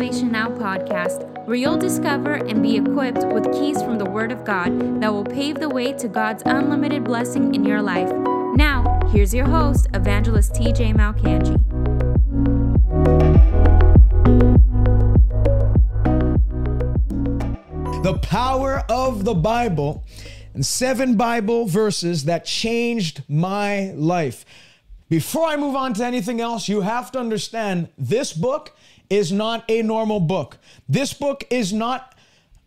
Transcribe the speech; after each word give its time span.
Salvation 0.00 0.32
Now 0.32 0.48
podcast, 0.48 1.46
where 1.46 1.56
you'll 1.56 1.76
discover 1.76 2.32
and 2.32 2.62
be 2.62 2.74
equipped 2.78 3.22
with 3.34 3.52
keys 3.52 3.82
from 3.82 3.98
the 3.98 4.06
Word 4.06 4.32
of 4.32 4.46
God 4.46 5.02
that 5.02 5.12
will 5.12 5.26
pave 5.26 5.56
the 5.56 5.68
way 5.68 5.92
to 5.92 6.08
God's 6.08 6.42
unlimited 6.46 7.04
blessing 7.04 7.54
in 7.54 7.66
your 7.66 7.82
life. 7.82 8.10
Now, 8.56 8.98
here's 9.12 9.34
your 9.34 9.44
host, 9.44 9.88
Evangelist 9.92 10.54
TJ 10.54 10.94
Malcangi. 10.94 11.52
The 18.02 18.18
power 18.20 18.82
of 18.88 19.24
the 19.26 19.34
Bible 19.34 20.06
and 20.54 20.64
seven 20.64 21.18
Bible 21.18 21.66
verses 21.66 22.24
that 22.24 22.46
changed 22.46 23.22
my 23.28 23.90
life. 23.90 24.46
Before 25.10 25.46
I 25.46 25.58
move 25.58 25.76
on 25.76 25.92
to 25.92 26.06
anything 26.06 26.40
else, 26.40 26.70
you 26.70 26.80
have 26.80 27.12
to 27.12 27.18
understand 27.18 27.90
this 27.98 28.32
book 28.32 28.74
is 29.10 29.32
not 29.32 29.64
a 29.68 29.82
normal 29.82 30.20
book. 30.20 30.56
This 30.88 31.12
book 31.12 31.44
is 31.50 31.72
not 31.72 32.14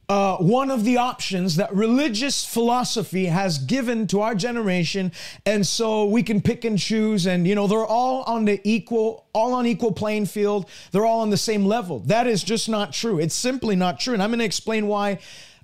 uh, 0.10 0.36
one 0.38 0.70
of 0.70 0.84
the 0.84 0.98
options 0.98 1.56
that 1.56 1.74
religious 1.74 2.46
philosophy 2.46 3.26
has 3.26 3.58
given 3.58 4.06
to 4.06 4.20
our 4.20 4.36
generation, 4.36 5.12
and 5.46 5.66
so 5.66 6.06
we 6.06 6.22
can 6.22 6.42
pick 6.42 6.66
and 6.66 6.78
choose. 6.78 7.26
And 7.26 7.48
you 7.48 7.56
know, 7.56 7.68
they're 7.68 7.86
all 7.86 8.24
on 8.24 8.44
the 8.44 8.60
equal, 8.66 9.26
all 9.34 9.54
on 9.54 9.66
equal 9.66 9.94
playing 9.94 10.26
field. 10.26 10.70
They're 10.92 11.06
all 11.06 11.22
on 11.22 11.30
the 11.30 11.38
same 11.38 11.66
level. 11.66 12.00
That 12.00 12.28
is 12.28 12.44
just 12.44 12.68
not 12.68 12.91
true. 12.91 13.18
It's 13.18 13.34
simply 13.34 13.78
not 13.78 14.00
true, 14.00 14.14
and 14.14 14.22
I'm 14.22 14.30
going 14.30 14.40
to 14.40 14.46
explain 14.46 14.88
why 14.88 15.20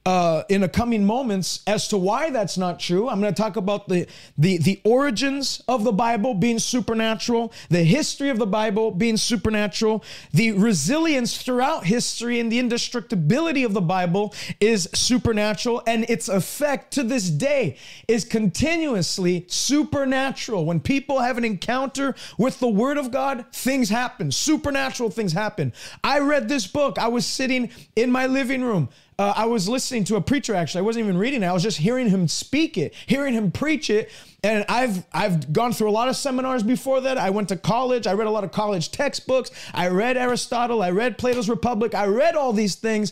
uh, 0.06 0.44
in 0.50 0.62
the 0.62 0.70
coming 0.70 1.06
moments 1.06 1.62
as 1.68 1.88
to 1.90 1.98
why 1.98 2.30
that's 2.30 2.58
not 2.58 2.80
true. 2.80 3.10
I'm 3.10 3.20
going 3.20 3.34
to 3.34 3.42
talk 3.42 3.56
about 3.56 3.88
the, 3.88 4.08
the, 4.38 4.58
the 4.58 4.82
origins 4.84 5.62
of 5.68 5.84
the 5.84 5.92
Bible 5.92 6.34
being 6.34 6.60
supernatural, 6.60 7.52
the 7.70 7.84
history 7.84 8.30
of 8.30 8.38
the 8.40 8.46
Bible 8.46 8.92
being 8.92 9.18
supernatural, 9.18 10.04
the 10.34 10.54
resilience 10.54 11.42
throughout 11.42 11.86
history 11.86 12.40
and 12.40 12.52
the 12.52 12.60
indestructibility 12.60 13.64
of 13.64 13.74
the 13.74 13.82
Bible 13.82 14.34
is 14.60 14.90
supernatural, 14.94 15.82
and 15.86 16.10
its 16.10 16.30
effect 16.30 16.94
to 16.94 17.04
this 17.04 17.30
day 17.30 17.78
is 18.08 18.24
continuously 18.24 19.46
supernatural. 19.48 20.66
When 20.66 20.80
people 20.80 21.20
have 21.20 21.38
an 21.38 21.46
encounter 21.46 22.16
with 22.38 22.60
the 22.60 22.68
Word 22.68 22.98
of 22.98 23.12
God, 23.12 23.46
things 23.52 23.90
happen, 23.90 24.32
supernatural 24.32 25.10
things 25.10 25.34
happen. 25.34 25.74
I 26.04 26.20
read 26.20 26.48
this 26.48 26.68
book, 26.68 26.98
I 26.98 27.08
was 27.08 27.26
sitting 27.26 27.70
in 27.96 28.12
my 28.12 28.26
living 28.26 28.62
room 28.62 28.90
uh, 29.20 29.34
I 29.36 29.46
was 29.48 29.68
listening 29.68 30.06
to 30.06 30.16
a 30.16 30.22
preacher 30.22 30.56
actually. 30.56 30.80
I 30.80 30.84
wasn't 30.84 31.04
even 31.04 31.18
reading 31.18 31.44
it. 31.44 31.46
I 31.46 31.52
was 31.52 31.62
just 31.62 31.78
hearing 31.78 32.08
him 32.08 32.30
speak 32.30 32.78
it, 32.78 32.94
hearing 33.06 33.34
him 33.34 33.52
preach 33.52 33.90
it. 33.90 34.10
And 34.44 34.64
I've 34.70 35.06
I've 35.12 35.52
gone 35.52 35.74
through 35.74 35.90
a 35.90 35.92
lot 35.92 36.08
of 36.08 36.16
seminars 36.16 36.64
before 36.64 37.02
that. 37.02 37.18
I 37.18 37.30
went 37.30 37.50
to 37.50 37.58
college. 37.58 38.08
I 38.08 38.14
read 38.14 38.28
a 38.28 38.32
lot 38.32 38.46
of 38.46 38.54
college 38.54 38.92
textbooks. 38.92 39.52
I 39.74 39.90
read 39.90 40.16
Aristotle. 40.16 40.82
I 40.82 40.92
read 40.92 41.18
Plato's 41.18 41.50
Republic. 41.50 41.94
I 41.94 42.06
read 42.06 42.36
all 42.36 42.54
these 42.54 42.76
things. 42.76 43.12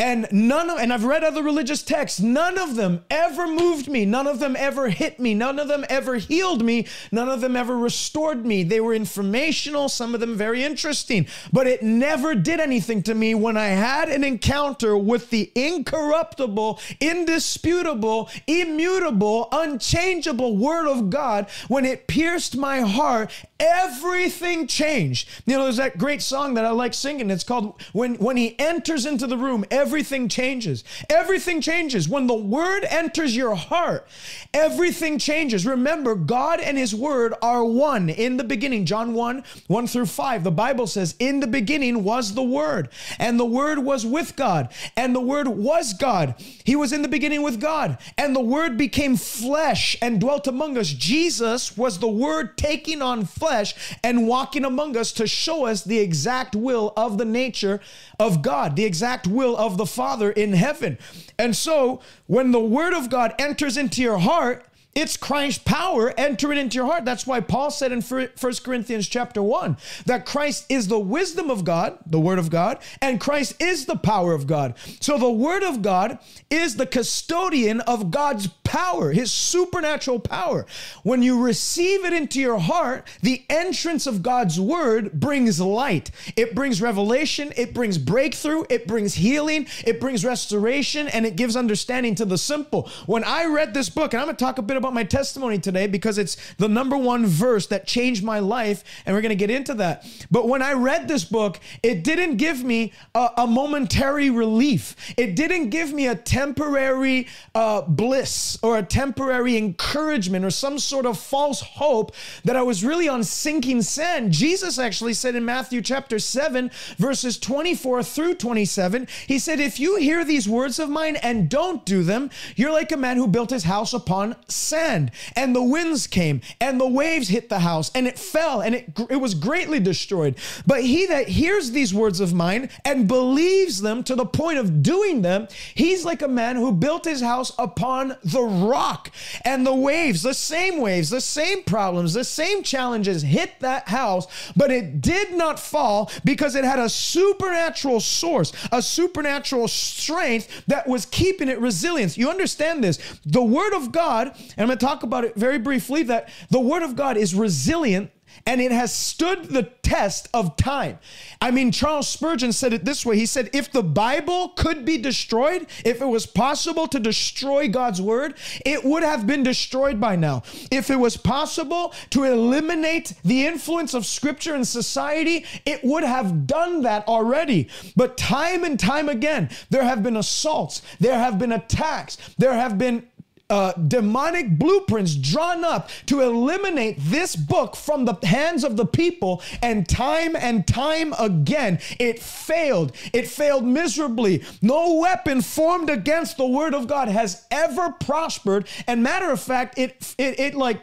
And 0.00 0.26
none 0.32 0.70
of, 0.70 0.78
and 0.78 0.94
I've 0.94 1.04
read 1.04 1.22
other 1.22 1.42
religious 1.42 1.82
texts, 1.82 2.20
none 2.20 2.56
of 2.56 2.74
them 2.74 3.04
ever 3.10 3.46
moved 3.46 3.86
me. 3.86 4.06
None 4.06 4.26
of 4.26 4.38
them 4.38 4.56
ever 4.56 4.88
hit 4.88 5.20
me. 5.20 5.34
None 5.34 5.58
of 5.58 5.68
them 5.68 5.84
ever 5.90 6.16
healed 6.16 6.64
me. 6.64 6.86
None 7.12 7.28
of 7.28 7.42
them 7.42 7.54
ever 7.54 7.76
restored 7.76 8.46
me. 8.46 8.62
They 8.62 8.80
were 8.80 8.94
informational, 8.94 9.90
some 9.90 10.14
of 10.14 10.20
them 10.20 10.38
very 10.38 10.64
interesting, 10.64 11.26
but 11.52 11.66
it 11.66 11.82
never 11.82 12.34
did 12.34 12.60
anything 12.60 13.02
to 13.02 13.14
me 13.14 13.34
when 13.34 13.58
I 13.58 13.66
had 13.66 14.08
an 14.08 14.24
encounter 14.24 14.96
with 14.96 15.28
the 15.28 15.52
incorruptible, 15.54 16.80
indisputable, 16.98 18.30
immutable, 18.46 19.48
unchangeable 19.52 20.56
Word 20.56 20.88
of 20.88 21.10
God. 21.10 21.46
When 21.68 21.84
it 21.84 22.06
pierced 22.06 22.56
my 22.56 22.80
heart, 22.80 23.30
everything 23.58 24.66
changed. 24.66 25.28
You 25.44 25.58
know, 25.58 25.64
there's 25.64 25.76
that 25.76 25.98
great 25.98 26.22
song 26.22 26.54
that 26.54 26.64
I 26.64 26.70
like 26.70 26.94
singing. 26.94 27.30
It's 27.30 27.44
called 27.44 27.82
When, 27.92 28.14
when 28.14 28.38
He 28.38 28.58
Enters 28.58 29.04
into 29.04 29.26
the 29.26 29.36
Room, 29.36 29.66
everything 29.90 30.28
changes. 30.28 30.84
Everything 31.10 31.60
changes. 31.60 32.08
When 32.08 32.28
the 32.28 32.34
word 32.34 32.84
enters 32.88 33.34
your 33.34 33.56
heart, 33.56 34.06
everything 34.54 35.18
changes. 35.18 35.66
Remember, 35.66 36.14
God 36.14 36.60
and 36.60 36.78
his 36.78 36.94
word 36.94 37.34
are 37.42 37.64
one 37.64 38.08
in 38.08 38.36
the 38.36 38.44
beginning. 38.44 38.84
John 38.84 39.14
1 39.14 39.42
1 39.66 39.86
through 39.88 40.06
5. 40.06 40.44
The 40.44 40.52
Bible 40.52 40.86
says, 40.86 41.16
In 41.18 41.40
the 41.40 41.48
beginning 41.48 42.04
was 42.04 42.34
the 42.34 42.42
word, 42.44 42.90
and 43.18 43.38
the 43.38 43.44
word 43.44 43.80
was 43.80 44.06
with 44.06 44.36
God, 44.36 44.72
and 44.96 45.12
the 45.12 45.20
word 45.20 45.48
was 45.48 45.92
God. 45.92 46.36
He 46.64 46.76
was 46.76 46.92
in 46.92 47.02
the 47.02 47.08
beginning 47.08 47.42
with 47.42 47.60
God, 47.60 47.98
and 48.16 48.36
the 48.36 48.40
word 48.40 48.78
became 48.78 49.16
flesh 49.16 49.96
and 50.00 50.20
dwelt 50.20 50.46
among 50.46 50.78
us. 50.78 50.86
Jesus 50.86 51.76
was 51.76 51.98
the 51.98 52.06
word 52.06 52.56
taking 52.56 53.02
on 53.02 53.24
flesh 53.24 53.74
and 54.04 54.28
walking 54.28 54.64
among 54.64 54.96
us 54.96 55.10
to 55.10 55.26
show 55.26 55.66
us 55.66 55.82
the 55.82 55.98
exact 55.98 56.54
will 56.54 56.92
of 56.96 57.18
the 57.18 57.24
nature 57.24 57.80
of 58.20 58.40
God, 58.40 58.76
the 58.76 58.84
exact 58.84 59.26
will 59.26 59.56
of 59.56 59.69
the 59.76 59.86
Father 59.86 60.30
in 60.30 60.52
heaven. 60.52 60.98
And 61.38 61.56
so 61.56 62.00
when 62.26 62.52
the 62.52 62.60
Word 62.60 62.92
of 62.92 63.10
God 63.10 63.34
enters 63.38 63.76
into 63.76 64.02
your 64.02 64.18
heart, 64.18 64.64
it's 64.94 65.16
Christ's 65.16 65.62
power 65.62 66.12
entering 66.18 66.58
into 66.58 66.74
your 66.74 66.86
heart. 66.86 67.04
That's 67.04 67.26
why 67.26 67.40
Paul 67.40 67.70
said 67.70 67.92
in 67.92 68.02
1 68.02 68.28
Corinthians 68.64 69.06
chapter 69.06 69.40
1 69.40 69.76
that 70.06 70.26
Christ 70.26 70.66
is 70.68 70.88
the 70.88 70.98
wisdom 70.98 71.48
of 71.48 71.64
God, 71.64 71.98
the 72.06 72.18
word 72.18 72.40
of 72.40 72.50
God, 72.50 72.78
and 73.00 73.20
Christ 73.20 73.60
is 73.62 73.86
the 73.86 73.96
power 73.96 74.32
of 74.32 74.48
God. 74.48 74.74
So 75.00 75.16
the 75.16 75.30
word 75.30 75.62
of 75.62 75.82
God 75.82 76.18
is 76.50 76.74
the 76.74 76.86
custodian 76.86 77.80
of 77.82 78.10
God's 78.10 78.48
power, 78.64 79.12
his 79.12 79.30
supernatural 79.30 80.18
power. 80.18 80.66
When 81.04 81.22
you 81.22 81.40
receive 81.40 82.04
it 82.04 82.12
into 82.12 82.40
your 82.40 82.58
heart, 82.58 83.06
the 83.22 83.44
entrance 83.48 84.08
of 84.08 84.22
God's 84.22 84.58
word 84.58 85.12
brings 85.12 85.60
light. 85.60 86.10
It 86.36 86.54
brings 86.54 86.82
revelation, 86.82 87.52
it 87.56 87.74
brings 87.74 87.96
breakthrough, 87.96 88.64
it 88.68 88.88
brings 88.88 89.14
healing, 89.14 89.66
it 89.84 90.00
brings 90.00 90.24
restoration, 90.24 91.06
and 91.08 91.24
it 91.26 91.36
gives 91.36 91.54
understanding 91.54 92.16
to 92.16 92.24
the 92.24 92.38
simple. 92.38 92.88
When 93.06 93.22
I 93.22 93.44
read 93.44 93.72
this 93.72 93.88
book, 93.88 94.12
and 94.12 94.20
I'm 94.20 94.26
going 94.26 94.36
to 94.36 94.44
talk 94.44 94.58
a 94.58 94.62
bit 94.62 94.79
about 94.80 94.94
my 94.94 95.04
testimony 95.04 95.58
today 95.58 95.86
because 95.86 96.18
it's 96.18 96.36
the 96.54 96.68
number 96.68 96.96
one 96.96 97.26
verse 97.26 97.66
that 97.68 97.86
changed 97.86 98.24
my 98.24 98.38
life, 98.38 98.82
and 99.06 99.14
we're 99.14 99.22
going 99.22 99.30
to 99.30 99.36
get 99.36 99.50
into 99.50 99.74
that. 99.74 100.04
But 100.30 100.48
when 100.48 100.62
I 100.62 100.72
read 100.72 101.06
this 101.06 101.24
book, 101.24 101.60
it 101.82 102.02
didn't 102.02 102.36
give 102.36 102.64
me 102.64 102.92
a, 103.14 103.28
a 103.38 103.46
momentary 103.46 104.30
relief. 104.30 104.96
It 105.16 105.36
didn't 105.36 105.70
give 105.70 105.92
me 105.92 106.08
a 106.08 106.14
temporary 106.14 107.28
uh, 107.54 107.82
bliss 107.82 108.58
or 108.62 108.78
a 108.78 108.82
temporary 108.82 109.56
encouragement 109.56 110.44
or 110.44 110.50
some 110.50 110.78
sort 110.78 111.06
of 111.06 111.18
false 111.18 111.60
hope 111.60 112.12
that 112.44 112.56
I 112.56 112.62
was 112.62 112.82
really 112.82 113.08
on 113.08 113.22
sinking 113.22 113.82
sand. 113.82 114.32
Jesus 114.32 114.78
actually 114.78 115.14
said 115.14 115.34
in 115.34 115.44
Matthew 115.44 115.82
chapter 115.82 116.18
7, 116.18 116.70
verses 116.96 117.38
24 117.38 118.02
through 118.02 118.34
27, 118.34 119.06
he 119.26 119.38
said, 119.38 119.60
If 119.60 119.78
you 119.78 119.96
hear 119.96 120.24
these 120.24 120.48
words 120.48 120.78
of 120.78 120.88
mine 120.88 121.16
and 121.16 121.48
don't 121.48 121.84
do 121.84 122.02
them, 122.02 122.30
you're 122.56 122.72
like 122.72 122.92
a 122.92 122.96
man 122.96 123.16
who 123.16 123.26
built 123.26 123.50
his 123.50 123.64
house 123.64 123.92
upon 123.92 124.36
sand, 124.48 124.69
and 124.72 125.10
the 125.54 125.62
winds 125.62 126.06
came, 126.06 126.40
and 126.60 126.80
the 126.80 126.88
waves 126.88 127.28
hit 127.28 127.48
the 127.48 127.60
house, 127.60 127.90
and 127.94 128.06
it 128.06 128.18
fell, 128.18 128.60
and 128.60 128.74
it, 128.74 128.92
it 129.08 129.16
was 129.16 129.34
greatly 129.34 129.80
destroyed. 129.80 130.36
But 130.66 130.82
he 130.82 131.06
that 131.06 131.28
hears 131.28 131.70
these 131.70 131.94
words 131.94 132.20
of 132.20 132.34
mine 132.34 132.70
and 132.84 133.08
believes 133.08 133.80
them 133.80 134.02
to 134.04 134.14
the 134.14 134.26
point 134.26 134.58
of 134.58 134.82
doing 134.82 135.22
them, 135.22 135.48
he's 135.74 136.04
like 136.04 136.22
a 136.22 136.28
man 136.28 136.56
who 136.56 136.72
built 136.72 137.04
his 137.04 137.20
house 137.20 137.52
upon 137.58 138.16
the 138.24 138.42
rock, 138.42 139.10
and 139.44 139.66
the 139.66 139.74
waves, 139.74 140.22
the 140.22 140.34
same 140.34 140.80
waves, 140.80 141.10
the 141.10 141.20
same 141.20 141.62
problems, 141.62 142.14
the 142.14 142.24
same 142.24 142.62
challenges 142.62 143.22
hit 143.22 143.60
that 143.60 143.88
house, 143.88 144.26
but 144.56 144.70
it 144.70 145.00
did 145.00 145.32
not 145.32 145.58
fall 145.58 146.10
because 146.24 146.54
it 146.54 146.64
had 146.64 146.78
a 146.78 146.88
supernatural 146.88 148.00
source, 148.00 148.52
a 148.72 148.82
supernatural 148.82 149.68
strength 149.68 150.64
that 150.66 150.86
was 150.86 151.06
keeping 151.06 151.48
it 151.48 151.58
resilient. 151.60 152.16
You 152.16 152.30
understand 152.30 152.82
this? 152.82 152.98
The 153.24 153.42
word 153.42 153.74
of 153.74 153.92
God 153.92 154.36
and 154.60 154.64
I'm 154.64 154.68
going 154.68 154.78
to 154.78 154.84
talk 154.84 155.04
about 155.04 155.24
it 155.24 155.36
very 155.36 155.58
briefly 155.58 156.02
that 156.02 156.28
the 156.50 156.60
Word 156.60 156.82
of 156.82 156.94
God 156.94 157.16
is 157.16 157.34
resilient 157.34 158.10
and 158.46 158.60
it 158.60 158.70
has 158.72 158.92
stood 158.92 159.44
the 159.44 159.62
test 159.62 160.28
of 160.34 160.54
time. 160.56 160.98
I 161.40 161.50
mean, 161.50 161.72
Charles 161.72 162.10
Spurgeon 162.10 162.52
said 162.52 162.74
it 162.74 162.84
this 162.84 163.06
way 163.06 163.16
He 163.16 163.24
said, 163.24 163.48
If 163.54 163.72
the 163.72 163.82
Bible 163.82 164.50
could 164.50 164.84
be 164.84 164.98
destroyed, 164.98 165.66
if 165.82 166.02
it 166.02 166.06
was 166.06 166.26
possible 166.26 166.86
to 166.88 167.00
destroy 167.00 167.68
God's 167.68 168.02
word, 168.02 168.34
it 168.66 168.84
would 168.84 169.02
have 169.02 169.26
been 169.26 169.42
destroyed 169.42 169.98
by 169.98 170.14
now. 170.14 170.42
If 170.70 170.90
it 170.90 170.96
was 170.96 171.16
possible 171.16 171.94
to 172.10 172.24
eliminate 172.24 173.14
the 173.24 173.46
influence 173.46 173.94
of 173.94 174.04
scripture 174.04 174.54
in 174.54 174.66
society, 174.66 175.46
it 175.64 175.82
would 175.82 176.04
have 176.04 176.46
done 176.46 176.82
that 176.82 177.08
already. 177.08 177.68
But 177.96 178.18
time 178.18 178.64
and 178.64 178.78
time 178.78 179.08
again, 179.08 179.48
there 179.70 179.84
have 179.84 180.02
been 180.02 180.18
assaults, 180.18 180.82
there 180.98 181.18
have 181.18 181.38
been 181.38 181.52
attacks, 181.52 182.18
there 182.36 182.52
have 182.52 182.76
been 182.76 183.06
uh, 183.50 183.72
demonic 183.72 184.58
blueprints 184.58 185.14
drawn 185.14 185.64
up 185.64 185.90
to 186.06 186.20
eliminate 186.20 186.96
this 186.98 187.36
book 187.36 187.76
from 187.76 188.04
the 188.04 188.14
hands 188.24 188.64
of 188.64 188.76
the 188.76 188.86
people. 188.86 189.42
And 189.62 189.88
time 189.88 190.36
and 190.36 190.66
time 190.66 191.12
again, 191.18 191.80
it 191.98 192.22
failed. 192.22 192.92
It 193.12 193.28
failed 193.28 193.64
miserably. 193.64 194.44
No 194.62 194.94
weapon 194.94 195.42
formed 195.42 195.90
against 195.90 196.36
the 196.36 196.46
word 196.46 196.74
of 196.74 196.86
God 196.86 197.08
has 197.08 197.44
ever 197.50 197.90
prospered. 197.90 198.68
And 198.86 199.02
matter 199.02 199.30
of 199.30 199.40
fact, 199.40 199.78
it, 199.78 200.14
it, 200.16 200.38
it 200.38 200.54
like 200.54 200.80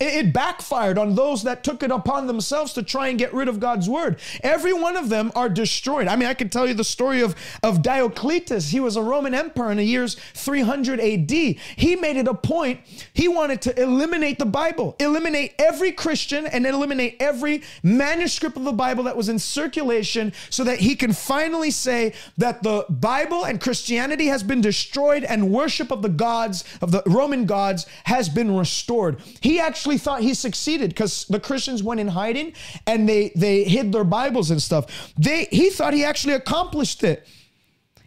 it 0.00 0.32
backfired 0.32 0.96
on 0.96 1.16
those 1.16 1.42
that 1.42 1.64
took 1.64 1.82
it 1.82 1.90
upon 1.90 2.26
themselves 2.28 2.72
to 2.74 2.82
try 2.82 3.08
and 3.08 3.18
get 3.18 3.34
rid 3.34 3.48
of 3.48 3.58
God's 3.58 3.88
word. 3.88 4.20
Every 4.42 4.72
one 4.72 4.96
of 4.96 5.08
them 5.08 5.32
are 5.34 5.48
destroyed. 5.48 6.06
I 6.06 6.14
mean, 6.14 6.28
I 6.28 6.34
can 6.34 6.48
tell 6.48 6.68
you 6.68 6.74
the 6.74 6.84
story 6.84 7.20
of, 7.20 7.34
of 7.62 7.82
Diocletian. 7.82 8.38
He 8.60 8.80
was 8.80 8.96
a 8.96 9.02
Roman 9.02 9.34
emperor 9.34 9.70
in 9.70 9.78
the 9.78 9.84
years 9.84 10.14
300 10.34 11.00
AD. 11.00 11.30
He 11.30 11.96
made 11.96 12.16
it 12.16 12.28
a 12.28 12.34
point, 12.34 12.80
he 13.12 13.26
wanted 13.26 13.60
to 13.62 13.82
eliminate 13.82 14.38
the 14.38 14.46
Bible, 14.46 14.94
eliminate 15.00 15.54
every 15.58 15.92
Christian, 15.92 16.46
and 16.46 16.66
eliminate 16.66 17.16
every 17.20 17.62
manuscript 17.82 18.56
of 18.56 18.64
the 18.64 18.72
Bible 18.72 19.04
that 19.04 19.16
was 19.16 19.28
in 19.28 19.38
circulation 19.38 20.32
so 20.50 20.62
that 20.64 20.78
he 20.78 20.94
can 20.94 21.12
finally 21.12 21.70
say 21.70 22.14
that 22.36 22.62
the 22.62 22.86
Bible 22.88 23.44
and 23.44 23.60
Christianity 23.60 24.26
has 24.26 24.42
been 24.42 24.60
destroyed 24.60 25.24
and 25.24 25.50
worship 25.50 25.90
of 25.90 26.02
the 26.02 26.08
gods, 26.08 26.64
of 26.80 26.92
the 26.92 27.02
Roman 27.06 27.46
gods, 27.46 27.86
has 28.04 28.28
been 28.28 28.56
restored. 28.56 29.20
He 29.40 29.58
actually 29.58 29.87
actually 29.88 29.98
thought 29.98 30.20
he 30.20 30.34
succeeded 30.34 30.90
because 30.90 31.24
the 31.28 31.40
Christians 31.40 31.82
went 31.82 31.98
in 31.98 32.08
hiding 32.08 32.52
and 32.86 33.08
they 33.08 33.32
they 33.34 33.64
hid 33.64 33.90
their 33.90 34.04
Bibles 34.04 34.50
and 34.50 34.60
stuff. 34.60 35.14
They 35.16 35.46
he 35.50 35.70
thought 35.70 35.94
he 35.94 36.04
actually 36.04 36.34
accomplished 36.34 37.02
it. 37.02 37.26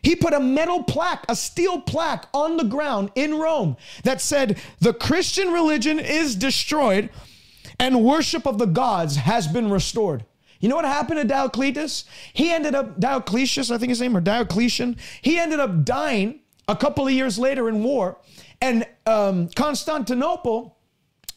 He 0.03 0.15
put 0.15 0.33
a 0.33 0.39
metal 0.39 0.83
plaque, 0.83 1.25
a 1.27 1.35
steel 1.35 1.81
plaque 1.81 2.27
on 2.33 2.57
the 2.57 2.63
ground 2.63 3.11
in 3.15 3.35
Rome 3.35 3.77
that 4.03 4.21
said, 4.21 4.59
The 4.79 4.93
Christian 4.93 5.51
religion 5.51 5.99
is 5.99 6.35
destroyed 6.35 7.09
and 7.79 8.03
worship 8.03 8.45
of 8.45 8.59
the 8.59 8.65
gods 8.65 9.15
has 9.15 9.47
been 9.47 9.71
restored. 9.71 10.23
You 10.59 10.69
know 10.69 10.75
what 10.75 10.85
happened 10.85 11.19
to 11.21 11.33
Diocletus? 11.33 12.05
He 12.33 12.51
ended 12.51 12.75
up, 12.75 12.99
Diocletius, 12.99 13.71
I 13.71 13.77
think 13.79 13.89
his 13.89 14.01
name, 14.01 14.15
or 14.15 14.21
Diocletian, 14.21 14.97
he 15.21 15.39
ended 15.39 15.59
up 15.59 15.83
dying 15.83 16.41
a 16.67 16.75
couple 16.75 17.05
of 17.07 17.13
years 17.13 17.39
later 17.39 17.69
in 17.69 17.83
war. 17.83 18.19
And 18.59 18.85
um, 19.07 19.49
Constantinople 19.55 20.77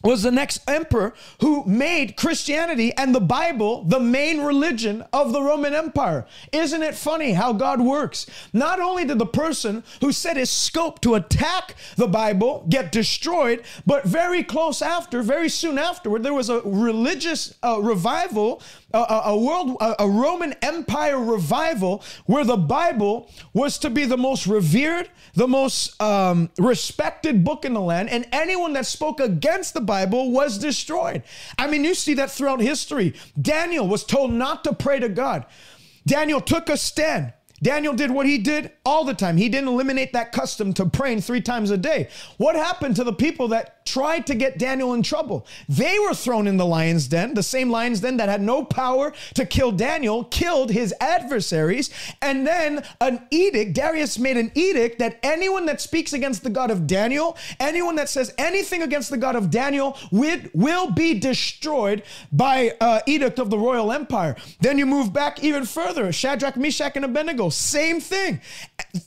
was 0.04 0.22
the 0.22 0.30
next 0.30 0.62
emperor 0.68 1.14
who 1.40 1.64
made 1.64 2.16
Christianity 2.16 2.92
and 2.96 3.14
the 3.14 3.20
Bible 3.20 3.82
the 3.84 3.98
main 4.00 4.42
religion 4.42 5.04
of 5.12 5.32
the 5.32 5.42
Roman 5.42 5.74
Empire. 5.74 6.26
Isn't 6.52 6.82
it 6.82 6.94
funny 6.94 7.32
how 7.32 7.52
God 7.52 7.80
works? 7.80 8.26
Not 8.52 8.80
only 8.80 9.04
did 9.04 9.18
the 9.18 9.26
person 9.26 9.82
who 10.00 10.12
set 10.12 10.36
his 10.36 10.50
scope 10.50 11.00
to 11.00 11.14
attack 11.14 11.74
the 11.96 12.06
Bible 12.06 12.66
get 12.68 12.92
destroyed, 12.92 13.64
but 13.86 14.04
very 14.04 14.44
close 14.44 14.82
after, 14.82 15.22
very 15.22 15.48
soon 15.48 15.78
afterward, 15.78 16.22
there 16.22 16.34
was 16.34 16.50
a 16.50 16.60
religious 16.60 17.54
uh, 17.62 17.80
revival 17.80 18.62
a, 18.94 19.22
a 19.26 19.36
world, 19.36 19.76
a, 19.80 19.96
a 20.00 20.08
Roman 20.08 20.54
Empire 20.62 21.18
revival 21.18 22.02
where 22.26 22.44
the 22.44 22.56
Bible 22.56 23.30
was 23.52 23.78
to 23.78 23.90
be 23.90 24.04
the 24.04 24.16
most 24.16 24.46
revered, 24.46 25.10
the 25.34 25.48
most 25.48 26.00
um, 26.00 26.50
respected 26.58 27.44
book 27.44 27.64
in 27.64 27.74
the 27.74 27.80
land, 27.80 28.08
and 28.08 28.26
anyone 28.32 28.72
that 28.74 28.86
spoke 28.86 29.20
against 29.20 29.74
the 29.74 29.80
Bible 29.80 30.30
was 30.30 30.58
destroyed. 30.58 31.22
I 31.58 31.66
mean, 31.66 31.84
you 31.84 31.94
see 31.94 32.14
that 32.14 32.30
throughout 32.30 32.60
history. 32.60 33.14
Daniel 33.40 33.88
was 33.88 34.04
told 34.04 34.32
not 34.32 34.64
to 34.64 34.72
pray 34.72 35.00
to 35.00 35.08
God. 35.08 35.46
Daniel 36.06 36.40
took 36.40 36.68
a 36.68 36.76
stand. 36.76 37.32
Daniel 37.64 37.94
did 37.94 38.10
what 38.10 38.26
he 38.26 38.36
did 38.36 38.70
all 38.84 39.04
the 39.04 39.14
time. 39.14 39.38
He 39.38 39.48
didn't 39.48 39.68
eliminate 39.68 40.12
that 40.12 40.32
custom 40.32 40.74
to 40.74 40.84
praying 40.84 41.22
three 41.22 41.40
times 41.40 41.70
a 41.70 41.78
day. 41.78 42.08
What 42.36 42.54
happened 42.54 42.94
to 42.96 43.04
the 43.04 43.12
people 43.12 43.48
that 43.48 43.86
tried 43.86 44.26
to 44.26 44.34
get 44.34 44.58
Daniel 44.58 44.92
in 44.92 45.02
trouble? 45.02 45.46
They 45.66 45.98
were 45.98 46.12
thrown 46.12 46.46
in 46.46 46.58
the 46.58 46.66
lion's 46.66 47.08
den, 47.08 47.32
the 47.32 47.42
same 47.42 47.70
lion's 47.70 48.00
den 48.00 48.18
that 48.18 48.28
had 48.28 48.42
no 48.42 48.64
power 48.64 49.14
to 49.32 49.46
kill 49.46 49.72
Daniel, 49.72 50.24
killed 50.24 50.72
his 50.72 50.94
adversaries. 51.00 51.88
And 52.20 52.46
then 52.46 52.84
an 53.00 53.26
edict, 53.30 53.72
Darius 53.74 54.18
made 54.18 54.36
an 54.36 54.52
edict 54.54 54.98
that 54.98 55.18
anyone 55.22 55.64
that 55.64 55.80
speaks 55.80 56.12
against 56.12 56.44
the 56.44 56.50
God 56.50 56.70
of 56.70 56.86
Daniel, 56.86 57.34
anyone 57.58 57.96
that 57.96 58.10
says 58.10 58.34
anything 58.36 58.82
against 58.82 59.08
the 59.08 59.16
God 59.16 59.36
of 59.36 59.50
Daniel, 59.50 59.96
will, 60.12 60.90
be 60.94 61.18
destroyed 61.18 62.02
by 62.30 62.74
uh, 62.80 63.00
edict 63.06 63.38
of 63.38 63.48
the 63.48 63.56
royal 63.56 63.90
empire. 63.90 64.36
Then 64.60 64.76
you 64.76 64.84
move 64.84 65.14
back 65.14 65.42
even 65.42 65.64
further 65.64 66.12
Shadrach, 66.12 66.56
Meshach, 66.56 66.96
and 66.96 67.06
Abednego 67.06 67.48
same 67.54 68.00
thing. 68.00 68.40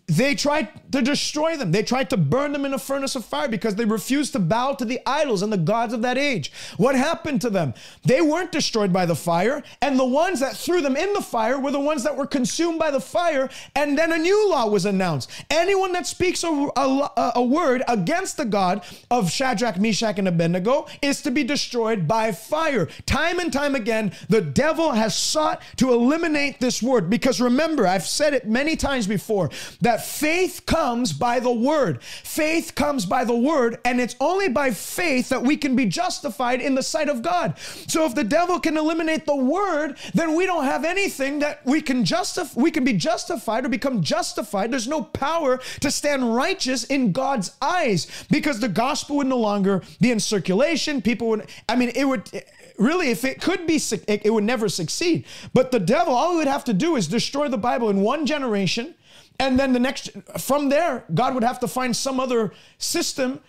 They 0.07 0.35
tried 0.35 0.91
to 0.91 1.01
destroy 1.01 1.57
them. 1.57 1.71
They 1.71 1.83
tried 1.83 2.09
to 2.09 2.17
burn 2.17 2.51
them 2.51 2.65
in 2.65 2.73
a 2.73 2.79
furnace 2.79 3.15
of 3.15 3.25
fire 3.25 3.47
because 3.47 3.75
they 3.75 3.85
refused 3.85 4.33
to 4.33 4.39
bow 4.39 4.73
to 4.73 4.85
the 4.85 4.99
idols 5.05 5.41
and 5.41 5.51
the 5.51 5.57
gods 5.57 5.93
of 5.93 6.01
that 6.01 6.17
age. 6.17 6.51
What 6.77 6.95
happened 6.95 7.41
to 7.41 7.49
them? 7.49 7.73
They 8.03 8.21
weren't 8.21 8.51
destroyed 8.51 8.91
by 8.91 9.05
the 9.05 9.15
fire, 9.15 9.63
and 9.81 9.97
the 9.97 10.05
ones 10.05 10.39
that 10.39 10.57
threw 10.57 10.81
them 10.81 10.95
in 10.95 11.13
the 11.13 11.21
fire 11.21 11.59
were 11.59 11.71
the 11.71 11.79
ones 11.79 12.03
that 12.03 12.15
were 12.15 12.25
consumed 12.25 12.79
by 12.79 12.91
the 12.91 12.99
fire. 12.99 13.49
And 13.75 13.97
then 13.97 14.11
a 14.11 14.17
new 14.17 14.49
law 14.49 14.67
was 14.67 14.85
announced. 14.85 15.29
Anyone 15.49 15.91
that 15.93 16.07
speaks 16.07 16.43
a, 16.43 16.47
a, 16.47 17.31
a 17.35 17.43
word 17.43 17.83
against 17.87 18.37
the 18.37 18.45
God 18.45 18.83
of 19.11 19.31
Shadrach, 19.31 19.79
Meshach, 19.79 20.19
and 20.19 20.27
Abednego 20.27 20.87
is 21.01 21.21
to 21.21 21.31
be 21.31 21.43
destroyed 21.43 22.07
by 22.07 22.31
fire. 22.31 22.87
Time 23.05 23.39
and 23.39 23.51
time 23.51 23.75
again, 23.75 24.11
the 24.29 24.41
devil 24.41 24.91
has 24.91 25.15
sought 25.15 25.61
to 25.77 25.93
eliminate 25.93 26.59
this 26.59 26.81
word 26.81 27.09
because 27.09 27.41
remember, 27.41 27.87
I've 27.87 28.05
said 28.05 28.26
it 28.33 28.47
many 28.47 28.75
times 28.75 29.07
before 29.07 29.49
that 29.81 30.05
faith 30.05 30.65
comes 30.65 31.13
by 31.13 31.39
the 31.39 31.51
word. 31.51 32.01
Faith 32.03 32.75
comes 32.75 33.05
by 33.05 33.23
the 33.23 33.35
word, 33.37 33.79
and 33.85 33.99
it's 33.99 34.15
only 34.19 34.49
by 34.49 34.71
faith 34.71 35.29
that 35.29 35.41
we 35.41 35.57
can 35.57 35.75
be 35.75 35.85
justified 35.85 36.61
in 36.61 36.75
the 36.75 36.83
sight 36.83 37.09
of 37.09 37.21
God. 37.21 37.57
So 37.59 38.05
if 38.05 38.15
the 38.15 38.23
devil 38.23 38.59
can 38.59 38.77
eliminate 38.77 39.25
the 39.25 39.35
word, 39.35 39.97
then 40.13 40.35
we 40.35 40.45
don't 40.45 40.65
have 40.65 40.85
anything 40.85 41.39
that 41.39 41.65
we 41.65 41.81
can 41.81 42.03
justify. 42.05 42.59
We 42.59 42.71
can 42.71 42.83
be 42.83 42.93
justified 42.93 43.65
or 43.65 43.69
become 43.69 44.01
justified. 44.01 44.71
There's 44.71 44.87
no 44.87 45.03
power 45.03 45.59
to 45.81 45.91
stand 45.91 46.35
righteous 46.35 46.83
in 46.85 47.11
God's 47.11 47.51
eyes 47.61 48.07
because 48.29 48.59
the 48.59 48.69
gospel 48.69 49.17
would 49.17 49.27
no 49.27 49.37
longer 49.37 49.81
be 49.99 50.11
in 50.11 50.19
circulation. 50.19 51.01
People 51.01 51.29
would, 51.29 51.49
I 51.67 51.75
mean, 51.75 51.91
it 51.95 52.05
would 52.05 52.29
really, 52.77 53.09
if 53.09 53.25
it 53.25 53.41
could 53.41 53.67
be, 53.67 53.79
it 54.07 54.31
would 54.31 54.43
never 54.43 54.69
succeed. 54.69 55.25
But 55.53 55.71
the 55.71 55.79
devil, 55.79 56.13
all 56.13 56.31
he 56.31 56.37
would 56.37 56.47
have 56.47 56.63
to 56.65 56.73
do 56.73 56.95
is 56.95 57.07
destroy 57.07 57.47
the 57.47 57.57
Bible 57.57 57.89
in 57.89 58.01
one 58.01 58.25
generation. 58.25 58.95
And 59.39 59.59
then 59.59 59.73
the 59.73 59.79
next, 59.79 60.09
from 60.39 60.69
there, 60.69 61.03
God 61.13 61.33
would 61.35 61.43
have 61.43 61.59
to 61.59 61.67
find 61.67 61.95
some 61.95 62.19
other 62.19 62.53
system. 62.77 63.39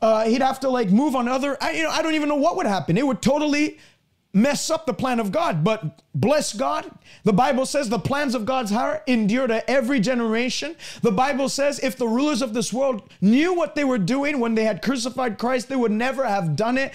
Uh, 0.00 0.24
he'd 0.26 0.42
have 0.42 0.60
to 0.60 0.68
like 0.68 0.90
move 0.90 1.16
on 1.16 1.28
other, 1.28 1.56
I, 1.60 1.72
you 1.72 1.82
know, 1.82 1.90
I 1.90 2.02
don't 2.02 2.14
even 2.14 2.28
know 2.28 2.36
what 2.36 2.56
would 2.56 2.66
happen. 2.66 2.98
It 2.98 3.06
would 3.06 3.22
totally 3.22 3.78
mess 4.32 4.70
up 4.70 4.86
the 4.86 4.94
plan 4.94 5.20
of 5.20 5.32
God. 5.32 5.64
But 5.64 6.02
bless 6.14 6.52
God, 6.52 6.90
the 7.24 7.32
Bible 7.32 7.66
says 7.66 7.88
the 7.88 7.98
plans 7.98 8.34
of 8.34 8.44
God's 8.44 8.70
heart 8.70 9.02
endure 9.06 9.46
to 9.46 9.68
every 9.68 10.00
generation. 10.00 10.76
The 11.02 11.10
Bible 11.10 11.48
says 11.48 11.80
if 11.80 11.96
the 11.96 12.06
rulers 12.06 12.42
of 12.42 12.54
this 12.54 12.72
world 12.72 13.10
knew 13.20 13.54
what 13.54 13.74
they 13.74 13.84
were 13.84 13.98
doing 13.98 14.38
when 14.38 14.54
they 14.54 14.64
had 14.64 14.82
crucified 14.82 15.38
Christ, 15.38 15.68
they 15.68 15.76
would 15.76 15.92
never 15.92 16.26
have 16.26 16.56
done 16.56 16.78
it. 16.78 16.92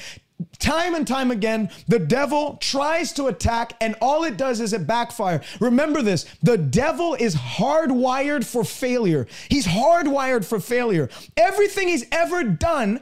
Time 0.64 0.96
and 0.96 1.06
time 1.06 1.30
again, 1.30 1.70
the 1.90 2.00
devil 2.00 2.56
tries 2.62 3.12
to 3.14 3.26
attack, 3.26 3.74
and 3.82 3.98
all 4.02 4.24
it 4.24 4.38
does 4.38 4.62
is 4.62 4.72
it 4.72 4.88
backfire. 4.88 5.42
Remember 5.60 6.02
this 6.02 6.24
the 6.42 6.58
devil 6.58 7.16
is 7.16 7.36
hardwired 7.36 8.46
for 8.46 8.64
failure. 8.64 9.28
He's 9.50 9.68
hardwired 9.68 10.46
for 10.46 10.62
failure. 10.62 11.10
Everything 11.36 11.90
he's 11.90 12.06
ever 12.14 12.46
done 12.46 13.02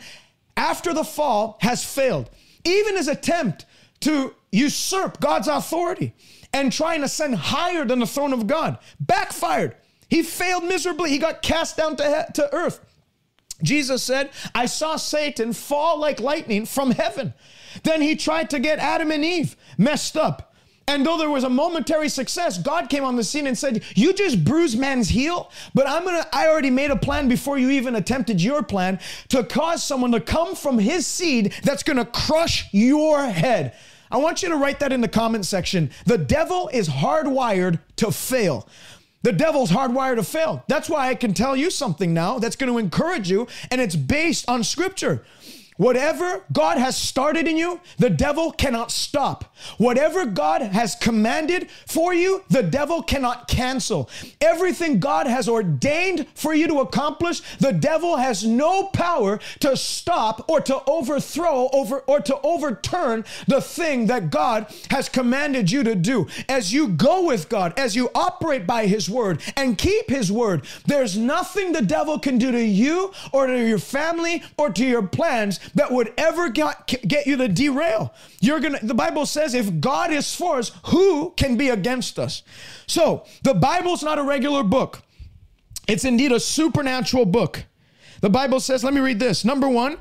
after 0.57 0.91
the 0.91 1.03
fall 1.03 1.59
has 1.61 1.85
failed. 1.85 2.31
Even 2.65 2.95
his 2.97 3.07
attempt 3.07 3.67
to 3.99 4.33
usurp 4.51 5.19
God's 5.19 5.47
authority 5.47 6.15
and 6.51 6.73
trying 6.73 7.01
to 7.01 7.05
ascend 7.05 7.35
higher 7.35 7.85
than 7.85 7.99
the 7.99 8.07
throne 8.07 8.33
of 8.33 8.47
God 8.47 8.79
backfired. 8.99 9.75
He 10.09 10.23
failed 10.23 10.63
miserably. 10.63 11.11
He 11.11 11.19
got 11.19 11.43
cast 11.43 11.77
down 11.77 11.95
to, 11.97 12.03
he- 12.03 12.33
to 12.33 12.55
earth. 12.55 12.79
Jesus 13.63 14.03
said, 14.03 14.31
I 14.53 14.65
saw 14.65 14.95
Satan 14.95 15.53
fall 15.53 15.99
like 15.99 16.19
lightning 16.19 16.65
from 16.65 16.91
heaven. 16.91 17.33
Then 17.83 18.01
he 18.01 18.15
tried 18.15 18.49
to 18.51 18.59
get 18.59 18.79
Adam 18.79 19.11
and 19.11 19.23
Eve 19.23 19.55
messed 19.77 20.17
up. 20.17 20.51
And 20.87 21.05
though 21.05 21.17
there 21.17 21.29
was 21.29 21.45
a 21.45 21.49
momentary 21.49 22.09
success, 22.09 22.57
God 22.57 22.89
came 22.89 23.05
on 23.05 23.15
the 23.15 23.23
scene 23.23 23.47
and 23.47 23.57
said, 23.57 23.83
You 23.95 24.13
just 24.13 24.43
bruised 24.43 24.77
man's 24.77 25.07
heel, 25.07 25.49
but 25.73 25.87
I'm 25.87 26.03
gonna, 26.03 26.25
I 26.33 26.47
already 26.47 26.69
made 26.69 26.91
a 26.91 26.95
plan 26.97 27.29
before 27.29 27.57
you 27.57 27.69
even 27.69 27.95
attempted 27.95 28.41
your 28.41 28.61
plan 28.61 28.99
to 29.29 29.43
cause 29.43 29.83
someone 29.83 30.11
to 30.11 30.19
come 30.19 30.55
from 30.55 30.79
his 30.79 31.07
seed 31.07 31.53
that's 31.63 31.83
gonna 31.83 32.05
crush 32.05 32.67
your 32.73 33.25
head. 33.25 33.73
I 34.11 34.17
want 34.17 34.43
you 34.43 34.49
to 34.49 34.57
write 34.57 34.81
that 34.81 34.91
in 34.91 34.99
the 34.99 35.07
comment 35.07 35.45
section. 35.45 35.91
The 36.05 36.17
devil 36.17 36.69
is 36.73 36.89
hardwired 36.89 37.79
to 37.97 38.11
fail. 38.11 38.67
The 39.23 39.31
devil's 39.31 39.71
hardwired 39.71 40.15
to 40.15 40.23
fail. 40.23 40.63
That's 40.67 40.89
why 40.89 41.09
I 41.09 41.15
can 41.15 41.33
tell 41.33 41.55
you 41.55 41.69
something 41.69 42.13
now 42.13 42.39
that's 42.39 42.55
going 42.55 42.71
to 42.71 42.79
encourage 42.79 43.29
you, 43.29 43.47
and 43.69 43.79
it's 43.79 43.95
based 43.95 44.49
on 44.49 44.63
scripture. 44.63 45.23
Whatever 45.81 46.43
God 46.53 46.77
has 46.77 46.95
started 46.95 47.47
in 47.47 47.57
you, 47.57 47.79
the 47.97 48.11
devil 48.11 48.51
cannot 48.51 48.91
stop. 48.91 49.51
Whatever 49.79 50.27
God 50.27 50.61
has 50.61 50.93
commanded 50.93 51.71
for 51.87 52.13
you, 52.13 52.43
the 52.51 52.61
devil 52.61 53.01
cannot 53.01 53.47
cancel. 53.47 54.07
Everything 54.39 54.99
God 54.99 55.25
has 55.25 55.49
ordained 55.49 56.27
for 56.35 56.53
you 56.53 56.67
to 56.67 56.81
accomplish, 56.81 57.41
the 57.57 57.73
devil 57.73 58.17
has 58.17 58.45
no 58.45 58.89
power 58.89 59.39
to 59.61 59.75
stop 59.75 60.47
or 60.47 60.61
to 60.61 60.83
overthrow 60.87 61.67
over 61.73 62.01
or 62.01 62.19
to 62.19 62.39
overturn 62.43 63.25
the 63.47 63.59
thing 63.59 64.05
that 64.05 64.29
God 64.29 64.71
has 64.91 65.09
commanded 65.09 65.71
you 65.71 65.81
to 65.81 65.95
do. 65.95 66.27
As 66.47 66.71
you 66.71 66.89
go 66.89 67.25
with 67.25 67.49
God, 67.49 67.73
as 67.75 67.95
you 67.95 68.11
operate 68.13 68.67
by 68.67 68.85
his 68.85 69.09
word 69.09 69.41
and 69.57 69.79
keep 69.79 70.11
his 70.11 70.31
word, 70.31 70.63
there's 70.85 71.17
nothing 71.17 71.71
the 71.71 71.81
devil 71.81 72.19
can 72.19 72.37
do 72.37 72.51
to 72.51 72.63
you 72.63 73.11
or 73.31 73.47
to 73.47 73.67
your 73.67 73.79
family 73.79 74.43
or 74.59 74.69
to 74.69 74.85
your 74.85 75.01
plans 75.01 75.59
that 75.75 75.91
would 75.91 76.13
ever 76.17 76.49
get, 76.49 76.87
get 77.07 77.27
you 77.27 77.37
to 77.37 77.47
derail. 77.47 78.13
You're 78.39 78.59
gonna 78.59 78.79
the 78.81 78.93
Bible 78.93 79.25
says 79.25 79.53
if 79.53 79.79
God 79.79 80.11
is 80.11 80.33
for 80.33 80.57
us, 80.57 80.71
who 80.87 81.31
can 81.37 81.57
be 81.57 81.69
against 81.69 82.19
us? 82.19 82.43
So 82.87 83.25
the 83.43 83.53
Bible's 83.53 84.03
not 84.03 84.19
a 84.19 84.23
regular 84.23 84.63
book. 84.63 85.01
It's 85.87 86.05
indeed 86.05 86.31
a 86.31 86.39
supernatural 86.39 87.25
book. 87.25 87.65
The 88.21 88.29
Bible 88.29 88.59
says, 88.59 88.83
let 88.83 88.93
me 88.93 89.01
read 89.01 89.19
this. 89.19 89.43
Number 89.43 89.67
one, 89.67 89.97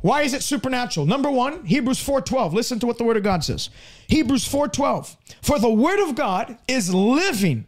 why 0.00 0.22
is 0.22 0.34
it 0.34 0.42
supernatural? 0.42 1.06
Number 1.06 1.30
one, 1.30 1.64
Hebrews 1.64 2.04
4:12. 2.04 2.52
Listen 2.52 2.78
to 2.80 2.86
what 2.86 2.98
the 2.98 3.04
Word 3.04 3.16
of 3.16 3.22
God 3.22 3.42
says. 3.42 3.70
Hebrews 4.08 4.48
4:12. 4.48 5.16
For 5.42 5.58
the 5.58 5.70
Word 5.70 6.00
of 6.00 6.14
God 6.14 6.58
is 6.68 6.94
living 6.94 7.66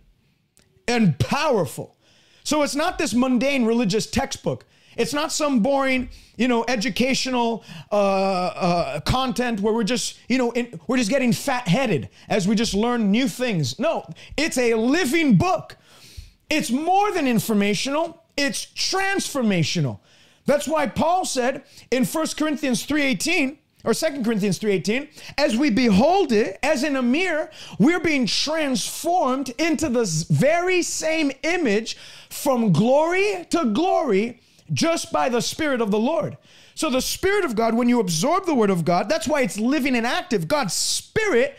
and 0.87 1.19
powerful. 1.19 1.97
So 2.45 2.62
it's 2.62 2.75
not 2.75 2.99
this 2.99 3.15
mundane 3.15 3.65
religious 3.65 4.07
textbook. 4.07 4.65
It's 5.00 5.14
not 5.14 5.33
some 5.33 5.61
boring, 5.61 6.11
you 6.37 6.47
know, 6.47 6.62
educational 6.69 7.64
uh, 7.90 7.95
uh, 7.95 9.00
content 9.00 9.61
where 9.61 9.73
we're 9.73 9.83
just, 9.83 10.19
you 10.28 10.37
know, 10.37 10.50
in, 10.50 10.78
we're 10.87 10.99
just 10.99 11.09
getting 11.09 11.33
fat-headed 11.33 12.11
as 12.28 12.47
we 12.47 12.54
just 12.54 12.75
learn 12.75 13.11
new 13.11 13.26
things. 13.26 13.78
No, 13.78 14.04
it's 14.37 14.59
a 14.59 14.75
living 14.75 15.37
book. 15.37 15.78
It's 16.50 16.71
more 16.71 17.12
than 17.12 17.26
informational. 17.26 18.23
It's 18.37 18.66
transformational. 18.66 20.00
That's 20.45 20.69
why 20.69 20.87
Paul 20.87 21.25
said 21.25 21.62
in 21.90 22.04
1 22.04 22.26
Corinthians 22.37 22.85
3:18 22.85 23.57
or 23.85 23.95
2 23.95 24.23
Corinthians 24.23 24.59
3:18, 24.59 25.09
as 25.38 25.57
we 25.57 25.71
behold 25.71 26.30
it 26.30 26.59
as 26.62 26.83
in 26.83 26.97
a 26.97 27.02
mirror, 27.02 27.50
we're 27.78 28.00
being 28.00 28.26
transformed 28.26 29.49
into 29.57 29.88
the 29.88 30.04
very 30.28 30.83
same 30.83 31.33
image 31.42 31.97
from 32.28 32.71
glory 32.71 33.47
to 33.49 33.64
glory 33.64 34.40
just 34.73 35.12
by 35.12 35.29
the 35.29 35.43
spirit 35.43 35.81
of 35.81 35.91
the 35.91 35.99
Lord. 35.99 36.37
So 36.75 36.91
the 36.91 37.00
spirit 37.00 37.45
of 37.45 37.57
God 37.57 37.75
when 37.75 37.89
you 37.89 38.00
absorb 38.00 38.47
the 38.47 38.55
word 38.55 38.71
of 38.71 38.85
God, 38.85 39.09
that's 39.09 39.29
why 39.29 39.43
it's 39.43 39.59
living 39.59 39.97
and 39.97 40.07
active. 40.07 40.49
God's 40.49 40.75
spirit 40.75 41.59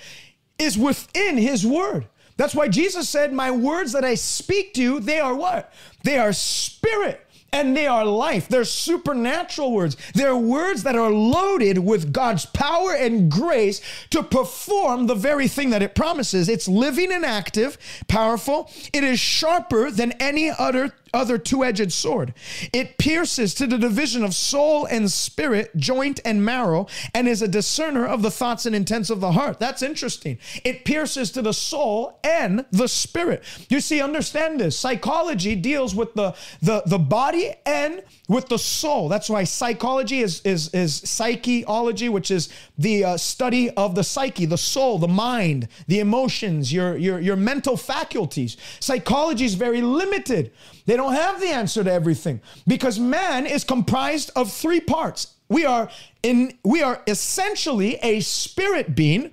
is 0.58 0.78
within 0.78 1.38
his 1.38 1.66
word. 1.66 2.08
That's 2.38 2.56
why 2.56 2.70
Jesus 2.70 3.10
said, 3.10 3.34
"My 3.34 3.52
words 3.52 3.92
that 3.92 4.06
I 4.06 4.16
speak 4.16 4.74
to 4.76 4.82
you, 4.82 5.00
they 5.00 5.20
are 5.20 5.36
what? 5.36 5.74
They 6.04 6.18
are 6.18 6.34
spirit." 6.34 7.28
and 7.54 7.76
they 7.76 7.88
are 7.88 8.06
life. 8.06 8.48
They're 8.48 8.64
supernatural 8.64 9.72
words. 9.72 9.98
They're 10.14 10.36
words 10.36 10.84
that 10.84 10.96
are 10.96 11.12
loaded 11.12 11.80
with 11.80 12.14
God's 12.14 12.46
power 12.46 12.94
and 12.94 13.30
grace 13.30 13.82
to 14.12 14.24
perform 14.24 15.08
the 15.08 15.16
very 15.16 15.48
thing 15.48 15.72
that 15.72 15.84
it 15.84 15.96
promises. 15.96 16.48
It's 16.48 16.68
living 16.68 17.12
and 17.12 17.26
active, 17.26 17.78
powerful. 18.08 18.72
It 18.94 19.04
is 19.04 19.20
sharper 19.20 19.92
than 19.92 20.14
any 20.14 20.50
other 20.50 20.94
other 21.14 21.38
two 21.38 21.64
edged 21.64 21.92
sword. 21.92 22.34
It 22.74 22.98
pierces 22.98 23.54
to 23.56 23.68
the 23.68 23.78
division 23.78 24.24
of 24.24 24.34
soul 24.34 24.86
and 24.86 25.12
spirit, 25.12 25.76
joint 25.76 26.20
and 26.24 26.44
marrow, 26.44 26.88
and 27.14 27.28
is 27.28 27.42
a 27.42 27.48
discerner 27.48 28.06
of 28.06 28.22
the 28.22 28.32
thoughts 28.32 28.66
and 28.66 28.76
intents 28.76 29.10
of 29.10 29.20
the 29.20 29.34
heart. 29.34 29.60
That's 29.60 29.82
interesting. 29.82 30.38
It 30.64 30.86
pierces 30.86 31.32
to 31.32 31.42
the 31.42 31.54
soul 31.54 32.20
and 32.24 32.66
the 32.72 32.88
spirit. 32.88 33.44
You 33.70 33.80
see, 33.82 34.02
understand 34.02 34.60
this. 34.60 34.78
Psychology 34.78 35.56
deals 35.56 35.96
with 35.96 36.14
the, 36.14 36.36
the, 36.62 36.84
the 36.86 37.00
body 37.00 37.54
and 37.66 38.04
with 38.28 38.48
the 38.48 38.58
soul. 38.60 39.10
That's 39.10 39.30
why 39.30 39.44
psychology 39.44 40.20
is, 40.20 40.42
is, 40.42 40.70
is 40.74 40.96
psycheology, 40.96 42.08
which 42.08 42.32
is 42.32 42.50
the 42.78 43.04
uh, 43.04 43.18
study 43.18 43.70
of 43.72 43.96
the 43.96 44.04
psyche, 44.04 44.46
the 44.46 44.58
soul, 44.58 44.98
the 45.00 45.08
mind, 45.08 45.68
the 45.88 46.00
emotions, 46.00 46.72
your, 46.72 46.96
your, 46.96 47.20
your 47.20 47.36
mental 47.36 47.76
faculties. 47.76 48.56
Psychology 48.80 49.46
is 49.46 49.56
very 49.56 49.82
limited. 49.82 50.52
They 50.86 50.96
don't 50.96 51.01
have 51.10 51.40
the 51.42 51.48
answer 51.48 51.84
to 51.84 51.92
everything 51.92 52.42
because 52.68 53.00
man 53.00 53.46
is 53.46 53.64
comprised 53.64 54.32
of 54.36 54.52
three 54.52 54.80
parts. 54.80 55.36
We 55.50 55.66
are 55.66 55.90
in 56.24 56.58
we 56.64 56.82
are 56.82 57.02
essentially 57.08 57.96
a 57.96 58.22
spirit 58.22 58.96
being 58.96 59.32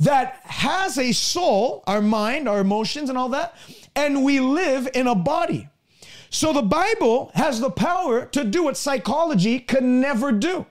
that 0.00 0.40
has 0.44 0.98
a 0.98 1.12
soul, 1.12 1.84
our 1.86 2.02
mind, 2.02 2.48
our 2.48 2.60
emotions 2.60 3.08
and 3.08 3.18
all 3.18 3.28
that, 3.30 3.54
and 3.94 4.24
we 4.24 4.40
live 4.40 4.88
in 4.94 5.06
a 5.06 5.14
body. 5.14 5.68
So 6.30 6.52
the 6.52 6.62
Bible 6.62 7.30
has 7.34 7.60
the 7.60 7.70
power 7.70 8.24
to 8.26 8.42
do 8.42 8.64
what 8.64 8.76
psychology 8.76 9.60
could 9.60 9.84
never 9.84 10.32
do. 10.32 10.66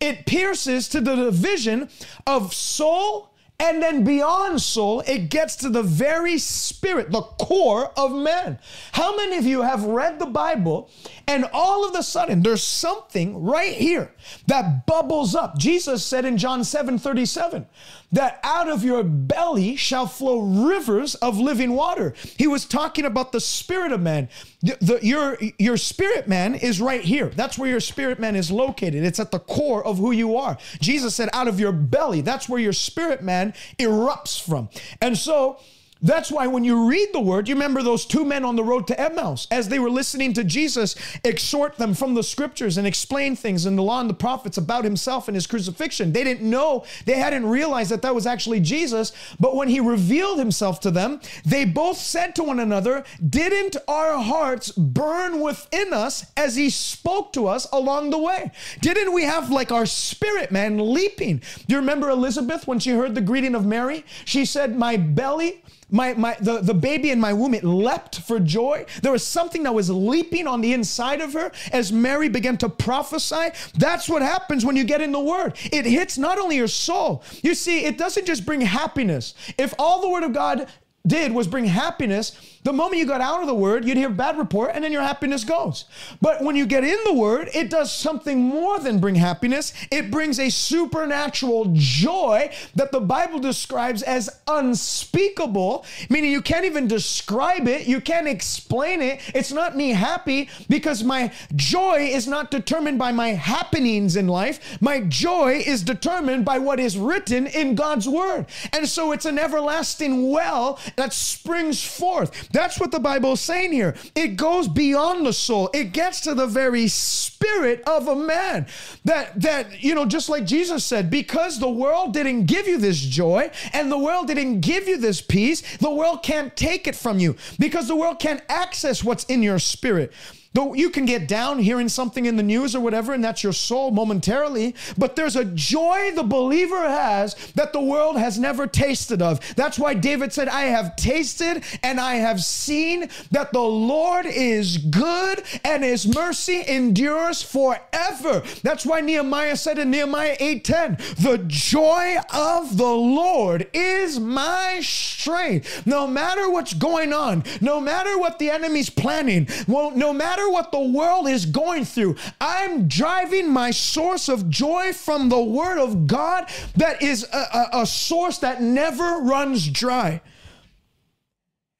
It 0.00 0.26
pierces 0.26 0.88
to 0.88 1.00
the 1.00 1.14
division 1.14 1.90
of 2.26 2.54
soul 2.54 3.31
and 3.58 3.80
then 3.80 4.02
beyond 4.02 4.60
soul, 4.60 5.04
it 5.06 5.30
gets 5.30 5.54
to 5.56 5.68
the 5.68 5.84
very 5.84 6.36
spirit, 6.38 7.12
the 7.12 7.22
core 7.22 7.92
of 7.96 8.12
man. 8.12 8.58
How 8.92 9.16
many 9.16 9.36
of 9.36 9.46
you 9.46 9.62
have 9.62 9.84
read 9.84 10.18
the 10.18 10.26
Bible 10.26 10.90
and 11.28 11.48
all 11.52 11.88
of 11.88 11.94
a 11.94 12.02
sudden 12.02 12.42
there's 12.42 12.62
something 12.62 13.44
right 13.44 13.74
here 13.74 14.12
that 14.48 14.84
bubbles 14.86 15.36
up? 15.36 15.58
Jesus 15.58 16.04
said 16.04 16.24
in 16.24 16.38
John 16.38 16.64
7 16.64 16.98
37 16.98 17.66
that 18.12 18.38
out 18.42 18.68
of 18.68 18.84
your 18.84 19.02
belly 19.02 19.76
shall 19.76 20.06
flow 20.06 20.40
rivers 20.40 21.14
of 21.16 21.38
living 21.38 21.72
water. 21.72 22.14
He 22.36 22.46
was 22.46 22.66
talking 22.66 23.04
about 23.04 23.32
the 23.32 23.40
spirit 23.40 23.90
of 23.92 24.00
man. 24.00 24.28
The, 24.60 24.76
the, 24.80 25.06
your, 25.06 25.38
your 25.58 25.76
spirit 25.76 26.28
man 26.28 26.54
is 26.54 26.80
right 26.80 27.02
here. 27.02 27.28
That's 27.28 27.58
where 27.58 27.70
your 27.70 27.80
spirit 27.80 28.20
man 28.20 28.36
is 28.36 28.50
located. 28.50 29.04
It's 29.04 29.18
at 29.18 29.30
the 29.30 29.38
core 29.38 29.84
of 29.84 29.98
who 29.98 30.12
you 30.12 30.36
are. 30.36 30.58
Jesus 30.80 31.14
said, 31.14 31.30
out 31.32 31.48
of 31.48 31.58
your 31.58 31.72
belly, 31.72 32.20
that's 32.20 32.48
where 32.48 32.60
your 32.60 32.72
spirit 32.72 33.22
man 33.22 33.54
erupts 33.78 34.40
from. 34.40 34.68
And 35.00 35.16
so, 35.16 35.58
that's 36.02 36.32
why 36.32 36.48
when 36.48 36.64
you 36.64 36.88
read 36.88 37.10
the 37.12 37.20
word, 37.20 37.48
you 37.48 37.54
remember 37.54 37.82
those 37.82 38.04
two 38.04 38.24
men 38.24 38.44
on 38.44 38.56
the 38.56 38.64
road 38.64 38.88
to 38.88 39.00
Emmaus 39.00 39.46
as 39.50 39.68
they 39.68 39.78
were 39.78 39.90
listening 39.90 40.32
to 40.34 40.42
Jesus 40.42 40.96
exhort 41.24 41.76
them 41.76 41.94
from 41.94 42.14
the 42.14 42.24
scriptures 42.24 42.76
and 42.76 42.86
explain 42.86 43.36
things 43.36 43.66
in 43.66 43.76
the 43.76 43.82
law 43.82 44.00
and 44.00 44.10
the 44.10 44.14
prophets 44.14 44.58
about 44.58 44.82
himself 44.82 45.28
and 45.28 45.36
his 45.36 45.46
crucifixion. 45.46 46.12
They 46.12 46.24
didn't 46.24 46.48
know, 46.48 46.84
they 47.04 47.18
hadn't 47.18 47.46
realized 47.46 47.90
that 47.92 48.02
that 48.02 48.14
was 48.14 48.26
actually 48.26 48.58
Jesus. 48.58 49.12
But 49.38 49.54
when 49.54 49.68
he 49.68 49.78
revealed 49.78 50.38
himself 50.38 50.80
to 50.80 50.90
them, 50.90 51.20
they 51.44 51.64
both 51.64 51.98
said 51.98 52.34
to 52.36 52.42
one 52.42 52.58
another, 52.58 53.04
Didn't 53.26 53.76
our 53.86 54.20
hearts 54.20 54.72
burn 54.72 55.40
within 55.40 55.92
us 55.92 56.26
as 56.36 56.56
he 56.56 56.68
spoke 56.68 57.32
to 57.34 57.46
us 57.46 57.68
along 57.72 58.10
the 58.10 58.18
way? 58.18 58.50
Didn't 58.80 59.12
we 59.12 59.22
have 59.22 59.50
like 59.50 59.70
our 59.70 59.86
spirit 59.86 60.50
man 60.50 60.92
leaping? 60.92 61.38
Do 61.38 61.74
you 61.74 61.76
remember 61.76 62.10
Elizabeth 62.10 62.66
when 62.66 62.80
she 62.80 62.90
heard 62.90 63.14
the 63.14 63.20
greeting 63.20 63.54
of 63.54 63.64
Mary? 63.64 64.04
She 64.24 64.44
said, 64.44 64.76
My 64.76 64.96
belly 64.96 65.62
my, 65.92 66.14
my 66.14 66.36
the, 66.40 66.60
the 66.60 66.74
baby 66.74 67.10
in 67.10 67.20
my 67.20 67.32
womb, 67.32 67.54
it 67.54 67.62
leapt 67.62 68.20
for 68.20 68.40
joy. 68.40 68.86
There 69.02 69.12
was 69.12 69.24
something 69.24 69.62
that 69.62 69.74
was 69.74 69.90
leaping 69.90 70.46
on 70.46 70.60
the 70.60 70.72
inside 70.72 71.20
of 71.20 71.34
her 71.34 71.52
as 71.70 71.92
Mary 71.92 72.28
began 72.28 72.56
to 72.58 72.68
prophesy. 72.68 73.50
That's 73.74 74.08
what 74.08 74.22
happens 74.22 74.64
when 74.64 74.74
you 74.74 74.84
get 74.84 75.00
in 75.00 75.12
the 75.12 75.20
word. 75.20 75.56
It 75.64 75.84
hits 75.84 76.18
not 76.18 76.38
only 76.38 76.56
your 76.56 76.68
soul. 76.68 77.22
You 77.42 77.54
see, 77.54 77.84
it 77.84 77.98
doesn't 77.98 78.26
just 78.26 78.46
bring 78.46 78.62
happiness. 78.62 79.34
If 79.58 79.74
all 79.78 80.00
the 80.00 80.08
word 80.08 80.22
of 80.22 80.32
God 80.32 80.68
did 81.06 81.32
was 81.32 81.46
bring 81.48 81.64
happiness. 81.64 82.60
The 82.64 82.72
moment 82.72 82.98
you 82.98 83.06
got 83.06 83.20
out 83.20 83.40
of 83.40 83.48
the 83.48 83.54
word, 83.54 83.84
you'd 83.84 83.96
hear 83.96 84.08
bad 84.08 84.38
report 84.38 84.70
and 84.74 84.84
then 84.84 84.92
your 84.92 85.02
happiness 85.02 85.42
goes. 85.42 85.84
But 86.20 86.42
when 86.42 86.54
you 86.54 86.64
get 86.64 86.84
in 86.84 86.98
the 87.04 87.12
word, 87.12 87.50
it 87.54 87.70
does 87.70 87.92
something 87.92 88.40
more 88.40 88.78
than 88.78 89.00
bring 89.00 89.16
happiness. 89.16 89.72
It 89.90 90.10
brings 90.10 90.38
a 90.38 90.48
supernatural 90.48 91.72
joy 91.74 92.52
that 92.76 92.92
the 92.92 93.00
Bible 93.00 93.40
describes 93.40 94.02
as 94.02 94.30
unspeakable, 94.46 95.84
meaning 96.08 96.30
you 96.30 96.40
can't 96.42 96.64
even 96.64 96.86
describe 96.86 97.66
it, 97.66 97.88
you 97.88 98.00
can't 98.00 98.28
explain 98.28 99.02
it. 99.02 99.20
It's 99.34 99.52
not 99.52 99.76
me 99.76 99.90
happy 99.90 100.48
because 100.68 101.02
my 101.02 101.32
joy 101.56 102.10
is 102.12 102.28
not 102.28 102.50
determined 102.52 102.98
by 102.98 103.10
my 103.10 103.30
happenings 103.30 104.14
in 104.14 104.28
life. 104.28 104.78
My 104.80 105.00
joy 105.00 105.62
is 105.66 105.82
determined 105.82 106.44
by 106.44 106.58
what 106.58 106.78
is 106.78 106.96
written 106.96 107.48
in 107.48 107.74
God's 107.74 108.08
word. 108.08 108.46
And 108.72 108.88
so 108.88 109.10
it's 109.10 109.24
an 109.24 109.38
everlasting 109.38 110.30
well 110.30 110.78
that 110.96 111.12
springs 111.12 111.82
forth. 111.82 112.51
That's 112.52 112.78
what 112.78 112.90
the 112.90 113.00
Bible 113.00 113.32
is 113.32 113.40
saying 113.40 113.72
here. 113.72 113.94
It 114.14 114.36
goes 114.36 114.68
beyond 114.68 115.26
the 115.26 115.32
soul. 115.32 115.70
It 115.72 115.92
gets 115.92 116.20
to 116.22 116.34
the 116.34 116.46
very 116.46 116.88
spirit 116.88 117.82
of 117.86 118.08
a 118.08 118.16
man. 118.16 118.66
That 119.04 119.40
that 119.40 119.82
you 119.82 119.94
know, 119.94 120.06
just 120.06 120.28
like 120.28 120.44
Jesus 120.44 120.84
said, 120.84 121.10
because 121.10 121.58
the 121.58 121.70
world 121.70 122.12
didn't 122.12 122.46
give 122.46 122.68
you 122.68 122.78
this 122.78 123.00
joy 123.00 123.50
and 123.72 123.90
the 123.90 123.98
world 123.98 124.26
didn't 124.26 124.60
give 124.60 124.86
you 124.86 124.98
this 124.98 125.20
peace, 125.20 125.78
the 125.78 125.90
world 125.90 126.22
can't 126.22 126.54
take 126.56 126.86
it 126.86 126.94
from 126.94 127.18
you 127.18 127.36
because 127.58 127.88
the 127.88 127.96
world 127.96 128.18
can't 128.18 128.42
access 128.48 129.02
what's 129.02 129.24
in 129.24 129.42
your 129.42 129.58
spirit. 129.58 130.12
Though 130.54 130.74
you 130.74 130.90
can 130.90 131.06
get 131.06 131.28
down 131.28 131.58
hearing 131.58 131.88
something 131.88 132.26
in 132.26 132.36
the 132.36 132.42
news 132.42 132.74
or 132.74 132.80
whatever, 132.80 133.12
and 133.12 133.24
that's 133.24 133.42
your 133.42 133.52
soul 133.52 133.90
momentarily, 133.90 134.74
but 134.98 135.16
there's 135.16 135.36
a 135.36 135.44
joy 135.44 136.12
the 136.14 136.22
believer 136.22 136.82
has 136.82 137.34
that 137.54 137.72
the 137.72 137.80
world 137.80 138.18
has 138.18 138.38
never 138.38 138.66
tasted 138.66 139.22
of. 139.22 139.40
That's 139.56 139.78
why 139.78 139.94
David 139.94 140.32
said, 140.32 140.48
I 140.48 140.62
have 140.62 140.96
tasted 140.96 141.64
and 141.82 141.98
I 141.98 142.16
have 142.16 142.42
seen 142.42 143.08
that 143.30 143.52
the 143.52 143.60
Lord 143.60 144.26
is 144.26 144.76
good 144.78 145.42
and 145.64 145.82
his 145.82 146.06
mercy 146.06 146.62
endures 146.66 147.42
forever. 147.42 148.42
That's 148.62 148.84
why 148.84 149.00
Nehemiah 149.00 149.56
said 149.56 149.78
in 149.78 149.90
Nehemiah 149.90 150.36
8:10, 150.38 151.16
the 151.16 151.38
joy 151.46 152.16
of 152.32 152.76
the 152.76 152.84
Lord 152.84 153.68
is 153.72 154.20
my 154.20 154.80
strength. 154.82 155.86
No 155.86 156.06
matter 156.06 156.50
what's 156.50 156.74
going 156.74 157.12
on, 157.12 157.44
no 157.60 157.80
matter 157.80 158.18
what 158.18 158.38
the 158.38 158.50
enemy's 158.50 158.90
planning, 158.90 159.48
well, 159.66 159.90
no 159.92 160.12
matter 160.12 160.41
matter 160.42 160.52
what 160.52 160.72
the 160.72 160.80
world 160.80 161.28
is 161.28 161.46
going 161.46 161.84
through, 161.84 162.16
I'm 162.40 162.88
driving 162.88 163.50
my 163.50 163.70
source 163.70 164.28
of 164.28 164.48
joy 164.48 164.92
from 164.92 165.28
the 165.28 165.42
Word 165.42 165.78
of 165.78 166.06
God 166.06 166.48
that 166.76 167.02
is 167.02 167.26
a, 167.32 167.36
a, 167.36 167.82
a 167.82 167.86
source 167.86 168.38
that 168.38 168.62
never 168.62 169.18
runs 169.22 169.68
dry. 169.68 170.20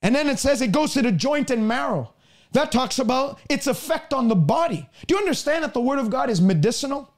And 0.00 0.14
then 0.14 0.28
it 0.28 0.38
says 0.38 0.60
it 0.60 0.72
goes 0.72 0.94
to 0.94 1.02
the 1.02 1.12
joint 1.12 1.50
and 1.50 1.66
marrow. 1.66 2.12
That 2.52 2.70
talks 2.70 2.98
about 2.98 3.40
its 3.48 3.66
effect 3.66 4.12
on 4.12 4.28
the 4.28 4.34
body. 4.34 4.88
Do 5.06 5.14
you 5.14 5.18
understand 5.18 5.64
that 5.64 5.74
the 5.74 5.80
Word 5.80 5.98
of 5.98 6.10
God 6.10 6.28
is 6.28 6.40
medicinal? 6.40 7.08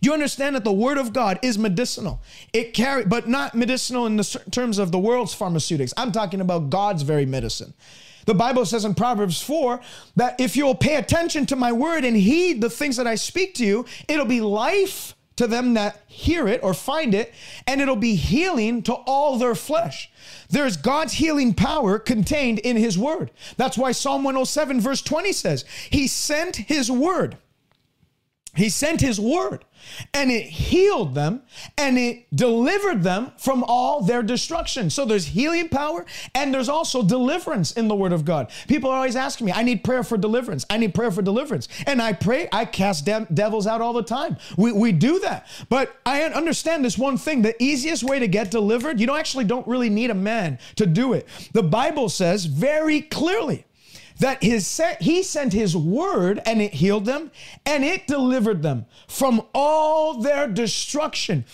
Do 0.00 0.08
you 0.08 0.12
understand 0.12 0.56
that 0.56 0.64
the 0.64 0.72
Word 0.72 0.98
of 0.98 1.12
God 1.12 1.38
is 1.42 1.56
medicinal? 1.56 2.20
It 2.52 2.74
carry, 2.74 3.04
but 3.04 3.28
not 3.28 3.54
medicinal 3.54 4.04
in 4.06 4.16
the 4.16 4.42
terms 4.50 4.78
of 4.78 4.90
the 4.90 4.98
world's 4.98 5.32
pharmaceutics. 5.32 5.94
I'm 5.96 6.12
talking 6.12 6.40
about 6.40 6.70
God's 6.70 7.02
very 7.02 7.24
medicine. 7.24 7.72
The 8.26 8.34
Bible 8.34 8.64
says 8.64 8.84
in 8.84 8.94
Proverbs 8.94 9.42
4 9.42 9.80
that 10.16 10.40
if 10.40 10.56
you'll 10.56 10.74
pay 10.74 10.96
attention 10.96 11.46
to 11.46 11.56
my 11.56 11.72
word 11.72 12.04
and 12.04 12.16
heed 12.16 12.60
the 12.60 12.70
things 12.70 12.96
that 12.96 13.06
I 13.06 13.14
speak 13.14 13.54
to 13.54 13.64
you, 13.64 13.86
it'll 14.08 14.26
be 14.26 14.40
life 14.40 15.14
to 15.36 15.46
them 15.46 15.74
that 15.74 16.02
hear 16.06 16.46
it 16.46 16.62
or 16.62 16.74
find 16.74 17.14
it, 17.14 17.32
and 17.66 17.80
it'll 17.80 17.96
be 17.96 18.14
healing 18.14 18.82
to 18.82 18.92
all 18.92 19.38
their 19.38 19.54
flesh. 19.54 20.10
There's 20.50 20.76
God's 20.76 21.14
healing 21.14 21.54
power 21.54 21.98
contained 21.98 22.58
in 22.60 22.76
his 22.76 22.98
word. 22.98 23.30
That's 23.56 23.78
why 23.78 23.92
Psalm 23.92 24.24
107, 24.24 24.80
verse 24.80 25.02
20 25.02 25.32
says, 25.32 25.64
He 25.90 26.06
sent 26.06 26.56
his 26.56 26.90
word. 26.90 27.38
He 28.54 28.68
sent 28.68 29.00
his 29.00 29.18
word 29.18 29.64
and 30.12 30.30
it 30.30 30.44
healed 30.44 31.14
them 31.14 31.42
and 31.78 31.98
it 31.98 32.26
delivered 32.36 33.02
them 33.02 33.32
from 33.38 33.64
all 33.66 34.02
their 34.02 34.22
destruction. 34.22 34.90
So 34.90 35.06
there's 35.06 35.24
healing 35.24 35.70
power 35.70 36.04
and 36.34 36.52
there's 36.52 36.68
also 36.68 37.02
deliverance 37.02 37.72
in 37.72 37.88
the 37.88 37.94
word 37.94 38.12
of 38.12 38.26
God. 38.26 38.50
People 38.68 38.90
are 38.90 38.96
always 38.96 39.16
asking 39.16 39.46
me, 39.46 39.52
I 39.52 39.62
need 39.62 39.82
prayer 39.82 40.04
for 40.04 40.18
deliverance. 40.18 40.66
I 40.68 40.76
need 40.76 40.94
prayer 40.94 41.10
for 41.10 41.22
deliverance. 41.22 41.66
And 41.86 42.02
I 42.02 42.12
pray, 42.12 42.46
I 42.52 42.66
cast 42.66 43.06
de- 43.06 43.26
devils 43.32 43.66
out 43.66 43.80
all 43.80 43.94
the 43.94 44.02
time. 44.02 44.36
We, 44.58 44.70
we 44.72 44.92
do 44.92 45.18
that. 45.20 45.46
But 45.70 45.96
I 46.04 46.22
understand 46.24 46.84
this 46.84 46.98
one 46.98 47.16
thing 47.16 47.40
the 47.40 47.60
easiest 47.62 48.04
way 48.04 48.18
to 48.18 48.28
get 48.28 48.50
delivered, 48.50 49.00
you 49.00 49.06
don't 49.06 49.18
actually 49.18 49.44
don't 49.44 49.66
really 49.66 49.90
need 49.90 50.10
a 50.10 50.14
man 50.14 50.58
to 50.76 50.84
do 50.84 51.14
it. 51.14 51.26
The 51.52 51.62
Bible 51.62 52.10
says 52.10 52.44
very 52.44 53.00
clearly 53.00 53.64
that 54.18 54.42
his 54.42 54.80
he 55.00 55.22
sent 55.22 55.52
his 55.52 55.76
word 55.76 56.40
and 56.46 56.60
it 56.60 56.74
healed 56.74 57.04
them 57.04 57.30
and 57.66 57.84
it 57.84 58.06
delivered 58.06 58.62
them 58.62 58.86
from 59.08 59.42
all 59.54 60.20
their 60.20 60.48
destruction. 60.48 61.44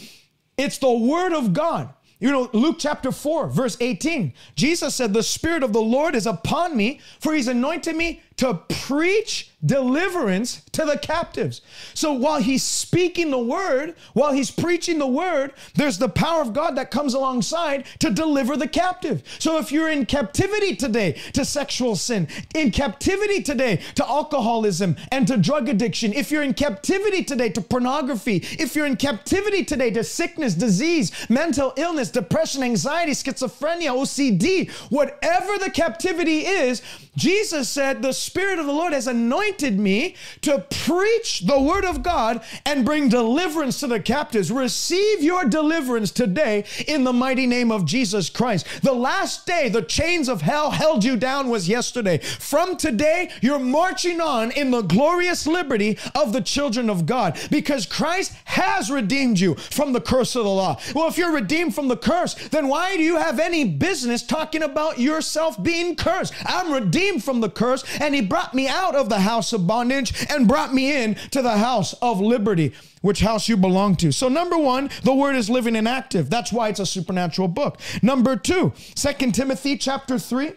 It's 0.56 0.78
the 0.78 0.92
word 0.92 1.32
of 1.32 1.52
God. 1.52 1.94
You 2.20 2.32
know, 2.32 2.50
Luke 2.52 2.76
chapter 2.80 3.12
4, 3.12 3.48
verse 3.48 3.76
18, 3.80 4.34
Jesus 4.56 4.94
said, 4.94 5.12
The 5.12 5.22
Spirit 5.22 5.62
of 5.62 5.72
the 5.72 5.80
Lord 5.80 6.16
is 6.16 6.26
upon 6.26 6.76
me, 6.76 7.00
for 7.20 7.32
he's 7.32 7.46
anointed 7.46 7.94
me 7.94 8.22
to 8.38 8.54
preach 8.68 9.50
deliverance 9.64 10.62
to 10.70 10.84
the 10.84 10.96
captives. 10.96 11.60
So 11.92 12.12
while 12.12 12.40
he's 12.40 12.62
speaking 12.62 13.32
the 13.32 13.38
word, 13.38 13.96
while 14.12 14.32
he's 14.32 14.52
preaching 14.52 14.98
the 14.98 15.06
word, 15.08 15.52
there's 15.74 15.98
the 15.98 16.08
power 16.08 16.40
of 16.40 16.52
God 16.52 16.76
that 16.76 16.92
comes 16.92 17.14
alongside 17.14 17.84
to 17.98 18.10
deliver 18.10 18.56
the 18.56 18.68
captive. 18.68 19.24
So 19.40 19.58
if 19.58 19.72
you're 19.72 19.90
in 19.90 20.06
captivity 20.06 20.76
today 20.76 21.20
to 21.32 21.44
sexual 21.44 21.96
sin, 21.96 22.28
in 22.54 22.70
captivity 22.70 23.42
today 23.42 23.80
to 23.96 24.08
alcoholism 24.08 24.96
and 25.10 25.26
to 25.26 25.36
drug 25.36 25.68
addiction, 25.68 26.12
if 26.12 26.30
you're 26.30 26.44
in 26.44 26.54
captivity 26.54 27.24
today 27.24 27.48
to 27.50 27.60
pornography, 27.60 28.36
if 28.60 28.76
you're 28.76 28.86
in 28.86 28.96
captivity 28.96 29.64
today 29.64 29.90
to 29.90 30.04
sickness, 30.04 30.54
disease, 30.54 31.10
mental 31.28 31.72
illness, 31.76 32.12
depression, 32.12 32.62
anxiety, 32.62 33.12
schizophrenia, 33.12 33.90
OCD, 33.90 34.70
whatever 34.90 35.58
the 35.58 35.70
captivity 35.70 36.46
is, 36.46 36.82
Jesus 37.16 37.68
said, 37.68 38.00
The 38.00 38.12
Spirit 38.28 38.58
of 38.58 38.66
the 38.66 38.72
Lord 38.72 38.92
has 38.92 39.06
anointed 39.06 39.78
me 39.78 40.14
to 40.42 40.58
preach 40.84 41.40
the 41.40 41.58
word 41.58 41.86
of 41.86 42.02
God 42.02 42.42
and 42.66 42.84
bring 42.84 43.08
deliverance 43.08 43.80
to 43.80 43.86
the 43.86 44.00
captives. 44.00 44.52
Receive 44.52 45.22
your 45.22 45.46
deliverance 45.46 46.10
today 46.10 46.66
in 46.86 47.04
the 47.04 47.12
mighty 47.12 47.46
name 47.46 47.72
of 47.72 47.86
Jesus 47.86 48.28
Christ. 48.28 48.66
The 48.82 48.92
last 48.92 49.46
day 49.46 49.70
the 49.70 49.80
chains 49.80 50.28
of 50.28 50.42
hell 50.42 50.72
held 50.72 51.04
you 51.04 51.16
down 51.16 51.48
was 51.48 51.70
yesterday. 51.70 52.18
From 52.18 52.76
today, 52.76 53.30
you're 53.40 53.58
marching 53.58 54.20
on 54.20 54.50
in 54.50 54.70
the 54.72 54.82
glorious 54.82 55.46
liberty 55.46 55.96
of 56.14 56.34
the 56.34 56.42
children 56.42 56.90
of 56.90 57.06
God 57.06 57.38
because 57.50 57.86
Christ 57.86 58.34
has 58.44 58.90
redeemed 58.90 59.40
you 59.40 59.54
from 59.54 59.94
the 59.94 60.02
curse 60.02 60.36
of 60.36 60.44
the 60.44 60.50
law. 60.50 60.78
Well, 60.94 61.08
if 61.08 61.16
you're 61.16 61.32
redeemed 61.32 61.74
from 61.74 61.88
the 61.88 61.96
curse, 61.96 62.34
then 62.50 62.68
why 62.68 62.98
do 62.98 63.02
you 63.02 63.16
have 63.16 63.40
any 63.40 63.64
business 63.64 64.22
talking 64.22 64.62
about 64.62 64.98
yourself 64.98 65.62
being 65.62 65.96
cursed? 65.96 66.34
I'm 66.44 66.70
redeemed 66.70 67.24
from 67.24 67.40
the 67.40 67.48
curse, 67.48 67.84
and 68.00 68.17
He 68.18 68.26
brought 68.26 68.52
me 68.52 68.66
out 68.66 68.96
of 68.96 69.08
the 69.08 69.20
house 69.20 69.52
of 69.52 69.68
bondage 69.68 70.26
and 70.28 70.48
brought 70.48 70.74
me 70.74 70.92
in 70.92 71.14
to 71.30 71.40
the 71.40 71.56
house 71.56 71.92
of 72.02 72.20
liberty 72.20 72.72
which 73.00 73.20
house 73.20 73.48
you 73.48 73.56
belong 73.56 73.94
to. 73.94 74.10
So 74.10 74.28
number 74.28 74.58
1, 74.58 74.90
the 75.04 75.14
word 75.14 75.36
is 75.36 75.48
living 75.48 75.76
and 75.76 75.86
active. 75.86 76.28
That's 76.28 76.52
why 76.52 76.68
it's 76.68 76.80
a 76.80 76.84
supernatural 76.84 77.46
book. 77.46 77.78
Number 78.02 78.34
2, 78.34 78.72
2 78.96 79.12
Timothy 79.30 79.78
chapter 79.78 80.18
3. 80.18 80.50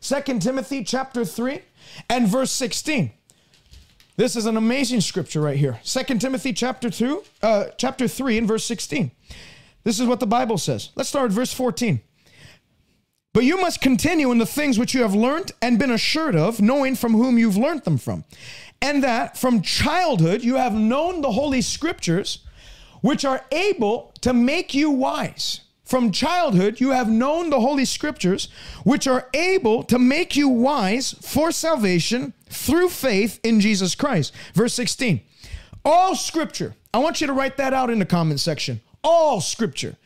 2 0.00 0.38
Timothy 0.38 0.82
chapter 0.82 1.26
3 1.26 1.60
and 2.08 2.26
verse 2.26 2.52
16. 2.52 3.12
This 4.16 4.34
is 4.34 4.46
an 4.46 4.56
amazing 4.56 5.02
scripture 5.02 5.42
right 5.42 5.58
here. 5.58 5.78
2 5.84 6.18
Timothy 6.18 6.54
chapter 6.54 6.88
2, 6.88 7.22
uh, 7.42 7.64
chapter 7.76 8.08
3 8.08 8.38
and 8.38 8.48
verse 8.48 8.64
16. 8.64 9.10
This 9.84 10.00
is 10.00 10.06
what 10.06 10.20
the 10.20 10.26
Bible 10.26 10.56
says. 10.56 10.88
Let's 10.96 11.10
start 11.10 11.24
with 11.24 11.34
verse 11.34 11.52
14. 11.52 12.00
But 13.36 13.44
you 13.44 13.60
must 13.60 13.82
continue 13.82 14.30
in 14.30 14.38
the 14.38 14.46
things 14.46 14.78
which 14.78 14.94
you 14.94 15.02
have 15.02 15.14
learnt 15.14 15.52
and 15.60 15.78
been 15.78 15.90
assured 15.90 16.34
of, 16.34 16.62
knowing 16.62 16.94
from 16.94 17.12
whom 17.12 17.36
you've 17.36 17.58
learnt 17.58 17.84
them 17.84 17.98
from. 17.98 18.24
And 18.80 19.04
that 19.04 19.36
from 19.36 19.60
childhood 19.60 20.42
you 20.42 20.54
have 20.54 20.72
known 20.72 21.20
the 21.20 21.32
Holy 21.32 21.60
Scriptures, 21.60 22.38
which 23.02 23.26
are 23.26 23.44
able 23.52 24.14
to 24.22 24.32
make 24.32 24.72
you 24.72 24.88
wise. 24.90 25.60
From 25.84 26.12
childhood 26.12 26.80
you 26.80 26.92
have 26.92 27.10
known 27.10 27.50
the 27.50 27.60
Holy 27.60 27.84
Scriptures, 27.84 28.48
which 28.84 29.06
are 29.06 29.28
able 29.34 29.82
to 29.82 29.98
make 29.98 30.34
you 30.34 30.48
wise 30.48 31.12
for 31.20 31.52
salvation 31.52 32.32
through 32.48 32.88
faith 32.88 33.38
in 33.42 33.60
Jesus 33.60 33.94
Christ. 33.94 34.32
Verse 34.54 34.72
16. 34.72 35.20
All 35.84 36.14
Scripture, 36.14 36.74
I 36.94 37.00
want 37.00 37.20
you 37.20 37.26
to 37.26 37.34
write 37.34 37.58
that 37.58 37.74
out 37.74 37.90
in 37.90 37.98
the 37.98 38.06
comment 38.06 38.40
section. 38.40 38.80
All 39.04 39.42
Scripture 39.42 39.98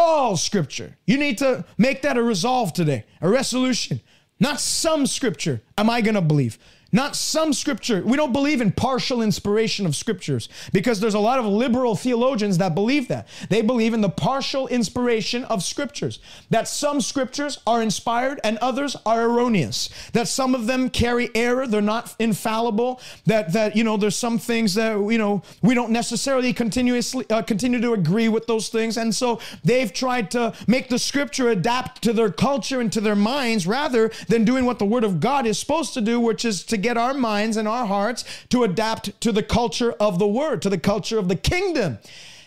all 0.00 0.36
scripture. 0.36 0.96
You 1.06 1.18
need 1.18 1.38
to 1.38 1.64
make 1.78 2.02
that 2.02 2.16
a 2.16 2.22
resolve 2.22 2.72
today, 2.72 3.04
a 3.20 3.28
resolution. 3.28 4.00
Not 4.38 4.60
some 4.60 5.06
scripture 5.06 5.60
am 5.76 5.90
I 5.90 6.00
going 6.00 6.14
to 6.14 6.22
believe. 6.22 6.58
Not 6.92 7.14
some 7.14 7.52
scripture. 7.52 8.02
We 8.04 8.16
don't 8.16 8.32
believe 8.32 8.60
in 8.60 8.72
partial 8.72 9.22
inspiration 9.22 9.86
of 9.86 9.94
scriptures 9.94 10.48
because 10.72 11.00
there's 11.00 11.14
a 11.14 11.20
lot 11.20 11.38
of 11.38 11.46
liberal 11.46 11.94
theologians 11.94 12.58
that 12.58 12.74
believe 12.74 13.08
that. 13.08 13.28
They 13.48 13.62
believe 13.62 13.94
in 13.94 14.00
the 14.00 14.08
partial 14.08 14.66
inspiration 14.66 15.44
of 15.44 15.62
scriptures. 15.62 16.18
That 16.50 16.66
some 16.66 17.00
scriptures 17.00 17.58
are 17.66 17.80
inspired 17.82 18.40
and 18.42 18.58
others 18.58 18.96
are 19.06 19.22
erroneous. 19.22 19.88
That 20.12 20.28
some 20.28 20.54
of 20.54 20.66
them 20.66 20.90
carry 20.90 21.30
error, 21.34 21.66
they're 21.66 21.80
not 21.80 22.14
infallible. 22.18 23.00
That 23.26 23.52
that 23.52 23.76
you 23.76 23.84
know 23.84 23.96
there's 23.96 24.16
some 24.16 24.38
things 24.38 24.74
that 24.74 24.92
you 24.94 25.18
know 25.18 25.42
we 25.62 25.74
don't 25.74 25.90
necessarily 25.90 26.52
continuously 26.52 27.24
uh, 27.30 27.42
continue 27.42 27.80
to 27.80 27.92
agree 27.92 28.28
with 28.28 28.46
those 28.46 28.68
things 28.68 28.96
and 28.96 29.14
so 29.14 29.40
they've 29.64 29.92
tried 29.92 30.30
to 30.30 30.52
make 30.66 30.88
the 30.88 30.98
scripture 30.98 31.48
adapt 31.48 32.02
to 32.02 32.12
their 32.12 32.30
culture 32.30 32.80
and 32.80 32.92
to 32.92 33.00
their 33.00 33.16
minds 33.16 33.66
rather 33.66 34.10
than 34.28 34.44
doing 34.44 34.64
what 34.64 34.78
the 34.78 34.84
word 34.84 35.04
of 35.04 35.20
God 35.20 35.46
is 35.46 35.58
supposed 35.58 35.94
to 35.94 36.00
do 36.00 36.20
which 36.20 36.44
is 36.44 36.64
to 36.64 36.76
get 36.80 36.96
our 36.96 37.14
minds 37.14 37.56
and 37.56 37.68
our 37.68 37.86
hearts 37.86 38.24
to 38.48 38.64
adapt 38.64 39.20
to 39.20 39.32
the 39.32 39.42
culture 39.42 39.92
of 39.92 40.18
the 40.18 40.26
word, 40.26 40.62
to 40.62 40.70
the 40.70 40.78
culture 40.78 41.18
of 41.18 41.28
the 41.28 41.36
kingdom. 41.36 41.98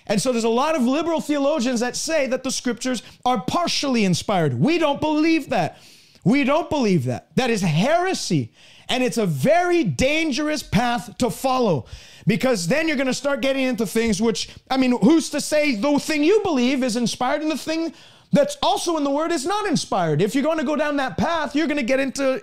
And 0.05 0.21
so 0.21 0.31
there's 0.31 0.43
a 0.43 0.49
lot 0.49 0.75
of 0.75 0.83
liberal 0.83 1.21
theologians 1.21 1.79
that 1.79 1.95
say 1.95 2.27
that 2.27 2.43
the 2.43 2.51
scriptures 2.51 3.03
are 3.25 3.41
partially 3.41 4.03
inspired. 4.03 4.59
We 4.59 4.77
don't 4.77 4.99
believe 4.99 5.49
that. 5.49 5.79
We 6.23 6.43
don't 6.43 6.69
believe 6.69 7.05
that. 7.05 7.35
That 7.35 7.49
is 7.49 7.61
heresy. 7.61 8.51
And 8.89 9.03
it's 9.03 9.17
a 9.17 9.25
very 9.25 9.83
dangerous 9.83 10.61
path 10.61 11.17
to 11.19 11.29
follow 11.29 11.85
because 12.27 12.67
then 12.67 12.87
you're 12.87 12.97
going 12.97 13.07
to 13.07 13.13
start 13.13 13.41
getting 13.41 13.63
into 13.63 13.85
things 13.85 14.21
which, 14.21 14.49
I 14.69 14.77
mean, 14.77 14.97
who's 15.01 15.29
to 15.31 15.41
say 15.41 15.75
the 15.75 15.99
thing 15.99 16.23
you 16.23 16.41
believe 16.43 16.83
is 16.83 16.95
inspired 16.95 17.41
and 17.41 17.51
the 17.51 17.57
thing 17.57 17.93
that's 18.33 18.57
also 18.63 18.97
in 18.97 19.03
the 19.03 19.11
word 19.11 19.31
is 19.31 19.45
not 19.45 19.67
inspired. 19.67 20.21
If 20.21 20.33
you're 20.33 20.43
going 20.43 20.57
to 20.57 20.65
go 20.65 20.75
down 20.75 20.97
that 20.97 21.17
path, 21.17 21.55
you're 21.55 21.67
going 21.67 21.77
to 21.77 21.83
get 21.83 21.99
into 21.99 22.41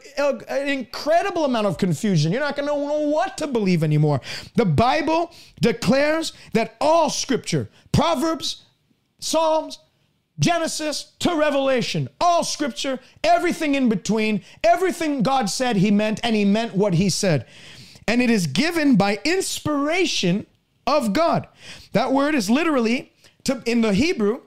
an 0.49 0.69
incredible 0.69 1.45
amount 1.45 1.67
of 1.67 1.79
confusion. 1.79 2.31
You're 2.31 2.41
not 2.41 2.57
going 2.57 2.69
to 2.69 2.75
know 2.75 3.09
what 3.09 3.37
to 3.39 3.49
believe 3.49 3.83
anymore. 3.83 4.21
The 4.55 4.65
Bible 4.65 5.33
declares 5.61 6.33
that 6.53 6.77
all 6.81 7.11
scripture, 7.11 7.69
Proverbs, 7.91 8.63
Psalms, 9.19 9.81
Genesis 10.39 11.13
to 11.19 11.35
Revelation, 11.35 12.09
all 12.21 12.45
scripture, 12.45 13.01
everything 13.23 13.75
in 13.75 13.89
between, 13.89 14.43
everything 14.65 15.23
God 15.23 15.51
said 15.51 15.77
he 15.77 15.91
meant, 15.91 16.21
and 16.23 16.35
he 16.35 16.45
meant 16.45 16.75
what 16.75 16.95
he 16.95 17.11
said. 17.11 17.47
And 18.07 18.23
it 18.23 18.31
is 18.31 18.47
given 18.47 18.97
by 18.97 19.19
inspiration 19.25 20.47
of 20.87 21.13
God. 21.13 21.49
That 21.93 22.13
word 22.13 22.35
is 22.35 22.49
literally, 22.49 23.13
to, 23.45 23.63
in 23.67 23.83
the 23.83 23.93
Hebrew, 23.93 24.43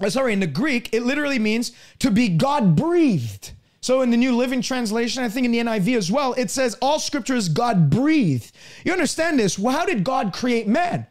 Uh, 0.00 0.10
sorry, 0.10 0.32
in 0.32 0.40
the 0.40 0.46
Greek, 0.46 0.92
it 0.92 1.02
literally 1.02 1.38
means 1.38 1.72
to 1.98 2.10
be 2.10 2.28
God 2.28 2.76
breathed. 2.76 3.52
So 3.82 4.02
in 4.02 4.10
the 4.10 4.16
New 4.16 4.36
Living 4.36 4.60
Translation, 4.60 5.22
I 5.22 5.28
think 5.28 5.46
in 5.46 5.52
the 5.52 5.58
NIV 5.58 5.96
as 5.96 6.12
well, 6.12 6.34
it 6.34 6.50
says 6.50 6.76
all 6.82 6.98
scripture 6.98 7.34
is 7.34 7.48
God 7.48 7.88
breathed. 7.90 8.52
You 8.84 8.92
understand 8.92 9.38
this? 9.38 9.58
Well, 9.58 9.76
how 9.76 9.86
did 9.86 10.04
God 10.04 10.32
create 10.32 10.68
man? 10.68 11.06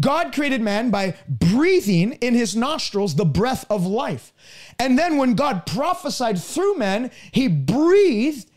God 0.00 0.32
created 0.32 0.60
man 0.60 0.90
by 0.90 1.14
breathing 1.28 2.12
in 2.14 2.34
his 2.34 2.56
nostrils 2.56 3.14
the 3.14 3.24
breath 3.24 3.64
of 3.68 3.86
life. 3.86 4.32
And 4.78 4.98
then 4.98 5.16
when 5.16 5.34
God 5.34 5.66
prophesied 5.66 6.40
through 6.40 6.76
men, 6.76 7.10
he 7.30 7.48
breathed 7.48 8.48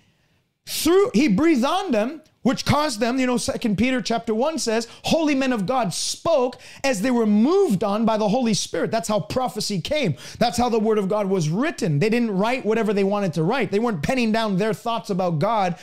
through 0.67 1.11
he 1.13 1.27
breathed 1.27 1.63
on 1.63 1.91
them 1.91 2.21
which 2.45 2.63
caused 2.63 2.99
them, 2.99 3.19
you 3.19 3.25
know, 3.25 3.37
Second 3.37 3.75
Peter 3.75 3.99
chapter 4.03 4.35
1 4.35 4.59
says, 4.59 4.87
holy 5.05 5.33
men 5.33 5.51
of 5.51 5.65
God 5.65 5.91
spoke 5.95 6.59
as 6.83 7.01
they 7.01 7.09
were 7.09 7.25
moved 7.25 7.83
on 7.83 8.05
by 8.05 8.17
the 8.17 8.29
Holy 8.29 8.53
Spirit. 8.53 8.91
That's 8.91 9.07
how 9.07 9.19
prophecy 9.19 9.81
came. 9.81 10.15
That's 10.37 10.55
how 10.55 10.69
the 10.69 10.77
word 10.77 10.99
of 10.99 11.09
God 11.09 11.27
was 11.27 11.49
written. 11.49 11.97
They 11.97 12.09
didn't 12.09 12.37
write 12.37 12.63
whatever 12.63 12.93
they 12.93 13.03
wanted 13.03 13.33
to 13.33 13.43
write. 13.43 13.71
They 13.71 13.79
weren't 13.79 14.03
penning 14.03 14.31
down 14.31 14.57
their 14.57 14.75
thoughts 14.75 15.09
about 15.09 15.39
God 15.39 15.75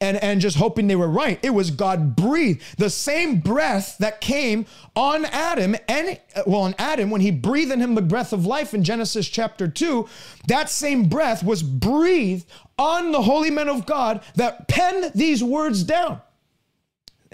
and, 0.00 0.16
and 0.22 0.40
just 0.40 0.56
hoping 0.56 0.86
they 0.86 0.96
were 0.96 1.08
right. 1.08 1.40
It 1.42 1.50
was 1.50 1.70
God 1.70 2.14
breathed. 2.14 2.62
The 2.78 2.90
same 2.90 3.38
breath 3.40 3.98
that 3.98 4.20
came 4.20 4.66
on 4.94 5.24
Adam 5.26 5.76
and 5.88 6.20
well, 6.46 6.62
on 6.62 6.74
Adam, 6.78 7.10
when 7.10 7.20
he 7.20 7.30
breathed 7.30 7.72
in 7.72 7.80
him 7.80 7.94
the 7.94 8.02
breath 8.02 8.32
of 8.32 8.46
life 8.46 8.74
in 8.74 8.84
Genesis 8.84 9.28
chapter 9.28 9.66
2, 9.66 10.08
that 10.46 10.70
same 10.70 11.08
breath 11.08 11.42
was 11.42 11.62
breathed 11.62 12.46
on 12.78 13.10
the 13.12 13.22
holy 13.22 13.50
men 13.50 13.68
of 13.68 13.86
God 13.86 14.22
that 14.36 14.68
penned 14.68 15.12
these 15.14 15.42
words 15.42 15.82
down. 15.82 16.20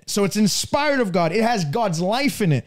So 0.06 0.24
it's 0.24 0.36
inspired 0.36 1.00
of 1.00 1.12
God. 1.12 1.32
It 1.32 1.42
has 1.42 1.64
God's 1.64 2.00
life 2.00 2.40
in 2.40 2.52
it. 2.52 2.64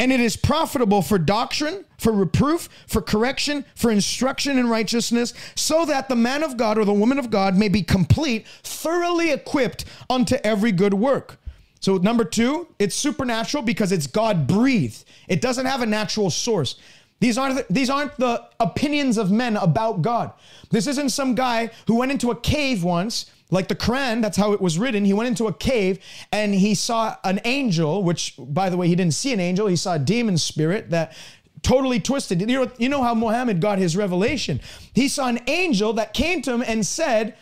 And 0.00 0.12
it 0.12 0.20
is 0.20 0.36
profitable 0.36 1.02
for 1.02 1.18
doctrine, 1.18 1.84
for 1.98 2.12
reproof, 2.12 2.68
for 2.86 3.00
correction, 3.00 3.64
for 3.76 3.90
instruction 3.90 4.58
in 4.58 4.68
righteousness, 4.68 5.32
so 5.54 5.86
that 5.86 6.08
the 6.08 6.16
man 6.16 6.42
of 6.42 6.56
God 6.56 6.78
or 6.78 6.84
the 6.84 6.92
woman 6.92 7.18
of 7.18 7.30
God 7.30 7.56
may 7.56 7.68
be 7.68 7.82
complete, 7.82 8.46
thoroughly 8.62 9.30
equipped 9.30 9.84
unto 10.10 10.36
every 10.42 10.72
good 10.72 10.94
work. 10.94 11.38
So, 11.78 11.98
number 11.98 12.24
two, 12.24 12.66
it's 12.78 12.96
supernatural 12.96 13.62
because 13.62 13.92
it's 13.92 14.06
God 14.06 14.46
breathed. 14.46 15.04
It 15.28 15.40
doesn't 15.40 15.66
have 15.66 15.82
a 15.82 15.86
natural 15.86 16.30
source. 16.30 16.76
These 17.20 17.38
aren't, 17.38 17.56
the, 17.56 17.66
these 17.70 17.90
aren't 17.90 18.16
the 18.16 18.42
opinions 18.58 19.18
of 19.18 19.30
men 19.30 19.56
about 19.56 20.02
God. 20.02 20.32
This 20.70 20.86
isn't 20.86 21.10
some 21.10 21.34
guy 21.34 21.70
who 21.86 21.96
went 21.96 22.10
into 22.10 22.30
a 22.30 22.36
cave 22.36 22.84
once, 22.84 23.26
like 23.50 23.68
the 23.68 23.74
Quran, 23.74 24.22
that's 24.22 24.36
how 24.36 24.52
it 24.52 24.60
was 24.60 24.78
written. 24.78 25.04
He 25.04 25.12
went 25.12 25.28
into 25.28 25.46
a 25.46 25.52
cave 25.52 25.98
and 26.32 26.54
he 26.54 26.74
saw 26.74 27.16
an 27.24 27.40
angel, 27.44 28.02
which, 28.02 28.34
by 28.38 28.70
the 28.70 28.76
way, 28.76 28.88
he 28.88 28.94
didn't 28.94 29.14
see 29.14 29.32
an 29.32 29.40
angel, 29.40 29.66
he 29.66 29.76
saw 29.76 29.94
a 29.94 29.98
demon 29.98 30.38
spirit 30.38 30.90
that 30.90 31.14
totally 31.62 32.00
twisted. 32.00 32.40
You 32.40 32.46
know, 32.46 32.70
you 32.78 32.88
know 32.88 33.02
how 33.02 33.14
Muhammad 33.14 33.60
got 33.60 33.78
his 33.78 33.96
revelation. 33.96 34.60
He 34.92 35.08
saw 35.08 35.28
an 35.28 35.40
angel 35.46 35.92
that 35.94 36.14
came 36.14 36.42
to 36.42 36.52
him 36.52 36.62
and 36.66 36.84
said, 36.86 37.36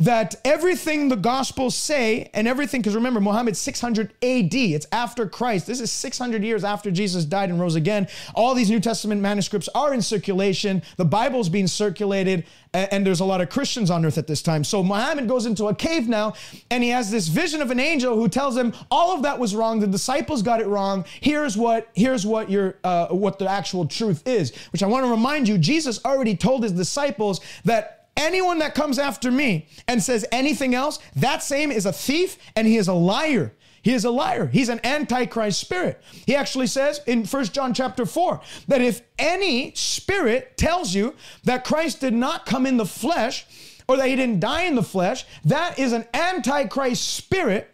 that 0.00 0.34
everything 0.44 1.08
the 1.08 1.16
gospels 1.16 1.74
say 1.74 2.30
and 2.32 2.48
everything, 2.48 2.80
because 2.80 2.94
remember, 2.94 3.20
Muhammad's 3.20 3.58
600 3.58 4.12
AD, 4.22 4.54
it's 4.54 4.86
after 4.92 5.28
Christ. 5.28 5.66
This 5.66 5.80
is 5.80 5.92
600 5.92 6.42
years 6.42 6.64
after 6.64 6.90
Jesus 6.90 7.24
died 7.24 7.50
and 7.50 7.60
rose 7.60 7.74
again. 7.74 8.08
All 8.34 8.54
these 8.54 8.70
New 8.70 8.80
Testament 8.80 9.20
manuscripts 9.20 9.68
are 9.74 9.92
in 9.92 10.00
circulation. 10.00 10.82
The 10.96 11.04
Bible's 11.04 11.50
being 11.50 11.66
circulated, 11.66 12.46
and 12.72 13.06
there's 13.06 13.20
a 13.20 13.24
lot 13.24 13.42
of 13.42 13.50
Christians 13.50 13.90
on 13.90 14.04
earth 14.06 14.16
at 14.16 14.26
this 14.26 14.40
time. 14.40 14.64
So 14.64 14.82
Muhammad 14.82 15.28
goes 15.28 15.44
into 15.44 15.66
a 15.66 15.74
cave 15.74 16.08
now, 16.08 16.32
and 16.70 16.82
he 16.82 16.88
has 16.90 17.10
this 17.10 17.28
vision 17.28 17.60
of 17.60 17.70
an 17.70 17.78
angel 17.80 18.16
who 18.16 18.28
tells 18.28 18.56
him 18.56 18.72
all 18.90 19.14
of 19.14 19.22
that 19.22 19.38
was 19.38 19.54
wrong. 19.54 19.80
The 19.80 19.86
disciples 19.86 20.42
got 20.42 20.60
it 20.60 20.66
wrong. 20.66 21.04
Here's 21.20 21.56
what 21.56 21.88
here's 21.94 22.24
what 22.24 22.50
your 22.50 22.76
uh, 22.84 23.08
what 23.08 23.38
the 23.38 23.48
actual 23.50 23.86
truth 23.86 24.26
is. 24.26 24.56
Which 24.72 24.82
I 24.82 24.86
want 24.86 25.04
to 25.04 25.10
remind 25.10 25.46
you, 25.46 25.58
Jesus 25.58 26.02
already 26.04 26.36
told 26.36 26.62
his 26.62 26.72
disciples 26.72 27.40
that 27.64 27.99
anyone 28.16 28.58
that 28.58 28.74
comes 28.74 28.98
after 28.98 29.30
me 29.30 29.68
and 29.88 30.02
says 30.02 30.26
anything 30.32 30.74
else, 30.74 30.98
that 31.16 31.42
same 31.42 31.70
is 31.70 31.86
a 31.86 31.92
thief 31.92 32.38
and 32.56 32.66
he 32.66 32.76
is 32.76 32.88
a 32.88 32.94
liar. 32.94 33.54
He 33.82 33.94
is 33.94 34.04
a 34.04 34.10
liar. 34.10 34.46
He's 34.46 34.68
an 34.68 34.80
antichrist 34.84 35.60
spirit. 35.60 36.02
He 36.26 36.36
actually 36.36 36.66
says 36.66 37.00
in 37.06 37.24
First 37.24 37.54
John 37.54 37.72
chapter 37.72 38.04
4 38.04 38.40
that 38.68 38.82
if 38.82 39.00
any 39.18 39.72
spirit 39.74 40.58
tells 40.58 40.94
you 40.94 41.14
that 41.44 41.64
Christ 41.64 42.00
did 42.00 42.12
not 42.12 42.44
come 42.44 42.66
in 42.66 42.76
the 42.76 42.84
flesh 42.84 43.46
or 43.88 43.96
that 43.96 44.08
he 44.08 44.16
didn't 44.16 44.40
die 44.40 44.62
in 44.62 44.74
the 44.74 44.82
flesh, 44.82 45.24
that 45.44 45.78
is 45.78 45.92
an 45.92 46.06
antichrist 46.12 47.14
spirit 47.14 47.70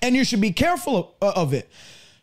and 0.00 0.14
you 0.14 0.24
should 0.24 0.40
be 0.40 0.52
careful 0.52 0.96
of, 0.96 1.36
uh, 1.36 1.40
of 1.40 1.52
it. 1.52 1.68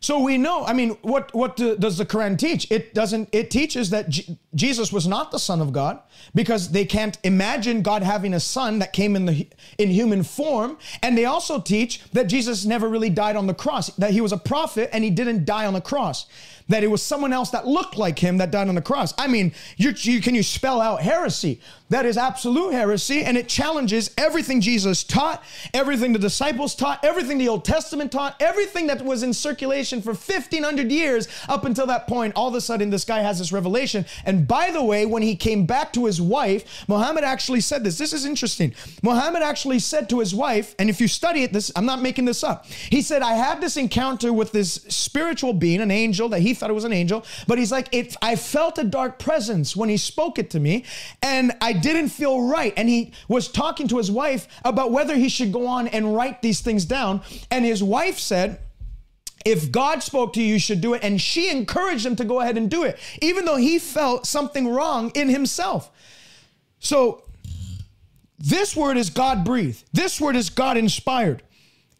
So 0.04 0.18
we 0.18 0.36
know, 0.36 0.66
I 0.66 0.74
mean, 0.74 0.98
what, 1.00 1.32
what 1.34 1.56
does 1.56 1.96
the 1.96 2.04
Quran 2.04 2.36
teach? 2.36 2.70
It 2.70 2.92
doesn't, 2.92 3.30
it 3.32 3.50
teaches 3.50 3.88
that 3.88 4.10
G- 4.10 4.36
Jesus 4.54 4.92
was 4.92 5.06
not 5.06 5.30
the 5.30 5.38
son 5.38 5.62
of 5.62 5.72
God 5.72 5.98
because 6.34 6.72
they 6.72 6.84
can't 6.84 7.16
imagine 7.24 7.80
God 7.80 8.02
having 8.02 8.34
a 8.34 8.40
son 8.40 8.80
that 8.80 8.92
came 8.92 9.16
in 9.16 9.24
the, 9.24 9.48
in 9.78 9.88
human 9.88 10.22
form. 10.22 10.76
And 11.02 11.16
they 11.16 11.24
also 11.24 11.58
teach 11.58 12.02
that 12.12 12.24
Jesus 12.24 12.66
never 12.66 12.86
really 12.86 13.08
died 13.08 13.34
on 13.34 13.46
the 13.46 13.54
cross, 13.54 13.88
that 13.96 14.10
he 14.10 14.20
was 14.20 14.32
a 14.32 14.36
prophet 14.36 14.90
and 14.92 15.02
he 15.02 15.08
didn't 15.08 15.46
die 15.46 15.64
on 15.64 15.72
the 15.72 15.80
cross 15.80 16.26
that 16.68 16.82
it 16.82 16.90
was 16.90 17.02
someone 17.02 17.32
else 17.32 17.50
that 17.50 17.66
looked 17.66 17.96
like 17.96 18.18
him 18.18 18.38
that 18.38 18.50
died 18.50 18.68
on 18.68 18.74
the 18.74 18.82
cross. 18.82 19.12
I 19.18 19.26
mean, 19.26 19.52
you, 19.76 19.92
can 20.20 20.34
you 20.34 20.42
spell 20.42 20.80
out 20.80 21.02
heresy? 21.02 21.60
That 21.90 22.06
is 22.06 22.16
absolute 22.16 22.72
heresy, 22.72 23.22
and 23.22 23.36
it 23.36 23.48
challenges 23.48 24.10
everything 24.16 24.62
Jesus 24.62 25.04
taught, 25.04 25.44
everything 25.74 26.14
the 26.14 26.18
disciples 26.18 26.74
taught, 26.74 27.04
everything 27.04 27.36
the 27.36 27.48
Old 27.48 27.64
Testament 27.64 28.10
taught, 28.10 28.36
everything 28.40 28.86
that 28.86 29.04
was 29.04 29.22
in 29.22 29.34
circulation 29.34 30.00
for 30.00 30.10
1500 30.10 30.90
years 30.90 31.28
up 31.48 31.66
until 31.66 31.86
that 31.86 32.08
point. 32.08 32.32
All 32.36 32.48
of 32.48 32.54
a 32.54 32.60
sudden, 32.60 32.88
this 32.88 33.04
guy 33.04 33.20
has 33.20 33.38
this 33.38 33.52
revelation. 33.52 34.06
And 34.24 34.48
by 34.48 34.70
the 34.70 34.82
way, 34.82 35.04
when 35.04 35.22
he 35.22 35.36
came 35.36 35.66
back 35.66 35.92
to 35.92 36.06
his 36.06 36.20
wife, 36.20 36.88
Muhammad 36.88 37.22
actually 37.22 37.60
said 37.60 37.84
this. 37.84 37.98
This 37.98 38.14
is 38.14 38.24
interesting. 38.24 38.74
Muhammad 39.02 39.42
actually 39.42 39.78
said 39.78 40.08
to 40.08 40.20
his 40.20 40.34
wife, 40.34 40.74
and 40.78 40.88
if 40.88 41.00
you 41.00 41.06
study 41.06 41.42
it, 41.42 41.52
this 41.52 41.70
I'm 41.76 41.86
not 41.86 42.00
making 42.00 42.24
this 42.24 42.42
up. 42.42 42.66
He 42.66 43.02
said, 43.02 43.20
I 43.20 43.34
had 43.34 43.60
this 43.60 43.76
encounter 43.76 44.32
with 44.32 44.52
this 44.52 44.74
spiritual 44.88 45.52
being, 45.52 45.82
an 45.82 45.90
angel 45.90 46.30
that 46.30 46.40
he 46.40 46.53
thought 46.54 46.70
it 46.70 46.74
was 46.74 46.84
an 46.84 46.92
angel, 46.92 47.24
but 47.46 47.58
he's 47.58 47.72
like, 47.72 47.88
it, 47.92 48.16
I 48.22 48.36
felt 48.36 48.78
a 48.78 48.84
dark 48.84 49.18
presence 49.18 49.76
when 49.76 49.88
he 49.88 49.96
spoke 49.96 50.38
it 50.38 50.50
to 50.50 50.60
me, 50.60 50.84
and 51.22 51.52
I 51.60 51.72
didn't 51.72 52.08
feel 52.08 52.48
right. 52.48 52.72
And 52.76 52.88
he 52.88 53.12
was 53.28 53.48
talking 53.48 53.88
to 53.88 53.98
his 53.98 54.10
wife 54.10 54.48
about 54.64 54.92
whether 54.92 55.14
he 55.16 55.28
should 55.28 55.52
go 55.52 55.66
on 55.66 55.88
and 55.88 56.14
write 56.14 56.42
these 56.42 56.60
things 56.60 56.84
down. 56.84 57.22
And 57.50 57.64
his 57.64 57.82
wife 57.82 58.18
said, 58.18 58.60
if 59.44 59.70
God 59.70 60.02
spoke 60.02 60.32
to 60.34 60.42
you, 60.42 60.54
you 60.54 60.58
should 60.58 60.80
do 60.80 60.94
it. 60.94 61.04
And 61.04 61.20
she 61.20 61.50
encouraged 61.50 62.06
him 62.06 62.16
to 62.16 62.24
go 62.24 62.40
ahead 62.40 62.56
and 62.56 62.70
do 62.70 62.84
it, 62.84 62.98
even 63.20 63.44
though 63.44 63.56
he 63.56 63.78
felt 63.78 64.26
something 64.26 64.68
wrong 64.68 65.10
in 65.14 65.28
himself. 65.28 65.90
So, 66.78 67.22
this 68.38 68.74
word 68.74 68.96
is 68.96 69.10
God 69.10 69.44
breathed. 69.44 69.84
This 69.92 70.20
word 70.20 70.36
is 70.36 70.50
God 70.50 70.76
inspired. 70.76 71.42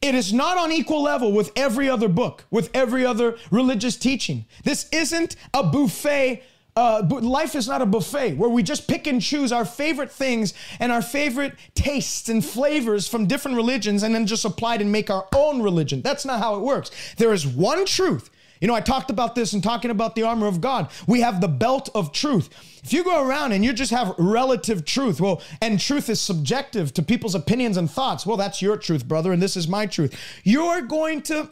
It 0.05 0.14
is 0.14 0.35
not 0.35 0.59
on 0.59 0.71
equal 0.71 1.03
level 1.03 1.33
with 1.33 1.51
every 1.57 1.88
other 1.88 2.09
book, 2.09 2.45
with 2.51 2.69
every 2.75 3.07
other 3.07 3.38
religious 3.51 3.97
teaching. 3.97 4.45
This 4.62 4.87
isn't 4.93 5.35
a 5.55 5.62
buffet. 5.62 6.43
Uh, 6.77 7.07
life 7.23 7.55
is 7.55 7.67
not 7.67 7.81
a 7.81 7.87
buffet 7.87 8.35
where 8.35 8.51
we 8.51 8.62
just 8.62 8.87
pick 8.87 9.07
and 9.07 9.23
choose 9.23 9.51
our 9.51 9.64
favorite 9.64 10.12
things 10.12 10.53
and 10.79 10.93
our 10.93 11.01
favorite 11.01 11.55
tastes 11.75 12.29
and 12.29 12.45
flavors 12.45 13.09
from 13.09 13.27
different 13.27 13.57
religions 13.57 14.03
and 14.03 14.14
then 14.14 14.27
just 14.27 14.45
apply 14.45 14.75
it 14.75 14.83
and 14.83 14.93
make 14.93 15.09
our 15.09 15.27
own 15.35 15.62
religion. 15.62 16.03
That's 16.03 16.27
not 16.27 16.38
how 16.38 16.57
it 16.57 16.61
works. 16.61 16.90
There 17.17 17.33
is 17.33 17.47
one 17.47 17.87
truth. 17.87 18.29
You 18.64 18.68
know, 18.68 18.74
I 18.74 18.81
talked 18.81 19.11
about 19.11 19.35
this 19.35 19.53
and 19.53 19.62
talking 19.62 19.90
about 19.90 20.14
the 20.14 20.22
armor 20.22 20.46
of 20.46 20.62
God. 20.62 20.88
We 21.07 21.20
have 21.20 21.42
the 21.42 21.48
belt 21.48 21.90
of 21.94 22.12
truth. 22.12 22.48
If 22.83 22.94
you 22.94 23.05
go 23.05 23.22
around 23.22 23.53
and 23.53 23.62
you 23.62 23.74
just 23.74 23.90
have 23.90 24.14
relative 24.16 24.87
truth, 24.87 25.20
well, 25.20 25.42
and 25.61 25.79
truth 25.79 26.09
is 26.09 26.18
subjective 26.18 26.94
to 26.94 27.03
people's 27.03 27.35
opinions 27.35 27.77
and 27.77 27.90
thoughts, 27.90 28.24
well, 28.24 28.38
that's 28.38 28.62
your 28.62 28.79
truth, 28.79 29.07
brother, 29.07 29.35
and 29.35 29.42
this 29.42 29.55
is 29.55 29.68
my 29.68 29.85
truth. 29.85 30.18
You're 30.44 30.81
going 30.81 31.20
to 31.24 31.50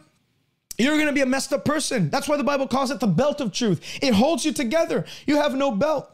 you're 0.79 0.95
going 0.95 1.07
to 1.07 1.13
be 1.13 1.21
a 1.21 1.27
messed 1.27 1.53
up 1.53 1.67
person. 1.67 2.09
That's 2.09 2.31
why 2.31 2.39
the 2.39 2.45
Bible 2.45 2.67
calls 2.67 2.91
it 2.91 2.99
the 2.99 3.07
belt 3.07 3.43
of 3.43 3.53
truth. 3.53 3.83
It 4.01 4.15
holds 4.15 4.47
you 4.47 4.53
together. 4.55 5.05
You 5.27 5.37
have 5.37 5.55
no 5.55 5.71
belt 5.71 6.11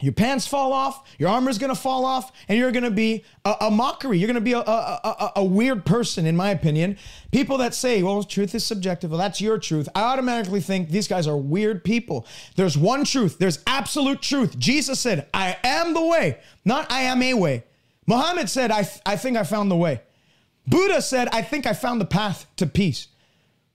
your 0.00 0.12
pants 0.12 0.46
fall 0.46 0.72
off, 0.72 1.02
your 1.18 1.28
armor 1.28 1.50
is 1.50 1.58
gonna 1.58 1.74
fall 1.74 2.04
off, 2.04 2.30
and 2.48 2.56
you're 2.56 2.70
gonna 2.70 2.90
be 2.90 3.24
a, 3.44 3.54
a 3.62 3.70
mockery. 3.70 4.18
You're 4.18 4.28
gonna 4.28 4.40
be 4.40 4.52
a, 4.52 4.60
a, 4.60 5.32
a, 5.36 5.44
weird 5.44 5.84
person, 5.84 6.24
in 6.24 6.36
my 6.36 6.50
opinion. 6.50 6.98
People 7.32 7.58
that 7.58 7.74
say, 7.74 8.02
well, 8.02 8.22
truth 8.22 8.54
is 8.54 8.64
subjective, 8.64 9.10
well, 9.10 9.18
that's 9.18 9.40
your 9.40 9.58
truth. 9.58 9.88
I 9.94 10.02
automatically 10.02 10.60
think 10.60 10.90
these 10.90 11.08
guys 11.08 11.26
are 11.26 11.36
weird 11.36 11.82
people. 11.82 12.26
There's 12.54 12.78
one 12.78 13.04
truth, 13.04 13.38
there's 13.38 13.58
absolute 13.66 14.22
truth. 14.22 14.56
Jesus 14.58 15.00
said, 15.00 15.28
I 15.34 15.56
am 15.64 15.94
the 15.94 16.04
way, 16.04 16.38
not 16.64 16.90
I 16.92 17.02
am 17.02 17.20
a 17.22 17.34
way. 17.34 17.64
Muhammad 18.06 18.48
said, 18.48 18.70
I, 18.70 18.88
I 19.04 19.16
think 19.16 19.36
I 19.36 19.42
found 19.42 19.70
the 19.70 19.76
way. 19.76 20.00
Buddha 20.66 21.02
said, 21.02 21.28
I 21.32 21.42
think 21.42 21.66
I 21.66 21.72
found 21.72 22.00
the 22.00 22.06
path 22.06 22.46
to 22.56 22.66
peace. 22.66 23.08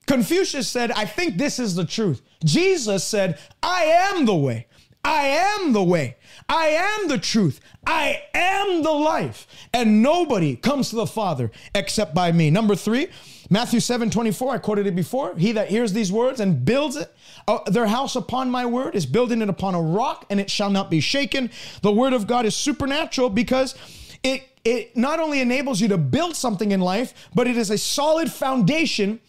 Confucius 0.06 0.68
said, 0.68 0.92
I 0.92 1.06
think 1.06 1.38
this 1.38 1.60
is 1.60 1.76
the 1.76 1.86
truth. 1.86 2.22
Jesus 2.44 3.04
said, 3.04 3.40
I 3.62 3.84
am 3.84 4.26
the 4.26 4.36
way. 4.36 4.68
I 5.04 5.28
am 5.28 5.74
the 5.74 5.84
way. 5.84 6.18
I 6.48 6.68
am 6.68 7.08
the 7.08 7.18
truth. 7.18 7.60
I 7.86 8.24
am 8.34 8.84
the 8.84 8.92
life. 8.92 9.48
And 9.74 10.02
nobody 10.02 10.56
comes 10.56 10.90
to 10.90 10.96
the 10.96 11.08
Father 11.08 11.52
except 11.76 12.14
by 12.14 12.32
me. 12.32 12.50
Number 12.50 12.76
three, 12.76 13.08
Matthew 13.50 13.80
7 13.80 14.10
24, 14.10 14.54
I 14.54 14.58
quoted 14.60 14.88
it 14.88 14.96
before. 14.96 15.36
He 15.36 15.52
that 15.54 15.70
hears 15.70 15.94
these 15.94 16.12
words 16.12 16.40
and 16.40 16.64
builds 16.64 16.96
it, 16.96 17.14
uh, 17.48 17.60
their 17.70 17.88
house 17.88 18.16
upon 18.16 18.50
my 18.50 18.66
word 18.66 18.96
is 18.96 19.06
building 19.06 19.42
it 19.42 19.50
upon 19.50 19.76
a 19.76 19.82
rock 19.82 20.26
and 20.30 20.40
it 20.40 20.50
shall 20.50 20.70
not 20.70 20.90
be 20.90 21.02
shaken. 21.02 21.52
The 21.82 21.92
word 21.92 22.14
of 22.14 22.26
God 22.26 22.46
is 22.46 22.56
supernatural 22.56 23.30
because 23.30 23.76
it, 24.24 24.44
it 24.64 24.96
not 24.96 25.20
only 25.20 25.42
enables 25.42 25.82
you 25.82 25.90
to 25.90 25.98
build 25.98 26.36
something 26.36 26.72
in 26.72 26.80
life, 26.80 27.14
but 27.36 27.48
it 27.48 27.58
is 27.58 27.70
a 27.70 27.78
solid 27.78 28.32
foundation 28.32 29.20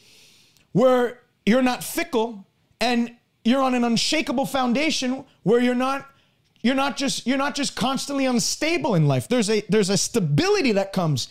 where 0.72 1.20
you're 1.44 1.62
not 1.62 1.82
fickle 1.82 2.46
and 2.80 3.16
you're 3.44 3.62
on 3.62 3.74
an 3.74 3.85
unshakable 3.85 4.46
foundation 4.46 5.24
where 5.42 5.61
you're 5.61 5.74
not 5.74 6.11
you're 6.62 6.74
not 6.74 6.96
just 6.96 7.26
you're 7.26 7.38
not 7.38 7.54
just 7.54 7.76
constantly 7.76 8.24
unstable 8.24 8.94
in 8.94 9.07
life. 9.07 9.28
There's 9.28 9.50
a 9.50 9.62
there's 9.68 9.90
a 9.90 9.98
stability 9.98 10.72
that 10.72 10.92
comes. 10.92 11.28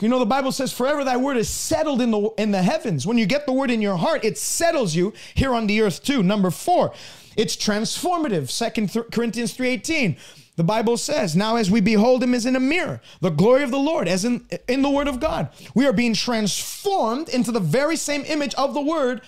You 0.00 0.08
know 0.08 0.18
the 0.18 0.26
bible 0.26 0.52
says 0.52 0.70
forever 0.72 1.02
thy 1.02 1.16
word 1.16 1.38
is 1.38 1.48
settled 1.48 2.02
in 2.02 2.10
the 2.10 2.28
in 2.36 2.50
the 2.50 2.62
heavens. 2.62 3.06
When 3.06 3.16
you 3.16 3.24
get 3.24 3.46
the 3.46 3.54
word 3.54 3.70
in 3.70 3.80
your 3.80 3.96
heart 3.96 4.24
it 4.24 4.36
settles 4.36 4.94
you 4.94 5.14
here 5.34 5.54
on 5.54 5.66
the 5.66 5.80
earth 5.80 6.04
too. 6.04 6.22
Number 6.22 6.50
4 6.50 6.92
it's 7.36 7.56
transformative. 7.56 8.50
Second 8.50 8.92
corinthians 9.10 9.56
3.18 9.56 10.18
the 10.56 10.64
bible 10.64 10.96
says 10.96 11.36
now 11.36 11.56
as 11.56 11.70
we 11.70 11.80
behold 11.80 12.22
him 12.22 12.34
as 12.34 12.46
in 12.46 12.56
a 12.56 12.60
mirror 12.60 13.00
the 13.20 13.30
glory 13.30 13.62
of 13.62 13.70
the 13.70 13.78
lord 13.78 14.08
as 14.08 14.24
in 14.24 14.46
in 14.68 14.80
the 14.82 14.90
word 14.90 15.06
of 15.06 15.20
god 15.20 15.50
we 15.74 15.86
are 15.86 15.92
being 15.92 16.14
transformed 16.14 17.28
into 17.28 17.52
the 17.52 17.60
very 17.60 17.94
same 17.94 18.24
image 18.24 18.54
of 18.54 18.72
the 18.72 18.80
word 18.80 19.20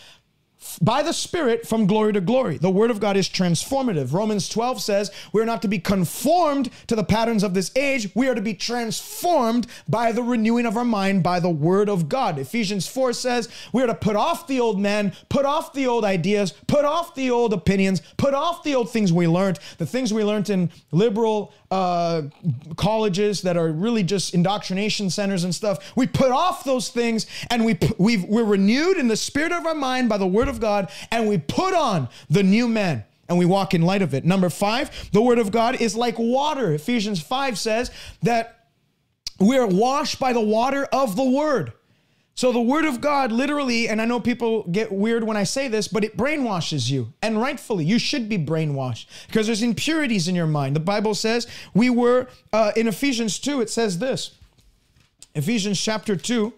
by 0.80 1.02
the 1.02 1.12
Spirit 1.12 1.66
from 1.66 1.86
glory 1.86 2.12
to 2.12 2.20
glory. 2.20 2.58
The 2.58 2.70
Word 2.70 2.90
of 2.90 3.00
God 3.00 3.16
is 3.16 3.28
transformative. 3.28 4.12
Romans 4.12 4.48
12 4.48 4.80
says 4.80 5.10
we're 5.32 5.44
not 5.44 5.62
to 5.62 5.68
be 5.68 5.78
conformed 5.78 6.70
to 6.86 6.96
the 6.96 7.04
patterns 7.04 7.42
of 7.42 7.54
this 7.54 7.70
age, 7.76 8.08
we 8.14 8.28
are 8.28 8.34
to 8.34 8.40
be 8.40 8.54
transformed 8.54 9.66
by 9.88 10.12
the 10.12 10.22
renewing 10.22 10.66
of 10.66 10.76
our 10.76 10.84
mind 10.84 11.22
by 11.22 11.40
the 11.40 11.50
Word 11.50 11.88
of 11.88 12.08
God. 12.08 12.38
Ephesians 12.38 12.86
4 12.86 13.12
says 13.12 13.48
we 13.72 13.82
are 13.82 13.86
to 13.86 13.94
put 13.94 14.16
off 14.16 14.46
the 14.46 14.60
old 14.60 14.80
man, 14.80 15.12
put 15.28 15.44
off 15.44 15.72
the 15.72 15.86
old 15.86 16.04
ideas, 16.04 16.52
put 16.66 16.84
off 16.84 17.14
the 17.14 17.30
old 17.30 17.52
opinions, 17.52 18.02
put 18.16 18.34
off 18.34 18.62
the 18.62 18.74
old 18.74 18.90
things 18.90 19.12
we 19.12 19.26
learned, 19.26 19.58
the 19.78 19.86
things 19.86 20.12
we 20.12 20.24
learned 20.24 20.50
in 20.50 20.70
liberal 20.92 21.52
uh, 21.70 22.22
colleges 22.76 23.42
that 23.42 23.56
are 23.56 23.70
really 23.70 24.02
just 24.02 24.34
indoctrination 24.34 25.10
centers 25.10 25.44
and 25.44 25.54
stuff. 25.54 25.92
We 25.96 26.06
put 26.06 26.30
off 26.30 26.64
those 26.64 26.88
things 26.88 27.26
and 27.50 27.64
we 27.64 27.78
we 27.98 28.18
we're 28.18 28.44
renewed 28.44 28.96
in 28.96 29.08
the 29.08 29.16
spirit 29.16 29.52
of 29.52 29.66
our 29.66 29.74
mind 29.74 30.08
by 30.08 30.18
the 30.18 30.26
word 30.26 30.48
of 30.48 30.60
God 30.60 30.90
and 31.10 31.28
we 31.28 31.38
put 31.38 31.74
on 31.74 32.08
the 32.30 32.42
new 32.42 32.68
man 32.68 33.04
and 33.28 33.38
we 33.38 33.44
walk 33.44 33.74
in 33.74 33.82
light 33.82 34.02
of 34.02 34.14
it. 34.14 34.24
Number 34.24 34.48
5, 34.48 35.10
the 35.12 35.20
word 35.20 35.38
of 35.38 35.50
God 35.50 35.80
is 35.80 35.94
like 35.94 36.18
water. 36.18 36.72
Ephesians 36.72 37.20
5 37.20 37.58
says 37.58 37.90
that 38.22 38.70
we 39.38 39.58
are 39.58 39.66
washed 39.66 40.18
by 40.18 40.32
the 40.32 40.40
water 40.40 40.84
of 40.86 41.14
the 41.16 41.24
word. 41.24 41.72
So 42.38 42.52
the 42.52 42.60
word 42.60 42.84
of 42.84 43.00
God 43.00 43.32
literally, 43.32 43.88
and 43.88 44.00
I 44.00 44.04
know 44.04 44.20
people 44.20 44.62
get 44.70 44.92
weird 44.92 45.24
when 45.24 45.36
I 45.36 45.42
say 45.42 45.66
this, 45.66 45.88
but 45.88 46.04
it 46.04 46.16
brainwashes 46.16 46.88
you. 46.88 47.12
And 47.20 47.40
rightfully, 47.40 47.84
you 47.84 47.98
should 47.98 48.28
be 48.28 48.38
brainwashed 48.38 49.06
because 49.26 49.46
there's 49.46 49.60
impurities 49.60 50.28
in 50.28 50.36
your 50.36 50.46
mind. 50.46 50.76
The 50.76 50.80
Bible 50.80 51.16
says 51.16 51.48
we 51.74 51.90
were, 51.90 52.28
uh, 52.52 52.70
in 52.76 52.86
Ephesians 52.86 53.40
2, 53.40 53.60
it 53.60 53.70
says 53.70 53.98
this 53.98 54.36
Ephesians 55.34 55.80
chapter 55.80 56.14
2, 56.14 56.52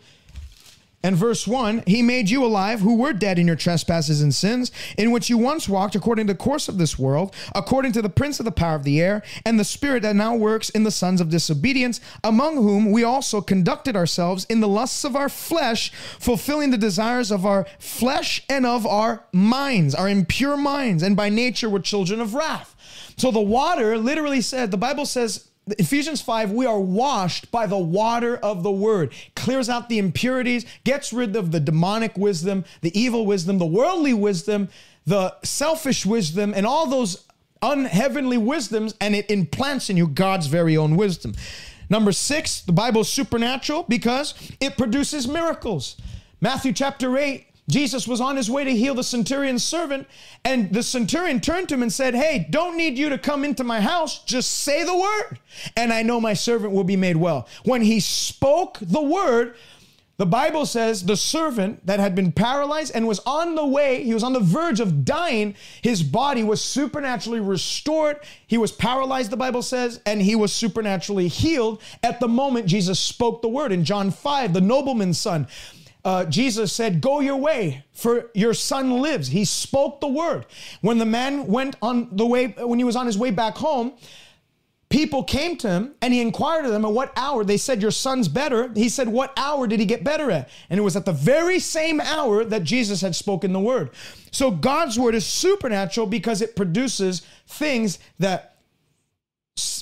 and 1.02 1.16
verse 1.16 1.46
1 1.46 1.84
He 1.86 2.02
made 2.02 2.28
you 2.28 2.44
alive 2.44 2.80
who 2.80 2.96
were 2.96 3.12
dead 3.12 3.38
in 3.38 3.46
your 3.46 3.56
trespasses 3.56 4.20
and 4.20 4.34
sins, 4.34 4.70
in 4.98 5.10
which 5.10 5.30
you 5.30 5.38
once 5.38 5.68
walked 5.68 5.94
according 5.94 6.26
to 6.26 6.32
the 6.32 6.38
course 6.38 6.68
of 6.68 6.78
this 6.78 6.98
world, 6.98 7.34
according 7.54 7.92
to 7.92 8.02
the 8.02 8.08
prince 8.08 8.38
of 8.38 8.44
the 8.44 8.52
power 8.52 8.74
of 8.74 8.84
the 8.84 9.00
air, 9.00 9.22
and 9.46 9.58
the 9.58 9.64
spirit 9.64 10.02
that 10.02 10.16
now 10.16 10.34
works 10.34 10.70
in 10.70 10.84
the 10.84 10.90
sons 10.90 11.20
of 11.20 11.30
disobedience, 11.30 12.00
among 12.22 12.56
whom 12.56 12.90
we 12.90 13.02
also 13.02 13.40
conducted 13.40 13.96
ourselves 13.96 14.44
in 14.50 14.60
the 14.60 14.68
lusts 14.68 15.04
of 15.04 15.16
our 15.16 15.28
flesh, 15.28 15.90
fulfilling 16.18 16.70
the 16.70 16.78
desires 16.78 17.30
of 17.30 17.46
our 17.46 17.66
flesh 17.78 18.42
and 18.48 18.66
of 18.66 18.86
our 18.86 19.24
minds, 19.32 19.94
our 19.94 20.08
impure 20.08 20.56
minds, 20.56 21.02
and 21.02 21.16
by 21.16 21.28
nature 21.28 21.70
were 21.70 21.80
children 21.80 22.20
of 22.20 22.34
wrath. 22.34 22.76
So 23.16 23.30
the 23.30 23.40
water 23.40 23.98
literally 23.98 24.40
said, 24.40 24.70
the 24.70 24.76
Bible 24.76 25.06
says, 25.06 25.49
Ephesians 25.78 26.20
5, 26.20 26.52
we 26.52 26.66
are 26.66 26.80
washed 26.80 27.50
by 27.50 27.66
the 27.66 27.78
water 27.78 28.36
of 28.36 28.62
the 28.62 28.70
word, 28.70 29.12
clears 29.34 29.68
out 29.68 29.88
the 29.88 29.98
impurities, 29.98 30.64
gets 30.84 31.12
rid 31.12 31.36
of 31.36 31.52
the 31.52 31.60
demonic 31.60 32.16
wisdom, 32.16 32.64
the 32.80 32.98
evil 32.98 33.26
wisdom, 33.26 33.58
the 33.58 33.66
worldly 33.66 34.14
wisdom, 34.14 34.68
the 35.06 35.34
selfish 35.42 36.04
wisdom, 36.06 36.52
and 36.54 36.66
all 36.66 36.86
those 36.86 37.26
unheavenly 37.62 38.38
wisdoms, 38.38 38.94
and 39.00 39.14
it 39.14 39.30
implants 39.30 39.90
in 39.90 39.96
you 39.96 40.06
God's 40.06 40.46
very 40.46 40.76
own 40.76 40.96
wisdom. 40.96 41.34
Number 41.88 42.12
six, 42.12 42.60
the 42.60 42.72
Bible 42.72 43.00
is 43.00 43.08
supernatural 43.08 43.84
because 43.88 44.34
it 44.60 44.78
produces 44.78 45.26
miracles. 45.26 45.96
Matthew 46.40 46.72
chapter 46.72 47.18
8, 47.18 47.46
Jesus 47.70 48.06
was 48.06 48.20
on 48.20 48.36
his 48.36 48.50
way 48.50 48.64
to 48.64 48.76
heal 48.76 48.94
the 48.94 49.04
centurion's 49.04 49.64
servant, 49.64 50.06
and 50.44 50.72
the 50.72 50.82
centurion 50.82 51.40
turned 51.40 51.68
to 51.68 51.74
him 51.74 51.82
and 51.82 51.92
said, 51.92 52.14
Hey, 52.14 52.46
don't 52.50 52.76
need 52.76 52.98
you 52.98 53.08
to 53.08 53.18
come 53.18 53.44
into 53.44 53.64
my 53.64 53.80
house, 53.80 54.22
just 54.24 54.50
say 54.58 54.84
the 54.84 54.96
word, 54.96 55.38
and 55.76 55.92
I 55.92 56.02
know 56.02 56.20
my 56.20 56.34
servant 56.34 56.72
will 56.72 56.84
be 56.84 56.96
made 56.96 57.16
well. 57.16 57.48
When 57.64 57.82
he 57.82 58.00
spoke 58.00 58.78
the 58.80 59.02
word, 59.02 59.54
the 60.20 60.26
Bible 60.26 60.66
says 60.66 61.06
the 61.06 61.16
servant 61.16 61.86
that 61.86 61.98
had 61.98 62.14
been 62.14 62.30
paralyzed 62.30 62.92
and 62.94 63.08
was 63.08 63.20
on 63.20 63.54
the 63.54 63.64
way, 63.64 64.04
he 64.04 64.12
was 64.12 64.22
on 64.22 64.34
the 64.34 64.40
verge 64.40 64.78
of 64.78 65.02
dying, 65.02 65.54
his 65.80 66.02
body 66.02 66.44
was 66.44 66.60
supernaturally 66.60 67.40
restored. 67.40 68.20
He 68.46 68.58
was 68.58 68.70
paralyzed, 68.70 69.30
the 69.30 69.38
Bible 69.38 69.62
says, 69.62 69.98
and 70.04 70.20
he 70.20 70.36
was 70.36 70.52
supernaturally 70.52 71.28
healed 71.28 71.80
at 72.02 72.20
the 72.20 72.28
moment 72.28 72.66
Jesus 72.66 73.00
spoke 73.00 73.40
the 73.40 73.48
word. 73.48 73.72
In 73.72 73.82
John 73.82 74.10
5, 74.10 74.52
the 74.52 74.60
nobleman's 74.60 75.18
son, 75.18 75.48
uh, 76.04 76.24
Jesus 76.24 76.72
said, 76.72 77.00
Go 77.00 77.20
your 77.20 77.36
way, 77.36 77.84
for 77.92 78.30
your 78.34 78.54
son 78.54 79.00
lives. 79.00 79.28
He 79.28 79.44
spoke 79.44 80.00
the 80.00 80.08
word. 80.08 80.46
When 80.80 80.98
the 80.98 81.06
man 81.06 81.46
went 81.46 81.76
on 81.82 82.08
the 82.12 82.26
way, 82.26 82.48
when 82.48 82.78
he 82.78 82.84
was 82.84 82.96
on 82.96 83.06
his 83.06 83.18
way 83.18 83.30
back 83.30 83.56
home, 83.56 83.92
people 84.88 85.22
came 85.22 85.56
to 85.58 85.68
him 85.68 85.94
and 86.02 86.12
he 86.12 86.20
inquired 86.20 86.64
of 86.64 86.72
them 86.72 86.84
at 86.84 86.92
what 86.92 87.12
hour. 87.16 87.44
They 87.44 87.56
said, 87.56 87.82
Your 87.82 87.90
son's 87.90 88.28
better. 88.28 88.70
He 88.74 88.88
said, 88.88 89.08
What 89.08 89.32
hour 89.36 89.66
did 89.66 89.80
he 89.80 89.86
get 89.86 90.02
better 90.04 90.30
at? 90.30 90.48
And 90.70 90.78
it 90.78 90.82
was 90.82 90.96
at 90.96 91.04
the 91.04 91.12
very 91.12 91.58
same 91.58 92.00
hour 92.00 92.44
that 92.44 92.64
Jesus 92.64 93.00
had 93.00 93.14
spoken 93.14 93.52
the 93.52 93.60
word. 93.60 93.90
So 94.30 94.50
God's 94.50 94.98
word 94.98 95.14
is 95.14 95.26
supernatural 95.26 96.06
because 96.06 96.40
it 96.40 96.56
produces 96.56 97.22
things 97.46 97.98
that 98.18 98.56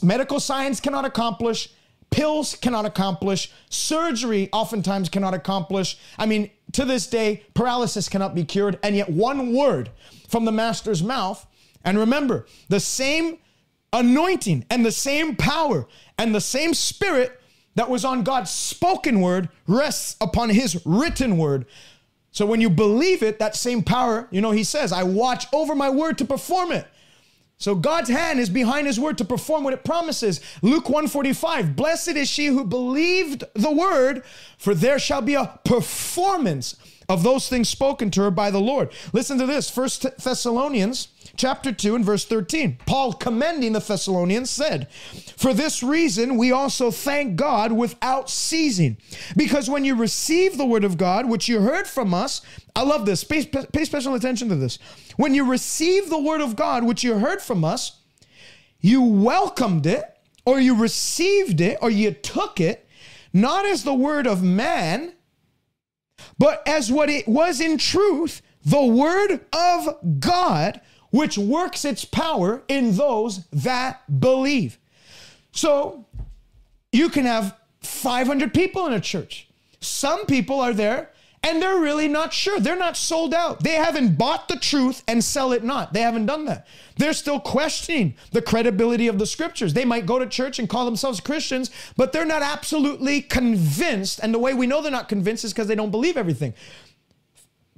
medical 0.02 0.40
science 0.40 0.80
cannot 0.80 1.04
accomplish 1.04 1.70
pills 2.10 2.54
cannot 2.54 2.84
accomplish, 2.84 3.50
surgery 3.70 4.48
oftentimes 4.52 5.08
cannot 5.08 5.34
accomplish. 5.34 5.98
I 6.18 6.26
mean, 6.26 6.50
to 6.72 6.84
this 6.84 7.06
day, 7.06 7.44
paralysis 7.54 8.08
cannot 8.08 8.34
be 8.34 8.44
cured, 8.44 8.78
and 8.82 8.96
yet 8.96 9.08
one 9.08 9.54
word 9.54 9.90
from 10.28 10.44
the 10.44 10.52
master's 10.52 11.02
mouth. 11.02 11.46
And 11.84 11.98
remember, 11.98 12.46
the 12.68 12.80
same 12.80 13.38
anointing 13.92 14.66
and 14.70 14.84
the 14.84 14.92
same 14.92 15.36
power 15.36 15.86
and 16.18 16.34
the 16.34 16.40
same 16.40 16.74
spirit 16.74 17.40
that 17.74 17.88
was 17.88 18.04
on 18.04 18.24
God's 18.24 18.50
spoken 18.50 19.20
word 19.20 19.48
rests 19.66 20.16
upon 20.20 20.50
his 20.50 20.84
written 20.84 21.38
word. 21.38 21.66
So 22.32 22.44
when 22.44 22.60
you 22.60 22.68
believe 22.68 23.22
it, 23.22 23.38
that 23.38 23.56
same 23.56 23.82
power, 23.82 24.28
you 24.30 24.40
know, 24.40 24.50
he 24.50 24.64
says, 24.64 24.92
I 24.92 25.04
watch 25.04 25.46
over 25.52 25.74
my 25.74 25.88
word 25.88 26.18
to 26.18 26.24
perform 26.24 26.72
it. 26.72 26.86
So 27.58 27.74
God's 27.74 28.08
hand 28.08 28.38
is 28.38 28.48
behind 28.48 28.86
his 28.86 29.00
word 29.00 29.18
to 29.18 29.24
perform 29.24 29.64
what 29.64 29.74
it 29.74 29.84
promises. 29.84 30.40
Luke 30.62 30.88
145, 30.88 31.74
blessed 31.74 32.10
is 32.10 32.28
she 32.28 32.46
who 32.46 32.64
believed 32.64 33.44
the 33.54 33.72
word, 33.72 34.22
for 34.56 34.74
there 34.74 35.00
shall 35.00 35.20
be 35.20 35.34
a 35.34 35.58
performance 35.64 36.76
of 37.08 37.24
those 37.24 37.48
things 37.48 37.68
spoken 37.68 38.10
to 38.12 38.22
her 38.22 38.30
by 38.30 38.50
the 38.50 38.60
Lord. 38.60 38.90
Listen 39.12 39.38
to 39.38 39.46
this, 39.46 39.68
First 39.68 40.06
Thessalonians 40.22 41.08
chapter 41.38 41.72
2 41.72 41.94
and 41.94 42.04
verse 42.04 42.26
13. 42.26 42.78
Paul 42.84 43.14
commending 43.14 43.72
the 43.72 43.78
Thessalonians 43.78 44.50
said, 44.50 44.90
For 45.36 45.54
this 45.54 45.82
reason 45.82 46.36
we 46.36 46.52
also 46.52 46.90
thank 46.90 47.36
God 47.36 47.72
without 47.72 48.28
ceasing, 48.28 48.98
because 49.36 49.70
when 49.70 49.84
you 49.84 49.94
receive 49.94 50.58
the 50.58 50.66
word 50.66 50.84
of 50.84 50.98
God, 50.98 51.28
which 51.28 51.48
you 51.48 51.60
heard 51.60 51.86
from 51.86 52.12
us, 52.12 52.42
I 52.76 52.82
love 52.82 53.06
this, 53.06 53.24
pay, 53.24 53.46
pay 53.46 53.84
special 53.84 54.14
attention 54.14 54.48
to 54.50 54.56
this. 54.56 54.78
When 55.16 55.34
you 55.34 55.50
receive 55.50 56.10
the 56.10 56.20
word 56.20 56.40
of 56.40 56.56
God, 56.56 56.84
which 56.84 57.02
you 57.02 57.18
heard 57.18 57.40
from 57.40 57.64
us, 57.64 58.00
you 58.80 59.02
welcomed 59.02 59.86
it, 59.86 60.04
or 60.44 60.60
you 60.60 60.74
received 60.74 61.60
it, 61.60 61.78
or 61.80 61.90
you 61.90 62.10
took 62.10 62.60
it, 62.60 62.86
not 63.32 63.64
as 63.64 63.84
the 63.84 63.94
word 63.94 64.26
of 64.26 64.42
man, 64.42 65.12
but 66.38 66.66
as 66.66 66.90
what 66.90 67.08
it 67.08 67.28
was 67.28 67.60
in 67.60 67.78
truth, 67.78 68.42
the 68.64 68.84
word 68.84 69.40
of 69.52 70.20
God, 70.20 70.80
which 71.10 71.38
works 71.38 71.84
its 71.84 72.04
power 72.04 72.62
in 72.68 72.96
those 72.96 73.46
that 73.48 74.20
believe. 74.20 74.78
So 75.52 76.04
you 76.92 77.08
can 77.08 77.24
have 77.24 77.56
500 77.80 78.52
people 78.52 78.86
in 78.86 78.92
a 78.92 79.00
church. 79.00 79.48
Some 79.80 80.26
people 80.26 80.60
are 80.60 80.72
there 80.72 81.10
and 81.42 81.62
they're 81.62 81.78
really 81.78 82.08
not 82.08 82.32
sure. 82.32 82.58
They're 82.58 82.76
not 82.76 82.96
sold 82.96 83.32
out. 83.32 83.62
They 83.62 83.74
haven't 83.74 84.18
bought 84.18 84.48
the 84.48 84.56
truth 84.56 85.02
and 85.06 85.22
sell 85.22 85.52
it 85.52 85.62
not. 85.62 85.92
They 85.92 86.00
haven't 86.00 86.26
done 86.26 86.46
that. 86.46 86.66
They're 86.96 87.12
still 87.12 87.38
questioning 87.38 88.14
the 88.32 88.42
credibility 88.42 89.06
of 89.06 89.18
the 89.18 89.26
scriptures. 89.26 89.72
They 89.72 89.84
might 89.84 90.04
go 90.04 90.18
to 90.18 90.26
church 90.26 90.58
and 90.58 90.68
call 90.68 90.84
themselves 90.84 91.20
Christians, 91.20 91.70
but 91.96 92.12
they're 92.12 92.24
not 92.24 92.42
absolutely 92.42 93.22
convinced. 93.22 94.18
And 94.20 94.34
the 94.34 94.38
way 94.38 94.52
we 94.52 94.66
know 94.66 94.82
they're 94.82 94.90
not 94.90 95.08
convinced 95.08 95.44
is 95.44 95.52
because 95.52 95.68
they 95.68 95.76
don't 95.76 95.92
believe 95.92 96.16
everything. 96.16 96.54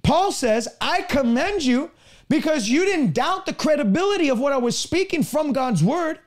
Paul 0.03 0.33
says, 0.33 0.67
I 0.81 1.03
commend 1.03 1.63
you 1.63 1.91
because 2.31 2.69
you 2.69 2.87
didn't 2.87 3.13
doubt 3.13 3.45
the 3.45 3.53
credibility 3.53 4.31
of 4.31 4.39
what 4.39 4.55
I 4.55 4.57
was 4.57 4.79
speaking 4.79 5.23
from 5.23 5.53
God's 5.53 5.85
word. 5.85 6.21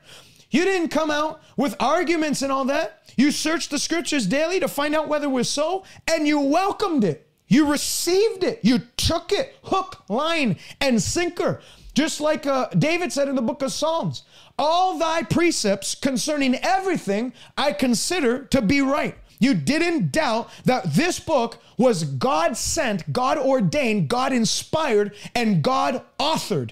You 0.50 0.64
didn't 0.64 0.90
come 0.90 1.10
out 1.10 1.42
with 1.56 1.74
arguments 1.80 2.42
and 2.42 2.52
all 2.52 2.66
that. 2.66 3.02
You 3.16 3.32
searched 3.32 3.70
the 3.70 3.78
scriptures 3.78 4.26
daily 4.26 4.60
to 4.60 4.68
find 4.68 4.94
out 4.94 5.08
whether 5.08 5.26
it 5.26 5.30
was 5.30 5.48
so, 5.48 5.82
and 6.06 6.28
you 6.28 6.38
welcomed 6.38 7.04
it. 7.04 7.26
You 7.48 7.70
received 7.70 8.44
it. 8.44 8.60
You 8.62 8.82
took 8.96 9.32
it 9.32 9.56
hook, 9.64 10.04
line, 10.08 10.58
and 10.80 11.02
sinker. 11.02 11.60
Just 11.94 12.20
like 12.20 12.46
uh, 12.46 12.68
David 12.78 13.12
said 13.12 13.28
in 13.28 13.34
the 13.34 13.42
book 13.42 13.62
of 13.62 13.72
Psalms, 13.72 14.24
all 14.58 14.98
thy 14.98 15.22
precepts 15.22 15.94
concerning 15.94 16.56
everything 16.56 17.32
I 17.56 17.72
consider 17.72 18.44
to 18.46 18.60
be 18.60 18.80
right. 18.80 19.16
You 19.44 19.52
didn't 19.52 20.10
doubt 20.10 20.48
that 20.64 20.94
this 20.94 21.20
book 21.20 21.58
was 21.76 22.04
God 22.04 22.56
sent, 22.56 23.12
God 23.12 23.36
ordained, 23.36 24.08
God 24.08 24.32
inspired, 24.32 25.14
and 25.34 25.62
God 25.62 26.02
authored. 26.18 26.70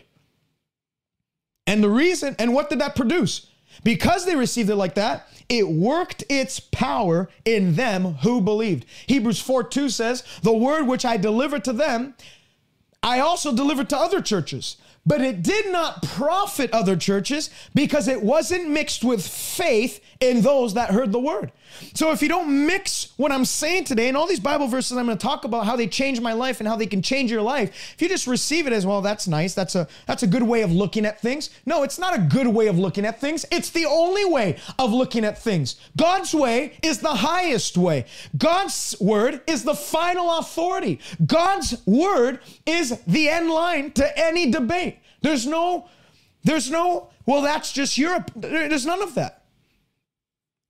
And 1.67 1.85
the 1.85 1.91
reason, 1.91 2.35
and 2.39 2.55
what 2.55 2.71
did 2.71 2.79
that 2.79 2.97
produce? 2.97 3.49
Because 3.85 4.25
they 4.25 4.37
received 4.37 4.71
it 4.71 4.77
like 4.77 4.95
that, 4.95 5.29
it 5.51 5.69
worked 5.69 6.25
its 6.31 6.61
power 6.61 7.29
in 7.45 7.75
them 7.75 8.15
who 8.23 8.41
believed. 8.41 8.87
Hebrews 9.07 9.39
4 9.39 9.65
2 9.65 9.91
says, 9.91 10.25
The 10.43 10.55
word 10.55 10.87
which 10.87 11.05
I 11.05 11.19
delivered 11.19 11.65
to 11.65 11.75
them, 11.75 12.15
I 13.03 13.21
also 13.21 13.55
delivered 13.55 13.91
to 13.91 13.99
other 13.99 14.23
churches. 14.23 14.79
But 15.05 15.21
it 15.21 15.43
did 15.43 15.71
not 15.71 16.03
profit 16.03 16.73
other 16.73 16.97
churches 16.97 17.51
because 17.75 18.09
it 18.09 18.23
wasn't 18.23 18.71
mixed 18.71 19.05
with 19.05 19.27
faith 19.27 20.03
in 20.21 20.41
those 20.41 20.75
that 20.75 20.91
heard 20.91 21.13
the 21.13 21.19
word. 21.19 21.53
So 21.95 22.13
if 22.13 22.23
you 22.23 22.29
don't 22.29 22.67
mix 22.67 23.13
what 23.17 23.33
I'm 23.33 23.45
saying 23.45 23.85
today 23.85 24.09
and 24.09 24.17
all 24.17 24.27
these 24.27 24.41
Bible 24.41 24.69
verses 24.69 24.97
I'm 24.97 25.07
going 25.07 25.19
to 25.19 25.23
talk 25.23 25.45
about 25.45 25.67
how 25.67 25.77
they 25.77 25.87
change 25.87 26.21
my 26.21 26.33
life 26.33 26.61
and 26.61 26.69
how 26.69 26.77
they 26.77 26.87
can 26.87 27.03
change 27.03 27.31
your 27.31 27.43
life, 27.43 27.95
if 27.95 28.03
you 28.03 28.09
just 28.09 28.27
receive 28.27 28.67
it 28.67 28.73
as 28.73 28.87
well, 28.87 29.01
that's 29.01 29.27
nice. 29.29 29.55
That's 29.55 29.75
a 29.75 29.89
that's 30.07 30.23
a 30.23 30.27
good 30.27 30.43
way 30.43 30.63
of 30.63 30.73
looking 30.73 31.05
at 31.07 31.21
things. 31.21 31.51
No, 31.67 31.83
it's 31.83 31.99
not 31.99 32.17
a 32.17 32.21
good 32.21 32.47
way 32.47 32.67
of 32.67 32.79
looking 32.79 33.05
at 33.05 33.21
things. 33.21 33.45
It's 33.51 33.71
the 33.71 33.87
only 33.87 34.25
way 34.25 34.57
of 34.79 34.93
looking 34.93 35.25
at 35.25 35.39
things. 35.39 35.77
God's 35.97 36.35
way 36.35 36.79
is 36.83 36.99
the 36.99 37.15
highest 37.15 37.77
way. 37.77 38.07
God's 38.37 38.95
word 39.01 39.43
is 39.47 39.65
the 39.65 39.75
final 39.75 40.39
authority. 40.39 41.01
God's 41.25 41.85
word 41.87 42.41
is 42.67 43.01
the 43.07 43.29
end 43.29 43.51
line 43.51 43.93
to 43.93 44.19
any 44.19 44.51
debate. 44.51 44.99
There's 45.21 45.47
no 45.47 45.89
there's 46.45 46.71
no 46.71 47.09
well 47.27 47.43
that's 47.43 47.73
just 47.73 47.97
Europe. 47.99 48.31
There's 48.37 48.87
none 48.87 49.03
of 49.03 49.15
that. 49.15 49.42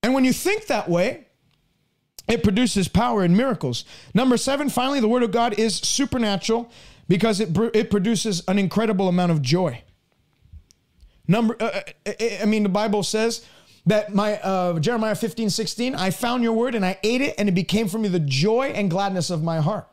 And 0.03 0.15
when 0.15 0.25
you 0.25 0.33
think 0.33 0.67
that 0.67 0.89
way, 0.89 1.27
it 2.29 2.43
produces 2.43 2.89
power 2.89 3.23
and 3.23 3.37
miracles. 3.37 3.85
Number 4.15 4.37
seven, 4.37 4.69
finally, 4.69 5.01
the 5.01 5.09
Word 5.09 5.23
of 5.23 5.31
God 5.31 5.59
is 5.59 5.77
supernatural 5.77 6.71
because 7.09 7.41
it, 7.41 7.57
it 7.75 7.91
produces 7.91 8.43
an 8.49 8.59
incredible 8.59 9.09
amount 9.09 9.33
of 9.33 9.43
joy. 9.43 9.83
Number, 11.29 11.57
uh, 11.61 11.81
uh 12.07 12.13
I 12.41 12.45
mean, 12.47 12.63
the 12.63 12.69
Bible 12.69 13.03
says 13.03 13.45
that 13.87 14.15
my 14.15 14.39
uh, 14.41 14.79
Jeremiah 14.79 15.15
15, 15.15 15.51
16, 15.51 15.95
I 15.95 16.11
found 16.11 16.43
your 16.43 16.53
word 16.53 16.75
and 16.75 16.85
I 16.85 16.99
ate 17.03 17.21
it, 17.21 17.35
and 17.39 17.49
it 17.49 17.53
became 17.53 17.89
for 17.89 17.99
me 17.99 18.09
the 18.09 18.21
joy 18.21 18.67
and 18.75 18.91
gladness 18.91 19.31
of 19.31 19.43
my 19.43 19.61
heart. 19.61 19.89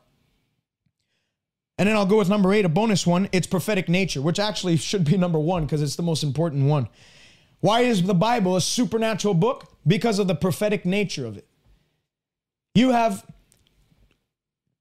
And 1.77 1.87
then 1.87 1.95
I'll 1.95 2.05
go 2.05 2.17
with 2.17 2.29
number 2.29 2.53
eight, 2.53 2.65
a 2.65 2.69
bonus 2.69 3.07
one. 3.07 3.29
It's 3.31 3.47
prophetic 3.47 3.87
nature, 3.87 4.21
which 4.21 4.37
actually 4.37 4.75
should 4.75 5.05
be 5.05 5.17
number 5.17 5.39
one 5.39 5.65
because 5.65 5.81
it's 5.81 5.95
the 5.95 6.03
most 6.03 6.23
important 6.23 6.65
one. 6.65 6.89
Why 7.61 7.81
is 7.81 8.03
the 8.03 8.13
Bible 8.13 8.55
a 8.55 8.61
supernatural 8.61 9.33
book? 9.33 9.65
Because 9.85 10.19
of 10.19 10.27
the 10.27 10.35
prophetic 10.35 10.85
nature 10.85 11.25
of 11.25 11.37
it. 11.37 11.47
You 12.73 12.91
have 12.91 13.25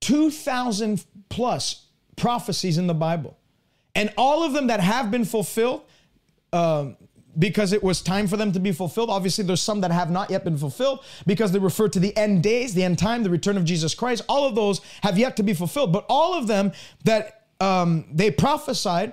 2,000 0.00 1.04
plus 1.28 1.86
prophecies 2.16 2.78
in 2.78 2.86
the 2.86 2.94
Bible, 2.94 3.36
and 3.94 4.12
all 4.16 4.44
of 4.44 4.52
them 4.52 4.68
that 4.68 4.80
have 4.80 5.10
been 5.10 5.24
fulfilled 5.24 5.82
um, 6.52 6.96
because 7.38 7.72
it 7.72 7.82
was 7.82 8.00
time 8.00 8.26
for 8.26 8.36
them 8.36 8.52
to 8.52 8.60
be 8.60 8.72
fulfilled. 8.72 9.10
Obviously, 9.10 9.44
there's 9.44 9.62
some 9.62 9.80
that 9.80 9.90
have 9.90 10.10
not 10.10 10.30
yet 10.30 10.44
been 10.44 10.58
fulfilled 10.58 11.04
because 11.26 11.52
they 11.52 11.58
refer 11.58 11.88
to 11.88 12.00
the 12.00 12.16
end 12.16 12.42
days, 12.42 12.74
the 12.74 12.82
end 12.82 12.98
time, 12.98 13.22
the 13.22 13.30
return 13.30 13.56
of 13.56 13.64
Jesus 13.64 13.94
Christ. 13.94 14.24
All 14.28 14.46
of 14.46 14.54
those 14.54 14.80
have 15.02 15.18
yet 15.18 15.36
to 15.36 15.42
be 15.42 15.54
fulfilled, 15.54 15.92
but 15.92 16.04
all 16.08 16.34
of 16.34 16.46
them 16.46 16.72
that 17.04 17.46
um, 17.60 18.06
they 18.12 18.30
prophesied 18.30 19.12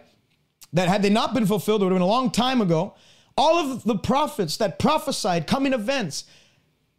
that 0.73 0.87
had 0.87 1.01
they 1.01 1.09
not 1.09 1.33
been 1.33 1.45
fulfilled, 1.45 1.81
it 1.81 1.85
would 1.85 1.91
have 1.91 1.99
been 1.99 2.01
a 2.01 2.07
long 2.07 2.31
time 2.31 2.61
ago 2.61 2.95
all 3.37 3.57
of 3.57 3.83
the 3.83 3.97
prophets 3.97 4.57
that 4.57 4.79
prophesied 4.79 5.47
coming 5.47 5.73
events, 5.73 6.25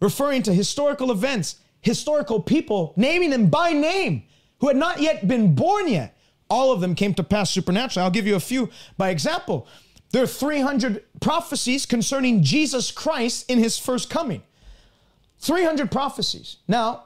referring 0.01 0.43
to 0.43 0.53
historical 0.53 1.11
events, 1.11 1.57
historical 1.81 2.41
people, 2.41 2.93
naming 2.97 3.31
them 3.31 3.49
by 3.49 3.73
name 3.73 4.25
who 4.61 4.69
had 4.69 4.77
not 4.77 5.01
yet 5.01 5.27
been 5.27 5.55
born 5.55 5.89
yet, 5.89 6.17
all 6.49 6.73
of 6.73 6.81
them 6.81 6.95
came 6.95 7.15
to 7.15 7.25
pass 7.25 7.51
supernaturally. 7.51 8.05
I'll 8.05 8.11
give 8.11 8.27
you 8.27 8.37
a 8.37 8.41
few 8.41 8.71
by 8.97 9.11
example. 9.11 9.67
There 10.13 10.23
are 10.23 10.27
300 10.27 11.03
prophecies 11.21 11.87
concerning 11.87 12.43
Jesus 12.43 12.91
Christ 12.91 13.51
in 13.51 13.59
his 13.59 13.79
first 13.79 14.09
coming. 14.09 14.43
300 15.41 15.91
prophecies. 15.91 16.59
Now, 16.69 17.05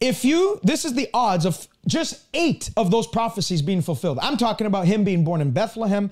if 0.00 0.24
you, 0.24 0.60
this 0.62 0.84
is 0.84 0.94
the 0.94 1.08
odds 1.12 1.44
of 1.44 1.68
just 1.88 2.26
eight 2.34 2.70
of 2.76 2.90
those 2.90 3.06
prophecies 3.06 3.62
being 3.62 3.82
fulfilled. 3.82 4.18
I'm 4.22 4.36
talking 4.36 4.66
about 4.66 4.86
him 4.86 5.04
being 5.04 5.24
born 5.24 5.40
in 5.40 5.50
Bethlehem, 5.50 6.10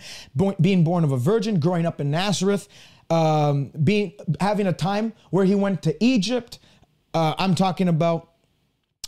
being 0.61 0.85
born 0.85 1.05
of 1.05 1.13
a 1.13 1.17
virgin, 1.17 1.61
growing 1.61 1.87
up 1.87 2.01
in 2.01 2.11
Nazareth, 2.11 2.69
um, 3.11 3.71
being 3.85 4.13
having 4.41 4.67
a 4.67 4.73
time 4.73 5.13
where 5.31 5.45
he 5.45 5.55
went 5.55 5.83
to 5.83 6.05
Egypt. 6.05 6.59
Uh, 7.15 7.35
I'm 7.39 7.55
talking 7.55 7.89
about 7.89 8.31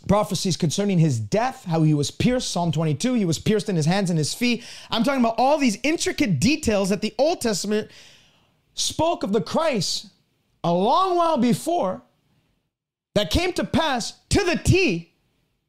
prophecies 0.07 0.57
concerning 0.57 0.99
his 0.99 1.19
death, 1.19 1.65
how 1.65 1.83
he 1.83 1.95
was 1.95 2.11
pierced, 2.11 2.51
Psalm 2.51 2.73
22, 2.73 3.15
he 3.15 3.25
was 3.25 3.39
pierced 3.39 3.69
in 3.69 3.77
his 3.77 3.87
hands 3.87 4.11
and 4.11 4.19
his 4.19 4.33
feet. 4.33 4.65
I'm 4.91 5.03
talking 5.03 5.21
about 5.21 5.35
all 5.39 5.59
these 5.59 5.79
intricate 5.83 6.39
details 6.39 6.91
that 6.91 7.01
the 7.01 7.15
Old 7.19 7.41
Testament 7.41 7.91
spoke 8.75 9.23
of 9.23 9.33
the 9.33 9.41
Christ 9.41 10.07
a 10.63 10.73
long 10.73 11.17
while 11.17 11.37
before 11.37 12.03
that 13.15 13.31
came 13.31 13.53
to 13.55 13.65
pass 13.65 14.13
to 14.31 14.45
the 14.45 14.57
T. 14.57 15.08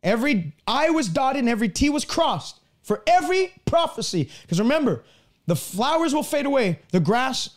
Every 0.03 0.53
I 0.67 0.89
was 0.89 1.09
dotted 1.09 1.39
and 1.39 1.49
every 1.49 1.69
T 1.69 1.89
was 1.89 2.05
crossed 2.05 2.59
for 2.81 3.03
every 3.05 3.53
prophecy. 3.65 4.29
Because 4.41 4.59
remember, 4.59 5.03
the 5.45 5.55
flowers 5.55 6.13
will 6.13 6.23
fade 6.23 6.45
away, 6.45 6.79
the 6.91 6.99
grass 6.99 7.49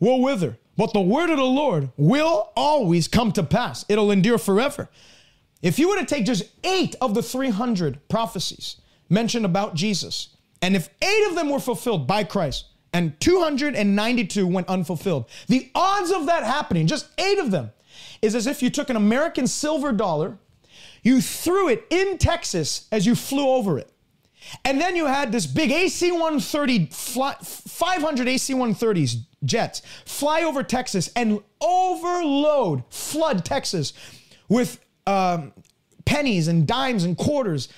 will 0.00 0.20
wither, 0.20 0.58
but 0.76 0.92
the 0.92 1.00
word 1.00 1.30
of 1.30 1.36
the 1.36 1.44
Lord 1.44 1.90
will 1.96 2.52
always 2.56 3.08
come 3.08 3.32
to 3.32 3.42
pass. 3.42 3.84
It'll 3.88 4.10
endure 4.10 4.38
forever. 4.38 4.88
If 5.62 5.78
you 5.78 5.88
were 5.88 5.98
to 5.98 6.04
take 6.04 6.24
just 6.24 6.44
eight 6.62 6.94
of 7.00 7.14
the 7.14 7.22
300 7.22 8.08
prophecies 8.08 8.76
mentioned 9.08 9.44
about 9.44 9.74
Jesus, 9.74 10.36
and 10.62 10.76
if 10.76 10.88
eight 11.02 11.26
of 11.28 11.34
them 11.34 11.48
were 11.48 11.58
fulfilled 11.58 12.06
by 12.06 12.24
Christ, 12.24 12.66
and 12.92 13.18
292 13.20 14.46
went 14.46 14.68
unfulfilled, 14.68 15.26
the 15.48 15.70
odds 15.74 16.10
of 16.10 16.26
that 16.26 16.44
happening, 16.44 16.86
just 16.86 17.08
eight 17.18 17.38
of 17.38 17.50
them, 17.50 17.70
is 18.22 18.34
as 18.34 18.46
if 18.46 18.62
you 18.62 18.70
took 18.70 18.90
an 18.90 18.96
American 18.96 19.46
silver 19.46 19.92
dollar, 19.92 20.38
you 21.02 21.20
threw 21.20 21.68
it 21.68 21.86
in 21.90 22.18
Texas 22.18 22.88
as 22.92 23.06
you 23.06 23.14
flew 23.14 23.48
over 23.48 23.78
it. 23.78 23.90
And 24.64 24.80
then 24.80 24.96
you 24.96 25.06
had 25.06 25.32
this 25.32 25.46
big 25.46 25.70
AC 25.70 26.10
130, 26.10 26.86
500 26.86 28.28
AC 28.28 28.54
130s 28.54 29.16
jets 29.44 29.82
fly 30.04 30.42
over 30.42 30.62
Texas 30.62 31.10
and 31.14 31.40
overload, 31.60 32.84
flood 32.90 33.44
Texas 33.44 33.92
with 34.48 34.80
um, 35.06 35.52
pennies 36.04 36.48
and 36.48 36.66
dimes 36.66 37.04
and 37.04 37.16
quarters 37.16 37.68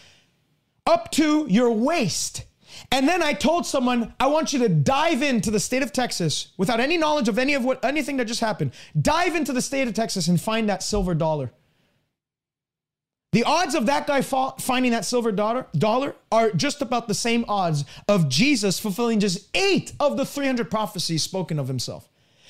up 0.87 1.11
to 1.12 1.46
your 1.48 1.70
waist. 1.70 2.44
And 2.92 3.06
then 3.06 3.22
I 3.22 3.33
told 3.33 3.66
someone, 3.66 4.14
I 4.18 4.26
want 4.28 4.52
you 4.52 4.61
to 4.61 4.68
dive 4.68 5.22
into 5.22 5.50
the 5.50 5.61
state 5.61 5.83
of 5.83 5.92
Texas 5.92 6.52
without 6.56 6.80
any 6.80 6.96
knowledge 6.96 7.28
of 7.28 7.38
any 7.38 7.54
of 7.54 7.64
what 7.64 7.85
anything 7.85 8.16
that 8.18 8.26
just 8.26 8.40
happened. 8.40 8.72
Dive 9.00 9.35
into 9.35 9.52
the 9.52 9.61
state 9.62 9.88
of 9.88 9.94
Texas 9.94 10.28
and 10.28 10.40
find 10.40 10.68
that 10.68 10.83
silver 10.83 11.14
dollar. 11.14 11.52
The 13.33 13.45
odds 13.45 13.77
of 13.77 13.87
that 13.87 14.09
guy 14.09 14.23
finding 14.23 14.90
that 14.90 15.05
silver 15.05 15.31
dollar, 15.31 16.16
are 16.33 16.51
just 16.51 16.83
about 16.83 17.07
the 17.07 17.14
same 17.14 17.45
odds 17.47 17.85
of 18.09 18.29
Jesus 18.29 18.81
fulfilling 18.81 19.21
just 19.21 19.49
eight 19.55 19.93
of 20.01 20.16
the 20.16 20.26
300 20.26 20.68
prophecies 20.68 21.22
spoken 21.22 21.59
of 21.59 21.68
himself. 21.68 22.09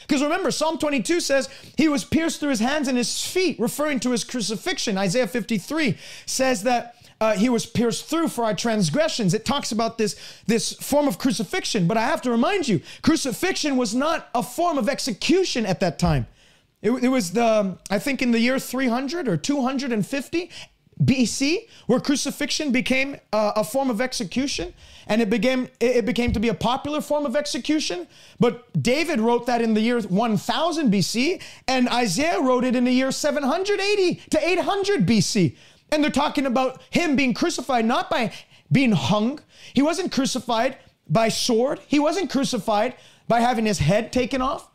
Because 0.08 0.22
remember, 0.22 0.50
Psalm 0.50 0.78
22 0.78 1.20
says 1.20 1.50
he 1.76 1.86
was 1.86 2.04
pierced 2.04 2.40
through 2.40 2.48
his 2.48 2.60
hands 2.60 2.88
and 2.88 2.96
his 2.96 3.22
feet, 3.22 3.60
referring 3.60 4.00
to 4.00 4.10
his 4.10 4.24
crucifixion. 4.24 4.96
Isaiah 4.96 5.26
53 5.26 5.98
says 6.24 6.62
that 6.62 6.96
uh, 7.20 7.34
he 7.36 7.50
was 7.50 7.66
pierced 7.66 8.06
through 8.06 8.28
for 8.28 8.44
our 8.44 8.54
transgressions. 8.54 9.34
It 9.34 9.44
talks 9.44 9.72
about 9.72 9.98
this, 9.98 10.16
this 10.46 10.72
form 10.72 11.06
of 11.06 11.18
crucifixion. 11.18 11.86
But 11.86 11.98
I 11.98 12.06
have 12.06 12.22
to 12.22 12.30
remind 12.30 12.66
you, 12.66 12.80
crucifixion 13.02 13.76
was 13.76 13.94
not 13.94 14.30
a 14.34 14.42
form 14.42 14.78
of 14.78 14.88
execution 14.88 15.66
at 15.66 15.80
that 15.80 15.98
time. 15.98 16.26
It, 16.82 16.90
it 16.90 17.08
was 17.08 17.32
the, 17.32 17.78
I 17.90 17.98
think 17.98 18.22
in 18.22 18.30
the 18.30 18.40
year 18.40 18.58
300 18.58 19.28
or 19.28 19.36
250, 19.36 20.50
BC, 21.02 21.66
where 21.86 21.98
crucifixion 21.98 22.72
became 22.72 23.16
uh, 23.32 23.52
a 23.56 23.64
form 23.64 23.88
of 23.88 24.00
execution, 24.00 24.74
and 25.06 25.22
it 25.22 25.30
became 25.30 25.68
it 25.80 26.04
became 26.04 26.32
to 26.32 26.40
be 26.40 26.48
a 26.48 26.54
popular 26.54 27.00
form 27.00 27.24
of 27.24 27.34
execution. 27.36 28.06
But 28.38 28.70
David 28.82 29.18
wrote 29.18 29.46
that 29.46 29.62
in 29.62 29.72
the 29.72 29.80
year 29.80 29.98
1000 30.00 30.92
BC, 30.92 31.42
and 31.66 31.88
Isaiah 31.88 32.40
wrote 32.40 32.64
it 32.64 32.76
in 32.76 32.84
the 32.84 32.92
year 32.92 33.10
780 33.10 34.20
to 34.30 34.48
800 34.48 35.06
BC. 35.06 35.56
And 35.90 36.04
they're 36.04 36.10
talking 36.10 36.46
about 36.46 36.80
him 36.90 37.16
being 37.16 37.32
crucified 37.34 37.86
not 37.86 38.10
by 38.10 38.32
being 38.70 38.92
hung. 38.92 39.40
He 39.72 39.82
wasn't 39.82 40.12
crucified 40.12 40.76
by 41.08 41.30
sword. 41.30 41.80
He 41.88 41.98
wasn't 41.98 42.30
crucified 42.30 42.94
by 43.26 43.40
having 43.40 43.64
his 43.64 43.78
head 43.78 44.12
taken 44.12 44.42
off. 44.42 44.70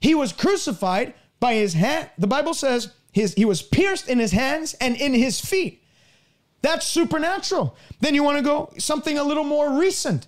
He 0.00 0.14
was 0.14 0.32
crucified 0.32 1.14
by 1.40 1.54
his 1.54 1.74
hand. 1.74 2.10
The 2.18 2.26
Bible 2.26 2.54
says 2.54 2.92
his, 3.12 3.34
he 3.34 3.44
was 3.44 3.62
pierced 3.62 4.08
in 4.08 4.18
his 4.18 4.32
hands 4.32 4.74
and 4.74 4.96
in 4.96 5.14
his 5.14 5.40
feet. 5.40 5.82
That's 6.62 6.86
supernatural. 6.86 7.76
Then 8.00 8.14
you 8.14 8.22
want 8.22 8.38
to 8.38 8.42
go 8.42 8.72
something 8.78 9.18
a 9.18 9.24
little 9.24 9.44
more 9.44 9.78
recent. 9.78 10.26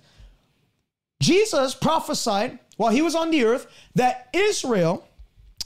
Jesus 1.21 1.75
prophesied 1.75 2.59
while 2.77 2.91
he 2.91 3.01
was 3.01 3.15
on 3.15 3.29
the 3.29 3.43
earth 3.43 3.67
that 3.95 4.29
Israel, 4.33 5.07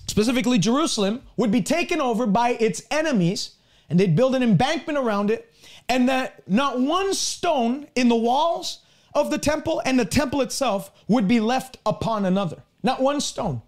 specifically 0.08 0.58
Jerusalem, 0.58 1.22
would 1.38 1.52
be 1.52 1.62
taken 1.62 2.02
over 2.02 2.26
by 2.26 2.52
its 2.52 2.82
enemies 2.90 3.56
and 3.90 4.00
they'd 4.00 4.16
build 4.16 4.34
an 4.34 4.42
embankment 4.42 4.98
around 4.98 5.30
it, 5.30 5.54
and 5.88 6.10
that 6.10 6.42
not 6.50 6.80
one 6.80 7.14
stone 7.14 7.86
in 7.96 8.10
the 8.10 8.16
walls 8.16 8.80
of 9.14 9.30
the 9.30 9.38
temple 9.38 9.82
and 9.86 10.00
the 10.00 10.06
temple 10.06 10.42
itself 10.42 10.92
would 11.08 11.28
be 11.28 11.40
left 11.40 11.78
upon 11.86 12.26
another. 12.26 12.64
Not 12.82 13.02
one 13.02 13.22
stone 13.22 13.62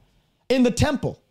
in 0.50 0.64
the 0.64 0.72
temple 0.72 1.22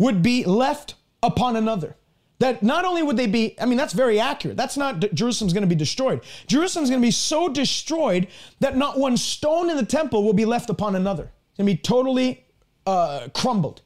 would 0.00 0.22
be 0.22 0.44
left 0.44 0.94
upon 1.22 1.56
another. 1.56 1.94
That 2.38 2.62
not 2.62 2.86
only 2.86 3.02
would 3.02 3.18
they 3.18 3.26
be, 3.26 3.54
I 3.60 3.66
mean, 3.66 3.76
that's 3.76 3.92
very 3.92 4.18
accurate. 4.18 4.56
That's 4.56 4.78
not 4.78 4.98
Jerusalem's 5.12 5.52
going 5.52 5.60
to 5.60 5.68
be 5.68 5.74
destroyed. 5.74 6.22
Jerusalem's 6.46 6.88
going 6.88 7.02
to 7.02 7.06
be 7.06 7.10
so 7.10 7.50
destroyed 7.50 8.28
that 8.60 8.78
not 8.78 8.98
one 8.98 9.18
stone 9.18 9.68
in 9.68 9.76
the 9.76 9.84
temple 9.84 10.24
will 10.24 10.32
be 10.32 10.46
left 10.46 10.70
upon 10.70 10.96
another. 10.96 11.24
It's 11.50 11.58
going 11.58 11.66
to 11.66 11.74
be 11.74 11.76
totally 11.76 12.46
uh, 12.86 13.28
crumbled. 13.34 13.82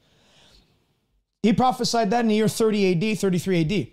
He 1.42 1.52
prophesied 1.52 2.10
that 2.12 2.20
in 2.20 2.28
the 2.28 2.36
year 2.36 2.46
30 2.46 3.12
AD, 3.12 3.18
33 3.18 3.60
AD. 3.60 3.88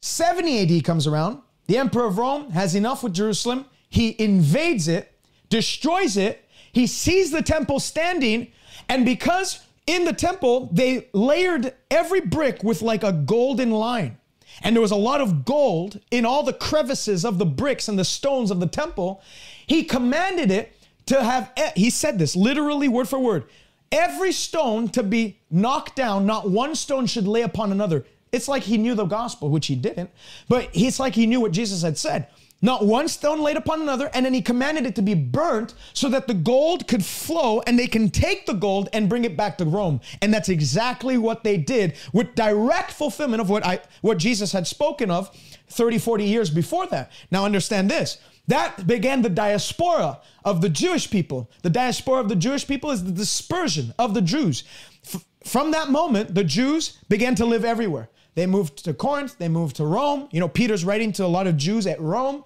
70 0.00 0.78
AD 0.78 0.84
comes 0.84 1.06
around. 1.06 1.42
The 1.66 1.76
emperor 1.76 2.06
of 2.06 2.16
Rome 2.16 2.52
has 2.52 2.74
enough 2.74 3.02
with 3.02 3.12
Jerusalem. 3.12 3.66
He 3.90 4.16
invades 4.18 4.88
it, 4.88 5.12
destroys 5.50 6.16
it. 6.16 6.48
He 6.72 6.86
sees 6.86 7.30
the 7.32 7.42
temple 7.42 7.80
standing, 7.80 8.50
and 8.88 9.04
because 9.04 9.60
in 9.88 10.04
the 10.04 10.12
temple, 10.12 10.68
they 10.70 11.08
layered 11.12 11.74
every 11.90 12.20
brick 12.20 12.62
with 12.62 12.82
like 12.82 13.02
a 13.02 13.12
golden 13.12 13.70
line. 13.70 14.18
And 14.62 14.76
there 14.76 14.82
was 14.82 14.90
a 14.90 14.96
lot 14.96 15.20
of 15.20 15.44
gold 15.44 16.00
in 16.10 16.26
all 16.26 16.42
the 16.42 16.52
crevices 16.52 17.24
of 17.24 17.38
the 17.38 17.46
bricks 17.46 17.88
and 17.88 17.98
the 17.98 18.04
stones 18.04 18.50
of 18.50 18.60
the 18.60 18.66
temple. 18.66 19.22
He 19.66 19.84
commanded 19.84 20.50
it 20.50 20.76
to 21.06 21.22
have, 21.22 21.52
he 21.74 21.90
said 21.90 22.18
this 22.18 22.36
literally 22.36 22.86
word 22.86 23.08
for 23.08 23.18
word 23.18 23.44
every 23.90 24.32
stone 24.32 24.88
to 24.88 25.02
be 25.02 25.38
knocked 25.50 25.96
down, 25.96 26.26
not 26.26 26.50
one 26.50 26.74
stone 26.74 27.06
should 27.06 27.26
lay 27.26 27.40
upon 27.40 27.72
another. 27.72 28.04
It's 28.32 28.48
like 28.48 28.64
he 28.64 28.76
knew 28.76 28.94
the 28.94 29.06
gospel, 29.06 29.48
which 29.48 29.66
he 29.66 29.74
didn't, 29.74 30.10
but 30.48 30.68
it's 30.74 31.00
like 31.00 31.14
he 31.14 31.26
knew 31.26 31.40
what 31.40 31.52
Jesus 31.52 31.82
had 31.82 31.96
said. 31.96 32.28
Not 32.60 32.84
one 32.84 33.06
stone 33.06 33.40
laid 33.40 33.56
upon 33.56 33.82
another, 33.82 34.10
and 34.12 34.26
then 34.26 34.34
he 34.34 34.42
commanded 34.42 34.84
it 34.84 34.96
to 34.96 35.02
be 35.02 35.14
burnt 35.14 35.74
so 35.92 36.08
that 36.08 36.26
the 36.26 36.34
gold 36.34 36.88
could 36.88 37.04
flow 37.04 37.60
and 37.66 37.78
they 37.78 37.86
can 37.86 38.10
take 38.10 38.46
the 38.46 38.52
gold 38.52 38.88
and 38.92 39.08
bring 39.08 39.24
it 39.24 39.36
back 39.36 39.58
to 39.58 39.64
Rome. 39.64 40.00
And 40.20 40.34
that's 40.34 40.48
exactly 40.48 41.16
what 41.18 41.44
they 41.44 41.56
did 41.56 41.94
with 42.12 42.34
direct 42.34 42.90
fulfillment 42.90 43.40
of 43.40 43.48
what 43.48 43.64
I 43.64 43.80
what 44.00 44.18
Jesus 44.18 44.52
had 44.52 44.66
spoken 44.66 45.10
of 45.10 45.30
30, 45.68 45.98
40 45.98 46.24
years 46.24 46.50
before 46.50 46.86
that. 46.88 47.12
Now 47.30 47.44
understand 47.44 47.90
this. 47.90 48.18
That 48.48 48.86
began 48.86 49.22
the 49.22 49.28
diaspora 49.28 50.20
of 50.44 50.60
the 50.60 50.70
Jewish 50.70 51.10
people. 51.10 51.50
The 51.62 51.70
diaspora 51.70 52.20
of 52.20 52.28
the 52.28 52.36
Jewish 52.36 52.66
people 52.66 52.90
is 52.90 53.04
the 53.04 53.12
dispersion 53.12 53.94
of 53.98 54.14
the 54.14 54.22
Jews. 54.22 54.64
F- 55.04 55.24
from 55.44 55.70
that 55.72 55.90
moment, 55.90 56.34
the 56.34 56.44
Jews 56.44 56.98
began 57.08 57.34
to 57.36 57.44
live 57.44 57.64
everywhere. 57.64 58.08
They 58.38 58.46
moved 58.46 58.84
to 58.84 58.94
Corinth. 58.94 59.36
They 59.36 59.48
moved 59.48 59.74
to 59.76 59.84
Rome. 59.84 60.28
You 60.30 60.38
know, 60.38 60.46
Peter's 60.46 60.84
writing 60.84 61.10
to 61.14 61.24
a 61.24 61.26
lot 61.26 61.48
of 61.48 61.56
Jews 61.56 61.88
at 61.88 62.00
Rome. 62.00 62.44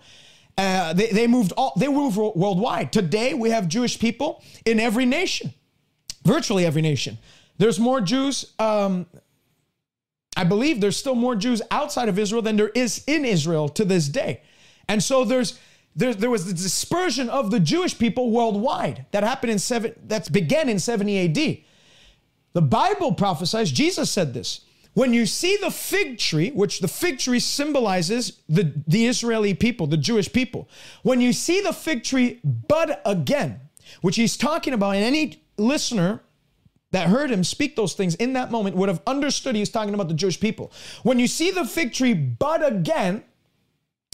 Uh, 0.57 0.95
they, 0.95 1.09
they 1.09 1.27
moved 1.27 1.53
all. 1.55 1.75
They 1.77 1.87
moved 1.87 2.17
worldwide. 2.17 2.95
Today 2.95 3.35
we 3.35 3.51
have 3.51 3.69
Jewish 3.69 3.99
people 3.99 4.43
in 4.65 4.81
every 4.81 5.05
nation, 5.05 5.53
virtually 6.25 6.65
every 6.65 6.81
nation. 6.81 7.19
There's 7.59 7.79
more 7.79 8.01
Jews. 8.01 8.55
Um, 8.59 9.05
I 10.35 10.45
believe 10.45 10.81
there's 10.81 10.97
still 10.97 11.15
more 11.15 11.37
Jews 11.37 11.61
outside 11.71 12.09
of 12.09 12.19
Israel 12.19 12.41
than 12.41 12.57
there 12.57 12.71
is 12.71 13.05
in 13.07 13.27
Israel 13.27 13.69
to 13.69 13.85
this 13.85 14.09
day, 14.09 14.41
and 14.89 15.03
so 15.03 15.27
there's 15.27 15.59
there, 15.95 16.15
there 16.15 16.31
was 16.31 16.47
the 16.47 16.55
dispersion 16.55 17.29
of 17.29 17.51
the 17.51 17.61
Jewish 17.61 17.99
people 17.99 18.31
worldwide 18.31 19.05
that 19.11 19.25
happened 19.25 19.53
in 19.53 19.59
seven. 19.59 19.93
That 20.07 20.33
began 20.33 20.71
in 20.71 20.79
70 20.79 21.19
A.D. 21.19 21.67
The 22.55 22.63
Bible 22.63 23.13
prophesies. 23.13 23.71
Jesus 23.71 24.11
said 24.11 24.33
this 24.33 24.63
when 24.95 25.15
you 25.15 25.25
see 25.27 25.57
the 25.57 25.71
fig 25.71 26.19
tree, 26.19 26.51
which 26.51 26.81
the 26.81 26.89
fig 26.89 27.19
tree 27.19 27.41
symbolizes 27.41 28.41
the, 28.49 28.73
the 28.87 29.07
Israeli 29.07 29.55
people, 29.55 29.87
the 29.87 29.97
Jewish 29.97 30.33
people, 30.33 30.69
when 31.03 31.21
you 31.21 31.33
see 31.33 31.61
the 31.61 31.73
fig 31.73 32.05
tree 32.05 32.41
bud 32.45 32.99
again, 33.05 33.61
which 34.03 34.17
he's 34.17 34.37
talking 34.37 34.75
about, 34.75 34.97
and 34.97 35.05
any 35.05 35.43
listener 35.57 36.21
that 36.91 37.09
heard 37.09 37.31
him 37.31 37.43
speak 37.43 37.75
those 37.75 37.95
things 37.95 38.15
in 38.17 38.35
that 38.35 38.51
moment 38.51 38.77
would 38.77 38.89
have 38.89 39.01
understood 39.07 39.57
he's 39.57 39.71
talking 39.71 39.95
about 39.95 40.09
the 40.09 40.15
Jewish 40.15 40.39
people. 40.39 40.71
When 41.03 41.19
you 41.19 41.27
see 41.27 41.51
the 41.51 41.65
fig 41.65 41.95
tree 41.95 42.13
bud 42.13 42.63
again, 42.63 43.25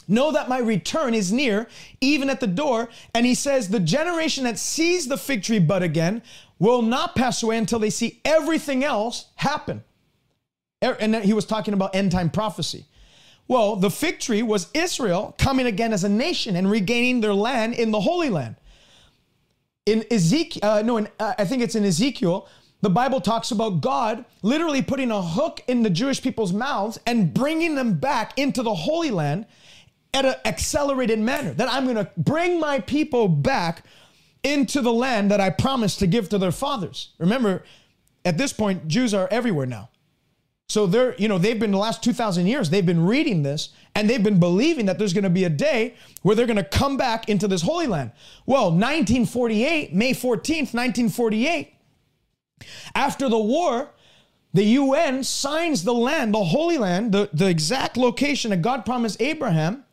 know 0.07 0.33
that 0.33 0.49
my 0.49 0.59
return 0.59 1.13
is 1.13 1.33
near, 1.33 1.69
even 2.01 2.31
at 2.31 2.41
the 2.41 2.47
door. 2.47 2.89
And 3.15 3.27
he 3.27 3.35
says, 3.35 3.69
the 3.69 3.81
generation 3.81 4.45
that 4.45 4.59
sees 4.59 5.07
the 5.07 5.19
fig 5.19 5.43
tree 5.43 5.59
bud 5.59 5.83
again 5.83 6.23
will 6.59 6.83
not 6.83 7.15
pass 7.15 7.43
away 7.43 7.59
until 7.59 7.79
they 7.79 7.91
see 7.91 8.21
everything 8.25 8.85
else 8.85 9.27
happen. 9.37 9.85
Er, 10.83 10.97
and 11.01 11.17
he 11.17 11.33
was 11.33 11.45
talking 11.45 11.75
about 11.75 11.95
end 11.95 12.13
time 12.13 12.31
prophecy. 12.31 12.87
Well, 13.49 13.77
the 13.77 13.91
fig 13.91 14.21
tree 14.21 14.43
was 14.43 14.71
Israel 14.75 15.35
coming 15.39 15.67
again 15.67 15.93
as 15.93 16.05
a 16.05 16.09
nation 16.09 16.55
and 16.55 16.71
regaining 16.71 17.21
their 17.21 17.35
land 17.35 17.75
in 17.75 17.91
the 17.91 18.01
Holy 18.01 18.29
Land. 18.29 18.57
In 19.87 20.05
Ezekiel, 20.11 20.61
uh, 20.63 20.83
no, 20.83 20.99
in, 20.99 21.09
uh, 21.19 21.33
I 21.39 21.47
think 21.47 21.63
it's 21.63 21.75
in 21.75 21.85
Ezekiel, 21.85 22.47
the 22.83 22.91
Bible 22.91 23.21
talks 23.21 23.51
about 23.51 23.81
God 23.81 24.25
literally 24.43 24.83
putting 24.83 25.11
a 25.11 25.23
hook 25.23 25.63
in 25.67 25.83
the 25.83 25.91
Jewish 25.91 26.23
people's 26.23 26.53
mouths 26.53 26.99
and 27.07 27.33
bringing 27.33 27.75
them 27.75 27.95
back 27.95 28.39
into 28.39 28.63
the 28.63 28.75
Holy 28.75 29.11
Land 29.11 29.47
at 30.13 30.27
an 30.27 30.35
accelerated 30.45 31.19
manner. 31.19 31.55
That 31.55 31.73
I'm 31.73 31.85
going 31.85 31.97
to 31.97 32.11
bring 32.19 32.61
my 32.61 32.81
people 32.81 33.29
back 33.29 33.85
into 34.45 34.81
the 34.81 34.93
land 34.93 35.31
that 35.31 35.41
I 35.41 35.51
promised 35.51 35.99
to 36.01 36.07
give 36.07 36.29
to 36.29 36.39
their 36.39 36.53
fathers. 36.53 37.15
Remember, 37.19 37.65
at 38.25 38.39
this 38.39 38.53
point, 38.53 38.87
Jews 38.89 39.15
are 39.15 39.27
everywhere 39.31 39.67
now. 39.67 39.89
So 40.69 40.87
they're, 40.87 41.15
you 41.17 41.29
know, 41.29 41.39
they've 41.39 41.59
been 41.59 41.71
the 41.71 41.79
last 41.79 42.05
2,000 42.05 42.47
years, 42.47 42.69
they've 42.69 42.85
been 42.85 43.07
reading 43.07 43.43
this 43.43 43.71
and 43.95 44.09
they've 44.09 44.23
been 44.23 44.39
believing 44.39 44.85
that 44.87 44.99
there's 44.99 45.15
going 45.15 45.25
to 45.25 45.31
be 45.31 45.45
a 45.45 45.51
day 45.51 45.95
where 46.21 46.37
they're 46.37 46.47
going 46.47 46.59
to 46.59 46.65
come 46.65 46.99
back 46.99 47.29
into 47.29 47.49
this 47.49 47.63
Holy 47.63 47.87
Land. 47.87 48.13
Well, 48.45 48.65
1948, 48.65 49.95
May 49.95 50.13
14th, 50.13 50.75
1948, 50.75 51.73
after 52.95 53.31
the 53.31 53.39
war, 53.39 53.91
the 54.53 54.65
UN 54.65 55.25
signs 55.25 55.85
the 55.85 55.95
land, 55.95 56.35
the 56.35 56.45
Holy 56.45 56.77
Land, 56.77 57.13
the, 57.13 57.31
the 57.33 57.49
exact 57.49 57.97
location 57.97 58.51
that 58.51 58.61
God 58.61 58.85
promised 58.85 59.23
Abraham 59.23 59.85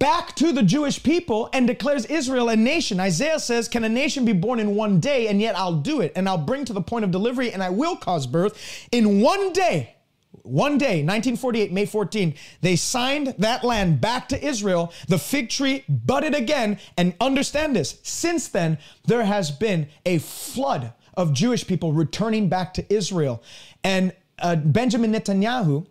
back 0.00 0.34
to 0.34 0.50
the 0.52 0.64
Jewish 0.64 1.00
people 1.00 1.48
and 1.52 1.68
declares 1.68 2.04
Israel 2.06 2.48
a 2.48 2.56
nation. 2.56 2.98
Isaiah 2.98 3.38
says, 3.38 3.68
Can 3.68 3.84
a 3.84 3.88
nation 3.88 4.24
be 4.24 4.32
born 4.32 4.58
in 4.58 4.74
one 4.74 4.98
day? 4.98 5.28
And 5.28 5.40
yet 5.40 5.56
I'll 5.56 5.76
do 5.76 6.00
it, 6.00 6.10
and 6.16 6.28
I'll 6.28 6.38
bring 6.38 6.64
to 6.64 6.72
the 6.72 6.80
point 6.80 7.04
of 7.04 7.12
delivery, 7.12 7.52
and 7.52 7.62
I 7.62 7.70
will 7.70 7.96
cause 7.96 8.26
birth 8.26 8.88
in 8.90 9.20
one 9.20 9.52
day. 9.52 9.94
One 10.42 10.78
day, 10.78 11.02
1948, 11.02 11.72
May 11.72 11.86
14, 11.86 12.34
they 12.62 12.74
signed 12.74 13.34
that 13.38 13.62
land 13.62 14.00
back 14.00 14.28
to 14.30 14.44
Israel. 14.44 14.92
The 15.06 15.18
fig 15.18 15.50
tree 15.50 15.84
budded 15.88 16.34
again. 16.34 16.78
And 16.96 17.14
understand 17.20 17.76
this 17.76 17.98
since 18.02 18.48
then, 18.48 18.78
there 19.06 19.24
has 19.24 19.50
been 19.50 19.88
a 20.06 20.18
flood 20.18 20.94
of 21.14 21.34
Jewish 21.34 21.66
people 21.66 21.92
returning 21.92 22.48
back 22.48 22.72
to 22.74 22.94
Israel. 22.94 23.42
And 23.84 24.14
uh, 24.38 24.56
Benjamin 24.56 25.12
Netanyahu, 25.12 25.86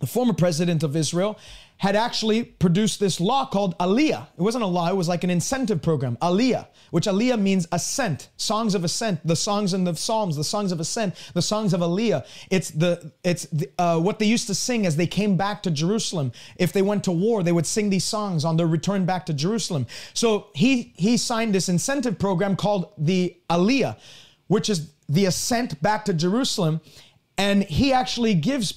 the 0.00 0.06
former 0.06 0.34
president 0.34 0.82
of 0.82 0.96
Israel, 0.96 1.38
had 1.80 1.96
actually 1.96 2.44
produced 2.44 3.00
this 3.00 3.22
law 3.22 3.46
called 3.46 3.76
Aliyah. 3.78 4.26
It 4.36 4.42
wasn't 4.42 4.64
a 4.64 4.66
law, 4.66 4.90
it 4.90 4.96
was 4.96 5.08
like 5.08 5.24
an 5.24 5.30
incentive 5.30 5.80
program, 5.80 6.18
Aliyah, 6.20 6.66
which 6.90 7.06
Aliyah 7.06 7.40
means 7.40 7.66
ascent, 7.72 8.28
songs 8.36 8.74
of 8.74 8.84
ascent, 8.84 9.26
the 9.26 9.34
songs 9.34 9.72
in 9.72 9.84
the 9.84 9.94
Psalms, 9.94 10.36
the 10.36 10.44
songs 10.44 10.72
of 10.72 10.80
ascent, 10.80 11.14
the 11.32 11.40
songs 11.40 11.72
of 11.72 11.80
Aliyah. 11.80 12.26
It's 12.50 12.70
the 12.70 13.10
it's 13.24 13.46
the, 13.46 13.70
uh, 13.78 13.98
what 13.98 14.18
they 14.18 14.26
used 14.26 14.46
to 14.48 14.54
sing 14.54 14.84
as 14.84 14.96
they 14.96 15.06
came 15.06 15.38
back 15.38 15.62
to 15.62 15.70
Jerusalem. 15.70 16.32
If 16.56 16.74
they 16.74 16.82
went 16.82 17.02
to 17.04 17.12
war, 17.12 17.42
they 17.42 17.52
would 17.52 17.66
sing 17.66 17.88
these 17.88 18.04
songs 18.04 18.44
on 18.44 18.58
their 18.58 18.66
return 18.66 19.06
back 19.06 19.24
to 19.26 19.32
Jerusalem. 19.32 19.86
So 20.12 20.48
he 20.54 20.92
he 20.96 21.16
signed 21.16 21.54
this 21.54 21.70
incentive 21.70 22.18
program 22.18 22.56
called 22.56 22.92
the 22.98 23.38
Aliyah, 23.48 23.96
which 24.48 24.68
is 24.68 24.92
the 25.08 25.24
ascent 25.24 25.80
back 25.80 26.04
to 26.04 26.12
Jerusalem, 26.12 26.82
and 27.38 27.64
he 27.64 27.94
actually 27.94 28.34
gives 28.34 28.70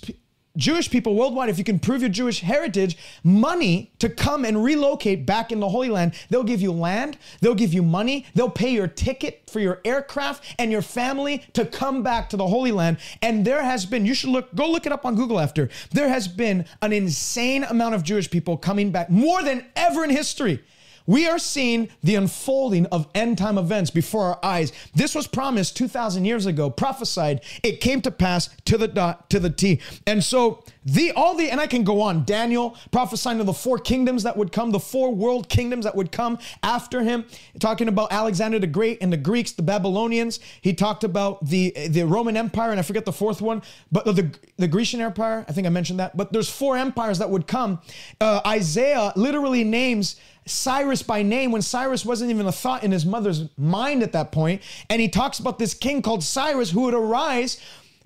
Jewish 0.55 0.91
people 0.91 1.15
worldwide, 1.15 1.49
if 1.49 1.57
you 1.57 1.63
can 1.63 1.79
prove 1.79 2.01
your 2.01 2.11
Jewish 2.11 2.41
heritage, 2.41 2.95
money 3.23 3.91
to 3.97 4.07
come 4.07 4.45
and 4.45 4.63
relocate 4.63 5.25
back 5.25 5.51
in 5.51 5.59
the 5.59 5.69
Holy 5.69 5.89
Land. 5.89 6.13
They'll 6.29 6.43
give 6.43 6.61
you 6.61 6.71
land, 6.71 7.17
they'll 7.41 7.55
give 7.55 7.73
you 7.73 7.81
money, 7.81 8.27
they'll 8.35 8.51
pay 8.51 8.71
your 8.71 8.87
ticket 8.87 9.49
for 9.49 9.59
your 9.59 9.81
aircraft 9.83 10.43
and 10.59 10.71
your 10.71 10.83
family 10.83 11.43
to 11.53 11.65
come 11.65 12.03
back 12.03 12.29
to 12.29 12.37
the 12.37 12.45
Holy 12.45 12.71
Land. 12.71 12.97
And 13.23 13.43
there 13.43 13.63
has 13.63 13.87
been, 13.87 14.05
you 14.05 14.13
should 14.13 14.29
look, 14.29 14.53
go 14.53 14.69
look 14.69 14.85
it 14.85 14.91
up 14.91 15.05
on 15.05 15.15
Google 15.15 15.39
after, 15.39 15.69
there 15.91 16.09
has 16.09 16.27
been 16.27 16.65
an 16.83 16.93
insane 16.93 17.63
amount 17.63 17.95
of 17.95 18.03
Jewish 18.03 18.29
people 18.29 18.55
coming 18.55 18.91
back, 18.91 19.09
more 19.09 19.41
than 19.41 19.65
ever 19.75 20.03
in 20.03 20.11
history. 20.11 20.63
We 21.05 21.27
are 21.27 21.39
seeing 21.39 21.89
the 22.01 22.15
unfolding 22.15 22.85
of 22.87 23.07
end 23.13 23.37
time 23.37 23.57
events 23.57 23.91
before 23.91 24.23
our 24.23 24.39
eyes. 24.43 24.71
This 24.95 25.15
was 25.15 25.27
promised 25.27 25.75
2,000 25.77 26.25
years 26.25 26.45
ago, 26.45 26.69
prophesied. 26.69 27.41
It 27.61 27.81
came 27.81 28.01
to 28.01 28.11
pass 28.11 28.49
to 28.65 28.77
the 28.77 28.87
dot, 28.87 29.29
to 29.29 29.39
the 29.39 29.49
T. 29.49 29.81
And 30.07 30.23
so 30.23 30.63
the 30.85 31.11
all 31.11 31.35
the 31.35 31.49
and 31.49 31.59
I 31.59 31.67
can 31.67 31.83
go 31.83 32.01
on. 32.01 32.25
Daniel 32.25 32.77
prophesying 32.91 33.39
of 33.39 33.45
the 33.45 33.53
four 33.53 33.77
kingdoms 33.77 34.23
that 34.23 34.35
would 34.37 34.51
come, 34.51 34.71
the 34.71 34.79
four 34.79 35.13
world 35.13 35.49
kingdoms 35.49 35.85
that 35.85 35.95
would 35.95 36.11
come 36.11 36.39
after 36.61 37.03
him, 37.03 37.25
talking 37.59 37.87
about 37.87 38.11
Alexander 38.11 38.59
the 38.59 38.67
Great 38.67 38.97
and 39.01 39.11
the 39.11 39.17
Greeks, 39.17 39.53
the 39.53 39.61
Babylonians. 39.61 40.39
He 40.61 40.73
talked 40.73 41.03
about 41.03 41.45
the 41.45 41.73
the 41.89 42.03
Roman 42.03 42.37
Empire, 42.37 42.71
and 42.71 42.79
I 42.79 42.83
forget 42.83 43.05
the 43.05 43.13
fourth 43.13 43.41
one, 43.41 43.61
but 43.91 44.05
the 44.05 44.31
the 44.57 44.67
Grecian 44.67 45.01
Empire. 45.01 45.45
I 45.47 45.51
think 45.53 45.67
I 45.67 45.69
mentioned 45.69 45.99
that. 45.99 46.15
But 46.17 46.33
there's 46.33 46.49
four 46.49 46.77
empires 46.77 47.19
that 47.19 47.29
would 47.29 47.47
come. 47.47 47.79
Uh, 48.19 48.41
Isaiah 48.45 49.13
literally 49.15 49.63
names 49.63 50.17
Cyrus 50.45 51.01
by 51.01 51.23
name 51.23 51.51
when 51.51 51.61
Cyrus 51.61 52.05
wasn't 52.05 52.31
even 52.31 52.45
a 52.45 52.51
thought 52.51 52.83
in 52.83 52.91
his 52.91 53.05
mother's 53.05 53.49
mind 53.57 54.03
at 54.03 54.11
that 54.11 54.31
point. 54.31 54.61
And 54.89 55.01
he 55.01 55.07
talks 55.07 55.39
about 55.39 55.59
this 55.59 55.73
king 55.73 56.01
called 56.01 56.23
Cyrus 56.23 56.71
who 56.71 56.81
would 56.81 56.93
arise 56.93 57.61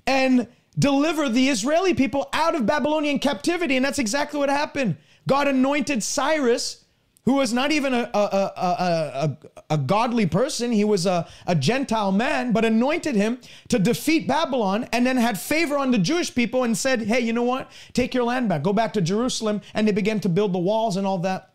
and 0.06 0.48
deliver 0.78 1.30
the 1.30 1.50
Israeli 1.50 1.94
people 1.94 2.30
out 2.34 2.56
of 2.56 2.66
Babylonian 2.66 3.20
captivity. 3.20 3.76
And 3.76 3.86
that's 3.86 4.00
exactly 4.00 4.40
what 4.40 4.50
happened. 4.50 4.98
God 5.28 5.48
anointed 5.48 6.04
Cyrus, 6.04 6.86
who 7.26 7.34
was 7.34 7.52
not 7.52 7.72
even 7.72 7.94
a, 7.94 8.10
a, 8.14 8.18
a, 8.18 9.38
a, 9.72 9.78
godly 9.78 10.26
person, 10.26 10.72
he 10.72 10.86
was 10.86 11.06
a, 11.06 11.28
a 11.46 11.56
Gentile 11.56 12.14
man, 12.14 12.54
but 12.54 12.64
anointed 12.64 13.16
him 13.16 13.40
to 13.68 13.78
defeat 13.78 14.30
Babylon 14.30 14.88
and 14.94 15.06
then 15.06 15.18
had 15.18 15.38
favor 15.38 15.78
on 15.78 15.92
the 15.92 15.98
Jewish 15.98 16.34
people 16.34 16.64
and 16.64 16.78
said, 16.78 17.02
Hey, 17.02 17.20
you 17.20 17.34
know 17.34 17.44
what? 17.44 17.70
Take 17.92 18.14
your 18.14 18.24
land 18.24 18.48
back, 18.48 18.64
go 18.64 18.72
back 18.72 18.94
to 18.94 19.02
Jerusalem. 19.02 19.60
And 19.74 19.86
they 19.86 19.92
began 19.92 20.22
to 20.22 20.30
build 20.30 20.54
the 20.54 20.60
walls 20.60 20.96
and 20.96 21.06
all 21.06 21.18
that. 21.20 21.52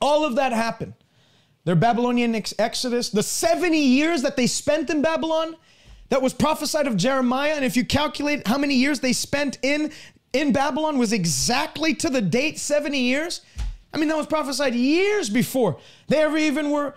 All 0.00 0.24
of 0.24 0.36
that 0.36 0.52
happened. 0.52 0.94
Their 1.64 1.76
Babylonian 1.76 2.34
ex- 2.34 2.54
exodus, 2.58 3.10
the 3.10 3.22
70 3.22 3.78
years 3.78 4.22
that 4.22 4.36
they 4.36 4.46
spent 4.46 4.90
in 4.90 5.02
Babylon, 5.02 5.56
that 6.08 6.20
was 6.20 6.34
prophesied 6.34 6.86
of 6.86 6.96
Jeremiah. 6.96 7.52
And 7.54 7.64
if 7.64 7.76
you 7.76 7.84
calculate 7.84 8.46
how 8.46 8.58
many 8.58 8.74
years 8.74 9.00
they 9.00 9.12
spent 9.12 9.58
in, 9.62 9.92
in 10.32 10.52
Babylon, 10.52 10.98
was 10.98 11.12
exactly 11.12 11.94
to 11.94 12.10
the 12.10 12.20
date 12.20 12.58
70 12.58 12.98
years. 12.98 13.42
I 13.92 13.98
mean, 13.98 14.08
that 14.08 14.16
was 14.16 14.26
prophesied 14.26 14.74
years 14.74 15.28
before 15.30 15.78
they 16.08 16.18
ever 16.18 16.36
even 16.36 16.70
were. 16.70 16.94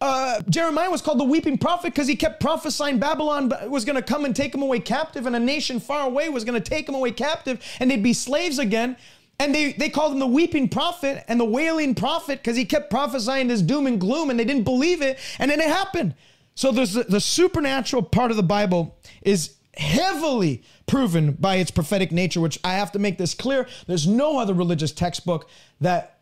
Uh, 0.00 0.40
Jeremiah 0.48 0.90
was 0.90 1.02
called 1.02 1.20
the 1.20 1.24
weeping 1.24 1.58
prophet 1.58 1.92
because 1.92 2.08
he 2.08 2.16
kept 2.16 2.40
prophesying 2.40 2.98
Babylon 2.98 3.52
was 3.68 3.84
going 3.84 3.96
to 3.96 4.02
come 4.02 4.24
and 4.24 4.34
take 4.34 4.54
him 4.54 4.62
away 4.62 4.80
captive, 4.80 5.26
and 5.26 5.36
a 5.36 5.40
nation 5.40 5.78
far 5.78 6.06
away 6.06 6.30
was 6.30 6.42
going 6.42 6.60
to 6.60 6.70
take 6.70 6.88
him 6.88 6.94
away 6.94 7.10
captive, 7.10 7.62
and 7.80 7.90
they'd 7.90 8.02
be 8.02 8.14
slaves 8.14 8.58
again. 8.58 8.96
And 9.40 9.54
they, 9.54 9.72
they 9.72 9.88
called 9.88 10.12
him 10.12 10.18
the 10.18 10.26
weeping 10.26 10.68
prophet 10.68 11.24
and 11.26 11.40
the 11.40 11.46
wailing 11.46 11.94
prophet 11.94 12.40
because 12.40 12.58
he 12.58 12.66
kept 12.66 12.90
prophesying 12.90 13.48
this 13.48 13.62
doom 13.62 13.86
and 13.86 13.98
gloom 13.98 14.28
and 14.28 14.38
they 14.38 14.44
didn't 14.44 14.64
believe 14.64 15.00
it. 15.00 15.18
And 15.38 15.50
then 15.50 15.60
it 15.60 15.68
happened. 15.68 16.14
So 16.54 16.70
there's 16.70 16.92
the, 16.92 17.04
the 17.04 17.22
supernatural 17.22 18.02
part 18.02 18.30
of 18.30 18.36
the 18.36 18.42
Bible 18.42 18.98
is 19.22 19.56
heavily 19.78 20.62
proven 20.86 21.32
by 21.32 21.56
its 21.56 21.70
prophetic 21.70 22.12
nature, 22.12 22.38
which 22.38 22.60
I 22.62 22.74
have 22.74 22.92
to 22.92 22.98
make 22.98 23.16
this 23.16 23.32
clear. 23.32 23.66
There's 23.86 24.06
no 24.06 24.38
other 24.38 24.52
religious 24.52 24.92
textbook 24.92 25.48
that 25.80 26.18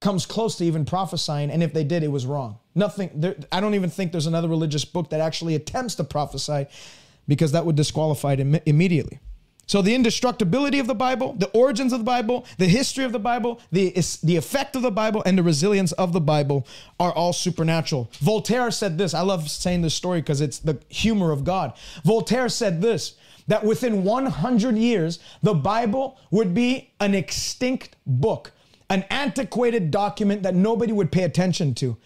comes 0.00 0.26
close 0.26 0.56
to 0.56 0.64
even 0.64 0.84
prophesying. 0.84 1.52
And 1.52 1.62
if 1.62 1.72
they 1.72 1.84
did, 1.84 2.02
it 2.02 2.08
was 2.08 2.26
wrong. 2.26 2.58
Nothing, 2.74 3.10
there, 3.14 3.36
I 3.52 3.60
don't 3.60 3.74
even 3.74 3.88
think 3.88 4.10
there's 4.10 4.26
another 4.26 4.48
religious 4.48 4.84
book 4.84 5.10
that 5.10 5.20
actually 5.20 5.54
attempts 5.54 5.94
to 5.94 6.04
prophesy 6.04 6.66
because 7.28 7.52
that 7.52 7.64
would 7.64 7.76
disqualify 7.76 8.32
it 8.32 8.40
Im- 8.40 8.60
immediately. 8.66 9.20
So 9.66 9.82
the 9.82 9.94
indestructibility 9.94 10.78
of 10.78 10.86
the 10.86 10.94
Bible, 10.94 11.34
the 11.36 11.48
origins 11.48 11.92
of 11.92 11.98
the 11.98 12.04
Bible, 12.04 12.46
the 12.56 12.66
history 12.66 13.04
of 13.04 13.10
the 13.10 13.18
Bible, 13.18 13.60
the, 13.72 13.90
the 14.22 14.36
effect 14.36 14.76
of 14.76 14.82
the 14.82 14.92
Bible, 14.92 15.24
and 15.26 15.36
the 15.36 15.42
resilience 15.42 15.90
of 15.92 16.12
the 16.12 16.20
Bible 16.20 16.66
are 17.00 17.12
all 17.12 17.32
supernatural. 17.32 18.08
Voltaire 18.20 18.70
said 18.70 18.96
this. 18.96 19.12
I 19.12 19.22
love 19.22 19.50
saying 19.50 19.82
this 19.82 19.94
story 19.94 20.20
because 20.20 20.40
it's 20.40 20.60
the 20.60 20.78
humor 20.88 21.32
of 21.32 21.42
God. 21.42 21.72
Voltaire 22.04 22.48
said 22.48 22.80
this 22.80 23.16
that 23.48 23.64
within 23.64 24.02
100 24.02 24.76
years, 24.76 25.18
the 25.42 25.54
Bible 25.54 26.18
would 26.30 26.52
be 26.52 26.90
an 26.98 27.14
extinct 27.14 27.94
book, 28.06 28.52
an 28.90 29.04
antiquated 29.08 29.90
document 29.90 30.42
that 30.42 30.54
nobody 30.54 30.92
would 30.92 31.12
pay 31.12 31.22
attention 31.22 31.74
to. 31.74 31.96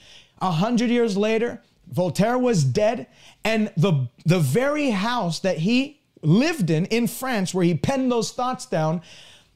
A 0.42 0.50
hundred 0.50 0.90
years 0.90 1.16
later, 1.16 1.62
Voltaire 1.90 2.38
was 2.38 2.62
dead, 2.64 3.06
and 3.42 3.72
the, 3.76 4.08
the 4.24 4.38
very 4.38 4.90
house 4.90 5.40
that 5.40 5.58
he 5.58 5.99
lived 6.22 6.70
in 6.70 6.86
in 6.86 7.06
France, 7.06 7.54
where 7.54 7.64
he 7.64 7.74
penned 7.74 8.10
those 8.10 8.32
thoughts 8.32 8.66
down, 8.66 9.02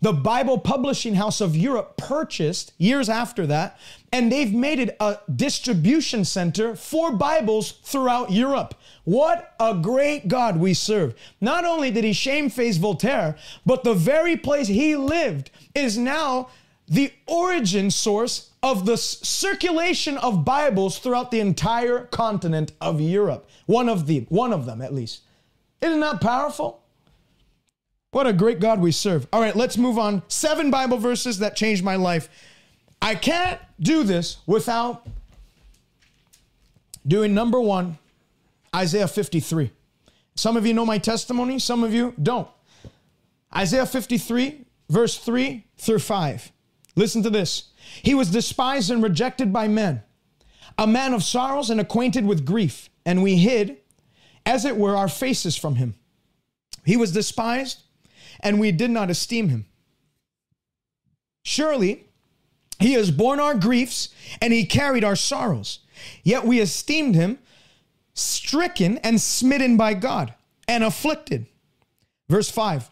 the 0.00 0.12
Bible 0.12 0.58
Publishing 0.58 1.14
House 1.14 1.40
of 1.40 1.56
Europe 1.56 1.96
purchased 1.96 2.74
years 2.76 3.08
after 3.08 3.46
that, 3.46 3.78
and 4.12 4.30
they've 4.30 4.52
made 4.52 4.78
it 4.78 4.96
a 5.00 5.18
distribution 5.34 6.26
center 6.26 6.76
for 6.76 7.12
Bibles 7.12 7.72
throughout 7.82 8.30
Europe. 8.30 8.74
What 9.04 9.54
a 9.58 9.74
great 9.74 10.28
God 10.28 10.58
we 10.58 10.74
serve. 10.74 11.14
Not 11.40 11.64
only 11.64 11.90
did 11.90 12.04
he 12.04 12.12
shamefaced 12.12 12.80
Voltaire, 12.80 13.36
but 13.64 13.82
the 13.82 13.94
very 13.94 14.36
place 14.36 14.68
he 14.68 14.94
lived 14.94 15.50
is 15.74 15.96
now 15.96 16.50
the 16.86 17.10
origin 17.26 17.90
source 17.90 18.50
of 18.62 18.84
the 18.84 18.98
circulation 18.98 20.18
of 20.18 20.44
Bibles 20.44 20.98
throughout 20.98 21.30
the 21.30 21.40
entire 21.40 22.00
continent 22.06 22.72
of 22.80 23.00
Europe. 23.00 23.48
One 23.66 23.88
of 23.88 24.06
the 24.06 24.26
one 24.28 24.52
of 24.52 24.66
them 24.66 24.82
at 24.82 24.92
least. 24.92 25.22
Isn't 25.84 26.00
that 26.00 26.22
powerful? 26.22 26.80
What 28.10 28.26
a 28.26 28.32
great 28.32 28.58
God 28.58 28.80
we 28.80 28.90
serve. 28.90 29.26
All 29.32 29.40
right, 29.40 29.54
let's 29.54 29.76
move 29.76 29.98
on. 29.98 30.22
Seven 30.28 30.70
Bible 30.70 30.96
verses 30.96 31.40
that 31.40 31.56
changed 31.56 31.84
my 31.84 31.96
life. 31.96 32.30
I 33.02 33.14
can't 33.14 33.60
do 33.78 34.02
this 34.02 34.38
without 34.46 35.06
doing 37.06 37.34
number 37.34 37.60
one, 37.60 37.98
Isaiah 38.74 39.06
53. 39.06 39.70
Some 40.36 40.56
of 40.56 40.64
you 40.64 40.72
know 40.72 40.86
my 40.86 40.96
testimony, 40.96 41.58
some 41.58 41.84
of 41.84 41.92
you 41.92 42.14
don't. 42.22 42.48
Isaiah 43.54 43.84
53, 43.84 44.64
verse 44.88 45.18
3 45.18 45.66
through 45.76 45.98
5. 45.98 46.50
Listen 46.96 47.22
to 47.22 47.30
this. 47.30 47.64
He 48.02 48.14
was 48.14 48.30
despised 48.30 48.90
and 48.90 49.02
rejected 49.02 49.52
by 49.52 49.68
men, 49.68 50.02
a 50.78 50.86
man 50.86 51.12
of 51.12 51.22
sorrows 51.22 51.68
and 51.68 51.78
acquainted 51.78 52.24
with 52.24 52.46
grief, 52.46 52.88
and 53.04 53.22
we 53.22 53.36
hid 53.36 53.76
as 54.46 54.64
it 54.64 54.76
were, 54.76 54.96
our 54.96 55.08
faces 55.08 55.56
from 55.56 55.76
him. 55.76 55.94
He 56.84 56.96
was 56.96 57.12
despised, 57.12 57.82
and 58.40 58.60
we 58.60 58.72
did 58.72 58.90
not 58.90 59.10
esteem 59.10 59.48
him. 59.48 59.66
Surely, 61.42 62.04
he 62.78 62.94
has 62.94 63.10
borne 63.10 63.40
our 63.40 63.54
griefs, 63.54 64.10
and 64.40 64.52
he 64.52 64.66
carried 64.66 65.04
our 65.04 65.16
sorrows. 65.16 65.80
Yet 66.22 66.44
we 66.44 66.60
esteemed 66.60 67.14
him 67.14 67.38
stricken 68.14 68.98
and 68.98 69.20
smitten 69.20 69.76
by 69.76 69.94
God 69.94 70.34
and 70.68 70.84
afflicted. 70.84 71.46
Verse 72.28 72.50
5 72.50 72.90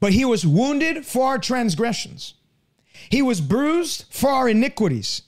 But 0.00 0.12
he 0.12 0.24
was 0.24 0.46
wounded 0.46 1.06
for 1.06 1.28
our 1.28 1.38
transgressions, 1.38 2.34
he 3.10 3.22
was 3.22 3.40
bruised 3.40 4.04
for 4.10 4.30
our 4.30 4.48
iniquities. 4.48 5.22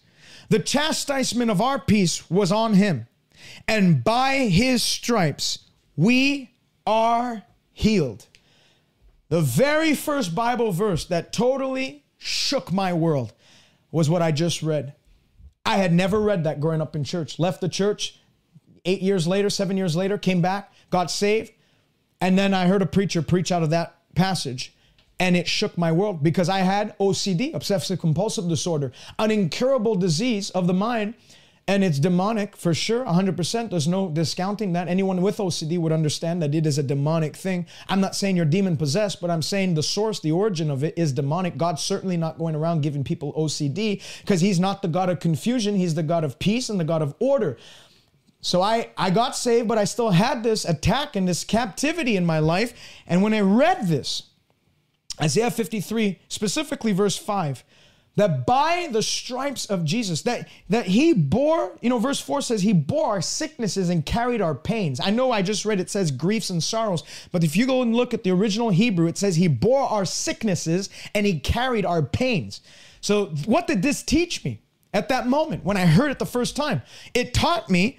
The 0.51 0.59
chastisement 0.59 1.51
of 1.51 1.62
our 1.62 1.79
peace 1.79 2.31
was 2.31 2.53
on 2.53 2.75
him 2.75 3.07
and 3.66 4.02
by 4.02 4.36
his 4.48 4.82
stripes 4.82 5.59
we 5.96 6.50
are 6.86 7.42
healed. 7.72 8.26
The 9.28 9.40
very 9.40 9.94
first 9.94 10.34
Bible 10.34 10.72
verse 10.72 11.07
that 11.07 11.32
totally 11.32 12.05
shook 12.18 12.72
my 12.72 12.92
world 12.92 13.32
was 13.90 14.11
what 14.11 14.22
I 14.22 14.32
just 14.32 14.62
read. 14.62 14.94
I 15.66 15.76
had 15.76 15.92
never 15.92 16.20
read 16.20 16.44
that 16.44 16.61
growing 16.61 16.80
up 16.80 16.94
in 16.94 17.05
church. 17.05 17.38
Left 17.38 17.61
the 17.61 17.68
church 17.68 18.20
eight 18.84 19.00
years 19.00 19.26
later, 19.26 19.48
seven 19.48 19.76
years 19.76 19.96
later, 19.96 20.18
came 20.18 20.42
back, 20.42 20.72
got 20.90 21.11
saved. 21.11 21.52
And 22.20 22.38
then 22.38 22.55
I 22.55 22.66
heard 22.66 22.82
a 22.82 22.86
preacher 22.86 23.22
preach 23.22 23.50
out 23.50 23.62
of 23.62 23.70
that 23.70 23.96
passage 24.14 24.74
and 25.20 25.36
it 25.36 25.46
shook 25.46 25.78
my 25.78 25.92
world 25.92 26.22
because 26.22 26.48
I 26.48 26.59
had 26.59 26.96
OCD, 26.98 27.55
obsessive 27.55 28.00
compulsive 28.00 28.48
disorder, 28.48 28.92
an 29.18 29.30
incurable 29.30 29.94
disease 29.94 30.50
of 30.50 30.66
the 30.66 30.74
mind 30.74 31.14
and 31.67 31.83
it's 31.83 31.99
demonic 31.99 32.57
for 32.57 32.75
sure 32.75 33.05
100% 33.05 33.71
there's 33.71 33.89
no 33.89 34.09
discounting 34.09 34.73
that. 34.75 34.89
Anyone 34.89 35.23
with 35.23 35.39
ocd 35.39 35.79
would 35.79 35.93
understand 35.93 36.43
that 36.43 36.55
it 36.55 36.67
is 36.67 36.79
a 36.79 36.83
demonic 36.83 37.37
thing. 37.37 37.67
I'm 37.89 38.01
not 38.01 38.15
saying 38.15 38.37
you're 38.37 38.45
demon 38.45 38.77
possessed 38.77 39.21
but 39.21 39.31
i'm 39.31 39.43
saying 39.43 39.75
the 39.75 39.83
source 39.83 40.21
the 40.21 40.33
origin 40.33 40.71
of 40.71 40.85
it 40.85 40.95
is 40.97 41.12
demonic. 41.12 41.57
God's 41.57 41.83
certainly 41.83 42.17
not 42.17 42.39
going 42.39 42.55
around 42.55 42.83
giving 42.83 43.05
people 43.05 43.33
ocd 43.33 44.03
because 44.21 44.41
he's 44.41 44.61
not 44.61 44.83
the 44.83 44.89
god 44.89 45.09
of 45.09 45.21
confusion. 45.21 45.77
He's 45.77 45.95
the 45.95 46.03
god 46.03 46.25
of 46.25 46.39
peace 46.39 46.69
and 46.69 46.79
the 46.79 46.85
god 46.85 47.03
of 47.03 47.15
order. 47.19 47.57
So 48.41 48.61
I, 48.61 48.91
I 48.99 49.09
got 49.09 49.35
saved 49.35 49.69
but 49.69 49.79
i 49.79 49.85
still 49.85 50.11
had 50.11 50.43
this 50.43 50.67
attack 50.67 51.17
and 51.17 51.27
this 51.27 51.45
captivity 51.45 52.17
in 52.17 52.27
my 52.27 52.41
life. 52.41 52.75
And 53.07 53.23
when 53.23 53.33
i 53.33 53.41
read 53.41 53.89
this 53.89 54.25
Isaiah 55.21 55.51
53, 55.51 56.19
specifically 56.29 56.91
verse 56.91 57.17
5, 57.17 57.62
that 58.17 58.47
by 58.47 58.89
the 58.93 59.03
stripes 59.03 59.67
of 59.67 59.85
Jesus, 59.85 60.23
that, 60.23 60.49
that 60.69 60.87
he 60.87 61.12
bore, 61.12 61.77
you 61.81 61.91
know, 61.91 61.99
verse 61.99 62.21
4 62.21 62.43
says 62.43 62.62
he 62.62 62.73
bore 62.73 63.07
our 63.07 63.21
sicknesses 63.21 63.89
and 63.89 64.07
carried 64.07 64.41
our 64.41 64.55
pains. 64.55 65.01
I 65.01 65.11
know 65.11 65.33
I 65.33 65.43
just 65.43 65.65
read 65.65 65.81
it 65.81 65.91
says 65.91 66.11
griefs 66.11 66.51
and 66.51 66.62
sorrows, 66.62 67.03
but 67.33 67.43
if 67.43 67.57
you 67.57 67.67
go 67.67 67.83
and 67.83 67.95
look 67.95 68.15
at 68.15 68.23
the 68.23 68.31
original 68.31 68.71
Hebrew, 68.71 69.09
it 69.09 69.19
says 69.19 69.37
he 69.37 69.49
bore 69.49 69.83
our 69.83 70.05
sicknesses 70.05 70.91
and 71.15 71.27
he 71.27 71.41
carried 71.41 71.85
our 71.85 72.03
pains. 72.03 72.61
So, 73.01 73.27
what 73.47 73.67
did 73.67 73.83
this 73.83 74.03
teach 74.03 74.45
me 74.45 74.62
at 74.93 75.09
that 75.09 75.27
moment 75.27 75.65
when 75.65 75.77
I 75.77 75.85
heard 75.85 76.11
it 76.11 76.19
the 76.19 76.27
first 76.27 76.57
time? 76.57 76.83
It 77.15 77.35
taught 77.35 77.69
me 77.69 77.99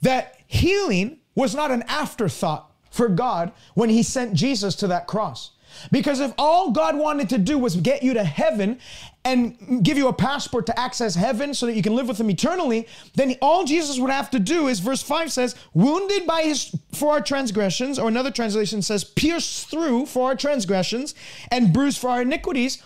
that 0.00 0.38
healing 0.46 1.18
was 1.34 1.54
not 1.54 1.70
an 1.70 1.82
afterthought 1.82 2.72
for 2.90 3.08
God 3.08 3.52
when 3.74 3.90
he 3.90 4.02
sent 4.02 4.32
Jesus 4.32 4.74
to 4.76 4.86
that 4.88 5.06
cross. 5.06 5.52
Because 5.92 6.20
if 6.20 6.32
all 6.38 6.70
God 6.70 6.96
wanted 6.96 7.28
to 7.30 7.38
do 7.38 7.58
was 7.58 7.76
get 7.76 8.02
you 8.02 8.14
to 8.14 8.24
heaven 8.24 8.80
and 9.28 9.84
give 9.84 9.98
you 9.98 10.08
a 10.08 10.12
passport 10.12 10.66
to 10.66 10.80
access 10.80 11.14
heaven 11.14 11.52
so 11.52 11.66
that 11.66 11.74
you 11.74 11.82
can 11.82 11.94
live 11.94 12.08
with 12.08 12.18
him 12.18 12.30
eternally, 12.30 12.88
then 13.14 13.36
all 13.42 13.64
Jesus 13.64 13.98
would 13.98 14.10
have 14.10 14.30
to 14.30 14.38
do 14.38 14.68
is 14.68 14.80
verse 14.80 15.02
5 15.02 15.30
says, 15.30 15.54
wounded 15.74 16.26
by 16.26 16.42
his 16.42 16.74
for 16.92 17.12
our 17.12 17.20
transgressions, 17.20 17.98
or 17.98 18.08
another 18.08 18.30
translation 18.30 18.80
says, 18.82 19.04
pierced 19.04 19.68
through 19.68 20.06
for 20.06 20.28
our 20.28 20.34
transgressions 20.34 21.14
and 21.50 21.72
bruised 21.72 21.98
for 21.98 22.10
our 22.10 22.22
iniquities. 22.22 22.82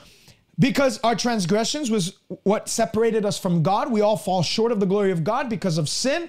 Because 0.59 1.01
our 1.03 1.17
transgressions 1.17 1.91
was 1.91 2.19
what 2.43 2.69
separated 2.69 3.25
us 3.25 3.39
from 3.39 3.63
God. 3.63 3.91
We 3.91 4.03
all 4.03 4.19
fall 4.19 4.43
short 4.43 4.71
of 4.71 4.81
the 4.81 4.87
glory 4.87 5.11
of 5.11 5.25
God 5.25 5.49
because 5.49 5.79
of 5.79 5.89
sin. 5.89 6.29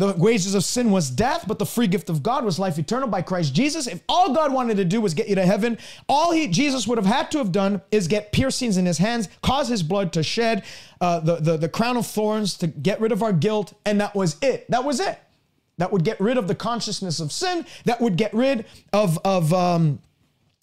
The 0.00 0.14
wages 0.14 0.54
of 0.54 0.64
sin 0.64 0.90
was 0.90 1.10
death, 1.10 1.44
but 1.46 1.58
the 1.58 1.66
free 1.66 1.86
gift 1.86 2.08
of 2.08 2.22
God 2.22 2.42
was 2.42 2.58
life 2.58 2.78
eternal 2.78 3.06
by 3.06 3.20
Christ 3.20 3.54
Jesus. 3.54 3.86
If 3.86 4.00
all 4.08 4.32
God 4.32 4.50
wanted 4.50 4.78
to 4.78 4.84
do 4.86 4.98
was 4.98 5.12
get 5.12 5.28
you 5.28 5.34
to 5.34 5.44
heaven, 5.44 5.76
all 6.08 6.32
he 6.32 6.48
Jesus 6.48 6.86
would 6.86 6.96
have 6.96 7.04
had 7.04 7.30
to 7.32 7.38
have 7.38 7.52
done 7.52 7.82
is 7.90 8.08
get 8.08 8.32
piercings 8.32 8.78
in 8.78 8.86
his 8.86 8.96
hands, 8.96 9.28
cause 9.42 9.68
his 9.68 9.82
blood 9.82 10.14
to 10.14 10.22
shed, 10.22 10.64
uh, 11.02 11.20
the, 11.20 11.36
the 11.36 11.58
the 11.58 11.68
crown 11.68 11.98
of 11.98 12.06
thorns 12.06 12.54
to 12.54 12.66
get 12.66 12.98
rid 12.98 13.12
of 13.12 13.22
our 13.22 13.34
guilt, 13.34 13.74
and 13.84 14.00
that 14.00 14.14
was 14.14 14.38
it. 14.40 14.64
That 14.70 14.84
was 14.84 15.00
it. 15.00 15.18
That 15.76 15.92
would 15.92 16.02
get 16.02 16.18
rid 16.18 16.38
of 16.38 16.48
the 16.48 16.54
consciousness 16.54 17.20
of 17.20 17.30
sin. 17.30 17.66
That 17.84 18.00
would 18.00 18.16
get 18.16 18.32
rid 18.32 18.64
of 18.94 19.18
of 19.22 19.52
um, 19.52 20.00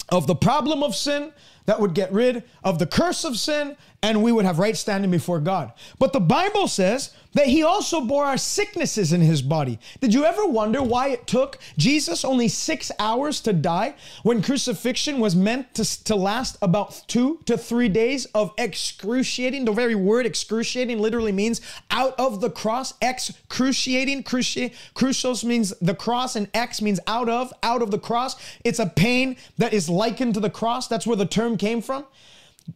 of 0.08 0.26
the 0.26 0.34
problem 0.34 0.82
of 0.82 0.96
sin. 0.96 1.32
That 1.66 1.80
would 1.80 1.94
get 1.94 2.12
rid 2.12 2.42
of 2.64 2.80
the 2.80 2.86
curse 2.86 3.24
of 3.24 3.38
sin, 3.38 3.76
and 4.02 4.22
we 4.22 4.30
would 4.30 4.44
have 4.44 4.58
right 4.58 4.76
standing 4.76 5.10
before 5.10 5.40
God. 5.40 5.72
But 5.98 6.12
the 6.12 6.20
Bible 6.20 6.68
says 6.68 7.10
that 7.34 7.46
he 7.46 7.62
also 7.62 8.00
bore 8.00 8.24
our 8.24 8.38
sicknesses 8.38 9.12
in 9.12 9.20
his 9.20 9.42
body. 9.42 9.78
Did 10.00 10.14
you 10.14 10.24
ever 10.24 10.46
wonder 10.46 10.82
why 10.82 11.08
it 11.08 11.26
took 11.26 11.58
Jesus 11.76 12.24
only 12.24 12.48
six 12.48 12.90
hours 12.98 13.40
to 13.42 13.52
die 13.52 13.94
when 14.22 14.42
crucifixion 14.42 15.18
was 15.18 15.34
meant 15.34 15.74
to, 15.74 16.04
to 16.04 16.14
last 16.14 16.56
about 16.62 17.02
two 17.08 17.40
to 17.46 17.58
three 17.58 17.88
days 17.88 18.26
of 18.26 18.52
excruciating? 18.56 19.64
The 19.64 19.72
very 19.72 19.94
word 19.94 20.26
excruciating 20.26 21.00
literally 21.00 21.32
means 21.32 21.60
out 21.90 22.14
of 22.18 22.40
the 22.40 22.50
cross. 22.50 22.94
Excruciating, 23.02 24.22
cruci, 24.22 24.72
crucios 24.94 25.44
means 25.44 25.74
the 25.80 25.94
cross, 25.94 26.36
and 26.36 26.48
ex 26.54 26.80
means 26.80 27.00
out 27.06 27.28
of, 27.28 27.52
out 27.62 27.82
of 27.82 27.90
the 27.90 27.98
cross. 27.98 28.36
It's 28.64 28.78
a 28.78 28.86
pain 28.86 29.36
that 29.58 29.72
is 29.72 29.88
likened 29.88 30.34
to 30.34 30.40
the 30.40 30.50
cross. 30.50 30.86
That's 30.86 31.06
where 31.06 31.16
the 31.16 31.26
term 31.26 31.56
came 31.56 31.82
from. 31.82 32.04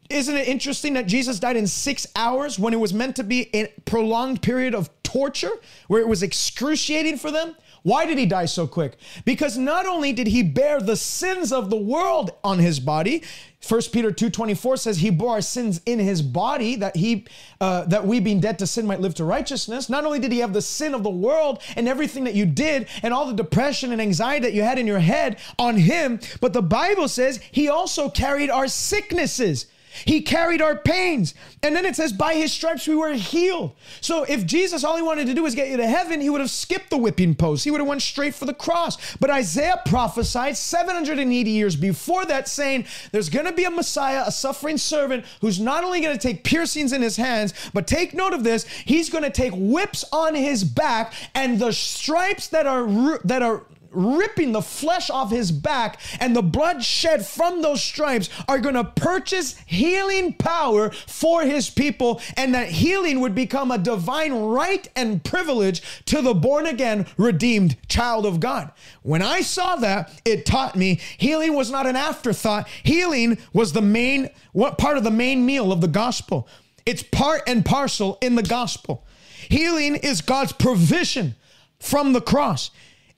Isn't 0.09 0.37
it 0.37 0.49
interesting 0.49 0.95
that 0.95 1.07
Jesus 1.07 1.39
died 1.39 1.57
in 1.57 1.67
six 1.67 2.07
hours 2.17 2.59
when 2.59 2.73
it 2.73 2.81
was 2.81 2.95
meant 2.95 3.17
to 3.17 3.25
be 3.25 3.55
a 3.55 3.69
prolonged 3.85 4.43
period 4.43 4.75
of 4.75 4.91
torture 5.03 5.53
where 5.89 6.01
it 6.01 6.09
was 6.09 6.23
excruciating 6.23 7.19
for 7.19 7.31
them? 7.31 7.55
Why 7.83 8.07
did 8.07 8.17
he 8.17 8.27
die 8.27 8.47
so 8.47 8.67
quick? 8.67 8.97
Because 9.25 9.59
not 9.59 9.87
only 9.87 10.13
did 10.13 10.29
he 10.29 10.43
bear 10.43 10.81
the 10.81 10.97
sins 10.97 11.53
of 11.53 11.69
the 11.69 11.77
world 11.77 12.31
on 12.45 12.61
his 12.61 12.79
body, 12.79 13.23
1 13.67 13.81
Peter 13.93 14.11
2:24 14.11 14.79
says 14.79 14.99
he 14.99 15.11
bore 15.11 15.35
our 15.35 15.41
sins 15.41 15.81
in 15.85 15.99
his 15.99 16.23
body 16.23 16.77
that 16.77 16.97
he 16.97 17.27
uh, 17.61 17.85
that 17.87 18.07
we 18.07 18.21
being 18.21 18.41
dead 18.41 18.59
to 18.59 18.67
sin 18.67 18.87
might 18.87 19.01
live 19.01 19.15
to 19.15 19.25
righteousness. 19.25 19.89
Not 19.89 20.05
only 20.05 20.19
did 20.19 20.33
he 20.33 20.39
have 20.39 20.53
the 20.53 20.63
sin 20.63 20.95
of 20.95 21.03
the 21.03 21.11
world 21.11 21.63
and 21.77 21.89
everything 21.89 22.25
that 22.25 22.35
you 22.35 22.47
did 22.47 22.89
and 23.03 23.13
all 23.13 23.27
the 23.27 23.35
depression 23.35 23.93
and 23.93 24.01
anxiety 24.01 24.45
that 24.45 24.53
you 24.53 24.63
had 24.63 24.79
in 24.79 24.87
your 24.87 24.99
head 25.01 25.39
on 25.59 25.77
him, 25.77 26.21
but 26.41 26.53
the 26.53 26.63
Bible 26.63 27.09
says 27.09 27.41
he 27.51 27.69
also 27.69 28.09
carried 28.09 28.51
our 28.51 28.69
sicknesses. 28.69 29.67
He 30.05 30.23
carried 30.23 30.63
our 30.63 30.77
pains. 30.77 31.35
And 31.63 31.77
then 31.77 31.87
it 31.87 31.97
says, 31.97 32.13
by 32.13 32.35
his 32.35 32.53
stripes 32.53 32.89
we 32.89 32.97
were 32.97 33.13
healed. 33.13 33.73
So 34.01 34.25
if 34.25 34.47
Jesus, 34.47 34.85
all 34.85 34.97
he 34.97 35.03
wanted 35.03 35.27
to 35.27 35.35
do 35.35 35.43
was 35.43 35.55
get 35.55 35.69
you 35.69 35.77
to 35.77 35.87
heaven, 35.87 36.21
he 36.21 36.31
would 36.31 36.41
have 36.41 36.51
skipped 36.51 36.91
the 36.91 36.97
whipping 36.97 37.35
post. 37.35 37.65
He 37.65 37.71
would 37.71 37.81
have 37.81 37.89
went 37.89 38.03
straight 38.03 38.35
for 38.35 38.47
the 38.47 38.55
cross. 38.55 39.17
But 39.17 39.31
Isaiah 39.31 39.81
prophesied 39.85 40.57
780 40.57 41.51
years 41.51 41.77
before 41.77 42.25
that, 42.27 42.49
saying, 42.49 42.87
there's 43.13 43.29
going 43.29 43.47
to 43.47 43.53
be 43.53 43.65
a 43.65 43.71
Messiah, 43.71 44.25
a 44.27 44.33
suffering 44.33 44.79
servant, 44.79 45.25
who's 45.41 45.61
not 45.61 45.85
only 45.85 46.01
going 46.01 46.17
to 46.17 46.23
take 46.23 46.45
piercings 46.45 46.93
in 46.93 47.03
his 47.03 47.17
hands, 47.17 47.55
but 47.73 47.87
take 47.87 48.15
note 48.15 48.33
of 48.33 48.45
this, 48.45 48.67
he's 48.67 49.11
going 49.11 49.25
to 49.25 49.31
take 49.31 49.53
whips 49.55 50.05
on 50.13 50.35
his 50.35 50.65
back 50.65 51.13
and 51.35 51.59
the 51.59 51.73
stripes 51.73 52.49
that 52.49 52.67
are, 52.67 53.19
that 53.25 53.43
are 53.43 53.65
ripping 53.93 54.53
the 54.53 54.63
flesh 54.63 55.11
off 55.11 55.31
his 55.31 55.53
back, 55.53 56.01
and 56.21 56.35
the 56.35 56.43
blood 56.43 56.83
shed 56.83 57.27
from 57.27 57.63
those 57.63 57.83
stripes 57.83 58.29
are 58.49 58.59
going 58.59 58.75
to 58.75 58.85
purchase 58.85 59.57
healing 59.67 60.33
power 60.35 60.91
for 60.91 61.43
his 61.43 61.71
people, 61.71 62.21
and 62.37 62.55
that 62.55 62.69
healing 62.69 63.21
would 63.21 63.35
become 63.35 63.71
a 63.71 63.79
divine 63.79 64.33
right 64.33 64.89
and 64.97 65.25
privilege 65.25 65.83
to 66.07 66.23
the 66.23 66.35
born 66.35 66.67
again, 66.67 67.07
redeemed 67.17 67.77
child 67.89 68.27
of 68.27 68.41
God. 68.41 68.71
When 69.03 69.23
I 69.23 69.41
saw 69.41 69.77
that, 69.77 70.11
it 70.25 70.47
taught 70.47 70.77
me 70.77 71.01
healing 71.19 71.55
was 71.55 71.71
not 71.71 71.87
an 71.87 71.97
afterthought, 71.97 72.69
healing 72.83 73.39
was 73.53 73.73
the 73.73 73.83
main, 73.83 74.31
what 74.53 74.79
part 74.79 74.97
of 74.97 75.05
the 75.05 75.11
main 75.11 75.45
meal 75.47 75.73
of 75.73 75.81
the 75.81 75.89
gospel. 75.89 76.49
It's 76.85 77.03
part 77.03 77.43
and 77.47 77.65
parcel 77.65 78.19
in 78.21 78.35
the 78.35 78.43
gospel. 78.43 79.07
Healing 79.49 79.97
is 79.97 80.21
God's 80.21 80.53
provision 80.53 81.37
from 81.79 82.13
the 82.13 82.21
cross. 82.21 82.71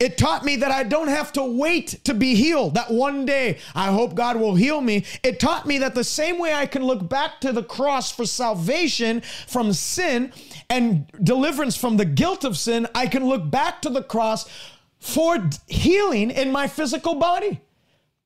It 0.05 0.19
taught 0.19 0.45
me 0.45 0.57
that 0.57 0.71
I 0.71 0.83
don't 0.83 1.09
have 1.09 1.33
to 1.33 1.43
wait 1.43 2.05
to 2.05 2.13
be 2.13 2.35
healed. 2.35 2.75
That 2.75 2.91
one 2.91 3.25
day 3.25 3.57
I 3.75 3.87
hope 3.91 4.15
God 4.15 4.37
will 4.37 4.55
heal 4.55 4.83
me. 4.83 5.07
It 5.23 5.41
taught 5.41 5.67
me 5.67 5.79
that 5.79 5.95
the 5.95 6.05
same 6.05 6.39
way 6.39 6.53
I 6.53 6.67
can 6.67 6.85
look 6.85 7.09
back 7.09 7.41
to 7.41 7.53
the 7.53 7.63
cross 7.63 8.13
for 8.13 8.27
salvation 8.27 9.23
from 9.47 9.73
sin 9.73 10.31
and 10.69 11.11
deliverance 11.23 11.75
from 11.75 11.97
the 11.97 12.05
guilt 12.05 12.45
of 12.45 12.59
sin, 12.59 12.87
I 12.95 13.07
can 13.07 13.25
look 13.27 13.51
back 13.51 13.81
to 13.81 13.89
the 13.89 14.03
cross 14.03 14.47
for 14.99 15.49
healing 15.69 16.31
in 16.31 16.53
my 16.53 16.67
physical 16.67 17.15
body. 17.15 17.63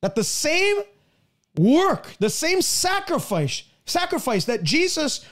That 0.01 0.15
the 0.15 0.23
same 0.25 0.81
work, 1.57 2.13
the 2.19 2.29
same 2.29 2.61
sacrifice, 2.61 3.63
sacrifice 3.85 4.43
that 4.45 4.63
Jesus 4.63 5.25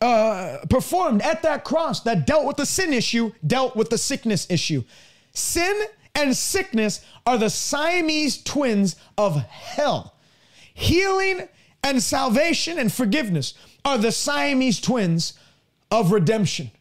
uh, 0.00 0.58
performed 0.70 1.22
at 1.22 1.42
that 1.42 1.64
cross 1.64 2.02
that 2.02 2.24
dealt 2.24 2.46
with 2.46 2.56
the 2.56 2.66
sin 2.66 2.92
issue, 2.92 3.32
dealt 3.44 3.74
with 3.74 3.90
the 3.90 3.98
sickness 3.98 4.46
issue. 4.48 4.84
Sin 5.38 5.82
and 6.14 6.36
sickness 6.36 7.00
are 7.24 7.38
the 7.38 7.48
Siamese 7.48 8.42
twins 8.42 8.96
of 9.16 9.36
hell. 9.36 10.14
Healing 10.74 11.48
and 11.82 12.02
salvation 12.02 12.78
and 12.78 12.92
forgiveness 12.92 13.54
are 13.84 13.98
the 13.98 14.10
Siamese 14.10 14.80
twins 14.80 15.34
of 15.90 16.10
redemption. 16.10 16.72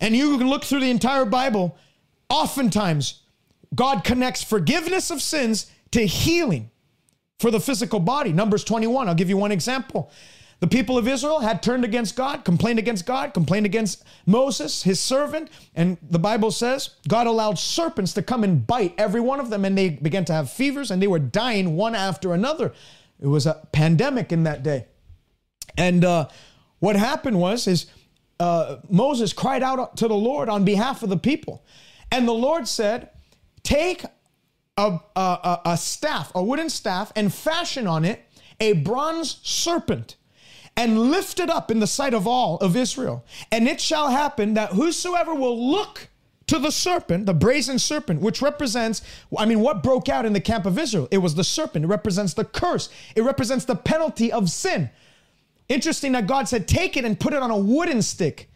And 0.00 0.16
you 0.16 0.36
can 0.36 0.48
look 0.48 0.64
through 0.64 0.80
the 0.80 0.90
entire 0.90 1.24
Bible, 1.24 1.78
oftentimes, 2.28 3.22
God 3.74 4.02
connects 4.04 4.42
forgiveness 4.42 5.10
of 5.10 5.22
sins 5.22 5.70
to 5.92 6.04
healing 6.04 6.70
for 7.38 7.50
the 7.50 7.60
physical 7.60 8.00
body. 8.00 8.32
Numbers 8.32 8.64
21, 8.64 9.08
I'll 9.08 9.14
give 9.14 9.28
you 9.28 9.36
one 9.36 9.52
example. 9.52 10.10
The 10.64 10.70
people 10.70 10.96
of 10.96 11.06
Israel 11.06 11.40
had 11.40 11.62
turned 11.62 11.84
against 11.84 12.16
God, 12.16 12.42
complained 12.42 12.78
against 12.78 13.04
God, 13.04 13.34
complained 13.34 13.66
against 13.66 14.02
Moses, 14.24 14.82
his 14.82 14.98
servant. 14.98 15.50
And 15.74 15.98
the 16.00 16.18
Bible 16.18 16.50
says 16.50 16.88
God 17.06 17.26
allowed 17.26 17.58
serpents 17.58 18.14
to 18.14 18.22
come 18.22 18.42
and 18.44 18.66
bite 18.66 18.94
every 18.96 19.20
one 19.20 19.40
of 19.40 19.50
them, 19.50 19.66
and 19.66 19.76
they 19.76 19.90
began 19.90 20.24
to 20.24 20.32
have 20.32 20.50
fevers 20.50 20.90
and 20.90 21.02
they 21.02 21.06
were 21.06 21.18
dying 21.18 21.76
one 21.76 21.94
after 21.94 22.32
another. 22.32 22.72
It 23.20 23.26
was 23.26 23.44
a 23.44 23.68
pandemic 23.72 24.32
in 24.32 24.44
that 24.44 24.62
day. 24.62 24.86
And 25.76 26.02
uh, 26.02 26.28
what 26.78 26.96
happened 26.96 27.38
was, 27.38 27.66
is 27.66 27.84
uh, 28.40 28.76
Moses 28.88 29.34
cried 29.34 29.62
out 29.62 29.98
to 29.98 30.08
the 30.08 30.14
Lord 30.14 30.48
on 30.48 30.64
behalf 30.64 31.02
of 31.02 31.10
the 31.10 31.18
people. 31.18 31.62
And 32.10 32.26
the 32.26 32.32
Lord 32.32 32.66
said, 32.66 33.10
Take 33.64 34.06
a, 34.78 34.98
a, 35.14 35.60
a 35.66 35.76
staff, 35.76 36.32
a 36.34 36.42
wooden 36.42 36.70
staff, 36.70 37.12
and 37.14 37.30
fashion 37.34 37.86
on 37.86 38.06
it 38.06 38.24
a 38.60 38.72
bronze 38.72 39.40
serpent 39.42 40.16
and 40.76 41.10
lift 41.10 41.38
it 41.38 41.50
up 41.50 41.70
in 41.70 41.80
the 41.80 41.86
sight 41.86 42.14
of 42.14 42.26
all 42.26 42.56
of 42.58 42.76
Israel. 42.76 43.24
And 43.52 43.68
it 43.68 43.80
shall 43.80 44.10
happen 44.10 44.54
that 44.54 44.70
whosoever 44.70 45.34
will 45.34 45.70
look 45.70 46.08
to 46.46 46.58
the 46.58 46.70
serpent, 46.70 47.26
the 47.26 47.34
brazen 47.34 47.78
serpent, 47.78 48.20
which 48.20 48.42
represents, 48.42 49.02
I 49.36 49.46
mean, 49.46 49.60
what 49.60 49.82
broke 49.82 50.08
out 50.08 50.26
in 50.26 50.32
the 50.32 50.40
camp 50.40 50.66
of 50.66 50.78
Israel? 50.78 51.08
It 51.10 51.18
was 51.18 51.34
the 51.34 51.44
serpent. 51.44 51.84
It 51.84 51.88
represents 51.88 52.34
the 52.34 52.44
curse, 52.44 52.88
it 53.14 53.22
represents 53.22 53.64
the 53.64 53.76
penalty 53.76 54.32
of 54.32 54.50
sin. 54.50 54.90
Interesting 55.68 56.12
that 56.12 56.26
God 56.26 56.46
said, 56.46 56.68
take 56.68 56.96
it 56.96 57.06
and 57.06 57.18
put 57.18 57.32
it 57.32 57.42
on 57.42 57.50
a 57.50 57.56
wooden 57.56 58.02
stick. 58.02 58.50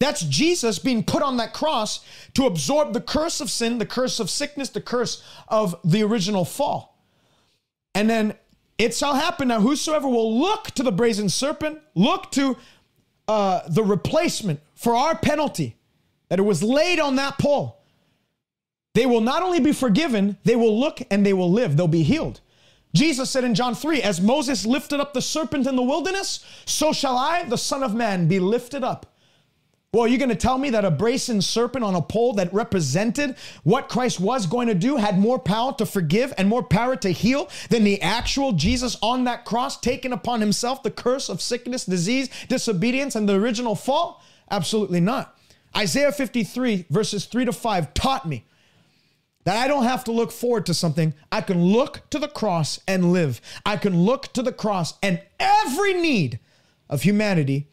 That's 0.00 0.22
Jesus 0.22 0.78
being 0.78 1.04
put 1.04 1.22
on 1.22 1.36
that 1.36 1.52
cross 1.52 2.04
to 2.34 2.46
absorb 2.46 2.94
the 2.94 3.00
curse 3.00 3.40
of 3.40 3.50
sin, 3.50 3.78
the 3.78 3.86
curse 3.86 4.20
of 4.20 4.30
sickness, 4.30 4.70
the 4.70 4.80
curse 4.80 5.22
of 5.48 5.76
the 5.84 6.02
original 6.02 6.44
fall. 6.44 6.98
And 7.94 8.08
then 8.10 8.34
it 8.78 8.94
shall 8.94 9.14
happen 9.14 9.48
now, 9.48 9.60
whosoever 9.60 10.08
will 10.08 10.38
look 10.38 10.70
to 10.72 10.82
the 10.82 10.92
brazen 10.92 11.28
serpent, 11.28 11.80
look 11.94 12.30
to 12.32 12.56
uh, 13.28 13.60
the 13.68 13.82
replacement 13.82 14.60
for 14.74 14.94
our 14.94 15.16
penalty 15.16 15.76
that 16.28 16.38
it 16.38 16.42
was 16.42 16.62
laid 16.62 16.98
on 16.98 17.16
that 17.16 17.38
pole, 17.38 17.80
they 18.94 19.06
will 19.06 19.20
not 19.20 19.42
only 19.42 19.60
be 19.60 19.72
forgiven, 19.72 20.36
they 20.44 20.56
will 20.56 20.78
look 20.78 21.00
and 21.10 21.24
they 21.24 21.32
will 21.32 21.50
live. 21.50 21.76
They'll 21.76 21.88
be 21.88 22.02
healed. 22.02 22.40
Jesus 22.94 23.28
said 23.28 23.44
in 23.44 23.54
John 23.54 23.74
3, 23.74 24.02
as 24.02 24.20
Moses 24.20 24.64
lifted 24.64 25.00
up 25.00 25.14
the 25.14 25.22
serpent 25.22 25.66
in 25.66 25.74
the 25.74 25.82
wilderness, 25.82 26.44
so 26.64 26.92
shall 26.92 27.16
I, 27.16 27.42
the 27.42 27.58
Son 27.58 27.82
of 27.82 27.94
Man, 27.94 28.28
be 28.28 28.38
lifted 28.38 28.84
up. 28.84 29.13
Well, 29.94 30.08
you're 30.08 30.18
going 30.18 30.28
to 30.30 30.34
tell 30.34 30.58
me 30.58 30.70
that 30.70 30.84
a 30.84 30.90
brazen 30.90 31.40
serpent 31.40 31.84
on 31.84 31.94
a 31.94 32.02
pole 32.02 32.32
that 32.32 32.52
represented 32.52 33.36
what 33.62 33.88
Christ 33.88 34.18
was 34.18 34.44
going 34.44 34.66
to 34.66 34.74
do 34.74 34.96
had 34.96 35.20
more 35.20 35.38
power 35.38 35.72
to 35.74 35.86
forgive 35.86 36.34
and 36.36 36.48
more 36.48 36.64
power 36.64 36.96
to 36.96 37.10
heal 37.10 37.48
than 37.70 37.84
the 37.84 38.02
actual 38.02 38.50
Jesus 38.50 38.96
on 39.00 39.22
that 39.22 39.44
cross, 39.44 39.78
taking 39.78 40.12
upon 40.12 40.40
himself 40.40 40.82
the 40.82 40.90
curse 40.90 41.28
of 41.28 41.40
sickness, 41.40 41.84
disease, 41.84 42.28
disobedience, 42.48 43.14
and 43.14 43.28
the 43.28 43.34
original 43.34 43.76
fall? 43.76 44.20
Absolutely 44.50 44.98
not. 44.98 45.38
Isaiah 45.76 46.10
53, 46.10 46.86
verses 46.90 47.26
3 47.26 47.44
to 47.44 47.52
5, 47.52 47.94
taught 47.94 48.26
me 48.26 48.44
that 49.44 49.56
I 49.56 49.68
don't 49.68 49.84
have 49.84 50.02
to 50.04 50.12
look 50.12 50.32
forward 50.32 50.66
to 50.66 50.74
something. 50.74 51.14
I 51.30 51.40
can 51.40 51.62
look 51.62 52.10
to 52.10 52.18
the 52.18 52.26
cross 52.26 52.80
and 52.88 53.12
live. 53.12 53.40
I 53.64 53.76
can 53.76 54.02
look 54.04 54.32
to 54.32 54.42
the 54.42 54.50
cross, 54.50 54.94
and 55.04 55.20
every 55.38 55.94
need 55.94 56.40
of 56.90 57.02
humanity 57.02 57.68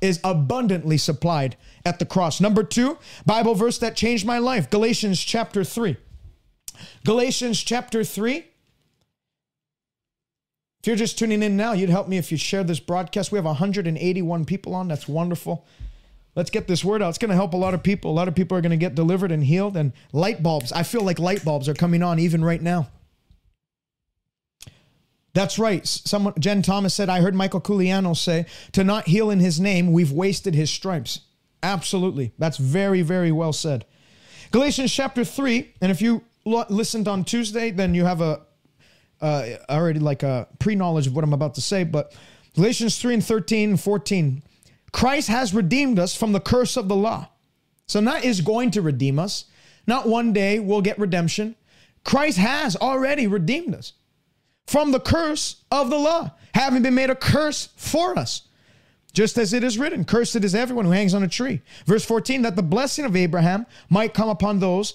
is 0.00 0.20
abundantly 0.24 0.98
supplied 0.98 1.56
at 1.86 1.98
the 1.98 2.04
cross. 2.04 2.40
Number 2.40 2.62
two, 2.62 2.98
Bible 3.24 3.54
verse 3.54 3.78
that 3.78 3.96
changed 3.96 4.26
my 4.26 4.38
life 4.38 4.68
Galatians 4.68 5.20
chapter 5.20 5.64
3. 5.64 5.96
Galatians 7.04 7.62
chapter 7.62 8.04
3. 8.04 8.44
If 10.80 10.86
you're 10.88 10.96
just 10.96 11.16
tuning 11.16 11.44
in 11.44 11.56
now, 11.56 11.72
you'd 11.74 11.90
help 11.90 12.08
me 12.08 12.18
if 12.18 12.32
you 12.32 12.36
share 12.36 12.64
this 12.64 12.80
broadcast. 12.80 13.30
We 13.30 13.38
have 13.38 13.44
181 13.44 14.44
people 14.44 14.74
on. 14.74 14.88
That's 14.88 15.06
wonderful. 15.06 15.64
Let's 16.34 16.50
get 16.50 16.66
this 16.66 16.84
word 16.84 17.02
out. 17.02 17.10
It's 17.10 17.18
going 17.18 17.28
to 17.28 17.36
help 17.36 17.54
a 17.54 17.58
lot 17.58 17.72
of 17.72 17.84
people. 17.84 18.10
A 18.10 18.12
lot 18.14 18.26
of 18.26 18.34
people 18.34 18.58
are 18.58 18.60
going 18.60 18.70
to 18.70 18.76
get 18.76 18.96
delivered 18.96 19.30
and 19.30 19.44
healed. 19.44 19.76
And 19.76 19.92
light 20.12 20.42
bulbs, 20.42 20.72
I 20.72 20.82
feel 20.82 21.02
like 21.02 21.20
light 21.20 21.44
bulbs 21.44 21.68
are 21.68 21.74
coming 21.74 22.02
on 22.02 22.18
even 22.18 22.42
right 22.42 22.60
now. 22.60 22.88
That's 25.34 25.58
right. 25.58 25.86
Someone, 25.86 26.34
Jen 26.38 26.62
Thomas 26.62 26.92
said, 26.92 27.08
I 27.08 27.20
heard 27.20 27.34
Michael 27.34 27.60
Culiano 27.60 28.16
say, 28.16 28.46
to 28.72 28.84
not 28.84 29.08
heal 29.08 29.30
in 29.30 29.40
his 29.40 29.58
name, 29.58 29.92
we've 29.92 30.12
wasted 30.12 30.54
his 30.54 30.70
stripes. 30.70 31.20
Absolutely. 31.62 32.32
That's 32.38 32.58
very, 32.58 33.02
very 33.02 33.32
well 33.32 33.52
said. 33.52 33.86
Galatians 34.50 34.92
chapter 34.92 35.24
3, 35.24 35.74
and 35.80 35.90
if 35.90 36.02
you 36.02 36.22
listened 36.44 37.08
on 37.08 37.24
Tuesday, 37.24 37.70
then 37.70 37.94
you 37.94 38.04
have 38.04 38.20
a 38.20 38.42
uh, 39.22 39.56
already 39.70 40.00
like 40.00 40.24
a 40.24 40.48
pre 40.58 40.74
knowledge 40.74 41.06
of 41.06 41.14
what 41.14 41.24
I'm 41.24 41.32
about 41.32 41.54
to 41.54 41.60
say. 41.60 41.84
But 41.84 42.12
Galatians 42.54 42.98
3 43.00 43.14
and 43.14 43.24
13 43.24 43.70
and 43.70 43.80
14, 43.80 44.42
Christ 44.90 45.28
has 45.28 45.54
redeemed 45.54 45.98
us 45.98 46.14
from 46.14 46.32
the 46.32 46.40
curse 46.40 46.76
of 46.76 46.88
the 46.88 46.96
law. 46.96 47.28
So, 47.86 48.00
not 48.00 48.24
is 48.24 48.40
going 48.40 48.72
to 48.72 48.82
redeem 48.82 49.18
us, 49.18 49.46
not 49.86 50.08
one 50.08 50.32
day 50.32 50.58
we'll 50.58 50.82
get 50.82 50.98
redemption. 50.98 51.56
Christ 52.04 52.38
has 52.38 52.74
already 52.76 53.26
redeemed 53.28 53.74
us 53.74 53.92
from 54.66 54.92
the 54.92 55.00
curse 55.00 55.62
of 55.70 55.90
the 55.90 55.98
law, 55.98 56.32
having 56.54 56.82
been 56.82 56.94
made 56.94 57.10
a 57.10 57.14
curse 57.14 57.68
for 57.76 58.18
us. 58.18 58.42
Just 59.12 59.36
as 59.36 59.52
it 59.52 59.62
is 59.62 59.78
written, 59.78 60.04
cursed 60.04 60.36
is 60.36 60.54
everyone 60.54 60.86
who 60.86 60.90
hangs 60.90 61.12
on 61.12 61.22
a 61.22 61.28
tree. 61.28 61.60
Verse 61.84 62.04
14, 62.04 62.42
that 62.42 62.56
the 62.56 62.62
blessing 62.62 63.04
of 63.04 63.14
Abraham 63.14 63.66
might 63.90 64.14
come 64.14 64.30
upon 64.30 64.58
those, 64.58 64.94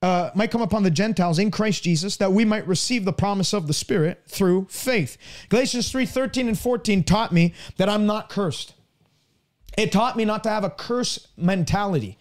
uh, 0.00 0.30
might 0.34 0.52
come 0.52 0.62
upon 0.62 0.84
the 0.84 0.90
Gentiles 0.90 1.40
in 1.40 1.50
Christ 1.50 1.82
Jesus, 1.82 2.16
that 2.18 2.32
we 2.32 2.44
might 2.44 2.66
receive 2.68 3.04
the 3.04 3.12
promise 3.12 3.52
of 3.52 3.66
the 3.66 3.72
Spirit 3.72 4.22
through 4.28 4.66
faith. 4.70 5.16
Galatians 5.48 5.90
3 5.90 6.06
13 6.06 6.48
and 6.48 6.58
14 6.58 7.02
taught 7.02 7.32
me 7.32 7.52
that 7.78 7.88
I'm 7.88 8.06
not 8.06 8.28
cursed. 8.28 8.74
It 9.76 9.90
taught 9.90 10.16
me 10.16 10.24
not 10.24 10.44
to 10.44 10.50
have 10.50 10.64
a 10.64 10.70
curse 10.70 11.28
mentality 11.36 12.18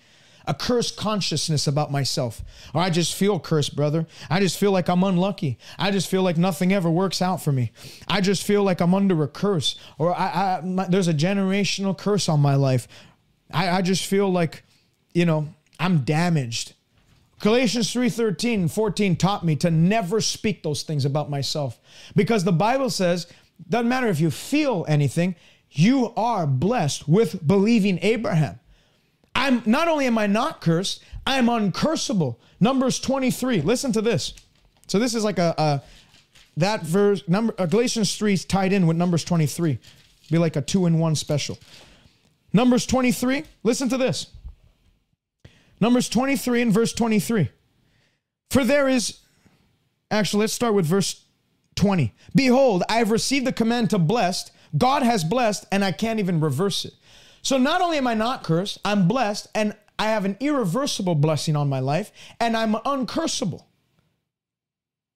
a 0.47 0.53
cursed 0.53 0.97
consciousness 0.97 1.67
about 1.67 1.91
myself. 1.91 2.41
Or 2.73 2.81
I 2.81 2.89
just 2.89 3.15
feel 3.15 3.39
cursed, 3.39 3.75
brother. 3.75 4.07
I 4.29 4.39
just 4.39 4.57
feel 4.57 4.71
like 4.71 4.89
I'm 4.89 5.03
unlucky. 5.03 5.57
I 5.77 5.91
just 5.91 6.09
feel 6.09 6.23
like 6.23 6.37
nothing 6.37 6.73
ever 6.73 6.89
works 6.89 7.21
out 7.21 7.41
for 7.41 7.51
me. 7.51 7.71
I 8.07 8.21
just 8.21 8.43
feel 8.43 8.63
like 8.63 8.81
I'm 8.81 8.93
under 8.93 9.21
a 9.23 9.27
curse. 9.27 9.77
Or 9.97 10.15
I, 10.15 10.57
I 10.57 10.61
my, 10.61 10.87
there's 10.87 11.07
a 11.07 11.13
generational 11.13 11.97
curse 11.97 12.29
on 12.29 12.39
my 12.39 12.55
life. 12.55 12.87
I, 13.53 13.69
I 13.69 13.81
just 13.81 14.05
feel 14.05 14.31
like, 14.31 14.63
you 15.13 15.25
know, 15.25 15.47
I'm 15.79 15.99
damaged. 15.99 16.73
Galatians 17.39 17.91
3:13 17.91 18.53
and 18.53 18.71
14 18.71 19.15
taught 19.15 19.43
me 19.43 19.55
to 19.57 19.71
never 19.71 20.21
speak 20.21 20.61
those 20.61 20.83
things 20.83 21.05
about 21.05 21.29
myself 21.29 21.79
because 22.15 22.43
the 22.43 22.51
Bible 22.51 22.91
says 22.91 23.25
doesn't 23.67 23.89
matter 23.89 24.07
if 24.07 24.19
you 24.19 24.31
feel 24.31 24.85
anything, 24.87 25.35
you 25.71 26.13
are 26.15 26.45
blessed 26.47 27.07
with 27.07 27.45
believing 27.45 27.99
Abraham. 28.01 28.59
I'm 29.35 29.63
not 29.65 29.87
only 29.87 30.05
am 30.07 30.17
I 30.17 30.27
not 30.27 30.61
cursed, 30.61 31.03
I'm 31.25 31.47
uncursable. 31.47 32.37
Numbers 32.59 32.99
23. 32.99 33.61
Listen 33.61 33.91
to 33.93 34.01
this. 34.01 34.33
So 34.87 34.99
this 34.99 35.15
is 35.15 35.23
like 35.23 35.39
a, 35.39 35.55
a 35.57 35.81
that 36.57 36.81
verse 36.83 37.27
number 37.27 37.53
uh, 37.57 37.65
Galatians 37.65 38.15
3 38.17 38.33
is 38.33 38.45
tied 38.45 38.73
in 38.73 38.87
with 38.87 38.97
Numbers 38.97 39.23
23. 39.23 39.79
Be 40.29 40.37
like 40.37 40.55
a 40.55 40.61
two 40.61 40.85
in 40.85 40.99
one 40.99 41.15
special. 41.15 41.57
Numbers 42.53 42.85
23. 42.85 43.43
Listen 43.63 43.89
to 43.89 43.97
this. 43.97 44.27
Numbers 45.79 46.09
23 46.09 46.61
and 46.61 46.73
verse 46.73 46.93
23. 46.93 47.49
For 48.51 48.63
there 48.63 48.87
is 48.87 49.19
actually 50.11 50.41
let's 50.41 50.53
start 50.53 50.73
with 50.73 50.85
verse 50.85 51.23
20. 51.75 52.13
Behold, 52.35 52.83
I 52.89 52.95
have 52.95 53.11
received 53.11 53.47
the 53.47 53.53
command 53.53 53.89
to 53.91 53.97
bless. 53.97 54.51
God 54.77 55.03
has 55.03 55.23
blessed, 55.23 55.65
and 55.71 55.83
I 55.83 55.91
can't 55.91 56.19
even 56.19 56.39
reverse 56.39 56.85
it. 56.85 56.93
So 57.41 57.57
not 57.57 57.81
only 57.81 57.97
am 57.97 58.07
I 58.07 58.13
not 58.13 58.43
cursed, 58.43 58.79
I'm 58.85 59.07
blessed 59.07 59.47
and 59.55 59.75
I 59.97 60.05
have 60.05 60.25
an 60.25 60.37
irreversible 60.39 61.15
blessing 61.15 61.55
on 61.55 61.69
my 61.69 61.79
life 61.79 62.11
and 62.39 62.55
I'm 62.55 62.73
uncursable. 62.73 63.65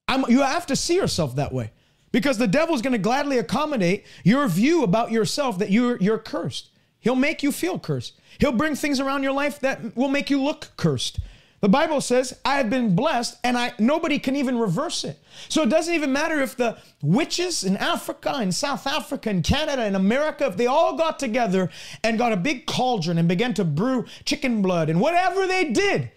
I'm, 0.07 0.25
you 0.29 0.41
have 0.41 0.67
to 0.67 0.75
see 0.75 0.95
yourself 0.95 1.35
that 1.35 1.51
way 1.51 1.71
because 2.11 2.37
the 2.37 2.47
devil's 2.47 2.81
going 2.81 2.93
to 2.93 2.99
gladly 2.99 3.37
accommodate 3.37 4.05
your 4.23 4.47
view 4.47 4.83
about 4.83 5.11
yourself 5.11 5.57
that 5.59 5.71
you're, 5.71 5.97
you're 5.97 6.17
cursed. 6.17 6.69
He'll 6.99 7.15
make 7.15 7.43
you 7.43 7.51
feel 7.51 7.77
cursed. 7.77 8.19
He'll 8.39 8.51
bring 8.51 8.75
things 8.75 8.99
around 8.99 9.23
your 9.23 9.31
life 9.31 9.59
that 9.59 9.95
will 9.95 10.09
make 10.09 10.29
you 10.29 10.41
look 10.41 10.71
cursed. 10.77 11.19
The 11.65 11.69
Bible 11.69 11.99
says, 11.99 12.39
I 12.45 12.57
have 12.57 12.69
been 12.69 12.95
blessed 12.95 13.39
and 13.43 13.57
I 13.57 13.73
nobody 13.79 14.19
can 14.19 14.35
even 14.35 14.59
reverse 14.59 15.03
it. 15.03 15.17
So 15.49 15.63
it 15.63 15.69
doesn't 15.69 15.95
even 15.95 16.13
matter 16.13 16.39
if 16.39 16.55
the 16.55 16.77
witches 17.01 17.63
in 17.63 17.75
Africa 17.77 18.35
and 18.35 18.53
South 18.53 18.85
Africa 18.85 19.31
and 19.31 19.43
Canada 19.43 19.81
and 19.81 19.95
America, 19.95 20.45
if 20.45 20.57
they 20.57 20.67
all 20.67 20.95
got 20.95 21.17
together 21.17 21.71
and 22.03 22.19
got 22.19 22.33
a 22.33 22.37
big 22.37 22.67
cauldron 22.67 23.17
and 23.17 23.27
began 23.27 23.55
to 23.55 23.63
brew 23.63 24.05
chicken 24.25 24.61
blood 24.61 24.91
and 24.91 25.01
whatever 25.01 25.47
they 25.47 25.71
did, 25.71 26.11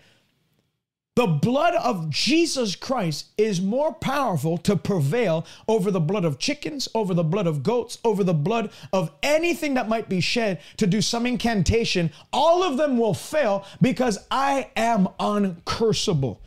the 1.19 1.27
blood 1.27 1.75
of 1.75 2.09
Jesus 2.11 2.77
Christ 2.77 3.27
is 3.37 3.61
more 3.61 3.93
powerful 3.93 4.57
to 4.59 4.77
prevail 4.77 5.45
over 5.67 5.91
the 5.91 5.99
blood 5.99 6.25
of 6.25 6.39
chickens, 6.39 6.89
over 6.95 7.13
the 7.13 7.25
blood 7.25 7.49
of 7.49 7.65
goats, 7.65 7.99
over 8.05 8.23
the 8.23 8.33
blood 8.33 8.71
of 8.93 9.11
anything 9.21 9.75
that 9.75 9.89
might 9.89 10.09
be 10.09 10.21
shed 10.21 10.61
to 10.77 10.87
do 10.87 11.03
some 11.03 11.27
incantation. 11.27 12.13
All 12.33 12.63
of 12.63 12.77
them 12.77 12.99
will 12.99 13.15
fail 13.15 13.67
because 13.83 14.17
I 14.31 14.71
am 14.77 15.09
uncursable. 15.19 16.39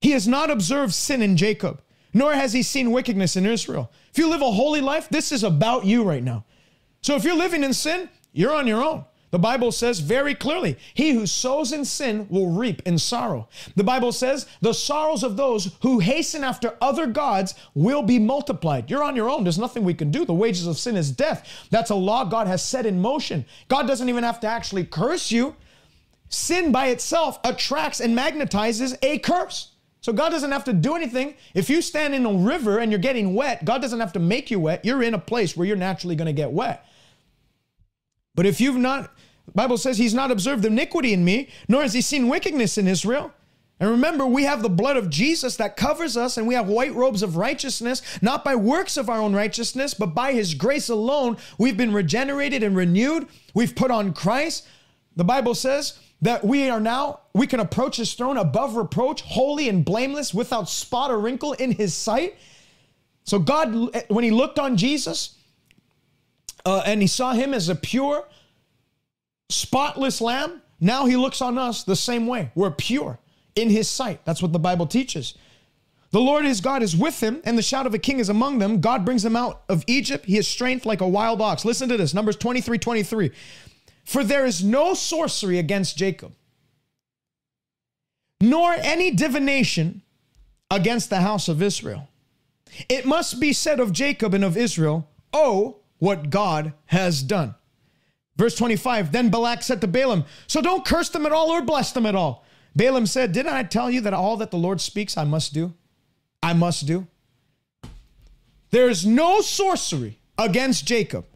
He 0.00 0.10
has 0.10 0.26
not 0.26 0.50
observed 0.50 0.92
sin 0.92 1.22
in 1.22 1.36
Jacob, 1.36 1.80
nor 2.12 2.34
has 2.34 2.52
he 2.52 2.64
seen 2.64 2.90
wickedness 2.90 3.36
in 3.36 3.46
Israel. 3.46 3.92
If 4.10 4.18
you 4.18 4.28
live 4.28 4.42
a 4.42 4.50
holy 4.50 4.80
life, 4.80 5.08
this 5.08 5.30
is 5.30 5.44
about 5.44 5.84
you 5.84 6.02
right 6.02 6.24
now. 6.24 6.44
So 7.02 7.14
if 7.14 7.22
you're 7.22 7.36
living 7.36 7.62
in 7.62 7.74
sin, 7.74 8.08
you're 8.32 8.52
on 8.52 8.66
your 8.66 8.82
own. 8.82 9.04
The 9.30 9.38
Bible 9.38 9.72
says 9.72 10.00
very 10.00 10.34
clearly, 10.34 10.78
he 10.94 11.10
who 11.10 11.26
sows 11.26 11.72
in 11.72 11.84
sin 11.84 12.26
will 12.30 12.50
reap 12.50 12.80
in 12.86 12.98
sorrow. 12.98 13.48
The 13.76 13.84
Bible 13.84 14.12
says 14.12 14.46
the 14.60 14.72
sorrows 14.72 15.22
of 15.22 15.36
those 15.36 15.76
who 15.82 15.98
hasten 15.98 16.44
after 16.44 16.76
other 16.80 17.06
gods 17.06 17.54
will 17.74 18.02
be 18.02 18.18
multiplied. 18.18 18.90
You're 18.90 19.04
on 19.04 19.16
your 19.16 19.28
own. 19.28 19.44
There's 19.44 19.58
nothing 19.58 19.84
we 19.84 19.94
can 19.94 20.10
do. 20.10 20.24
The 20.24 20.32
wages 20.32 20.66
of 20.66 20.78
sin 20.78 20.96
is 20.96 21.10
death. 21.10 21.66
That's 21.70 21.90
a 21.90 21.94
law 21.94 22.24
God 22.24 22.46
has 22.46 22.62
set 22.62 22.86
in 22.86 23.00
motion. 23.00 23.44
God 23.68 23.86
doesn't 23.86 24.08
even 24.08 24.24
have 24.24 24.40
to 24.40 24.46
actually 24.46 24.84
curse 24.84 25.30
you. 25.30 25.54
Sin 26.30 26.72
by 26.72 26.88
itself 26.88 27.38
attracts 27.44 28.00
and 28.00 28.16
magnetizes 28.16 28.96
a 29.02 29.18
curse. 29.18 29.72
So 30.00 30.12
God 30.12 30.30
doesn't 30.30 30.52
have 30.52 30.64
to 30.64 30.72
do 30.72 30.94
anything. 30.94 31.34
If 31.54 31.68
you 31.68 31.82
stand 31.82 32.14
in 32.14 32.24
a 32.24 32.32
river 32.32 32.78
and 32.78 32.90
you're 32.90 33.00
getting 33.00 33.34
wet, 33.34 33.64
God 33.64 33.82
doesn't 33.82 34.00
have 34.00 34.12
to 34.14 34.20
make 34.20 34.50
you 34.50 34.60
wet. 34.60 34.84
You're 34.84 35.02
in 35.02 35.14
a 35.14 35.18
place 35.18 35.56
where 35.56 35.66
you're 35.66 35.76
naturally 35.76 36.16
going 36.16 36.26
to 36.26 36.32
get 36.32 36.52
wet. 36.52 36.86
But 38.38 38.46
if 38.46 38.60
you've 38.60 38.76
not 38.76 39.10
Bible 39.52 39.76
says 39.78 39.98
he's 39.98 40.14
not 40.14 40.30
observed 40.30 40.64
iniquity 40.64 41.12
in 41.12 41.24
me, 41.24 41.48
nor 41.66 41.82
has 41.82 41.92
he 41.92 42.00
seen 42.00 42.28
wickedness 42.28 42.78
in 42.78 42.86
Israel. 42.86 43.32
And 43.80 43.90
remember, 43.90 44.28
we 44.28 44.44
have 44.44 44.62
the 44.62 44.68
blood 44.68 44.96
of 44.96 45.10
Jesus 45.10 45.56
that 45.56 45.76
covers 45.76 46.16
us, 46.16 46.36
and 46.36 46.46
we 46.46 46.54
have 46.54 46.68
white 46.68 46.94
robes 46.94 47.24
of 47.24 47.36
righteousness, 47.36 48.00
not 48.22 48.44
by 48.44 48.54
works 48.54 48.96
of 48.96 49.10
our 49.10 49.20
own 49.20 49.34
righteousness, 49.34 49.92
but 49.92 50.14
by 50.14 50.34
his 50.34 50.54
grace 50.54 50.88
alone. 50.88 51.36
We've 51.58 51.76
been 51.76 51.92
regenerated 51.92 52.62
and 52.62 52.76
renewed. 52.76 53.26
We've 53.54 53.74
put 53.74 53.90
on 53.90 54.12
Christ. 54.12 54.68
The 55.16 55.24
Bible 55.24 55.56
says 55.56 55.98
that 56.22 56.44
we 56.44 56.70
are 56.70 56.78
now, 56.78 57.22
we 57.34 57.48
can 57.48 57.58
approach 57.58 57.96
his 57.96 58.14
throne 58.14 58.36
above 58.36 58.76
reproach, 58.76 59.22
holy 59.22 59.68
and 59.68 59.84
blameless, 59.84 60.32
without 60.32 60.68
spot 60.68 61.10
or 61.10 61.18
wrinkle 61.18 61.54
in 61.54 61.72
his 61.72 61.92
sight. 61.92 62.36
So 63.24 63.40
God, 63.40 63.96
when 64.06 64.22
he 64.22 64.30
looked 64.30 64.60
on 64.60 64.76
Jesus 64.76 65.37
uh, 66.68 66.82
and 66.84 67.00
he 67.00 67.08
saw 67.08 67.32
him 67.32 67.54
as 67.54 67.70
a 67.70 67.74
pure, 67.74 68.26
spotless 69.48 70.20
lamb, 70.20 70.60
now 70.80 71.06
he 71.06 71.16
looks 71.16 71.40
on 71.40 71.56
us 71.56 71.82
the 71.82 71.96
same 71.96 72.26
way. 72.26 72.50
We're 72.54 72.70
pure 72.70 73.18
in 73.56 73.70
his 73.70 73.88
sight. 73.88 74.20
That's 74.26 74.42
what 74.42 74.52
the 74.52 74.58
Bible 74.58 74.86
teaches. 74.86 75.32
The 76.10 76.20
Lord 76.20 76.44
his 76.44 76.60
God 76.60 76.82
is 76.82 76.94
with 76.94 77.22
him, 77.22 77.40
and 77.44 77.56
the 77.56 77.62
shout 77.62 77.86
of 77.86 77.94
a 77.94 77.98
king 77.98 78.18
is 78.18 78.28
among 78.28 78.58
them. 78.58 78.82
God 78.82 79.02
brings 79.06 79.22
them 79.22 79.34
out 79.34 79.62
of 79.70 79.82
Egypt. 79.86 80.26
He 80.26 80.36
has 80.36 80.46
strength 80.46 80.84
like 80.84 81.00
a 81.00 81.08
wild 81.08 81.40
ox. 81.40 81.64
Listen 81.64 81.88
to 81.88 81.96
this 81.96 82.12
Numbers 82.12 82.36
23 82.36 82.76
23. 82.78 83.30
For 84.04 84.22
there 84.22 84.44
is 84.44 84.62
no 84.62 84.92
sorcery 84.92 85.58
against 85.58 85.96
Jacob, 85.96 86.34
nor 88.42 88.74
any 88.74 89.10
divination 89.10 90.02
against 90.70 91.08
the 91.08 91.20
house 91.20 91.48
of 91.48 91.62
Israel. 91.62 92.08
It 92.90 93.06
must 93.06 93.40
be 93.40 93.54
said 93.54 93.80
of 93.80 93.92
Jacob 93.92 94.34
and 94.34 94.44
of 94.44 94.56
Israel, 94.56 95.08
Oh, 95.32 95.78
what 95.98 96.30
God 96.30 96.72
has 96.86 97.22
done. 97.22 97.54
Verse 98.36 98.54
25 98.56 99.12
Then 99.12 99.30
Balak 99.30 99.62
said 99.62 99.80
to 99.80 99.86
Balaam, 99.86 100.24
So 100.46 100.62
don't 100.62 100.84
curse 100.84 101.08
them 101.08 101.26
at 101.26 101.32
all 101.32 101.50
or 101.50 101.62
bless 101.62 101.92
them 101.92 102.06
at 102.06 102.14
all. 102.14 102.44
Balaam 102.74 103.06
said, 103.06 103.32
Didn't 103.32 103.54
I 103.54 103.64
tell 103.64 103.90
you 103.90 104.00
that 104.02 104.14
all 104.14 104.36
that 104.38 104.50
the 104.50 104.56
Lord 104.56 104.80
speaks 104.80 105.16
I 105.16 105.24
must 105.24 105.52
do? 105.52 105.74
I 106.42 106.52
must 106.52 106.86
do. 106.86 107.06
There 108.70 108.88
is 108.88 109.04
no 109.04 109.40
sorcery 109.40 110.18
against 110.36 110.86
Jacob. 110.86 111.26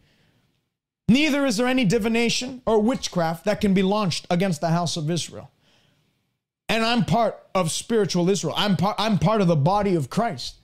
Neither 1.09 1.45
is 1.45 1.57
there 1.57 1.67
any 1.67 1.85
divination 1.85 2.63
or 2.65 2.81
witchcraft 2.81 3.45
that 3.45 3.61
can 3.61 3.75
be 3.75 3.83
launched 3.83 4.27
against 4.31 4.61
the 4.61 4.69
house 4.69 4.97
of 4.97 5.11
Israel. 5.11 5.51
And 6.69 6.85
I'm 6.85 7.05
part 7.05 7.39
of 7.55 7.71
spiritual 7.71 8.31
Israel. 8.31 8.55
I'm 8.57 8.77
part, 8.77 8.97
I'm 8.99 9.19
part 9.19 9.41
of 9.41 9.49
the 9.49 9.57
body 9.57 9.95
of 9.95 10.09
Christ. 10.09 10.57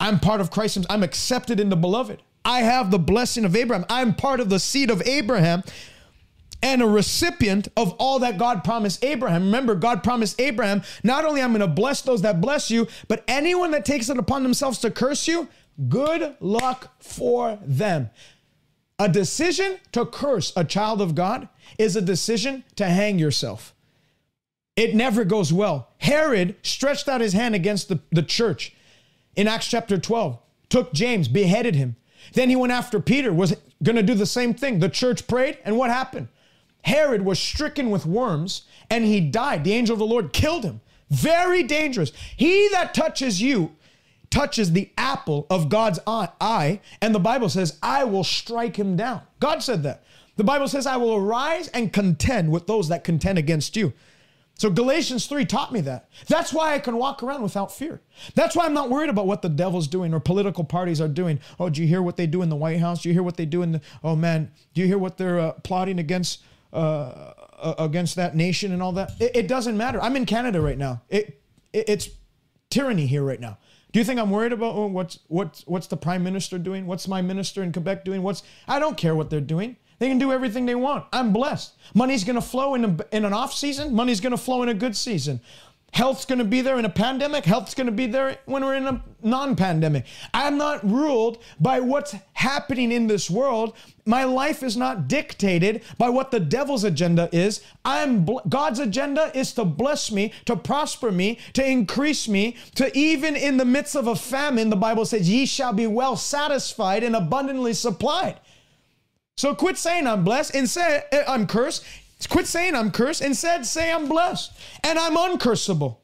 I'm 0.00 0.18
part 0.18 0.40
of 0.40 0.50
Christ. 0.50 0.84
I'm 0.90 1.02
accepted 1.02 1.60
in 1.60 1.68
the 1.68 1.76
beloved. 1.76 2.22
I 2.44 2.62
have 2.62 2.90
the 2.90 2.98
blessing 2.98 3.44
of 3.44 3.54
Abraham. 3.54 3.86
I'm 3.88 4.14
part 4.14 4.40
of 4.40 4.48
the 4.48 4.58
seed 4.58 4.90
of 4.90 5.02
Abraham 5.06 5.62
and 6.62 6.80
a 6.80 6.86
recipient 6.86 7.68
of 7.76 7.92
all 7.98 8.20
that 8.20 8.38
God 8.38 8.62
promised 8.62 9.04
Abraham. 9.04 9.46
Remember, 9.46 9.74
God 9.74 10.02
promised 10.02 10.40
Abraham, 10.40 10.82
not 11.02 11.24
only 11.24 11.42
I'm 11.42 11.50
going 11.50 11.60
to 11.60 11.66
bless 11.66 12.02
those 12.02 12.22
that 12.22 12.40
bless 12.40 12.70
you, 12.70 12.86
but 13.08 13.24
anyone 13.26 13.72
that 13.72 13.84
takes 13.84 14.08
it 14.08 14.16
upon 14.16 14.42
themselves 14.42 14.78
to 14.78 14.90
curse 14.90 15.26
you, 15.26 15.48
good 15.88 16.36
luck 16.40 16.94
for 17.02 17.58
them. 17.64 18.10
A 18.98 19.08
decision 19.08 19.78
to 19.90 20.06
curse 20.06 20.52
a 20.54 20.64
child 20.64 21.00
of 21.00 21.16
God 21.16 21.48
is 21.78 21.96
a 21.96 22.02
decision 22.02 22.62
to 22.76 22.84
hang 22.84 23.18
yourself. 23.18 23.74
It 24.76 24.94
never 24.94 25.24
goes 25.24 25.52
well. 25.52 25.88
Herod 25.98 26.56
stretched 26.62 27.08
out 27.08 27.20
his 27.20 27.32
hand 27.32 27.54
against 27.54 27.88
the, 27.88 28.00
the 28.10 28.22
church 28.22 28.74
in 29.34 29.48
Acts 29.48 29.66
chapter 29.66 29.98
12, 29.98 30.38
took 30.68 30.92
James, 30.92 31.26
beheaded 31.26 31.74
him. 31.74 31.96
Then 32.32 32.48
he 32.48 32.56
went 32.56 32.72
after 32.72 33.00
Peter, 33.00 33.32
was 33.32 33.56
going 33.82 33.96
to 33.96 34.02
do 34.02 34.14
the 34.14 34.26
same 34.26 34.54
thing. 34.54 34.78
The 34.78 34.88
church 34.88 35.26
prayed, 35.26 35.58
and 35.64 35.76
what 35.76 35.90
happened? 35.90 36.28
Herod 36.82 37.22
was 37.22 37.38
stricken 37.38 37.90
with 37.90 38.06
worms 38.06 38.62
and 38.90 39.04
he 39.04 39.20
died. 39.20 39.64
The 39.64 39.72
angel 39.72 39.94
of 39.94 40.00
the 40.00 40.06
Lord 40.06 40.32
killed 40.32 40.64
him. 40.64 40.80
Very 41.10 41.62
dangerous. 41.62 42.10
He 42.36 42.68
that 42.72 42.92
touches 42.92 43.40
you 43.40 43.76
touches 44.32 44.72
the 44.72 44.90
apple 44.96 45.46
of 45.50 45.68
God's 45.68 46.00
eye, 46.06 46.80
and 47.00 47.14
the 47.14 47.20
Bible 47.20 47.48
says, 47.48 47.78
I 47.82 48.04
will 48.04 48.24
strike 48.24 48.76
him 48.76 48.96
down. 48.96 49.20
God 49.38 49.62
said 49.62 49.82
that. 49.84 50.02
The 50.36 50.44
Bible 50.44 50.66
says, 50.66 50.86
I 50.86 50.96
will 50.96 51.14
arise 51.14 51.68
and 51.68 51.92
contend 51.92 52.50
with 52.50 52.66
those 52.66 52.88
that 52.88 53.04
contend 53.04 53.38
against 53.38 53.76
you. 53.76 53.92
So 54.54 54.70
Galatians 54.70 55.26
3 55.26 55.44
taught 55.44 55.72
me 55.72 55.80
that. 55.82 56.08
That's 56.28 56.52
why 56.52 56.74
I 56.74 56.78
can 56.78 56.96
walk 56.96 57.22
around 57.22 57.42
without 57.42 57.72
fear. 57.72 58.00
That's 58.34 58.54
why 58.54 58.64
I'm 58.64 58.74
not 58.74 58.90
worried 58.90 59.10
about 59.10 59.26
what 59.26 59.42
the 59.42 59.48
devil's 59.48 59.88
doing 59.88 60.14
or 60.14 60.20
political 60.20 60.62
parties 60.62 61.00
are 61.00 61.08
doing. 61.08 61.40
Oh, 61.58 61.68
do 61.68 61.80
you 61.80 61.88
hear 61.88 62.02
what 62.02 62.16
they 62.16 62.26
do 62.26 62.42
in 62.42 62.48
the 62.48 62.56
White 62.56 62.78
House? 62.78 63.02
Do 63.02 63.08
you 63.08 63.12
hear 63.12 63.24
what 63.24 63.36
they 63.36 63.46
do 63.46 63.62
in 63.62 63.72
the, 63.72 63.80
oh 64.04 64.14
man, 64.14 64.52
do 64.74 64.80
you 64.80 64.86
hear 64.86 64.98
what 64.98 65.18
they're 65.18 65.40
uh, 65.40 65.52
plotting 65.52 65.98
against 65.98 66.42
uh, 66.72 67.32
against 67.78 68.16
that 68.16 68.34
nation 68.34 68.72
and 68.72 68.82
all 68.82 68.92
that. 68.92 69.12
It, 69.20 69.36
it, 69.36 69.48
doesn't 69.48 69.76
matter. 69.76 70.00
I'm 70.00 70.16
in 70.16 70.26
Canada 70.26 70.60
right 70.60 70.78
now. 70.78 71.02
It, 71.08 71.40
it, 71.72 71.88
it's 71.88 72.10
tyranny 72.70 73.06
here 73.06 73.22
right 73.22 73.40
now. 73.40 73.58
Do 73.92 73.98
you 73.98 74.04
think 74.04 74.18
I'm 74.18 74.30
worried 74.30 74.52
about 74.52 74.74
oh, 74.74 74.86
what's 74.86 75.18
what's 75.28 75.66
what's 75.66 75.86
the 75.86 75.98
prime 75.98 76.24
minister 76.24 76.56
doing? 76.56 76.86
What's 76.86 77.06
my 77.06 77.20
minister 77.20 77.62
in 77.62 77.72
Quebec 77.72 78.06
doing? 78.06 78.22
What's 78.22 78.42
I 78.66 78.78
don't 78.78 78.96
care 78.96 79.14
what 79.14 79.28
they're 79.28 79.40
doing. 79.40 79.76
They 80.02 80.08
can 80.08 80.18
do 80.18 80.32
everything 80.32 80.66
they 80.66 80.74
want. 80.74 81.04
I'm 81.12 81.32
blessed. 81.32 81.74
Money's 81.94 82.24
going 82.24 82.34
to 82.34 82.42
flow 82.42 82.74
in 82.74 82.84
a, 82.84 82.96
in 83.12 83.24
an 83.24 83.32
off 83.32 83.54
season. 83.54 83.94
Money's 83.94 84.18
going 84.18 84.32
to 84.32 84.36
flow 84.36 84.64
in 84.64 84.68
a 84.68 84.74
good 84.74 84.96
season. 84.96 85.38
Health's 85.92 86.24
going 86.24 86.40
to 86.40 86.44
be 86.44 86.60
there 86.60 86.76
in 86.76 86.84
a 86.84 86.90
pandemic. 86.90 87.44
Health's 87.44 87.72
going 87.72 87.86
to 87.86 87.92
be 87.92 88.06
there 88.08 88.36
when 88.46 88.64
we're 88.64 88.74
in 88.74 88.88
a 88.88 89.00
non 89.22 89.54
pandemic. 89.54 90.06
I'm 90.34 90.58
not 90.58 90.84
ruled 90.84 91.40
by 91.60 91.78
what's 91.78 92.16
happening 92.32 92.90
in 92.90 93.06
this 93.06 93.30
world. 93.30 93.76
My 94.04 94.24
life 94.24 94.64
is 94.64 94.76
not 94.76 95.06
dictated 95.06 95.84
by 95.98 96.08
what 96.08 96.32
the 96.32 96.40
devil's 96.40 96.82
agenda 96.82 97.28
is. 97.30 97.60
I'm 97.84 98.28
God's 98.48 98.80
agenda 98.80 99.30
is 99.36 99.52
to 99.52 99.64
bless 99.64 100.10
me, 100.10 100.32
to 100.46 100.56
prosper 100.56 101.12
me, 101.12 101.38
to 101.52 101.64
increase 101.64 102.26
me, 102.26 102.56
to 102.74 102.90
even 102.98 103.36
in 103.36 103.56
the 103.56 103.64
midst 103.64 103.94
of 103.94 104.08
a 104.08 104.16
famine, 104.16 104.68
the 104.68 104.74
Bible 104.74 105.04
says, 105.04 105.30
ye 105.30 105.46
shall 105.46 105.72
be 105.72 105.86
well 105.86 106.16
satisfied 106.16 107.04
and 107.04 107.14
abundantly 107.14 107.72
supplied. 107.72 108.40
So 109.42 109.56
quit 109.56 109.76
saying 109.76 110.06
I'm 110.06 110.22
blessed 110.22 110.54
and 110.54 110.70
say 110.70 111.02
eh, 111.10 111.24
I'm 111.26 111.48
cursed 111.48 111.84
Quit 112.28 112.46
saying 112.46 112.76
I'm 112.76 112.92
cursed. 112.92 113.22
Instead, 113.22 113.66
say 113.66 113.92
I'm 113.92 114.08
blessed 114.08 114.52
and 114.84 114.96
I'm 115.00 115.16
uncursable. 115.16 115.96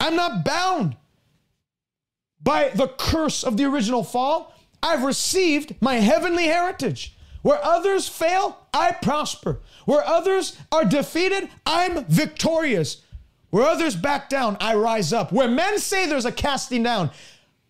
I'm 0.00 0.16
not 0.16 0.46
bound 0.46 0.96
by 2.42 2.70
the 2.70 2.88
curse 2.88 3.44
of 3.44 3.58
the 3.58 3.66
original 3.66 4.02
fall. 4.02 4.54
I've 4.82 5.02
received 5.02 5.74
my 5.82 5.96
heavenly 5.96 6.44
heritage. 6.44 7.14
Where 7.42 7.62
others 7.62 8.08
fail, 8.08 8.66
I 8.72 8.92
prosper. 8.92 9.60
Where 9.84 10.02
others 10.02 10.56
are 10.72 10.86
defeated, 10.86 11.50
I'm 11.66 12.06
victorious. 12.06 13.02
Where 13.50 13.64
others 13.64 13.94
back 13.94 14.30
down, 14.30 14.56
I 14.58 14.74
rise 14.74 15.12
up. 15.12 15.32
Where 15.32 15.48
men 15.48 15.78
say 15.80 16.06
there's 16.06 16.24
a 16.24 16.32
casting 16.32 16.82
down, 16.82 17.10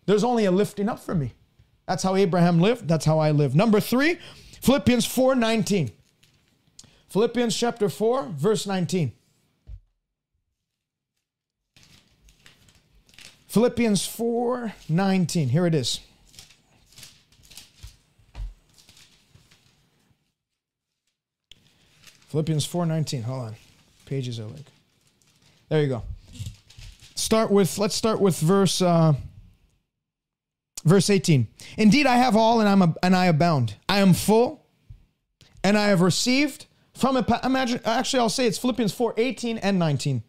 there's 0.05 0.23
only 0.23 0.45
a 0.45 0.51
lifting 0.51 0.87
up 0.87 1.01
for 1.01 1.15
me. 1.15 1.33
That's 1.85 2.03
how 2.03 2.15
Abraham 2.15 2.61
lived. 2.61 2.87
That's 2.87 3.03
how 3.03 3.19
I 3.19 3.31
live. 3.31 3.53
Number 3.53 3.81
three, 3.81 4.17
Philippians 4.65 5.05
4 5.05 5.35
19. 5.35 5.91
Philippians 7.09 7.55
chapter 7.55 7.87
4, 7.87 8.29
verse 8.29 8.65
19. 8.65 9.11
Philippians 13.47 14.07
4 14.07 14.73
19. 14.89 15.49
Here 15.49 15.67
it 15.67 15.75
is. 15.75 15.99
Philippians 22.29 22.65
4 22.65 22.87
19. 22.87 23.21
Hold 23.21 23.41
on. 23.43 23.55
Pages 24.07 24.39
are 24.39 24.45
like. 24.45 24.65
There 25.69 25.83
you 25.83 25.89
go. 25.89 26.01
Start 27.13 27.51
with, 27.51 27.77
let's 27.77 27.93
start 27.93 28.19
with 28.19 28.39
verse. 28.39 28.81
Uh, 28.81 29.13
verse 30.85 31.09
18 31.09 31.47
indeed 31.77 32.05
i 32.05 32.15
have 32.15 32.35
all 32.35 32.61
and 32.61 32.69
i'm 32.69 32.81
a, 32.81 32.93
and 33.03 33.15
i 33.15 33.25
abound 33.25 33.75
i 33.89 33.99
am 33.99 34.13
full 34.13 34.65
and 35.63 35.77
i 35.77 35.87
have 35.87 36.01
received 36.01 36.67
from 36.95 37.17
a, 37.17 37.41
imagine, 37.43 37.81
actually, 37.83 38.21
I'll 38.21 38.29
say 38.29 38.47
it's 38.47 38.57
Philippians 38.57 38.93
4 38.93 39.13
18 39.17 39.57
and 39.59 39.77
19. 39.77 40.23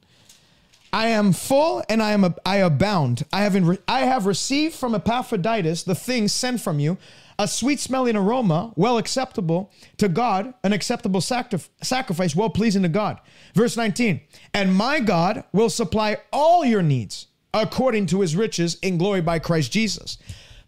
I 0.92 1.08
am 1.08 1.32
full 1.32 1.82
and 1.88 2.02
I 2.02 2.12
am 2.12 2.24
a, 2.24 2.34
I 2.44 2.56
abound. 2.56 3.24
I 3.32 3.42
have, 3.42 3.54
in, 3.54 3.78
I 3.86 4.00
have 4.00 4.26
received 4.26 4.74
from 4.74 4.94
Epaphroditus 4.94 5.84
the 5.84 5.94
things 5.94 6.32
sent 6.32 6.60
from 6.60 6.80
you, 6.80 6.98
a 7.38 7.46
sweet 7.46 7.80
smelling 7.80 8.16
aroma, 8.16 8.72
well 8.76 8.98
acceptable 8.98 9.70
to 9.98 10.08
God, 10.08 10.54
an 10.64 10.72
acceptable 10.72 11.20
sacrif- 11.20 11.68
sacrifice, 11.82 12.34
well 12.34 12.50
pleasing 12.50 12.82
to 12.82 12.88
God. 12.88 13.20
Verse 13.54 13.76
19, 13.76 14.20
and 14.54 14.74
my 14.74 15.00
God 15.00 15.44
will 15.52 15.70
supply 15.70 16.16
all 16.32 16.64
your 16.64 16.82
needs 16.82 17.26
according 17.54 18.06
to 18.06 18.20
his 18.22 18.34
riches 18.34 18.76
in 18.82 18.98
glory 18.98 19.20
by 19.20 19.38
Christ 19.38 19.70
Jesus. 19.70 20.18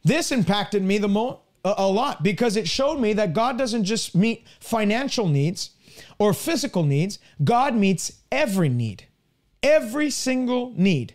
This 0.05 0.33
impacted 0.33 0.83
me 0.83 0.99
the 0.99 1.09
mo- 1.09 1.41
a, 1.65 1.87
lot 1.87 2.23
because 2.23 2.57
it 2.57 2.69
showed 2.69 2.99
me 3.01 3.13
that 3.15 3.35
God 3.35 3.59
doesn't 3.59 3.85
just 3.85 4.15
meet 4.15 4.47
financial 4.61 5.29
needs, 5.29 5.71
or 6.19 6.33
physical 6.33 6.83
needs, 6.83 7.19
God 7.43 7.75
meets 7.75 8.13
every 8.31 8.69
need. 8.69 9.05
Every 9.63 10.11
single 10.11 10.73
need. 10.77 11.15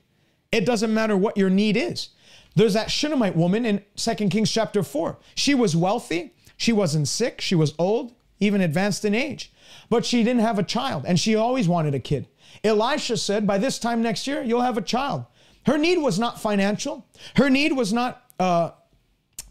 It 0.52 0.66
doesn't 0.66 0.94
matter 0.94 1.16
what 1.16 1.38
your 1.38 1.50
need 1.50 1.78
is. 1.78 2.10
There's 2.56 2.74
that 2.74 2.92
Shunammite 2.92 3.36
woman 3.36 3.66
in 3.66 3.84
2 3.96 4.16
Kings 4.30 4.52
chapter 4.52 4.84
4. 4.84 5.18
She 5.36 5.56
was 5.56 5.76
wealthy, 5.76 6.34
she 6.58 6.72
wasn't 6.72 7.08
sick, 7.08 7.42
she 7.42 7.56
was 7.56 7.74
old, 7.80 8.14
even 8.40 8.62
advanced 8.62 9.06
in 9.06 9.16
age, 9.16 9.52
but 9.90 10.06
she 10.06 10.24
didn't 10.24 10.42
have 10.42 10.60
a 10.60 10.64
child 10.64 11.06
and 11.08 11.20
she 11.20 11.36
always 11.36 11.68
wanted 11.68 11.96
a 11.96 12.00
kid. 12.00 12.28
Elisha 12.64 13.18
said, 13.18 13.48
By 13.48 13.58
this 13.58 13.80
time 13.80 14.02
next 14.02 14.28
year, 14.28 14.44
you'll 14.44 14.62
have 14.62 14.78
a 14.78 14.82
child. 14.82 15.26
Her 15.66 15.78
need 15.78 15.98
was 16.00 16.20
not 16.20 16.42
financial, 16.42 17.08
her 17.38 17.50
need 17.50 17.74
was 17.74 17.94
not 17.94 18.23
uh, 18.40 18.72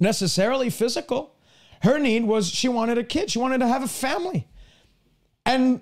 necessarily 0.01 0.71
physical. 0.71 1.35
Her 1.83 1.99
need 1.99 2.25
was 2.25 2.49
she 2.49 2.69
wanted 2.69 2.99
a 2.99 3.05
kid, 3.05 3.31
she 3.31 3.39
wanted 3.39 3.59
to 3.59 3.69
have 3.69 3.83
a 3.83 3.89
family. 3.89 4.47
And 5.45 5.81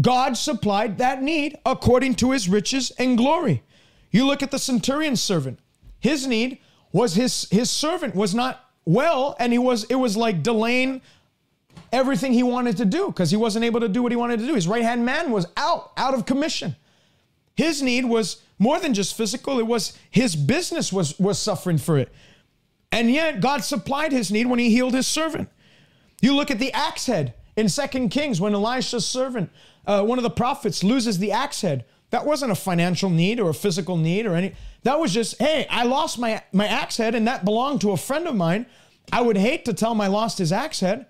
God 0.00 0.36
supplied 0.36 0.98
that 0.98 1.22
need 1.22 1.58
according 1.64 2.14
to 2.16 2.32
his 2.32 2.48
riches 2.48 2.90
and 2.98 3.16
glory. 3.16 3.62
You 4.10 4.26
look 4.26 4.42
at 4.42 4.50
the 4.50 4.58
centurion's 4.58 5.22
servant. 5.22 5.60
His 6.00 6.26
need 6.26 6.58
was 6.92 7.14
his 7.14 7.46
his 7.50 7.70
servant 7.70 8.14
was 8.14 8.34
not 8.34 8.64
well 8.84 9.36
and 9.38 9.52
he 9.52 9.58
was 9.58 9.84
it 9.84 9.94
was 9.94 10.16
like 10.16 10.42
delaying 10.42 11.00
everything 11.92 12.32
he 12.32 12.42
wanted 12.42 12.76
to 12.78 12.84
do 12.84 13.06
because 13.06 13.30
he 13.30 13.36
wasn't 13.36 13.64
able 13.64 13.80
to 13.80 13.88
do 13.88 14.02
what 14.02 14.12
he 14.12 14.16
wanted 14.16 14.38
to 14.40 14.46
do. 14.46 14.54
His 14.54 14.68
right-hand 14.68 15.04
man 15.04 15.30
was 15.30 15.46
out, 15.56 15.92
out 15.96 16.14
of 16.14 16.26
commission. 16.26 16.76
His 17.54 17.82
need 17.82 18.04
was 18.04 18.42
more 18.60 18.78
than 18.78 18.94
just 18.94 19.16
physical, 19.16 19.58
it 19.58 19.66
was 19.66 19.98
his 20.10 20.36
business 20.36 20.92
was 20.92 21.18
was 21.18 21.40
suffering 21.40 21.78
for 21.78 21.98
it. 21.98 22.12
And 22.92 23.10
yet 23.10 23.40
God 23.40 23.64
supplied 23.64 24.12
his 24.12 24.30
need 24.30 24.46
when 24.46 24.58
he 24.58 24.70
healed 24.70 24.94
his 24.94 25.06
servant. 25.06 25.48
You 26.20 26.36
look 26.36 26.50
at 26.50 26.58
the 26.58 26.72
axe 26.72 27.06
head 27.06 27.34
in 27.56 27.68
Second 27.68 28.10
Kings 28.10 28.40
when 28.40 28.54
Elisha's 28.54 29.06
servant, 29.06 29.50
uh, 29.86 30.04
one 30.04 30.18
of 30.18 30.22
the 30.22 30.30
prophets, 30.30 30.84
loses 30.84 31.18
the 31.18 31.32
axe 31.32 31.62
head. 31.62 31.84
That 32.10 32.26
wasn't 32.26 32.52
a 32.52 32.56
financial 32.56 33.08
need 33.08 33.40
or 33.40 33.48
a 33.50 33.54
physical 33.54 33.96
need 33.96 34.26
or 34.26 34.34
any. 34.34 34.54
That 34.82 35.00
was 35.00 35.14
just, 35.14 35.38
hey, 35.38 35.66
I 35.70 35.84
lost 35.84 36.18
my 36.18 36.42
my 36.52 36.66
axe 36.66 36.98
head 36.98 37.14
and 37.14 37.26
that 37.26 37.44
belonged 37.44 37.80
to 37.80 37.92
a 37.92 37.96
friend 37.96 38.28
of 38.28 38.36
mine. 38.36 38.66
I 39.10 39.22
would 39.22 39.38
hate 39.38 39.64
to 39.64 39.72
tell 39.72 39.92
him 39.92 40.00
I 40.00 40.08
lost 40.08 40.38
his 40.38 40.52
axe 40.52 40.80
head. 40.80 41.06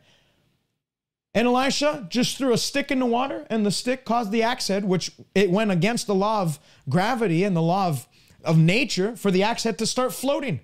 And 1.34 1.46
Elisha 1.46 2.06
just 2.10 2.38
threw 2.38 2.52
a 2.52 2.58
stick 2.58 2.90
in 2.90 2.98
the 2.98 3.06
water, 3.06 3.46
and 3.48 3.64
the 3.64 3.70
stick 3.70 4.04
caused 4.04 4.32
the 4.32 4.42
axe 4.42 4.68
head, 4.68 4.84
which 4.84 5.12
it 5.34 5.50
went 5.50 5.70
against 5.70 6.06
the 6.06 6.14
law 6.14 6.42
of 6.42 6.58
gravity 6.88 7.44
and 7.44 7.56
the 7.56 7.62
law 7.62 7.88
of, 7.88 8.08
of 8.44 8.58
nature 8.58 9.14
for 9.14 9.30
the 9.30 9.42
axe 9.42 9.62
head 9.62 9.78
to 9.78 9.86
start 9.86 10.12
floating. 10.12 10.60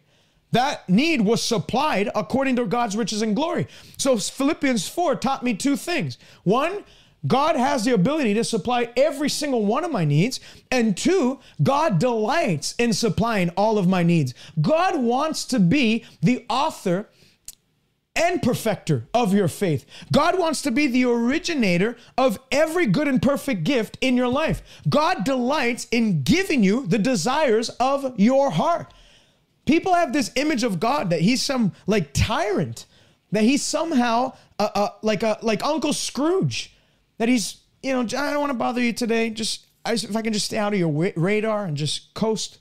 That 0.53 0.89
need 0.89 1.21
was 1.21 1.43
supplied 1.43 2.11
according 2.15 2.57
to 2.57 2.67
God's 2.67 2.97
riches 2.97 3.23
and 3.23 3.37
glory. 3.37 3.67
So 3.99 4.17
Philippians 4.17 4.89
4 4.89 5.17
taught 5.17 5.43
me 5.43 5.55
two 5.55 5.77
things. 5.77 6.19
One, 6.45 6.85
God 7.27 7.57
has 7.57 7.85
the 7.85 7.95
ability 7.95 8.35
to 8.35 8.45
supply 8.45 8.89
every 8.97 9.29
single 9.29 9.65
one 9.65 9.85
of 9.85 9.91
my 9.91 10.05
needs. 10.05 10.41
And 10.71 10.97
two, 10.97 11.41
God 11.63 11.99
delights 11.99 12.75
in 12.79 12.93
supplying 12.93 13.51
all 13.51 13.79
of 13.79 13.89
my 13.89 14.03
needs. 14.03 14.35
God 14.61 15.01
wants 15.01 15.45
to 15.47 15.59
be 15.59 16.05
the 16.23 16.45
author 16.49 17.09
and 18.17 18.43
perfecter 18.43 19.07
of 19.15 19.33
your 19.33 19.49
faith. 19.49 19.85
God 20.13 20.39
wants 20.39 20.63
to 20.63 20.71
be 20.71 20.87
the 20.87 21.05
originator 21.05 21.97
of 22.17 22.39
every 22.51 22.87
good 22.87 23.07
and 23.07 23.21
perfect 23.21 23.65
gift 23.65 23.99
in 24.01 24.17
your 24.17 24.29
life. 24.29 24.63
God 24.89 25.25
delights 25.25 25.87
in 25.91 26.23
giving 26.23 26.65
you 26.65 26.87
the 26.87 26.99
desires 26.99 27.69
of 27.81 28.19
your 28.19 28.51
heart. 28.51 28.93
People 29.67 29.95
have 29.95 30.13
this 30.13 30.31
image 30.37 30.63
of 30.63 30.81
God 30.81 31.11
that 31.11 31.21
he's 31.21 31.43
some 31.43 31.73
like 31.87 32.13
tyrant, 32.13 32.87
that 33.33 33.43
he's 33.43 33.63
somehow 33.63 34.33
uh, 34.59 34.69
uh, 34.75 34.89
like 35.03 35.23
a 35.23 35.39
like 35.43 35.65
Uncle 35.65 35.93
Scrooge, 35.93 36.75
that 37.19 37.29
he's 37.29 37.59
you 37.83 37.93
know 37.93 38.01
I 38.01 38.05
don't 38.05 38.41
want 38.41 38.51
to 38.51 38.59
bother 38.59 38.81
you 38.81 38.93
today. 38.93 39.31
Just 39.31 39.67
I, 39.85 39.93
if 39.93 40.15
I 40.17 40.23
can 40.23 40.33
just 40.33 40.47
stay 40.47 40.59
out 40.59 40.73
of 40.73 40.79
your 40.79 41.13
radar 41.17 41.65
and 41.65 41.77
just 41.77 42.15
coast 42.15 42.59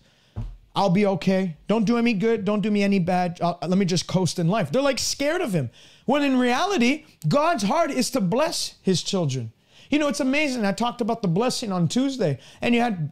I'll 0.76 0.90
be 0.90 1.06
okay. 1.06 1.56
Don't 1.68 1.86
do 1.86 2.02
me 2.02 2.14
good. 2.14 2.44
Don't 2.44 2.62
do 2.62 2.70
me 2.70 2.84
any 2.84 3.00
bad. 3.00 3.40
I'll, 3.42 3.58
let 3.62 3.78
me 3.78 3.86
just 3.86 4.08
coast 4.08 4.40
in 4.40 4.48
life. 4.48 4.72
They're 4.72 4.82
like 4.82 5.00
scared 5.00 5.42
of 5.42 5.54
him. 5.54 5.70
When 6.06 6.22
in 6.22 6.38
reality, 6.38 7.06
God's 7.28 7.64
heart 7.64 7.92
is 7.92 8.10
to 8.12 8.22
bless 8.22 8.76
his 8.82 9.02
children. 9.02 9.54
You 9.90 10.00
know, 10.00 10.08
it's 10.08 10.20
amazing. 10.20 10.66
I 10.66 10.74
talked 10.74 11.02
about 11.02 11.22
the 11.22 11.28
blessing 11.28 11.72
on 11.72 11.88
Tuesday, 11.88 12.40
and 12.62 12.76
you 12.76 12.82
had 12.82 13.12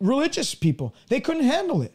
religious 0.00 0.54
people. 0.54 0.94
They 1.08 1.20
couldn't 1.20 1.44
handle 1.44 1.82
it. 1.82 1.94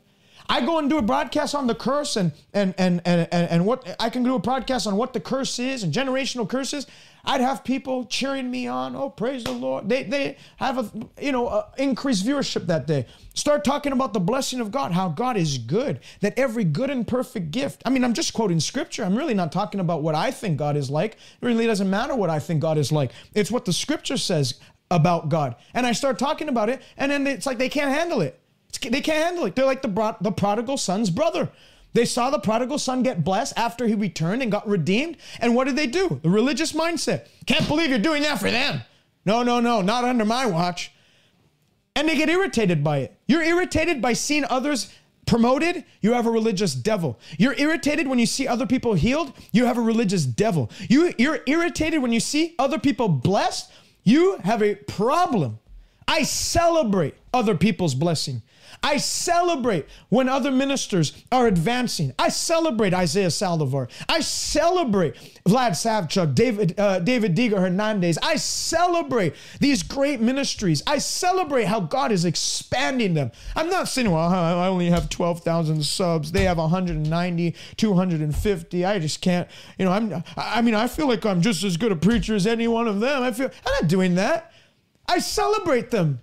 I 0.49 0.65
go 0.65 0.77
and 0.79 0.89
do 0.89 0.97
a 0.97 1.01
broadcast 1.01 1.55
on 1.55 1.67
the 1.67 1.75
curse 1.75 2.15
and 2.15 2.31
and 2.53 2.73
and 2.77 3.01
and 3.05 3.27
and, 3.31 3.65
what 3.65 3.95
I 3.99 4.09
can 4.09 4.23
do 4.23 4.35
a 4.35 4.39
broadcast 4.39 4.87
on 4.87 4.97
what 4.97 5.13
the 5.13 5.19
curse 5.19 5.59
is 5.59 5.83
and 5.83 5.93
generational 5.93 6.47
curses. 6.47 6.87
I'd 7.25 7.39
have 7.39 7.63
people 7.63 8.05
cheering 8.05 8.51
me 8.51 8.67
on. 8.67 8.97
Oh, 8.97 9.09
praise 9.09 9.45
the 9.45 9.53
Lord. 9.53 9.87
They 9.87 10.03
they 10.03 10.37
have 10.57 10.77
a 10.77 10.91
you 11.21 11.31
know 11.31 11.47
a 11.47 11.67
increased 11.77 12.25
viewership 12.25 12.67
that 12.67 12.87
day. 12.87 13.05
Start 13.33 13.63
talking 13.63 13.93
about 13.93 14.13
the 14.13 14.19
blessing 14.19 14.59
of 14.59 14.71
God, 14.71 14.91
how 14.91 15.09
God 15.09 15.37
is 15.37 15.57
good, 15.57 16.01
that 16.19 16.37
every 16.37 16.65
good 16.65 16.89
and 16.89 17.07
perfect 17.07 17.51
gift. 17.51 17.81
I 17.85 17.89
mean, 17.89 18.03
I'm 18.03 18.13
just 18.13 18.33
quoting 18.33 18.59
scripture. 18.59 19.05
I'm 19.05 19.15
really 19.15 19.33
not 19.33 19.51
talking 19.51 19.79
about 19.79 20.03
what 20.03 20.15
I 20.15 20.31
think 20.31 20.57
God 20.57 20.75
is 20.75 20.89
like. 20.89 21.13
It 21.13 21.45
really 21.45 21.65
doesn't 21.65 21.89
matter 21.89 22.15
what 22.15 22.29
I 22.29 22.39
think 22.39 22.61
God 22.61 22.77
is 22.77 22.91
like. 22.91 23.11
It's 23.33 23.49
what 23.49 23.65
the 23.65 23.73
scripture 23.73 24.17
says 24.17 24.55
about 24.91 25.29
God. 25.29 25.55
And 25.73 25.87
I 25.87 25.93
start 25.93 26.19
talking 26.19 26.49
about 26.49 26.69
it, 26.69 26.81
and 26.97 27.11
then 27.11 27.25
it's 27.25 27.45
like 27.45 27.57
they 27.57 27.69
can't 27.69 27.91
handle 27.91 28.21
it. 28.21 28.39
They 28.81 29.01
can't 29.01 29.23
handle 29.25 29.45
it. 29.45 29.55
They're 29.55 29.65
like 29.65 29.81
the, 29.81 30.17
the 30.21 30.31
prodigal 30.31 30.77
son's 30.77 31.09
brother. 31.09 31.49
They 31.93 32.05
saw 32.05 32.29
the 32.29 32.39
prodigal 32.39 32.79
son 32.79 33.03
get 33.03 33.23
blessed 33.23 33.53
after 33.55 33.87
he 33.87 33.93
returned 33.93 34.41
and 34.41 34.51
got 34.51 34.67
redeemed. 34.67 35.17
And 35.39 35.55
what 35.55 35.65
did 35.65 35.75
they 35.75 35.87
do? 35.87 36.19
The 36.23 36.29
religious 36.29 36.73
mindset. 36.73 37.27
Can't 37.45 37.67
believe 37.67 37.89
you're 37.89 37.99
doing 37.99 38.23
that 38.23 38.39
for 38.39 38.49
them. 38.49 38.81
No, 39.25 39.43
no, 39.43 39.59
no, 39.59 39.81
not 39.81 40.03
under 40.03 40.25
my 40.25 40.45
watch. 40.45 40.91
And 41.95 42.09
they 42.09 42.17
get 42.17 42.29
irritated 42.29 42.83
by 42.83 42.99
it. 42.99 43.17
You're 43.27 43.43
irritated 43.43 44.01
by 44.01 44.13
seeing 44.13 44.43
others 44.45 44.91
promoted, 45.25 45.85
you 46.01 46.13
have 46.13 46.25
a 46.25 46.31
religious 46.31 46.73
devil. 46.73 47.19
You're 47.37 47.55
irritated 47.57 48.07
when 48.07 48.19
you 48.19 48.25
see 48.25 48.47
other 48.47 48.65
people 48.65 48.93
healed, 48.93 49.33
you 49.51 49.65
have 49.65 49.77
a 49.77 49.81
religious 49.81 50.25
devil. 50.25 50.69
You, 50.89 51.13
you're 51.17 51.39
irritated 51.45 52.01
when 52.01 52.11
you 52.11 52.19
see 52.19 52.55
other 52.59 52.79
people 52.79 53.07
blessed, 53.07 53.71
you 54.03 54.37
have 54.43 54.61
a 54.61 54.75
problem. 54.75 55.59
I 56.07 56.23
celebrate 56.23 57.15
other 57.33 57.55
people's 57.55 57.95
blessing. 57.95 58.41
I 58.83 58.97
celebrate 58.97 59.87
when 60.09 60.27
other 60.27 60.51
ministers 60.51 61.13
are 61.31 61.47
advancing. 61.47 62.13
I 62.19 62.27
celebrate 62.27 62.93
Isaiah 62.93 63.27
Saldivar. 63.27 63.89
I 64.09 64.19
celebrate 64.19 65.15
Vlad 65.45 65.71
Savchuk, 65.71 66.35
David, 66.35 66.77
uh, 66.77 66.99
David 66.99 67.33
Diga 67.35 67.57
Hernandez. 67.57 68.19
I 68.21 68.35
celebrate 68.35 69.35
these 69.61 69.83
great 69.83 70.19
ministries. 70.19 70.83
I 70.85 70.97
celebrate 70.97 71.63
how 71.65 71.79
God 71.79 72.11
is 72.11 72.25
expanding 72.25 73.13
them. 73.13 73.31
I'm 73.55 73.69
not 73.69 73.87
saying, 73.87 74.11
well, 74.11 74.27
I 74.27 74.67
only 74.67 74.89
have 74.89 75.09
12,000 75.09 75.83
subs. 75.83 76.33
They 76.33 76.43
have 76.43 76.57
190, 76.57 77.55
250. 77.77 78.85
I 78.85 78.99
just 78.99 79.21
can't, 79.21 79.47
you 79.77 79.85
know, 79.85 79.91
I'm, 79.91 80.23
I 80.35 80.61
mean, 80.61 80.75
I 80.75 80.87
feel 80.87 81.07
like 81.07 81.25
I'm 81.25 81.41
just 81.41 81.63
as 81.63 81.77
good 81.77 81.93
a 81.93 81.95
preacher 81.95 82.35
as 82.35 82.45
any 82.45 82.67
one 82.67 82.89
of 82.89 82.99
them. 82.99 83.23
I 83.23 83.31
feel, 83.31 83.49
I'm 83.65 83.73
not 83.81 83.87
doing 83.87 84.15
that. 84.15 84.51
I 85.07 85.19
celebrate 85.19 85.91
them. 85.91 86.21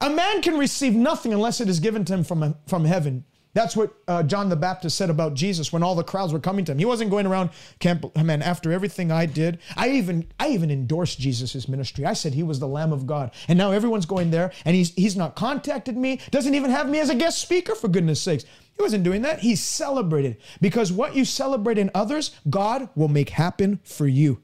A 0.00 0.10
man 0.10 0.42
can 0.42 0.58
receive 0.58 0.94
nothing 0.94 1.32
unless 1.32 1.60
it 1.60 1.68
is 1.68 1.80
given 1.80 2.04
to 2.04 2.14
him 2.14 2.24
from, 2.24 2.56
from 2.66 2.84
heaven. 2.84 3.24
That's 3.54 3.76
what 3.76 3.94
uh, 4.08 4.24
John 4.24 4.48
the 4.48 4.56
Baptist 4.56 4.98
said 4.98 5.10
about 5.10 5.34
Jesus 5.34 5.72
when 5.72 5.84
all 5.84 5.94
the 5.94 6.02
crowds 6.02 6.32
were 6.32 6.40
coming 6.40 6.64
to 6.64 6.72
him. 6.72 6.78
He 6.78 6.84
wasn't 6.84 7.12
going 7.12 7.24
around, 7.24 7.50
camp, 7.78 8.04
man, 8.16 8.42
after 8.42 8.72
everything 8.72 9.12
I 9.12 9.26
did. 9.26 9.60
I 9.76 9.90
even, 9.90 10.26
I 10.40 10.48
even 10.48 10.72
endorsed 10.72 11.20
Jesus' 11.20 11.68
ministry. 11.68 12.04
I 12.04 12.14
said 12.14 12.34
he 12.34 12.42
was 12.42 12.58
the 12.58 12.66
Lamb 12.66 12.92
of 12.92 13.06
God. 13.06 13.30
And 13.46 13.56
now 13.56 13.70
everyone's 13.70 14.06
going 14.06 14.32
there 14.32 14.52
and 14.64 14.74
he's, 14.74 14.92
he's 14.94 15.16
not 15.16 15.36
contacted 15.36 15.96
me, 15.96 16.20
doesn't 16.32 16.54
even 16.54 16.72
have 16.72 16.90
me 16.90 16.98
as 16.98 17.10
a 17.10 17.14
guest 17.14 17.40
speaker, 17.40 17.76
for 17.76 17.86
goodness 17.86 18.20
sakes. 18.20 18.44
He 18.76 18.82
wasn't 18.82 19.04
doing 19.04 19.22
that. 19.22 19.38
He 19.38 19.54
celebrated 19.54 20.38
because 20.60 20.90
what 20.90 21.14
you 21.14 21.24
celebrate 21.24 21.78
in 21.78 21.92
others, 21.94 22.32
God 22.50 22.88
will 22.96 23.08
make 23.08 23.30
happen 23.30 23.78
for 23.84 24.08
you. 24.08 24.42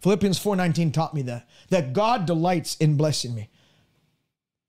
Philippians 0.00 0.38
4:19 0.38 0.92
taught 0.92 1.14
me 1.14 1.22
that 1.22 1.48
that 1.70 1.94
God 1.94 2.26
delights 2.26 2.76
in 2.76 2.98
blessing 2.98 3.34
me. 3.34 3.48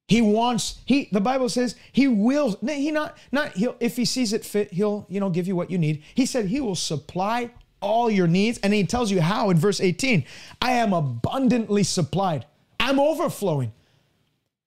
He 0.07 0.21
wants, 0.21 0.79
he, 0.85 1.09
the 1.11 1.19
Bible 1.19 1.49
says 1.49 1.75
he 1.91 2.07
will, 2.07 2.57
he 2.65 2.91
not, 2.91 3.17
not, 3.31 3.51
he'll, 3.57 3.75
if 3.81 3.97
he 3.97 4.05
sees 4.05 4.31
it 4.31 4.45
fit, 4.45 4.71
he'll, 4.71 5.05
you 5.09 5.19
know, 5.19 5.29
give 5.29 5.47
you 5.47 5.55
what 5.55 5.69
you 5.69 5.77
need. 5.77 6.01
He 6.15 6.25
said 6.25 6.45
he 6.45 6.61
will 6.61 6.75
supply 6.75 7.51
all 7.81 8.09
your 8.09 8.27
needs. 8.27 8.57
And 8.59 8.73
he 8.73 8.85
tells 8.85 9.11
you 9.11 9.21
how 9.21 9.49
in 9.49 9.57
verse 9.57 9.81
18 9.81 10.25
I 10.61 10.71
am 10.71 10.93
abundantly 10.93 11.83
supplied, 11.83 12.45
I'm 12.79 12.99
overflowing. 12.99 13.73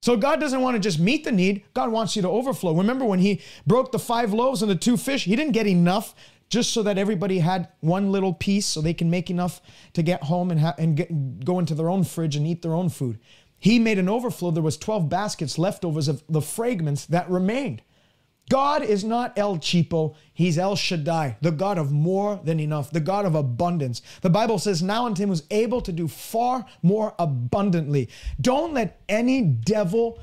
So 0.03 0.17
God 0.17 0.41
doesn't 0.41 0.63
want 0.63 0.77
to 0.77 0.81
just 0.81 0.99
meet 0.99 1.25
the 1.25 1.33
need, 1.33 1.63
God 1.75 1.91
wants 1.91 2.17
you 2.17 2.23
to 2.23 2.29
overflow. 2.29 2.75
Remember 2.75 3.05
when 3.05 3.19
he 3.19 3.41
broke 3.67 3.93
the 3.93 3.99
five 3.99 4.33
loaves 4.33 4.63
and 4.63 4.71
the 4.71 4.77
two 4.77 4.97
fish, 4.97 5.25
he 5.25 5.37
didn't 5.37 5.53
get 5.53 5.67
enough 5.67 6.15
just 6.51 6.73
so 6.73 6.83
that 6.83 6.99
everybody 6.99 7.39
had 7.39 7.69
one 7.81 8.11
little 8.11 8.35
piece 8.35 8.67
so 8.67 8.81
they 8.81 8.93
can 8.93 9.09
make 9.09 9.31
enough 9.31 9.61
to 9.93 10.03
get 10.03 10.25
home 10.25 10.51
and, 10.51 10.61
ha- 10.61 10.75
and 10.79 10.97
get, 10.97 11.45
go 11.45 11.59
into 11.59 11.75
their 11.75 11.89
own 11.89 12.03
fridge 12.03 12.35
and 12.35 12.47
eat 12.47 12.61
their 12.61 12.75
own 12.75 12.89
food. 12.89 13.19
He 13.61 13.79
made 13.79 13.99
an 13.99 14.09
overflow. 14.09 14.51
There 14.51 14.63
was 14.63 14.79
12 14.79 15.09
baskets 15.09 15.59
leftovers 15.59 16.09
of 16.09 16.25
the 16.29 16.41
fragments 16.41 17.07
that 17.07 17.31
remained. 17.31 17.83
God 18.51 18.83
is 18.83 19.05
not 19.05 19.39
El 19.39 19.59
Cheapo. 19.59 20.17
He's 20.35 20.59
El 20.59 20.75
Shaddai, 20.75 21.37
the 21.41 21.53
God 21.53 21.79
of 21.79 21.93
more 21.93 22.41
than 22.43 22.59
enough, 22.59 22.91
the 22.91 22.99
God 22.99 23.25
of 23.25 23.37
abundance. 23.37 24.03
The 24.23 24.31
Bible 24.31 24.59
says, 24.59 24.83
Now 24.83 25.07
unto 25.07 25.23
him 25.23 25.29
was 25.29 25.45
able 25.53 25.81
to 25.83 25.93
do 25.93 26.09
far 26.09 26.67
more 26.83 27.15
abundantly. 27.19 28.09
Don't 28.41 28.75
let 28.75 29.01
any 29.09 29.43
devil 29.43 30.19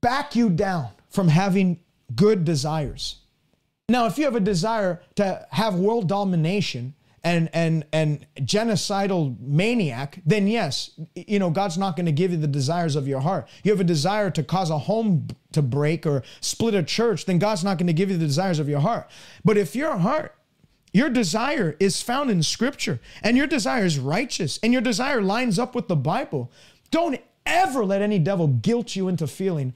back 0.00 0.34
you 0.34 0.50
down 0.50 0.88
from 1.10 1.28
having 1.28 1.78
good 2.16 2.44
desires. 2.44 3.20
Now, 3.88 4.06
if 4.06 4.18
you 4.18 4.24
have 4.24 4.34
a 4.34 4.40
desire 4.40 5.00
to 5.16 5.46
have 5.50 5.76
world 5.76 6.08
domination, 6.08 6.94
and 7.24 7.48
and 7.52 7.84
and 7.92 8.26
genocidal 8.40 9.38
maniac, 9.40 10.20
then 10.26 10.46
yes, 10.46 10.90
you 11.14 11.38
know 11.38 11.50
God's 11.50 11.78
not 11.78 11.96
going 11.96 12.06
to 12.06 12.12
give 12.12 12.30
you 12.30 12.36
the 12.36 12.46
desires 12.46 12.96
of 12.96 13.06
your 13.06 13.20
heart. 13.20 13.48
You 13.62 13.70
have 13.70 13.80
a 13.80 13.84
desire 13.84 14.30
to 14.30 14.42
cause 14.42 14.70
a 14.70 14.78
home 14.78 15.28
to 15.52 15.62
break 15.62 16.06
or 16.06 16.22
split 16.40 16.74
a 16.74 16.82
church, 16.82 17.26
then 17.26 17.38
God's 17.38 17.62
not 17.62 17.78
going 17.78 17.86
to 17.86 17.92
give 17.92 18.10
you 18.10 18.16
the 18.16 18.26
desires 18.26 18.58
of 18.58 18.68
your 18.68 18.80
heart. 18.80 19.10
But 19.44 19.56
if 19.56 19.76
your 19.76 19.98
heart 19.98 20.34
your 20.92 21.08
desire 21.08 21.74
is 21.80 22.02
found 22.02 22.30
in 22.30 22.42
scripture 22.42 23.00
and 23.22 23.36
your 23.36 23.46
desire 23.46 23.84
is 23.84 23.98
righteous 23.98 24.58
and 24.62 24.72
your 24.72 24.82
desire 24.82 25.22
lines 25.22 25.58
up 25.58 25.74
with 25.74 25.88
the 25.88 25.96
Bible, 25.96 26.52
don't 26.90 27.18
ever 27.46 27.84
let 27.84 28.02
any 28.02 28.18
devil 28.18 28.46
guilt 28.46 28.94
you 28.94 29.08
into 29.08 29.26
feeling 29.26 29.74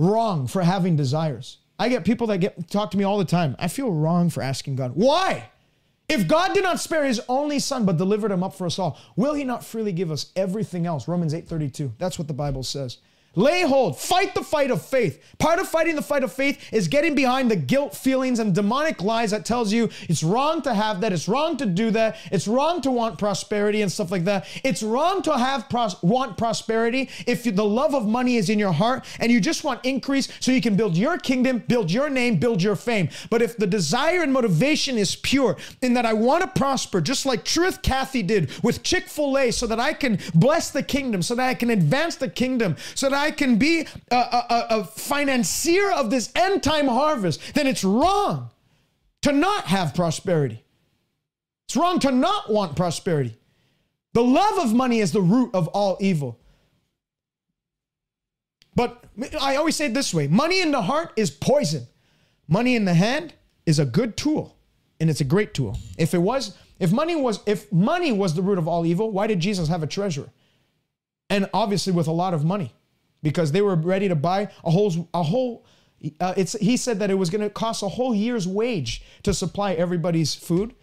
wrong 0.00 0.46
for 0.46 0.62
having 0.62 0.96
desires. 0.96 1.58
I 1.78 1.88
get 1.88 2.04
people 2.04 2.28
that 2.28 2.38
get 2.38 2.70
talk 2.70 2.92
to 2.92 2.96
me 2.96 3.04
all 3.04 3.18
the 3.18 3.24
time. 3.24 3.56
I 3.58 3.66
feel 3.66 3.90
wrong 3.90 4.30
for 4.30 4.42
asking 4.42 4.76
God. 4.76 4.92
Why? 4.94 5.50
If 6.12 6.28
God 6.28 6.52
did 6.52 6.62
not 6.62 6.78
spare 6.78 7.06
his 7.06 7.22
only 7.26 7.58
son 7.58 7.86
but 7.86 7.96
delivered 7.96 8.30
him 8.30 8.42
up 8.42 8.54
for 8.54 8.66
us 8.66 8.78
all, 8.78 8.98
will 9.16 9.32
he 9.32 9.44
not 9.44 9.64
freely 9.64 9.92
give 9.92 10.10
us 10.10 10.26
everything 10.36 10.84
else? 10.84 11.08
Romans 11.08 11.32
8:32. 11.32 11.92
That's 11.96 12.18
what 12.18 12.28
the 12.28 12.34
Bible 12.34 12.62
says. 12.62 12.98
Lay 13.34 13.62
hold, 13.62 13.98
fight 13.98 14.34
the 14.34 14.42
fight 14.42 14.70
of 14.70 14.82
faith. 14.82 15.22
Part 15.38 15.58
of 15.58 15.66
fighting 15.66 15.96
the 15.96 16.02
fight 16.02 16.22
of 16.22 16.30
faith 16.30 16.70
is 16.70 16.86
getting 16.86 17.14
behind 17.14 17.50
the 17.50 17.56
guilt 17.56 17.96
feelings 17.96 18.38
and 18.38 18.54
demonic 18.54 19.00
lies 19.00 19.30
that 19.30 19.46
tells 19.46 19.72
you 19.72 19.88
it's 20.02 20.22
wrong 20.22 20.60
to 20.62 20.74
have 20.74 21.00
that, 21.00 21.14
it's 21.14 21.28
wrong 21.28 21.56
to 21.56 21.64
do 21.64 21.90
that, 21.92 22.16
it's 22.30 22.46
wrong 22.46 22.82
to 22.82 22.90
want 22.90 23.18
prosperity 23.18 23.80
and 23.80 23.90
stuff 23.90 24.10
like 24.10 24.24
that. 24.24 24.46
It's 24.62 24.82
wrong 24.82 25.22
to 25.22 25.38
have 25.38 25.70
pros- 25.70 26.00
want 26.02 26.36
prosperity 26.36 27.08
if 27.26 27.46
you, 27.46 27.52
the 27.52 27.64
love 27.64 27.94
of 27.94 28.06
money 28.06 28.36
is 28.36 28.50
in 28.50 28.58
your 28.58 28.72
heart 28.72 29.06
and 29.18 29.32
you 29.32 29.40
just 29.40 29.64
want 29.64 29.82
increase 29.82 30.28
so 30.40 30.52
you 30.52 30.60
can 30.60 30.76
build 30.76 30.94
your 30.94 31.16
kingdom, 31.16 31.64
build 31.66 31.90
your 31.90 32.10
name, 32.10 32.36
build 32.36 32.62
your 32.62 32.76
fame. 32.76 33.08
But 33.30 33.40
if 33.40 33.56
the 33.56 33.66
desire 33.66 34.22
and 34.22 34.32
motivation 34.32 34.98
is 34.98 35.16
pure 35.16 35.56
in 35.80 35.94
that 35.94 36.04
I 36.04 36.12
want 36.12 36.42
to 36.42 36.60
prosper, 36.60 37.00
just 37.00 37.24
like 37.24 37.44
Truett 37.44 37.82
Cathy 37.82 38.22
did 38.22 38.50
with 38.62 38.82
Chick-fil-A 38.82 39.52
so 39.52 39.66
that 39.68 39.80
I 39.80 39.94
can 39.94 40.18
bless 40.34 40.70
the 40.70 40.82
kingdom, 40.82 41.22
so 41.22 41.34
that 41.34 41.48
I 41.48 41.54
can 41.54 41.70
advance 41.70 42.16
the 42.16 42.28
kingdom, 42.28 42.76
so 42.94 43.08
that 43.08 43.21
can 43.30 43.56
be 43.56 43.86
a, 44.10 44.16
a, 44.16 44.66
a 44.70 44.84
financier 44.84 45.90
of 45.92 46.10
this 46.10 46.32
end 46.34 46.62
time 46.62 46.88
harvest, 46.88 47.54
then 47.54 47.66
it's 47.66 47.84
wrong 47.84 48.50
to 49.22 49.32
not 49.32 49.64
have 49.66 49.94
prosperity. 49.94 50.64
It's 51.66 51.76
wrong 51.76 51.98
to 52.00 52.10
not 52.10 52.50
want 52.50 52.76
prosperity. 52.76 53.36
The 54.12 54.22
love 54.22 54.58
of 54.58 54.74
money 54.74 55.00
is 55.00 55.12
the 55.12 55.22
root 55.22 55.54
of 55.54 55.68
all 55.68 55.96
evil. 56.00 56.38
But 58.74 59.04
I 59.40 59.56
always 59.56 59.76
say 59.76 59.86
it 59.86 59.94
this 59.94 60.12
way 60.12 60.28
money 60.28 60.60
in 60.60 60.70
the 60.70 60.82
heart 60.82 61.12
is 61.16 61.30
poison, 61.30 61.86
money 62.48 62.76
in 62.76 62.84
the 62.84 62.94
hand 62.94 63.34
is 63.66 63.78
a 63.78 63.84
good 63.84 64.16
tool, 64.16 64.56
and 65.00 65.08
it's 65.08 65.20
a 65.20 65.24
great 65.24 65.54
tool. 65.54 65.78
If 65.98 66.14
it 66.14 66.18
was, 66.18 66.56
if 66.78 66.92
money 66.92 67.14
was, 67.14 67.40
if 67.46 67.70
money 67.72 68.12
was 68.12 68.34
the 68.34 68.42
root 68.42 68.58
of 68.58 68.66
all 68.66 68.84
evil, 68.84 69.10
why 69.10 69.26
did 69.26 69.40
Jesus 69.40 69.68
have 69.68 69.82
a 69.82 69.86
treasurer? 69.86 70.30
And 71.30 71.48
obviously 71.54 71.92
with 71.92 72.06
a 72.06 72.12
lot 72.12 72.34
of 72.34 72.44
money 72.44 72.74
because 73.22 73.52
they 73.52 73.62
were 73.62 73.74
ready 73.74 74.08
to 74.08 74.14
buy 74.14 74.48
a 74.64 74.70
whole 74.70 75.08
a 75.14 75.22
whole 75.22 75.64
uh, 76.20 76.34
it's 76.36 76.54
he 76.54 76.76
said 76.76 76.98
that 76.98 77.10
it 77.10 77.14
was 77.14 77.30
going 77.30 77.40
to 77.40 77.50
cost 77.50 77.82
a 77.82 77.88
whole 77.88 78.14
year's 78.14 78.46
wage 78.46 79.02
to 79.22 79.32
supply 79.32 79.72
everybody's 79.72 80.34
food 80.34 80.74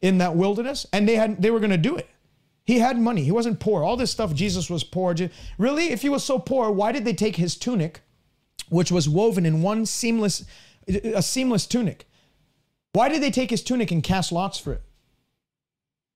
in 0.00 0.18
that 0.18 0.34
wilderness 0.34 0.86
and 0.92 1.08
they 1.08 1.16
had 1.16 1.40
they 1.40 1.50
were 1.50 1.60
going 1.60 1.70
to 1.70 1.76
do 1.76 1.96
it. 1.96 2.08
He 2.64 2.80
had 2.80 2.98
money. 2.98 3.22
He 3.22 3.30
wasn't 3.30 3.60
poor. 3.60 3.84
All 3.84 3.96
this 3.96 4.10
stuff 4.10 4.34
jesus 4.34 4.68
was 4.68 4.84
poor. 4.84 5.14
Really 5.58 5.90
if 5.90 6.02
he 6.02 6.08
was 6.08 6.24
so 6.24 6.38
poor 6.38 6.70
why 6.70 6.92
did 6.92 7.04
they 7.04 7.14
take 7.14 7.36
his 7.36 7.56
tunic 7.56 8.00
which 8.68 8.90
was 8.90 9.08
woven 9.08 9.46
in 9.46 9.62
one 9.62 9.86
seamless 9.86 10.44
a 10.88 11.22
seamless 11.22 11.66
tunic? 11.66 12.08
Why 12.92 13.08
did 13.08 13.22
they 13.22 13.30
take 13.30 13.50
his 13.50 13.62
tunic 13.62 13.90
and 13.90 14.02
cast 14.02 14.32
lots 14.32 14.58
for 14.58 14.72
it? 14.72 14.82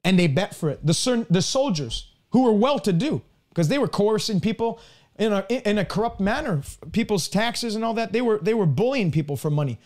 And 0.02 0.18
they 0.18 0.28
bet 0.28 0.54
for 0.54 0.70
it. 0.70 0.84
The, 0.84 1.26
the 1.28 1.42
soldiers 1.42 2.10
who 2.30 2.44
were 2.44 2.52
well 2.52 2.78
to 2.78 2.92
do 2.92 3.20
because 3.50 3.68
they 3.68 3.78
were 3.78 3.88
coercing 3.88 4.40
people 4.40 4.80
in 5.20 5.34
a, 5.34 5.46
in 5.48 5.78
a 5.78 5.84
corrupt 5.84 6.18
manner. 6.18 6.62
People's 6.90 7.28
taxes 7.28 7.76
and 7.76 7.84
all 7.84 7.94
that, 7.94 8.12
they 8.12 8.22
were, 8.22 8.38
they 8.38 8.54
were 8.54 8.66
bullying 8.66 9.12
people 9.12 9.36
for 9.36 9.50
money. 9.50 9.78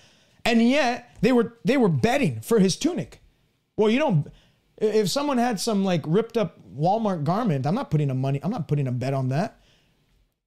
And 0.45 0.63
yet 0.63 1.17
they 1.21 1.33
were, 1.33 1.59
they 1.65 1.77
were 1.77 1.89
betting 1.89 2.41
for 2.41 2.61
his 2.61 2.77
tunic. 2.77 3.21
Well, 3.77 3.91
you 3.91 3.99
know, 3.99 4.25
if 4.79 5.11
someone 5.11 5.39
had 5.39 5.59
some 5.59 5.85
like 5.85 6.03
ripped 6.07 6.37
up 6.37 6.61
Walmart 6.75 7.25
garment, 7.25 7.67
I'm 7.67 7.75
not 7.75 7.91
putting 7.91 8.11
a 8.11 8.15
money, 8.15 8.41
I'm 8.43 8.53
not 8.53 8.69
putting 8.69 8.87
a 8.87 8.93
bet 8.93 9.13
on 9.13 9.29
that. 9.31 9.61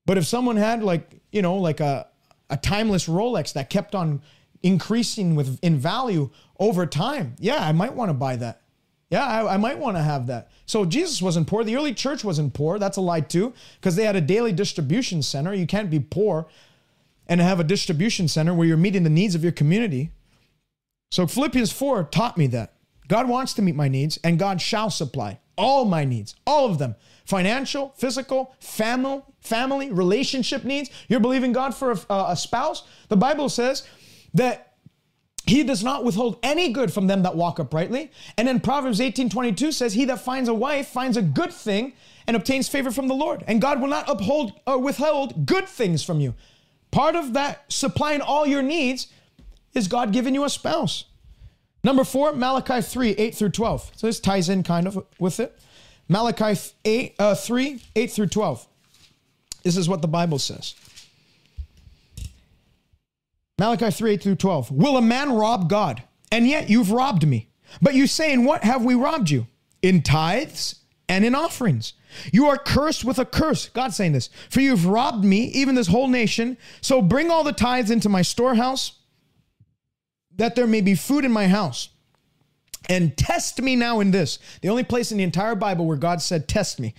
But 0.05 0.17
if 0.17 0.25
someone 0.25 0.55
had 0.55 0.81
like, 0.81 1.19
you 1.33 1.41
know, 1.41 1.55
like 1.55 1.81
a, 1.81 2.07
a 2.49 2.55
timeless 2.55 3.09
Rolex 3.09 3.53
that 3.53 3.69
kept 3.69 3.93
on 3.93 4.21
increasing 4.63 5.35
with 5.35 5.59
in 5.61 5.77
value 5.77 6.29
over 6.59 6.85
time, 6.85 7.35
yeah, 7.39 7.57
I 7.67 7.73
might 7.73 7.93
want 7.93 8.09
to 8.09 8.13
buy 8.13 8.37
that. 8.37 8.61
Yeah, 9.09 9.25
I, 9.25 9.53
I 9.53 9.57
might 9.57 9.79
want 9.79 9.95
to 9.95 10.03
have 10.03 10.27
that. 10.27 10.49
So 10.65 10.83
Jesus 10.83 11.21
wasn't 11.21 11.47
poor. 11.47 11.63
The 11.63 11.75
early 11.75 11.93
church 11.93 12.23
wasn't 12.25 12.53
poor. 12.53 12.77
That's 12.77 12.97
a 12.97 13.01
lie 13.01 13.21
too, 13.21 13.53
because 13.79 13.95
they 13.95 14.03
had 14.03 14.17
a 14.17 14.21
daily 14.21 14.51
distribution 14.51 15.21
center. 15.21 15.53
You 15.53 15.65
can't 15.65 15.89
be 15.89 15.99
poor 15.99 16.47
and 17.27 17.39
have 17.39 17.59
a 17.59 17.63
distribution 17.63 18.27
center 18.27 18.53
where 18.53 18.67
you're 18.67 18.77
meeting 18.77 19.03
the 19.03 19.09
needs 19.09 19.35
of 19.35 19.43
your 19.43 19.53
community. 19.53 20.11
So 21.11 21.25
Philippians 21.25 21.71
4 21.71 22.05
taught 22.05 22.37
me 22.37 22.47
that. 22.47 22.73
God 23.07 23.29
wants 23.29 23.53
to 23.53 23.61
meet 23.61 23.75
my 23.75 23.87
needs, 23.87 24.19
and 24.23 24.37
God 24.37 24.61
shall 24.61 24.89
supply 24.89 25.39
all 25.57 25.85
my 25.85 26.03
needs, 26.03 26.35
all 26.45 26.65
of 26.69 26.77
them 26.77 26.95
financial, 27.25 27.93
physical, 27.97 28.53
family, 28.59 29.21
family, 29.41 29.91
relationship 29.91 30.63
needs. 30.63 30.89
You're 31.09 31.19
believing 31.19 31.51
God 31.51 31.75
for 31.75 31.91
a, 31.91 31.99
a 32.09 32.37
spouse. 32.37 32.83
The 33.09 33.17
Bible 33.17 33.49
says 33.49 33.85
that 34.33 34.66
he 35.47 35.63
does 35.63 35.83
not 35.83 36.03
withhold 36.03 36.39
any 36.43 36.73
good 36.73 36.91
from 36.91 37.07
them 37.07 37.23
that 37.23 37.35
walk 37.35 37.57
uprightly. 37.57 38.11
And 38.37 38.47
then 38.47 38.59
Proverbs 38.59 38.99
18 38.99 39.29
22 39.29 39.71
says, 39.71 39.93
He 39.93 40.05
that 40.05 40.21
finds 40.21 40.49
a 40.49 40.53
wife 40.53 40.87
finds 40.87 41.17
a 41.17 41.21
good 41.21 41.53
thing 41.53 41.93
and 42.27 42.35
obtains 42.35 42.67
favor 42.67 42.91
from 42.91 43.07
the 43.07 43.15
Lord. 43.15 43.43
And 43.47 43.61
God 43.61 43.79
will 43.79 43.87
not 43.87 44.09
uphold 44.09 44.53
or 44.67 44.77
withhold 44.77 45.45
good 45.45 45.67
things 45.67 46.03
from 46.03 46.19
you. 46.19 46.35
Part 46.91 47.15
of 47.15 47.33
that 47.33 47.71
supplying 47.71 48.21
all 48.21 48.45
your 48.45 48.61
needs 48.61 49.07
is 49.73 49.87
God 49.87 50.11
giving 50.11 50.33
you 50.33 50.43
a 50.43 50.49
spouse. 50.49 51.05
Number 51.83 52.03
four, 52.03 52.33
Malachi 52.33 52.81
3 52.81 53.11
8 53.11 53.35
through 53.35 53.49
12. 53.51 53.91
So 53.95 54.07
this 54.07 54.19
ties 54.19 54.49
in 54.49 54.63
kind 54.63 54.87
of 54.87 55.05
with 55.19 55.39
it. 55.39 55.57
Malachi 56.09 56.59
8, 56.83 57.15
uh, 57.19 57.35
3 57.35 57.81
8 57.95 58.11
through 58.11 58.27
12. 58.27 58.67
This 59.63 59.77
is 59.77 59.87
what 59.87 60.01
the 60.01 60.07
Bible 60.07 60.39
says. 60.39 60.75
Malachi 63.57 63.89
3 63.89 64.11
8 64.13 64.23
through 64.23 64.35
12. 64.35 64.71
Will 64.71 64.97
a 64.97 65.01
man 65.01 65.33
rob 65.33 65.69
God? 65.69 66.03
And 66.31 66.47
yet 66.47 66.69
you've 66.69 66.91
robbed 66.91 67.27
me. 67.27 67.49
But 67.81 67.95
you 67.95 68.07
say, 68.07 68.31
In 68.33 68.43
what 68.45 68.63
have 68.63 68.83
we 68.83 68.95
robbed 68.95 69.29
you? 69.29 69.47
In 69.81 70.01
tithes 70.01 70.75
and 71.09 71.25
in 71.25 71.35
offerings. 71.35 71.93
You 72.31 72.47
are 72.47 72.57
cursed 72.57 73.03
with 73.05 73.19
a 73.19 73.25
curse. 73.25 73.69
God's 73.69 73.95
saying 73.95 74.13
this. 74.13 74.29
For 74.49 74.61
you've 74.61 74.85
robbed 74.85 75.23
me, 75.23 75.45
even 75.47 75.75
this 75.75 75.87
whole 75.87 76.07
nation. 76.07 76.57
So 76.81 77.01
bring 77.01 77.31
all 77.31 77.43
the 77.43 77.53
tithes 77.53 77.91
into 77.91 78.09
my 78.09 78.21
storehouse, 78.21 78.99
that 80.35 80.55
there 80.55 80.67
may 80.67 80.81
be 80.81 80.95
food 80.95 81.25
in 81.25 81.31
my 81.31 81.47
house. 81.47 81.89
And 82.89 83.17
test 83.17 83.61
me 83.61 83.75
now 83.75 83.99
in 83.99 84.11
this. 84.11 84.39
The 84.61 84.69
only 84.69 84.83
place 84.83 85.11
in 85.11 85.17
the 85.17 85.23
entire 85.23 85.55
Bible 85.55 85.85
where 85.85 85.97
God 85.97 86.21
said, 86.21 86.47
Test 86.47 86.79
me 86.79 86.93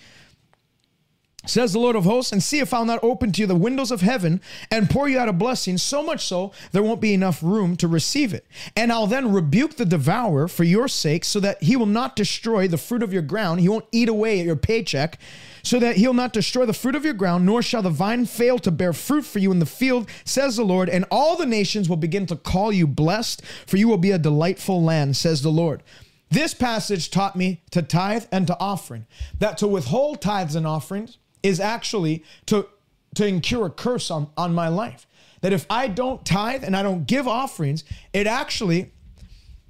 says 1.48 1.72
the 1.72 1.78
Lord 1.78 1.96
of 1.96 2.04
hosts, 2.04 2.32
and 2.32 2.42
see 2.42 2.58
if 2.58 2.74
I'll 2.74 2.84
not 2.84 3.02
open 3.02 3.32
to 3.32 3.40
you 3.40 3.46
the 3.46 3.54
windows 3.54 3.90
of 3.90 4.00
heaven 4.00 4.40
and 4.70 4.90
pour 4.90 5.08
you 5.08 5.18
out 5.18 5.28
a 5.28 5.32
blessing, 5.32 5.78
so 5.78 6.02
much 6.02 6.26
so 6.26 6.52
there 6.72 6.82
won't 6.82 7.00
be 7.00 7.14
enough 7.14 7.42
room 7.42 7.76
to 7.76 7.88
receive 7.88 8.34
it. 8.34 8.46
And 8.76 8.92
I'll 8.92 9.06
then 9.06 9.32
rebuke 9.32 9.76
the 9.76 9.84
devourer 9.84 10.48
for 10.48 10.64
your 10.64 10.88
sake, 10.88 11.24
so 11.24 11.40
that 11.40 11.62
he 11.62 11.76
will 11.76 11.86
not 11.86 12.16
destroy 12.16 12.68
the 12.68 12.78
fruit 12.78 13.02
of 13.02 13.12
your 13.12 13.22
ground. 13.22 13.60
He 13.60 13.68
won't 13.68 13.86
eat 13.92 14.08
away 14.08 14.40
at 14.40 14.46
your 14.46 14.56
paycheck, 14.56 15.18
so 15.62 15.78
that 15.78 15.96
he'll 15.96 16.14
not 16.14 16.32
destroy 16.32 16.66
the 16.66 16.72
fruit 16.72 16.94
of 16.94 17.04
your 17.04 17.14
ground, 17.14 17.44
nor 17.44 17.62
shall 17.62 17.82
the 17.82 17.90
vine 17.90 18.26
fail 18.26 18.58
to 18.60 18.70
bear 18.70 18.92
fruit 18.92 19.24
for 19.24 19.38
you 19.38 19.50
in 19.52 19.58
the 19.58 19.66
field, 19.66 20.08
says 20.24 20.56
the 20.56 20.64
Lord. 20.64 20.88
And 20.88 21.04
all 21.10 21.36
the 21.36 21.46
nations 21.46 21.88
will 21.88 21.96
begin 21.96 22.26
to 22.26 22.36
call 22.36 22.72
you 22.72 22.86
blessed, 22.86 23.42
for 23.66 23.76
you 23.76 23.88
will 23.88 23.98
be 23.98 24.10
a 24.10 24.18
delightful 24.18 24.82
land, 24.82 25.16
says 25.16 25.42
the 25.42 25.50
Lord. 25.50 25.82
This 26.30 26.52
passage 26.52 27.10
taught 27.10 27.36
me 27.36 27.62
to 27.70 27.80
tithe 27.80 28.26
and 28.30 28.46
to 28.46 28.58
offering, 28.60 29.06
that 29.38 29.56
to 29.58 29.66
withhold 29.66 30.20
tithes 30.20 30.54
and 30.54 30.66
offerings 30.66 31.16
is 31.42 31.60
actually 31.60 32.24
to, 32.46 32.68
to 33.14 33.26
incur 33.26 33.66
a 33.66 33.70
curse 33.70 34.10
on, 34.10 34.30
on 34.36 34.54
my 34.54 34.68
life. 34.68 35.06
That 35.40 35.52
if 35.52 35.66
I 35.70 35.88
don't 35.88 36.24
tithe 36.24 36.64
and 36.64 36.76
I 36.76 36.82
don't 36.82 37.06
give 37.06 37.28
offerings, 37.28 37.84
it 38.12 38.26
actually, 38.26 38.92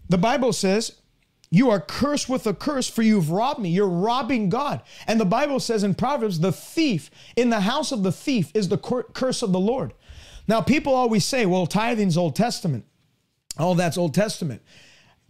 the 0.09 0.19
Bible 0.19 0.53
says, 0.53 0.97
you 1.51 1.71
are 1.71 1.81
cursed 1.81 2.29
with 2.29 2.47
a 2.47 2.55
curse 2.55 2.89
for 2.89 3.03
you've 3.03 3.31
robbed 3.31 3.61
me. 3.61 3.71
You're 3.71 3.89
robbing 3.89 4.49
God. 4.51 4.83
And 5.07 5.19
the 5.19 5.25
Bible 5.25 5.61
says 5.61 5.83
in 5.83 5.95
Proverbs, 5.95 6.41
the 6.41 6.53
thief 6.53 7.11
in 7.37 7.51
the 7.51 7.61
house 7.61 7.91
of 7.91 8.03
the 8.03 8.13
thief 8.13 8.51
is 8.55 8.69
the 8.69 8.79
curse 8.79 9.43
of 9.43 9.53
the 9.53 9.61
Lord. 9.61 9.95
Now, 10.47 10.61
people 10.61 10.95
always 10.95 11.25
say, 11.25 11.47
well, 11.47 11.67
tithing's 11.67 12.17
Old 12.17 12.37
Testament. 12.37 12.85
Oh, 13.59 13.75
that's 13.75 13.99
Old 13.99 14.15
Testament. 14.15 14.63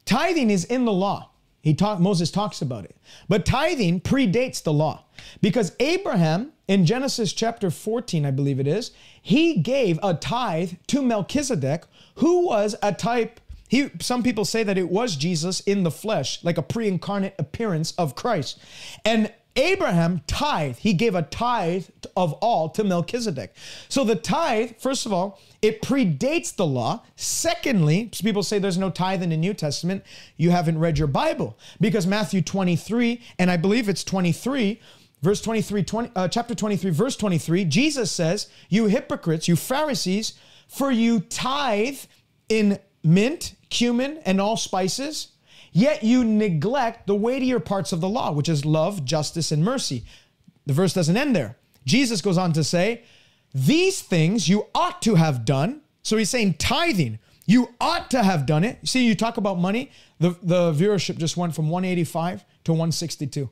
Tithing 0.04 0.50
is 0.50 0.64
in 0.64 0.84
the 0.84 0.92
law. 0.92 1.30
He 1.60 1.74
talk, 1.74 1.98
Moses 2.00 2.30
talks 2.30 2.62
about 2.62 2.84
it. 2.84 2.96
But 3.28 3.44
tithing 3.44 4.00
predates 4.00 4.62
the 4.62 4.72
law 4.72 5.04
because 5.40 5.72
Abraham 5.80 6.52
in 6.68 6.84
Genesis 6.84 7.32
chapter 7.32 7.70
14, 7.70 8.26
I 8.26 8.30
believe 8.30 8.60
it 8.60 8.68
is, 8.68 8.90
he 9.20 9.56
gave 9.56 9.98
a 10.02 10.14
tithe 10.14 10.72
to 10.88 11.02
Melchizedek, 11.02 11.84
who 12.16 12.46
was 12.46 12.76
a 12.82 12.92
type. 12.92 13.40
He, 13.68 13.90
some 14.00 14.22
people 14.22 14.44
say 14.44 14.62
that 14.62 14.78
it 14.78 14.90
was 14.90 15.16
Jesus 15.16 15.60
in 15.60 15.82
the 15.82 15.90
flesh, 15.90 16.44
like 16.44 16.58
a 16.58 16.62
pre 16.62 16.86
incarnate 16.86 17.34
appearance 17.38 17.92
of 17.92 18.14
Christ. 18.14 18.58
And 19.04 19.32
Abraham 19.58 20.22
tithe. 20.28 20.76
He 20.78 20.92
gave 20.92 21.16
a 21.16 21.22
tithe 21.22 21.86
of 22.16 22.32
all 22.34 22.68
to 22.70 22.84
Melchizedek. 22.84 23.54
So 23.88 24.04
the 24.04 24.14
tithe, 24.14 24.72
first 24.78 25.04
of 25.04 25.12
all, 25.12 25.40
it 25.60 25.82
predates 25.82 26.54
the 26.54 26.66
law. 26.66 27.02
Secondly, 27.16 28.10
people 28.22 28.44
say 28.44 28.60
there's 28.60 28.78
no 28.78 28.90
tithe 28.90 29.22
in 29.22 29.30
the 29.30 29.36
New 29.36 29.54
Testament. 29.54 30.04
You 30.36 30.50
haven't 30.50 30.78
read 30.78 30.96
your 30.96 31.08
Bible 31.08 31.58
because 31.80 32.06
Matthew 32.06 32.40
23, 32.40 33.20
and 33.40 33.50
I 33.50 33.56
believe 33.56 33.88
it's 33.88 34.04
23, 34.04 34.80
verse 35.22 35.40
23, 35.40 35.82
20, 35.82 36.12
uh, 36.14 36.28
chapter 36.28 36.54
23, 36.54 36.90
verse 36.90 37.16
23, 37.16 37.64
Jesus 37.64 38.10
says, 38.10 38.48
You 38.68 38.86
hypocrites, 38.86 39.48
you 39.48 39.56
Pharisees, 39.56 40.34
for 40.68 40.90
you 40.90 41.20
tithe 41.20 41.98
in 42.48 42.78
mint, 43.02 43.54
cumin, 43.70 44.18
and 44.24 44.40
all 44.40 44.56
spices 44.56 45.28
Yet 45.72 46.02
you 46.02 46.24
neglect 46.24 47.06
the 47.06 47.14
weightier 47.14 47.60
parts 47.60 47.92
of 47.92 48.00
the 48.00 48.08
law, 48.08 48.32
which 48.32 48.48
is 48.48 48.64
love, 48.64 49.04
justice, 49.04 49.52
and 49.52 49.64
mercy. 49.64 50.04
The 50.66 50.72
verse 50.72 50.92
doesn't 50.92 51.16
end 51.16 51.36
there. 51.36 51.56
Jesus 51.84 52.20
goes 52.20 52.38
on 52.38 52.52
to 52.54 52.64
say, 52.64 53.04
These 53.54 54.02
things 54.02 54.48
you 54.48 54.66
ought 54.74 55.00
to 55.02 55.14
have 55.14 55.44
done. 55.44 55.82
So 56.02 56.16
he's 56.16 56.30
saying 56.30 56.54
tithing. 56.54 57.18
You 57.46 57.70
ought 57.80 58.10
to 58.10 58.22
have 58.22 58.44
done 58.44 58.64
it. 58.64 58.78
See, 58.86 59.06
you 59.06 59.14
talk 59.14 59.36
about 59.36 59.58
money, 59.58 59.90
the, 60.18 60.36
the 60.42 60.72
viewership 60.72 61.16
just 61.16 61.36
went 61.36 61.54
from 61.54 61.70
185 61.70 62.44
to 62.64 62.72
162. 62.72 63.48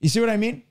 You 0.00 0.08
see 0.08 0.20
what 0.20 0.30
I 0.30 0.36
mean? 0.36 0.62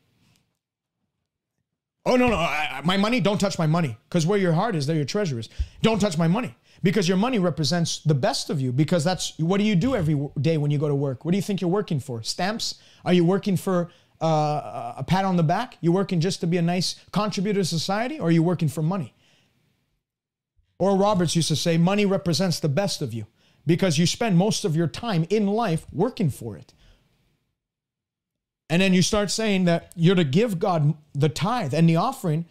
Oh, 2.06 2.16
no, 2.16 2.28
no, 2.30 2.36
I, 2.36 2.82
my 2.84 2.98
money, 2.98 3.20
don't 3.20 3.38
touch 3.38 3.60
my 3.60 3.68
money. 3.68 3.96
Because 4.10 4.26
where 4.26 4.40
your 4.40 4.54
heart 4.54 4.76
is, 4.76 4.88
there 4.88 4.96
your 4.96 5.06
treasure 5.06 5.40
is. 5.40 5.50
Don't 5.82 6.00
touch 6.00 6.18
my 6.18 6.28
money 6.28 6.56
because 6.84 7.08
your 7.08 7.18
money 7.18 7.38
represents 7.38 8.00
the 8.00 8.16
best 8.16 8.50
of 8.50 8.60
you 8.60 8.72
because 8.72 9.04
that's 9.04 9.38
what 9.38 9.60
do 9.60 9.64
you 9.64 9.76
do 9.76 9.96
every 9.96 10.20
day 10.40 10.58
when 10.58 10.72
you 10.72 10.80
go 10.80 10.88
to 10.88 10.96
work? 10.96 11.24
What 11.24 11.32
do 11.32 11.38
you 11.38 11.44
think 11.44 11.62
you're 11.62 11.70
working 11.70 12.00
for? 12.00 12.24
Stamps? 12.24 12.76
Are 13.06 13.14
you 13.14 13.24
working 13.24 13.56
for 13.56 13.92
uh, 14.20 14.94
a 14.98 15.04
pat 15.06 15.26
on 15.26 15.38
the 15.38 15.44
back? 15.44 15.78
You 15.82 15.92
working 15.92 16.20
just 16.20 16.40
to 16.42 16.48
be 16.48 16.58
a 16.58 16.62
nice 16.62 16.96
contributor 17.12 17.62
to 17.62 17.66
society 17.66 18.20
or 18.20 18.30
are 18.30 18.32
you 18.32 18.44
working 18.44 18.68
for 18.68 18.82
money? 18.82 19.14
Oral 20.80 20.98
Roberts 20.98 21.36
used 21.36 21.50
to 21.50 21.56
say 21.56 21.78
money 21.78 22.08
represents 22.08 22.60
the 22.60 22.70
best 22.70 23.04
of 23.04 23.14
you 23.14 23.28
because 23.68 24.00
you 24.00 24.08
spend 24.08 24.36
most 24.36 24.66
of 24.66 24.76
your 24.76 24.88
time 24.88 25.28
in 25.30 25.46
life 25.46 25.86
working 25.94 26.32
for 26.32 26.58
it 26.58 26.74
and 28.72 28.82
then 28.82 28.94
you 28.94 29.04
start 29.04 29.30
saying 29.30 29.66
that 29.66 29.92
you're 29.96 30.16
to 30.16 30.24
give 30.24 30.58
god 30.58 30.96
the 31.14 31.30
tithe 31.30 31.76
and 31.76 31.88
the 31.88 31.96
offering 31.96 32.46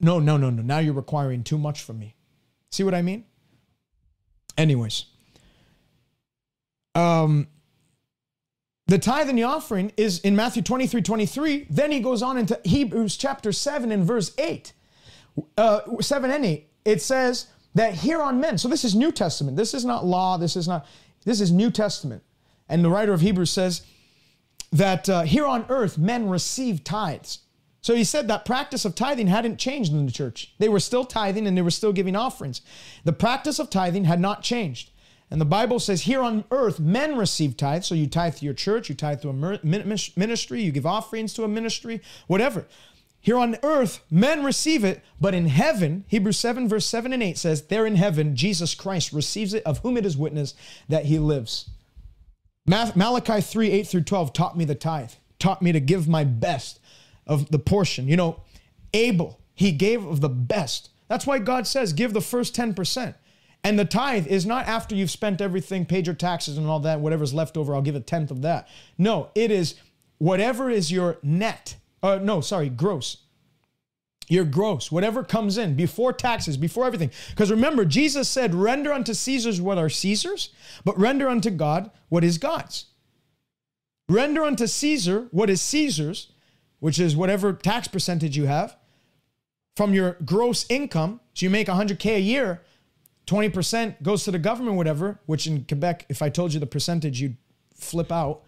no 0.00 0.18
no 0.18 0.38
no 0.38 0.48
no 0.48 0.62
now 0.62 0.78
you're 0.78 0.94
requiring 0.94 1.44
too 1.44 1.58
much 1.58 1.82
from 1.82 1.98
me 1.98 2.14
see 2.70 2.82
what 2.82 2.94
i 2.94 3.02
mean 3.02 3.24
Anyways, 4.60 5.06
um, 6.94 7.48
the 8.86 8.98
tithe 8.98 9.30
and 9.30 9.38
the 9.38 9.44
offering 9.44 9.90
is 9.96 10.18
in 10.20 10.36
Matthew 10.36 10.60
23 10.60 11.00
23. 11.00 11.66
Then 11.70 11.90
he 11.90 12.00
goes 12.00 12.22
on 12.22 12.36
into 12.36 12.60
Hebrews 12.64 13.16
chapter 13.16 13.52
7 13.52 13.90
and 13.90 14.04
verse 14.04 14.34
8. 14.36 14.74
Uh, 15.56 15.80
7 16.00 16.30
and 16.30 16.44
8. 16.44 16.68
It 16.84 17.00
says 17.00 17.46
that 17.74 17.94
here 17.94 18.20
on 18.20 18.38
men, 18.38 18.58
so 18.58 18.68
this 18.68 18.84
is 18.84 18.94
New 18.94 19.12
Testament. 19.12 19.56
This 19.56 19.72
is 19.72 19.86
not 19.86 20.04
law. 20.04 20.36
This 20.36 20.56
is 20.56 20.68
not, 20.68 20.86
this 21.24 21.40
is 21.40 21.50
New 21.50 21.70
Testament. 21.70 22.22
And 22.68 22.84
the 22.84 22.90
writer 22.90 23.14
of 23.14 23.22
Hebrews 23.22 23.50
says 23.50 23.80
that 24.72 25.08
uh, 25.08 25.22
here 25.22 25.46
on 25.46 25.66
earth 25.68 25.98
men 25.98 26.28
receive 26.28 26.84
tithes. 26.84 27.40
So 27.82 27.94
he 27.94 28.04
said 28.04 28.28
that 28.28 28.44
practice 28.44 28.84
of 28.84 28.94
tithing 28.94 29.28
hadn't 29.28 29.58
changed 29.58 29.92
in 29.92 30.04
the 30.04 30.12
church. 30.12 30.52
They 30.58 30.68
were 30.68 30.80
still 30.80 31.04
tithing 31.04 31.46
and 31.46 31.56
they 31.56 31.62
were 31.62 31.70
still 31.70 31.92
giving 31.92 32.14
offerings. 32.14 32.60
The 33.04 33.12
practice 33.12 33.58
of 33.58 33.70
tithing 33.70 34.04
had 34.04 34.20
not 34.20 34.42
changed. 34.42 34.90
And 35.30 35.40
the 35.40 35.46
Bible 35.46 35.78
says 35.78 36.02
here 36.02 36.20
on 36.20 36.44
earth, 36.50 36.80
men 36.80 37.16
receive 37.16 37.56
tithes. 37.56 37.86
So 37.86 37.94
you 37.94 38.06
tithe 38.06 38.36
to 38.36 38.44
your 38.44 38.54
church, 38.54 38.88
you 38.88 38.94
tithe 38.94 39.22
to 39.22 39.30
a 39.30 39.60
ministry, 39.64 40.62
you 40.62 40.72
give 40.72 40.86
offerings 40.86 41.32
to 41.34 41.44
a 41.44 41.48
ministry, 41.48 42.02
whatever. 42.26 42.66
Here 43.22 43.38
on 43.38 43.56
earth, 43.62 44.00
men 44.10 44.42
receive 44.44 44.82
it, 44.82 45.02
but 45.20 45.34
in 45.34 45.46
heaven, 45.46 46.04
Hebrews 46.08 46.38
7, 46.38 46.68
verse 46.68 46.86
7 46.86 47.12
and 47.12 47.22
8 47.22 47.36
says, 47.36 47.62
There 47.62 47.86
in 47.86 47.96
heaven, 47.96 48.34
Jesus 48.34 48.74
Christ 48.74 49.12
receives 49.12 49.52
it, 49.52 49.62
of 49.64 49.78
whom 49.80 49.98
it 49.98 50.06
is 50.06 50.16
witness 50.16 50.54
that 50.88 51.04
he 51.04 51.18
lives. 51.18 51.68
Malachi 52.70 53.40
3, 53.40 53.70
8 53.70 53.86
through 53.86 54.02
12 54.02 54.32
taught 54.32 54.56
me 54.56 54.64
the 54.64 54.74
tithe, 54.74 55.12
taught 55.38 55.60
me 55.60 55.72
to 55.72 55.80
give 55.80 56.06
my 56.06 56.24
best 56.24 56.78
of 57.26 57.50
the 57.50 57.58
portion. 57.58 58.08
You 58.08 58.16
know, 58.16 58.42
Abel, 58.94 59.40
he 59.54 59.72
gave 59.72 60.04
of 60.06 60.20
the 60.20 60.28
best. 60.28 60.90
That's 61.08 61.26
why 61.26 61.38
God 61.38 61.66
says, 61.66 61.92
give 61.92 62.12
the 62.12 62.20
first 62.20 62.54
10%. 62.54 63.14
And 63.62 63.78
the 63.78 63.84
tithe 63.84 64.26
is 64.26 64.46
not 64.46 64.66
after 64.66 64.94
you've 64.94 65.10
spent 65.10 65.40
everything, 65.40 65.84
paid 65.84 66.06
your 66.06 66.14
taxes 66.14 66.56
and 66.56 66.66
all 66.66 66.80
that, 66.80 67.00
whatever's 67.00 67.34
left 67.34 67.56
over, 67.56 67.74
I'll 67.74 67.82
give 67.82 67.96
a 67.96 68.00
tenth 68.00 68.30
of 68.30 68.42
that. 68.42 68.68
No, 68.96 69.30
it 69.34 69.50
is 69.50 69.74
whatever 70.18 70.70
is 70.70 70.90
your 70.90 71.18
net. 71.22 71.76
Uh, 72.02 72.18
no, 72.22 72.40
sorry, 72.40 72.70
gross. 72.70 73.18
Your 74.30 74.44
gross, 74.44 74.92
whatever 74.92 75.24
comes 75.24 75.58
in 75.58 75.74
before 75.74 76.12
taxes, 76.12 76.56
before 76.56 76.86
everything. 76.86 77.10
Because 77.30 77.50
remember, 77.50 77.84
Jesus 77.84 78.28
said, 78.28 78.54
render 78.54 78.92
unto 78.92 79.12
Caesar's 79.12 79.60
what 79.60 79.76
are 79.76 79.88
Caesar's, 79.88 80.50
but 80.84 80.96
render 80.96 81.28
unto 81.28 81.50
God 81.50 81.90
what 82.08 82.22
is 82.22 82.38
God's. 82.38 82.86
Render 84.08 84.44
unto 84.44 84.68
Caesar 84.68 85.26
what 85.32 85.50
is 85.50 85.60
Caesar's, 85.60 86.30
which 86.78 87.00
is 87.00 87.16
whatever 87.16 87.52
tax 87.52 87.88
percentage 87.88 88.36
you 88.36 88.46
have 88.46 88.76
from 89.74 89.94
your 89.94 90.16
gross 90.24 90.64
income. 90.70 91.20
So 91.34 91.46
you 91.46 91.50
make 91.50 91.66
100K 91.66 92.14
a 92.14 92.20
year, 92.20 92.62
20% 93.26 94.00
goes 94.00 94.22
to 94.24 94.30
the 94.30 94.38
government, 94.38 94.76
whatever, 94.76 95.18
which 95.26 95.48
in 95.48 95.64
Quebec, 95.64 96.06
if 96.08 96.22
I 96.22 96.28
told 96.28 96.54
you 96.54 96.60
the 96.60 96.66
percentage, 96.66 97.20
you'd 97.20 97.36
flip 97.74 98.12
out. 98.12 98.42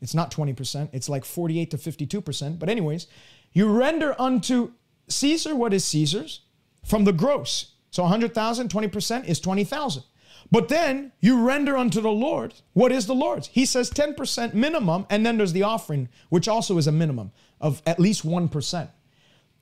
It's 0.00 0.14
not 0.14 0.32
20%, 0.32 0.88
it's 0.92 1.08
like 1.08 1.24
48 1.24 1.70
to 1.70 1.76
52%. 1.76 2.58
But, 2.58 2.68
anyways, 2.68 3.06
you 3.52 3.68
render 3.68 4.20
unto 4.20 4.72
Caesar 5.08 5.54
what 5.54 5.74
is 5.74 5.84
Caesar's 5.84 6.40
from 6.84 7.04
the 7.04 7.12
gross. 7.12 7.72
So 7.90 8.02
100,000, 8.02 8.68
20% 8.68 9.26
is 9.26 9.40
20,000. 9.40 10.02
But 10.50 10.68
then 10.68 11.12
you 11.20 11.42
render 11.42 11.76
unto 11.76 12.00
the 12.00 12.10
Lord 12.10 12.54
what 12.72 12.92
is 12.92 13.06
the 13.06 13.14
Lord's. 13.14 13.48
He 13.48 13.66
says 13.66 13.90
10% 13.90 14.54
minimum, 14.54 15.06
and 15.10 15.24
then 15.24 15.36
there's 15.36 15.52
the 15.52 15.62
offering, 15.62 16.08
which 16.28 16.48
also 16.48 16.78
is 16.78 16.86
a 16.86 16.92
minimum 16.92 17.32
of 17.60 17.82
at 17.86 17.98
least 17.98 18.26
1%. 18.26 18.88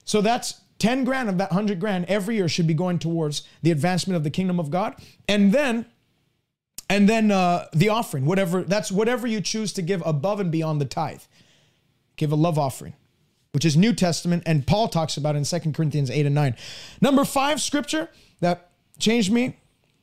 So 0.04 0.20
that's 0.20 0.60
10 0.78 1.04
grand 1.04 1.28
of 1.28 1.38
that 1.38 1.50
100 1.50 1.80
grand 1.80 2.04
every 2.06 2.36
year 2.36 2.48
should 2.48 2.66
be 2.66 2.74
going 2.74 2.98
towards 2.98 3.42
the 3.62 3.70
advancement 3.70 4.16
of 4.16 4.24
the 4.24 4.30
kingdom 4.30 4.60
of 4.60 4.70
God. 4.70 4.94
And 5.28 5.52
then 5.52 5.86
and 6.88 7.08
then 7.08 7.32
uh, 7.32 7.66
the 7.72 7.88
offering, 7.88 8.26
whatever 8.26 8.62
that's 8.62 8.92
whatever 8.92 9.26
you 9.26 9.40
choose 9.40 9.72
to 9.72 9.82
give 9.82 10.02
above 10.06 10.38
and 10.38 10.52
beyond 10.52 10.80
the 10.80 10.84
tithe. 10.84 11.22
Give 12.16 12.30
a 12.30 12.36
love 12.36 12.58
offering, 12.58 12.94
which 13.56 13.64
is 13.64 13.74
New 13.74 13.94
Testament, 13.94 14.42
and 14.44 14.66
Paul 14.66 14.86
talks 14.86 15.16
about 15.16 15.34
in 15.34 15.42
Second 15.42 15.74
Corinthians 15.74 16.10
8 16.10 16.26
and 16.26 16.34
9. 16.34 16.56
Number 17.00 17.24
five 17.24 17.58
scripture 17.58 18.10
that 18.40 18.68
changed 18.98 19.32
me 19.32 19.56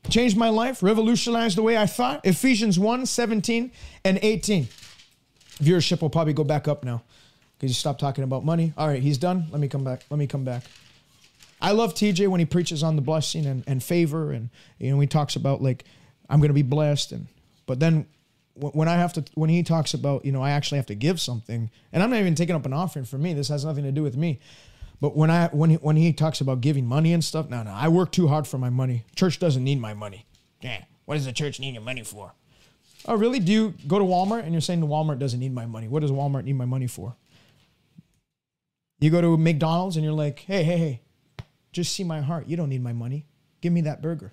changed 0.10 0.36
my 0.36 0.50
life, 0.50 0.82
revolutionized 0.82 1.56
the 1.56 1.62
way 1.62 1.78
I 1.78 1.86
thought. 1.86 2.22
Ephesians 2.26 2.80
1 2.80 3.06
17 3.06 3.72
and 4.06 4.20
18. 4.24 4.68
Viewership 5.60 6.02
will 6.02 6.10
probably 6.10 6.34
go 6.34 6.44
back 6.44 6.68
up 6.68 6.84
now 6.84 7.04
because 7.54 7.70
you 7.70 7.76
stopped 7.76 8.00
talking 8.00 8.24
about 8.24 8.44
money. 8.44 8.74
All 8.76 8.88
right, 8.88 9.04
he's 9.04 9.20
done. 9.20 9.46
Let 9.52 9.62
me 9.62 9.68
come 9.68 9.84
back. 9.84 10.04
Let 10.10 10.18
me 10.18 10.26
come 10.26 10.44
back. 10.44 10.64
I 11.62 11.74
love 11.74 11.94
TJ 11.94 12.30
when 12.30 12.40
he 12.40 12.48
preaches 12.48 12.82
on 12.82 12.96
the 12.96 13.04
blessing 13.04 13.46
and, 13.46 13.64
and 13.68 13.84
favor 13.84 14.32
and 14.32 14.50
you 14.80 14.90
know 14.90 15.00
he 15.00 15.06
talks 15.06 15.36
about 15.36 15.62
like 15.62 15.86
I'm 16.28 16.40
going 16.40 16.50
to 16.50 16.56
be 16.56 16.64
blessed 16.64 17.12
and 17.12 17.28
but 17.68 17.80
then 17.80 18.08
when 18.56 18.88
I 18.88 18.96
have 18.96 19.14
to 19.14 19.24
when 19.34 19.50
he 19.50 19.64
talks 19.64 19.94
about 19.94 20.26
you 20.26 20.32
know 20.32 20.42
I 20.42 20.52
actually 20.52 20.78
have 20.78 20.86
to 20.88 20.96
give 20.96 21.20
something 21.20 21.72
and 21.92 22.04
I'm 22.04 22.10
not 22.10 22.20
even 22.20 22.36
taking 22.36 22.56
up 22.56 22.66
an 22.66 22.74
offering 22.74 23.06
for 23.06 23.18
me 23.18 23.34
this 23.34 23.48
has 23.48 23.66
nothing 23.66 23.84
to 23.84 23.92
do 23.92 24.04
with 24.04 24.16
me 24.16 24.40
but 25.04 25.18
when 25.18 25.30
I 25.30 25.50
when 25.50 25.72
he, 25.72 25.76
when 25.76 25.98
he 25.98 26.14
talks 26.14 26.40
about 26.40 26.62
giving 26.62 26.86
money 26.86 27.12
and 27.12 27.22
stuff, 27.22 27.50
no, 27.50 27.62
no, 27.62 27.72
I 27.72 27.90
work 27.90 28.14
too 28.14 28.30
hard 28.30 28.48
for 28.48 28.58
my 28.58 28.70
money. 28.70 29.04
Church 29.18 29.38
doesn't 29.38 29.62
need 29.62 29.82
my 29.82 29.94
money. 29.94 30.26
Yeah, 30.62 30.82
what 31.04 31.16
does 31.16 31.26
the 31.26 31.34
church 31.34 31.60
need 31.60 31.74
your 31.74 31.84
money 31.84 32.04
for? 32.04 32.34
Oh, 33.06 33.18
really? 33.18 33.40
Do 33.40 33.52
you 33.52 33.74
go 33.86 34.00
to 34.00 34.06
Walmart 34.06 34.44
and 34.44 34.54
you're 34.54 34.62
saying 34.62 34.80
the 34.80 34.88
Walmart 34.88 35.20
doesn't 35.20 35.42
need 35.42 35.54
my 35.54 35.66
money? 35.66 35.90
What 35.90 36.04
does 36.04 36.12
Walmart 36.12 36.46
need 36.46 36.56
my 36.56 36.64
money 36.64 36.88
for? 36.88 37.18
You 39.02 39.10
go 39.10 39.20
to 39.20 39.36
McDonald's 39.36 39.98
and 39.98 40.06
you're 40.06 40.14
like, 40.14 40.40
hey, 40.40 40.64
hey, 40.64 40.78
hey, 40.78 41.02
just 41.74 41.94
see 41.94 42.06
my 42.06 42.22
heart. 42.22 42.48
You 42.48 42.56
don't 42.56 42.70
need 42.70 42.82
my 42.82 42.94
money. 42.94 43.26
Give 43.60 43.74
me 43.74 43.82
that 43.82 44.02
burger. 44.02 44.32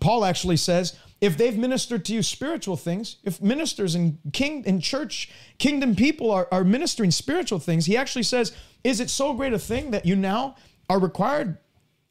Paul 0.00 0.24
actually 0.24 0.56
says, 0.56 0.98
if 1.20 1.36
they've 1.36 1.56
ministered 1.56 2.04
to 2.06 2.14
you 2.14 2.22
spiritual 2.22 2.76
things, 2.76 3.16
if 3.24 3.42
ministers 3.42 3.94
and 3.94 4.18
king 4.32 4.62
and 4.66 4.82
church, 4.82 5.30
kingdom 5.58 5.96
people 5.96 6.30
are, 6.30 6.46
are 6.52 6.64
ministering 6.64 7.10
spiritual 7.10 7.58
things, 7.58 7.86
he 7.86 7.96
actually 7.96 8.22
says, 8.22 8.52
is 8.84 9.00
it 9.00 9.10
so 9.10 9.32
great 9.32 9.52
a 9.52 9.58
thing 9.58 9.90
that 9.90 10.06
you 10.06 10.14
now 10.14 10.54
are 10.88 11.00
required 11.00 11.58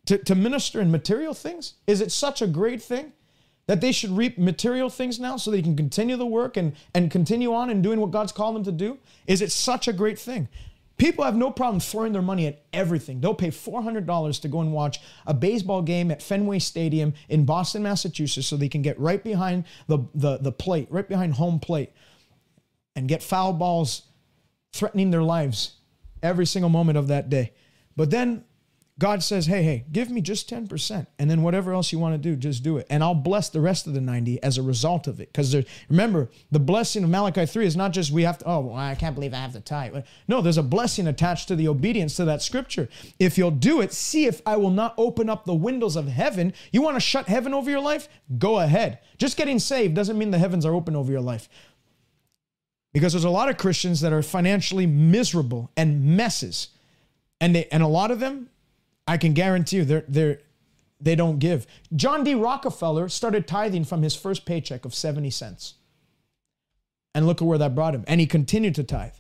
to, 0.06 0.18
to 0.18 0.36
minister 0.36 0.82
in 0.82 0.92
material 0.92 1.34
things? 1.34 1.76
Is 1.86 2.02
it 2.02 2.12
such 2.12 2.42
a 2.42 2.48
great 2.48 2.82
thing 2.82 3.14
that 3.68 3.82
they 3.82 3.92
should 3.92 4.12
reap 4.12 4.38
material 4.38 4.90
things 4.90 5.20
now 5.20 5.38
so 5.38 5.52
they 5.52 5.62
can 5.62 5.76
continue 5.76 6.18
the 6.18 6.26
work 6.26 6.58
and, 6.58 6.76
and 6.94 7.12
continue 7.12 7.54
on 7.54 7.70
in 7.70 7.82
doing 7.82 8.00
what 8.00 8.12
God's 8.12 8.32
called 8.32 8.56
them 8.56 8.64
to 8.66 8.72
do? 8.72 8.98
Is 9.26 9.42
it 9.42 9.52
such 9.52 9.88
a 9.88 9.94
great 9.94 10.20
thing? 10.20 10.50
People 10.98 11.24
have 11.24 11.36
no 11.36 11.52
problem 11.52 11.80
throwing 11.80 12.12
their 12.12 12.24
money 12.24 12.48
at 12.48 12.66
everything. 12.74 13.22
They'll 13.22 13.36
pay 13.36 13.50
$400 13.50 14.42
to 14.42 14.48
go 14.48 14.62
and 14.62 14.74
watch 14.74 15.00
a 15.28 15.34
baseball 15.34 15.84
game 15.84 16.10
at 16.10 16.24
Fenway 16.24 16.58
Stadium 16.60 17.14
in 17.30 17.46
Boston, 17.46 17.84
Massachusetts, 17.84 18.48
so 18.48 18.58
they 18.58 18.70
can 18.70 18.82
get 18.82 19.00
right 19.00 19.24
behind 19.24 19.66
the, 19.86 20.00
the, 20.16 20.38
the 20.38 20.52
plate, 20.52 20.88
right 20.90 21.08
behind 21.08 21.36
home 21.36 21.60
plate, 21.60 21.92
and 22.96 23.08
get 23.08 23.22
foul 23.22 23.54
balls 23.54 24.04
threatening 24.74 25.12
their 25.12 25.22
lives 25.22 25.74
every 26.24 26.48
single 26.48 26.70
moment 26.70 26.98
of 26.98 27.08
that 27.10 27.30
day. 27.30 27.54
But 27.96 28.10
then 28.10 28.44
God 29.00 29.22
says, 29.22 29.46
hey, 29.46 29.62
hey, 29.62 29.86
give 29.92 30.10
me 30.10 30.22
just 30.22 30.50
10%. 30.50 31.06
And 31.20 31.30
then 31.30 31.44
whatever 31.44 31.72
else 31.72 31.92
you 31.92 32.00
want 32.00 32.16
to 32.16 32.18
do, 32.18 32.36
just 32.36 32.64
do 32.64 32.78
it. 32.78 32.88
And 32.90 33.04
I'll 33.04 33.14
bless 33.14 33.48
the 33.48 33.62
rest 33.62 33.86
of 33.86 33.94
the 33.94 34.02
90 34.02 34.42
as 34.42 34.58
a 34.58 34.64
result 34.64 35.06
of 35.06 35.20
it. 35.20 35.32
Because 35.32 35.56
remember, 35.88 36.30
the 36.52 36.60
blessing 36.60 37.04
of 37.04 37.12
Malachi 37.12 37.46
3 37.46 37.68
is 37.68 37.78
not 37.78 37.92
just 37.94 38.12
we 38.12 38.24
have 38.24 38.40
to, 38.40 38.46
oh, 38.46 38.62
well, 38.62 38.76
I 38.76 38.96
can't 38.96 39.14
believe 39.14 39.36
I 39.36 39.38
have 39.38 39.54
to 39.54 39.62
tithe. 39.62 40.04
No, 40.28 40.42
there's 40.42 40.58
a 40.58 40.64
blessing 40.64 41.06
attached 41.06 41.48
to 41.50 41.56
the 41.56 41.68
obedience 41.68 42.16
to 42.16 42.26
that 42.26 42.42
scripture. 42.42 42.90
If 43.20 43.38
you'll 43.38 43.52
do 43.52 43.82
it, 43.82 43.94
see 43.94 44.26
if 44.26 44.42
I 44.48 44.58
will 44.58 44.72
not 44.72 44.96
open 44.98 45.30
up 45.30 45.46
the 45.46 45.54
windows 45.54 45.96
of 45.96 46.08
heaven. 46.08 46.54
You 46.72 46.82
want 46.82 46.96
to 46.96 47.02
shut 47.02 47.28
heaven 47.28 47.54
over 47.54 47.70
your 47.70 47.82
life? 47.82 48.10
Go 48.40 48.60
ahead. 48.60 49.00
Just 49.20 49.38
getting 49.38 49.60
saved 49.60 49.94
doesn't 49.94 50.18
mean 50.18 50.32
the 50.32 50.40
heavens 50.40 50.66
are 50.66 50.74
open 50.74 50.96
over 50.96 51.12
your 51.12 51.22
life. 51.22 51.50
Because 52.94 53.14
there's 53.14 53.26
a 53.26 53.30
lot 53.30 53.50
of 53.50 53.58
Christians 53.58 54.02
that 54.02 54.12
are 54.12 54.24
financially 54.24 54.88
miserable 54.88 55.70
and 55.78 56.18
messes. 56.18 56.70
And 57.40 57.54
they 57.54 57.66
and 57.66 57.84
a 57.84 57.88
lot 57.88 58.10
of 58.10 58.20
them 58.20 58.50
I 59.08 59.18
can 59.18 59.34
guarantee 59.34 59.78
you 59.78 59.86
they're 59.86 60.06
they're 60.08 60.40
they 61.00 61.16
don't 61.16 61.40
give. 61.40 61.68
John 61.96 62.24
D. 62.24 62.34
Rockefeller 62.34 63.10
started 63.10 63.48
tithing 63.48 63.86
from 63.86 64.02
his 64.02 64.16
first 64.16 64.46
paycheck 64.46 64.86
of 64.86 64.96
70 64.96 65.30
cents. 65.30 65.76
And 67.14 67.26
look 67.26 67.42
at 67.42 67.48
where 67.48 67.58
that 67.58 67.76
brought 67.76 67.96
him. 67.96 68.04
And 68.08 68.20
he 68.20 68.28
continued 68.28 68.76
to 68.76 68.84
tithe. 68.84 69.14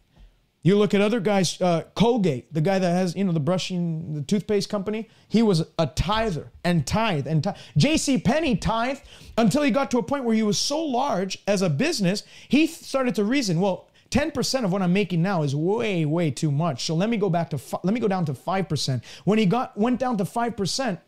You 0.63 0.77
look 0.77 0.93
at 0.93 1.01
other 1.01 1.19
guys, 1.19 1.61
uh, 1.61 1.83
Colgate, 1.95 2.53
the 2.53 2.61
guy 2.61 2.77
that 2.77 2.91
has, 2.91 3.15
you 3.15 3.23
know, 3.23 3.31
the 3.31 3.39
brushing, 3.39 4.15
the 4.15 4.21
toothpaste 4.21 4.69
company, 4.69 5.07
he 5.29 5.41
was 5.41 5.63
a 5.79 5.87
tither 5.87 6.51
and 6.63 6.85
tithe 6.85 7.25
and 7.25 7.43
tithe. 7.43 7.55
J.C. 7.77 8.17
Penney 8.17 8.57
tithe 8.57 8.99
until 9.37 9.61
he 9.61 9.71
got 9.71 9.91
to 9.91 9.97
a 9.97 10.03
point 10.03 10.25
where 10.25 10.35
he 10.35 10.43
was 10.43 10.57
so 10.57 10.83
large 10.83 11.41
as 11.47 11.61
a 11.61 11.69
business, 11.69 12.23
he 12.49 12.67
started 12.67 13.15
to 13.15 13.23
reason, 13.23 13.61
well, 13.61 13.86
10% 14.09 14.63
of 14.63 14.71
what 14.71 14.81
I'm 14.81 14.93
making 14.93 15.21
now 15.21 15.43
is 15.43 15.55
way, 15.55 16.05
way 16.05 16.31
too 16.31 16.51
much. 16.51 16.85
So 16.85 16.95
let 16.95 17.09
me 17.09 17.17
go 17.17 17.29
back 17.29 17.49
to, 17.51 17.59
let 17.83 17.93
me 17.93 17.99
go 17.99 18.07
down 18.07 18.25
to 18.25 18.33
5%. 18.33 19.03
When 19.25 19.37
he 19.37 19.45
got, 19.45 19.77
went 19.77 19.99
down 19.99 20.17
to 20.17 20.23
5%, 20.23 20.99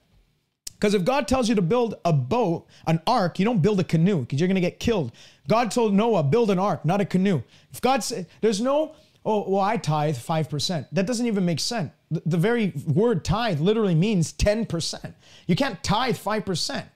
because 0.79 0.93
if 0.93 1.03
God 1.03 1.27
tells 1.27 1.49
you 1.49 1.55
to 1.55 1.61
build 1.61 1.95
a 2.05 2.13
boat, 2.13 2.65
an 2.87 3.01
ark, 3.05 3.37
you 3.37 3.45
don't 3.45 3.61
build 3.61 3.81
a 3.81 3.83
canoe 3.83 4.21
because 4.21 4.39
you're 4.39 4.47
going 4.47 4.55
to 4.55 4.61
get 4.61 4.79
killed. 4.79 5.11
God 5.47 5.71
told 5.71 5.93
Noah, 5.93 6.23
build 6.23 6.49
an 6.49 6.59
ark, 6.59 6.85
not 6.85 7.01
a 7.01 7.05
canoe. 7.05 7.43
If 7.73 7.81
God 7.81 8.01
said, 8.01 8.27
there's 8.39 8.61
no, 8.61 8.95
oh, 9.25 9.49
well, 9.49 9.61
I 9.61 9.75
tithe 9.75 10.15
5%. 10.15 10.87
That 10.93 11.05
doesn't 11.05 11.25
even 11.25 11.45
make 11.45 11.59
sense. 11.59 11.91
The, 12.11 12.21
the 12.25 12.37
very 12.37 12.71
word 12.87 13.25
tithe 13.25 13.59
literally 13.59 13.95
means 13.95 14.31
10%. 14.33 15.13
You 15.47 15.55
can't 15.57 15.83
tithe 15.83 16.17
5%. 16.17 16.77
It's 16.77 16.87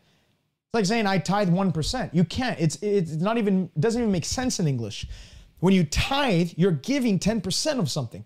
like 0.73 0.85
saying 0.85 1.05
I 1.05 1.17
tithe 1.17 1.49
1%. 1.49 2.13
You 2.13 2.23
can't. 2.23 2.59
It's, 2.61 2.77
it's 2.81 3.11
not 3.11 3.37
even, 3.37 3.69
doesn't 3.77 4.01
even 4.01 4.13
make 4.13 4.25
sense 4.25 4.61
in 4.61 4.67
English. 4.67 5.07
When 5.63 5.73
you 5.73 5.85
tithe, 5.85 6.51
you're 6.57 6.73
giving 6.73 7.19
10% 7.19 7.79
of 7.79 7.89
something. 7.89 8.25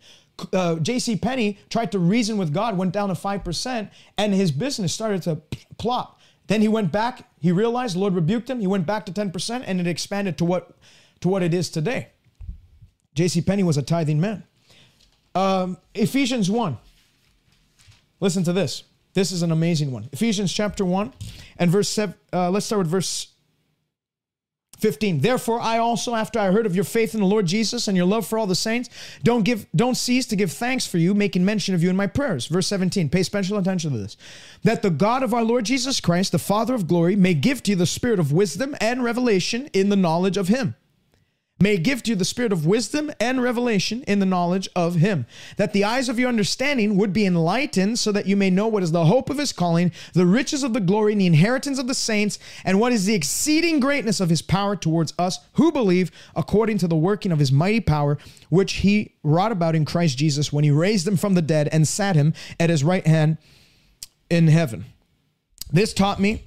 Uh, 0.51 0.77
J.C. 0.77 1.18
Penney 1.18 1.59
tried 1.69 1.91
to 1.91 1.99
reason 1.99 2.35
with 2.35 2.51
God, 2.51 2.76
went 2.76 2.93
down 2.93 3.09
to 3.09 3.14
5%, 3.14 3.91
and 4.18 4.34
his 4.34 4.51
business 4.51 4.91
started 4.91 5.22
to 5.22 5.39
plop. 5.77 6.19
Then 6.47 6.61
he 6.61 6.68
went 6.68 6.91
back, 6.91 7.30
he 7.39 7.51
realized, 7.51 7.95
Lord 7.95 8.15
rebuked 8.15 8.49
him, 8.49 8.59
he 8.59 8.65
went 8.65 8.88
back 8.88 9.05
to 9.05 9.11
10%, 9.11 9.64
and 9.68 9.80
it 9.80 9.85
expanded 9.85 10.39
to 10.39 10.45
what, 10.45 10.80
to 11.19 11.27
what 11.27 11.43
it 11.43 11.53
is 11.53 11.69
today. 11.69 12.07
J.C. 13.14 13.41
Penney 13.41 13.61
was 13.61 13.77
a 13.77 13.84
tithing 13.84 14.19
man. 14.19 14.43
Um, 15.35 15.77
Ephesians 15.93 16.49
1. 16.49 16.76
Listen 18.19 18.43
to 18.45 18.53
this. 18.53 18.81
This 19.14 19.31
is 19.31 19.43
an 19.43 19.51
amazing 19.51 19.91
one. 19.91 20.09
Ephesians 20.11 20.51
chapter 20.51 20.84
1 20.84 21.14
and 21.59 21.69
verse 21.69 21.89
7. 21.89 22.15
Uh, 22.34 22.49
let's 22.49 22.65
start 22.65 22.80
with 22.80 22.88
verse 22.88 23.27
15 24.78 25.22
therefore 25.22 25.60
i 25.60 25.78
also 25.78 26.16
after 26.16 26.40
i 26.40 26.52
heard 26.52 26.66
of 26.66 26.76
your 26.76 26.84
faith 26.84 27.14
in 27.14 27.20
the 27.20 27.26
lord 27.26 27.45
jesus 27.45 27.88
and 27.88 27.98
your 27.98 28.06
love 28.06 28.26
for 28.26 28.38
all 28.38 28.48
the 28.48 28.56
saints 28.56 28.90
don't 29.24 29.44
give 29.44 29.66
don't 29.76 29.95
cease 29.95 30.26
to 30.26 30.36
give 30.36 30.52
thanks 30.52 30.86
for 30.86 30.98
you 30.98 31.14
making 31.14 31.44
mention 31.44 31.76
of 31.76 31.84
you 31.84 31.90
in 31.90 31.95
my 31.95 32.08
prayers. 32.08 32.48
Verse 32.48 32.68
17 32.68 33.10
pay 33.10 33.24
special 33.24 33.58
attention 33.58 33.91
to 33.91 33.98
this. 33.98 34.18
That 34.64 34.82
the 34.82 34.90
god 34.90 35.24
of 35.24 35.34
our 35.34 35.44
lord 35.44 35.66
jesus 35.66 35.99
christ 35.99 36.32
the 36.32 36.40
father 36.40 36.74
of 36.74 36.88
glory 36.88 37.16
may 37.16 37.34
give 37.34 37.64
to 37.64 37.72
you 37.72 37.78
the 37.78 37.86
spirit 37.86 38.20
of 38.20 38.32
wisdom 38.32 38.76
and 38.80 39.04
revelation 39.04 39.70
in 39.74 39.90
the 39.90 39.95
knowledge 39.95 40.38
of 40.38 40.48
him 40.48 40.76
may 41.59 41.77
give 41.77 42.03
to 42.03 42.11
you 42.11 42.15
the 42.15 42.25
spirit 42.25 42.51
of 42.51 42.65
wisdom 42.65 43.11
and 43.19 43.41
revelation 43.41 44.03
in 44.07 44.19
the 44.19 44.25
knowledge 44.25 44.69
of 44.75 44.95
him, 44.95 45.25
that 45.57 45.73
the 45.73 45.84
eyes 45.84 46.09
of 46.09 46.19
your 46.19 46.29
understanding 46.29 46.97
would 46.97 47.13
be 47.13 47.25
enlightened, 47.25 47.97
so 47.97 48.11
that 48.11 48.27
you 48.27 48.35
may 48.35 48.49
know 48.49 48.67
what 48.67 48.84
is 48.84 48.91
the 48.91 49.05
hope 49.05 49.29
of 49.29 49.38
his 49.38 49.51
calling, 49.51 49.91
the 50.13 50.25
riches 50.25 50.63
of 50.63 50.73
the 50.73 50.79
glory 50.79 51.13
and 51.13 51.21
the 51.21 51.25
inheritance 51.25 51.79
of 51.79 51.88
the 51.88 51.93
saints, 51.93 52.38
and 52.63 52.79
what 52.79 52.91
is 52.91 53.05
the 53.05 53.15
exceeding 53.15 53.79
greatness 53.79 54.19
of 54.19 54.29
his 54.29 54.41
power 54.41 54.75
towards 54.75 55.13
us 55.17 55.39
who 55.53 55.71
believe, 55.71 56.11
according 56.35 56.77
to 56.77 56.88
the 56.88 56.95
working 56.95 57.31
of 57.31 57.39
his 57.39 57.51
mighty 57.51 57.79
power, 57.79 58.17
which 58.49 58.73
he 58.73 59.15
wrought 59.23 59.51
about 59.51 59.75
in 59.75 59.85
Christ 59.85 60.17
Jesus 60.17 60.53
when 60.53 60.63
he 60.63 60.71
raised 60.71 61.07
him 61.07 61.17
from 61.17 61.34
the 61.34 61.41
dead 61.41 61.69
and 61.71 61.88
sat 61.88 62.15
him 62.15 62.34
at 62.59 62.69
his 62.69 62.84
right 62.84 63.05
hand 63.05 63.38
in 64.29 64.47
heaven. 64.47 64.85
This 65.71 65.93
taught 65.93 66.19
me 66.19 66.47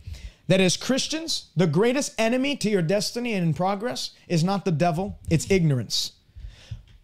that 0.50 0.60
as 0.60 0.76
Christians, 0.76 1.50
the 1.54 1.68
greatest 1.68 2.12
enemy 2.18 2.56
to 2.56 2.68
your 2.68 2.82
destiny 2.82 3.34
and 3.34 3.46
in 3.46 3.54
progress 3.54 4.10
is 4.26 4.42
not 4.42 4.64
the 4.64 4.72
devil, 4.72 5.16
it's 5.30 5.48
ignorance. 5.48 6.10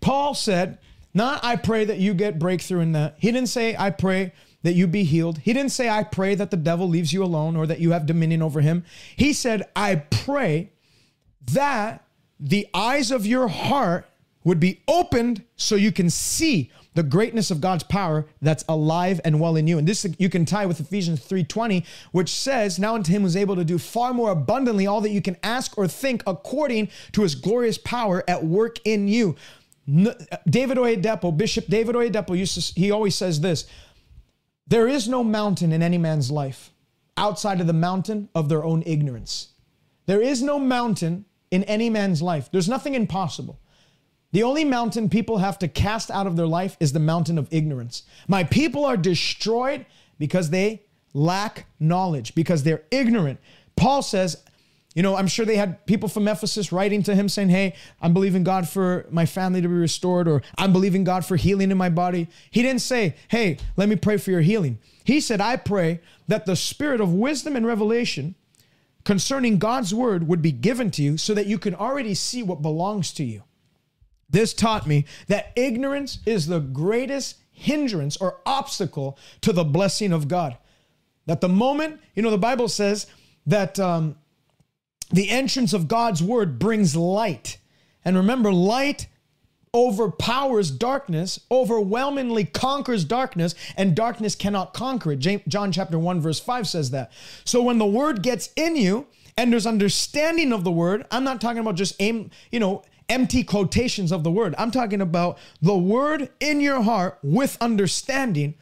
Paul 0.00 0.34
said, 0.34 0.78
Not 1.14 1.44
I 1.44 1.54
pray 1.54 1.84
that 1.84 1.98
you 1.98 2.12
get 2.12 2.40
breakthrough 2.40 2.80
in 2.80 2.90
that. 2.92 3.14
He 3.20 3.30
didn't 3.30 3.50
say, 3.50 3.76
I 3.78 3.90
pray 3.90 4.32
that 4.64 4.72
you 4.72 4.88
be 4.88 5.04
healed. 5.04 5.38
He 5.38 5.52
didn't 5.52 5.70
say, 5.70 5.88
I 5.88 6.02
pray 6.02 6.34
that 6.34 6.50
the 6.50 6.56
devil 6.56 6.88
leaves 6.88 7.12
you 7.12 7.22
alone 7.22 7.54
or 7.56 7.68
that 7.68 7.78
you 7.78 7.92
have 7.92 8.04
dominion 8.04 8.42
over 8.42 8.62
him. 8.62 8.84
He 9.14 9.32
said, 9.32 9.62
I 9.76 9.94
pray 9.94 10.72
that 11.52 12.04
the 12.40 12.66
eyes 12.74 13.12
of 13.12 13.26
your 13.26 13.46
heart 13.46 14.08
would 14.42 14.58
be 14.58 14.82
opened 14.88 15.44
so 15.54 15.76
you 15.76 15.92
can 15.92 16.10
see 16.10 16.72
the 16.96 17.02
greatness 17.02 17.50
of 17.50 17.60
God's 17.60 17.84
power 17.84 18.26
that's 18.40 18.64
alive 18.68 19.20
and 19.24 19.38
well 19.38 19.54
in 19.54 19.66
you. 19.66 19.78
And 19.78 19.86
this 19.86 20.06
you 20.18 20.28
can 20.28 20.46
tie 20.46 20.66
with 20.66 20.80
Ephesians 20.80 21.20
3:20, 21.20 21.84
which 22.10 22.30
says, 22.30 22.78
"Now 22.78 22.94
unto 22.94 23.12
him 23.12 23.22
who's 23.22 23.36
able 23.36 23.54
to 23.54 23.64
do 23.64 23.78
far 23.78 24.12
more 24.14 24.30
abundantly 24.30 24.86
all 24.86 25.02
that 25.02 25.10
you 25.10 25.20
can 25.22 25.36
ask 25.42 25.76
or 25.76 25.86
think 25.86 26.22
according 26.26 26.88
to 27.12 27.22
his 27.22 27.34
glorious 27.34 27.78
power 27.78 28.24
at 28.26 28.44
work 28.44 28.78
in 28.84 29.08
you." 29.08 29.36
Uh, 29.88 30.12
David 30.48 30.78
Oyedepo, 30.78 31.36
Bishop 31.36 31.66
David 31.68 31.94
Oyedepo 31.94 32.34
he 32.74 32.90
always 32.90 33.14
says 33.14 33.40
this, 33.40 33.66
there 34.66 34.88
is 34.88 35.06
no 35.06 35.22
mountain 35.22 35.72
in 35.72 35.82
any 35.82 35.98
man's 35.98 36.30
life 36.30 36.72
outside 37.16 37.60
of 37.60 37.66
the 37.66 37.72
mountain 37.72 38.28
of 38.34 38.48
their 38.48 38.64
own 38.64 38.82
ignorance. 38.84 39.48
There 40.06 40.20
is 40.20 40.42
no 40.42 40.58
mountain 40.58 41.26
in 41.50 41.62
any 41.64 41.88
man's 41.88 42.20
life. 42.20 42.48
There's 42.50 42.68
nothing 42.68 42.94
impossible. 42.94 43.60
The 44.32 44.42
only 44.42 44.64
mountain 44.64 45.08
people 45.08 45.38
have 45.38 45.58
to 45.60 45.68
cast 45.68 46.10
out 46.10 46.26
of 46.26 46.36
their 46.36 46.46
life 46.46 46.76
is 46.80 46.92
the 46.92 47.00
mountain 47.00 47.38
of 47.38 47.48
ignorance. 47.50 48.02
My 48.28 48.44
people 48.44 48.84
are 48.84 48.96
destroyed 48.96 49.86
because 50.18 50.50
they 50.50 50.82
lack 51.14 51.66
knowledge, 51.80 52.34
because 52.34 52.62
they're 52.62 52.82
ignorant. 52.90 53.40
Paul 53.76 54.02
says, 54.02 54.42
you 54.96 55.02
know, 55.02 55.14
I'm 55.14 55.26
sure 55.26 55.44
they 55.44 55.56
had 55.56 55.84
people 55.84 56.08
from 56.08 56.26
Ephesus 56.26 56.72
writing 56.72 57.02
to 57.02 57.14
him 57.14 57.28
saying, 57.28 57.50
Hey, 57.50 57.74
I'm 58.00 58.14
believing 58.14 58.44
God 58.44 58.66
for 58.66 59.04
my 59.10 59.26
family 59.26 59.60
to 59.60 59.68
be 59.68 59.74
restored, 59.74 60.26
or 60.26 60.40
I'm 60.56 60.72
believing 60.72 61.04
God 61.04 61.22
for 61.26 61.36
healing 61.36 61.70
in 61.70 61.76
my 61.76 61.90
body. 61.90 62.28
He 62.50 62.62
didn't 62.62 62.80
say, 62.80 63.14
Hey, 63.28 63.58
let 63.76 63.90
me 63.90 63.96
pray 63.96 64.16
for 64.16 64.30
your 64.30 64.40
healing. 64.40 64.78
He 65.04 65.20
said, 65.20 65.38
I 65.42 65.56
pray 65.56 66.00
that 66.28 66.46
the 66.46 66.56
spirit 66.56 67.02
of 67.02 67.12
wisdom 67.12 67.56
and 67.56 67.66
revelation 67.66 68.36
concerning 69.04 69.58
God's 69.58 69.92
word 69.94 70.26
would 70.28 70.40
be 70.40 70.50
given 70.50 70.90
to 70.92 71.02
you 71.02 71.18
so 71.18 71.34
that 71.34 71.46
you 71.46 71.58
can 71.58 71.74
already 71.74 72.14
see 72.14 72.42
what 72.42 72.62
belongs 72.62 73.12
to 73.12 73.24
you. 73.24 73.42
This 74.28 74.52
taught 74.52 74.86
me 74.86 75.04
that 75.28 75.52
ignorance 75.56 76.18
is 76.26 76.46
the 76.46 76.60
greatest 76.60 77.36
hindrance 77.52 78.16
or 78.16 78.40
obstacle 78.44 79.18
to 79.40 79.52
the 79.52 79.64
blessing 79.64 80.12
of 80.12 80.28
God. 80.28 80.56
That 81.26 81.40
the 81.40 81.48
moment, 81.48 82.00
you 82.14 82.22
know, 82.22 82.30
the 82.30 82.38
Bible 82.38 82.68
says 82.68 83.06
that 83.46 83.78
um, 83.78 84.16
the 85.10 85.30
entrance 85.30 85.72
of 85.72 85.88
God's 85.88 86.22
word 86.22 86.58
brings 86.58 86.96
light. 86.96 87.58
And 88.04 88.16
remember, 88.16 88.52
light 88.52 89.08
overpowers 89.74 90.70
darkness, 90.70 91.40
overwhelmingly 91.50 92.44
conquers 92.44 93.04
darkness, 93.04 93.54
and 93.76 93.94
darkness 93.94 94.34
cannot 94.34 94.72
conquer 94.72 95.12
it. 95.12 95.46
John 95.48 95.70
chapter 95.70 95.98
1, 95.98 96.20
verse 96.20 96.40
5 96.40 96.66
says 96.66 96.90
that. 96.92 97.12
So 97.44 97.62
when 97.62 97.78
the 97.78 97.86
word 97.86 98.22
gets 98.22 98.50
in 98.56 98.76
you 98.76 99.06
and 99.36 99.52
there's 99.52 99.66
understanding 99.66 100.52
of 100.52 100.64
the 100.64 100.72
word, 100.72 101.06
I'm 101.10 101.24
not 101.24 101.40
talking 101.40 101.58
about 101.58 101.74
just 101.74 101.94
aim, 102.00 102.30
you 102.50 102.58
know, 102.58 102.82
empty 103.08 103.44
quotations 103.44 104.12
of 104.12 104.24
the 104.24 104.30
word. 104.30 104.54
I'm 104.58 104.70
talking 104.70 105.00
about 105.00 105.38
the 105.62 105.76
word 105.76 106.30
in 106.40 106.60
your 106.60 106.82
heart 106.82 107.18
with 107.22 107.56
understanding 107.60 108.54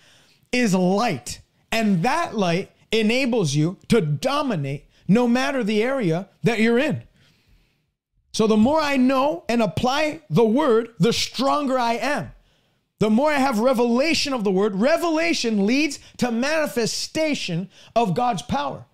is 0.52 0.74
light. 0.74 1.40
And 1.72 2.02
that 2.02 2.36
light 2.36 2.70
enables 2.92 3.54
you 3.54 3.78
to 3.88 4.00
dominate 4.00 4.86
no 5.08 5.26
matter 5.26 5.64
the 5.64 5.82
area 5.82 6.28
that 6.42 6.60
you're 6.60 6.78
in. 6.78 7.02
So 8.32 8.46
the 8.46 8.56
more 8.56 8.80
I 8.80 8.96
know 8.96 9.44
and 9.48 9.62
apply 9.62 10.22
the 10.28 10.44
word, 10.44 10.90
the 10.98 11.12
stronger 11.12 11.78
I 11.78 11.94
am. 11.94 12.32
The 13.00 13.10
more 13.10 13.30
I 13.30 13.38
have 13.38 13.58
revelation 13.58 14.32
of 14.32 14.44
the 14.44 14.50
word, 14.50 14.76
revelation 14.76 15.66
leads 15.66 15.98
to 16.18 16.30
manifestation 16.30 17.68
of 17.94 18.14
God's 18.14 18.42
power. 18.42 18.86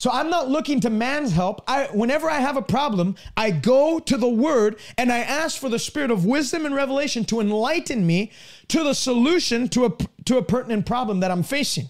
So 0.00 0.12
I'm 0.12 0.30
not 0.30 0.48
looking 0.48 0.78
to 0.80 0.90
man's 0.90 1.32
help. 1.32 1.62
I 1.66 1.86
whenever 1.86 2.30
I 2.30 2.38
have 2.38 2.56
a 2.56 2.62
problem, 2.62 3.16
I 3.36 3.50
go 3.50 3.98
to 3.98 4.16
the 4.16 4.28
word 4.28 4.78
and 4.96 5.10
I 5.10 5.18
ask 5.18 5.60
for 5.60 5.68
the 5.68 5.78
spirit 5.78 6.12
of 6.12 6.24
wisdom 6.24 6.64
and 6.64 6.74
revelation 6.74 7.24
to 7.26 7.40
enlighten 7.40 8.06
me 8.06 8.30
to 8.68 8.84
the 8.84 8.94
solution 8.94 9.68
to 9.70 9.86
a 9.86 9.92
to 10.26 10.38
a 10.38 10.42
pertinent 10.42 10.86
problem 10.86 11.20
that 11.20 11.32
I'm 11.32 11.42
facing. 11.42 11.88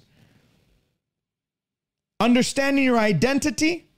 Understanding 2.18 2.82
your 2.82 2.98
identity, 2.98 3.88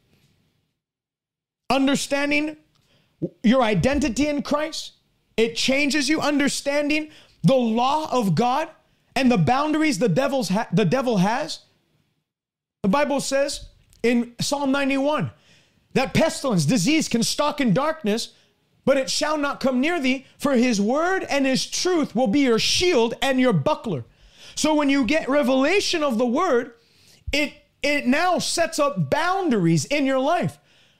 understanding 1.70 2.56
your 3.44 3.62
identity 3.62 4.26
in 4.26 4.42
Christ, 4.42 4.92
it 5.36 5.54
changes 5.54 6.08
you 6.08 6.20
understanding 6.20 7.10
the 7.44 7.54
law 7.54 8.10
of 8.10 8.34
God 8.34 8.68
and 9.14 9.30
the 9.30 9.38
boundaries 9.38 10.00
the 10.00 10.08
devil's 10.08 10.48
ha- 10.48 10.68
the 10.72 10.84
devil 10.84 11.18
has. 11.18 11.60
The 12.82 12.88
Bible 12.88 13.20
says 13.20 13.69
in 14.02 14.34
Psalm 14.40 14.72
91 14.72 15.30
that 15.94 16.14
pestilence, 16.14 16.64
disease 16.64 17.08
can 17.08 17.22
stalk 17.22 17.60
in 17.60 17.74
darkness, 17.74 18.34
but 18.84 18.96
it 18.96 19.10
shall 19.10 19.36
not 19.36 19.60
come 19.60 19.80
near 19.80 20.00
thee, 20.00 20.26
for 20.38 20.52
his 20.52 20.80
word 20.80 21.24
and 21.24 21.46
his 21.46 21.66
truth 21.66 22.14
will 22.14 22.28
be 22.28 22.40
your 22.40 22.58
shield 22.58 23.14
and 23.20 23.40
your 23.40 23.52
buckler. 23.52 24.04
So 24.54 24.74
when 24.74 24.88
you 24.90 25.04
get 25.04 25.28
revelation 25.28 26.02
of 26.02 26.18
the 26.18 26.26
word, 26.26 26.72
it 27.32 27.54
it 27.82 28.06
now 28.06 28.38
sets 28.38 28.78
up 28.78 29.08
boundaries 29.08 29.86
in 29.86 30.04
your 30.04 30.18
life 30.18 30.58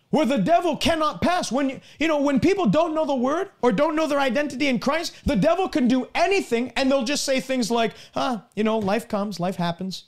where 0.08 0.24
the 0.24 0.38
devil 0.38 0.76
cannot 0.76 1.20
pass. 1.20 1.52
When 1.52 1.68
you, 1.68 1.80
you 1.98 2.08
know, 2.08 2.20
when 2.20 2.40
people 2.40 2.66
don't 2.66 2.94
know 2.94 3.04
the 3.04 3.14
word 3.14 3.50
or 3.60 3.70
don't 3.70 3.94
know 3.94 4.06
their 4.06 4.18
identity 4.18 4.66
in 4.66 4.78
Christ, 4.78 5.14
the 5.26 5.36
devil 5.36 5.68
can 5.68 5.88
do 5.88 6.08
anything 6.14 6.72
and 6.76 6.90
they'll 6.90 7.04
just 7.04 7.24
say 7.24 7.38
things 7.38 7.70
like, 7.70 7.92
"Huh, 8.14 8.40
you 8.56 8.64
know, 8.64 8.78
life 8.78 9.08
comes, 9.08 9.38
life 9.38 9.56
happens." 9.56 10.04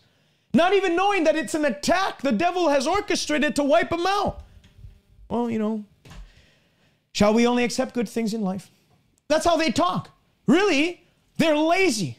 Not 0.54 0.74
even 0.74 0.96
knowing 0.96 1.24
that 1.24 1.36
it's 1.36 1.54
an 1.54 1.64
attack 1.64 2.20
the 2.22 2.32
devil 2.32 2.68
has 2.68 2.86
orchestrated 2.86 3.56
to 3.56 3.64
wipe 3.64 3.90
them 3.90 4.06
out. 4.06 4.42
Well, 5.28 5.50
you 5.50 5.58
know, 5.58 5.84
shall 7.12 7.32
we 7.32 7.46
only 7.46 7.64
accept 7.64 7.94
good 7.94 8.08
things 8.08 8.34
in 8.34 8.42
life? 8.42 8.70
That's 9.28 9.46
how 9.46 9.56
they 9.56 9.70
talk. 9.70 10.10
Really, 10.46 11.02
they're 11.38 11.56
lazy 11.56 12.18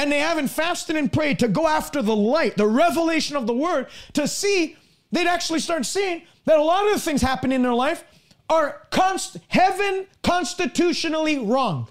and 0.00 0.10
they 0.10 0.20
haven't 0.20 0.48
fasted 0.48 0.96
and 0.96 1.12
prayed 1.12 1.38
to 1.38 1.46
go 1.46 1.68
after 1.68 2.00
the 2.00 2.16
light, 2.16 2.56
the 2.56 2.66
revelation 2.66 3.36
of 3.36 3.46
the 3.46 3.52
word, 3.52 3.86
to 4.14 4.26
see, 4.26 4.76
they'd 5.12 5.26
actually 5.26 5.60
start 5.60 5.84
seeing 5.84 6.22
that 6.46 6.58
a 6.58 6.62
lot 6.62 6.86
of 6.86 6.94
the 6.94 6.98
things 6.98 7.20
happening 7.20 7.56
in 7.56 7.62
their 7.62 7.74
life 7.74 8.02
are 8.48 8.80
const- 8.90 9.36
heaven 9.48 10.06
constitutionally 10.22 11.38
wrong. 11.38 11.86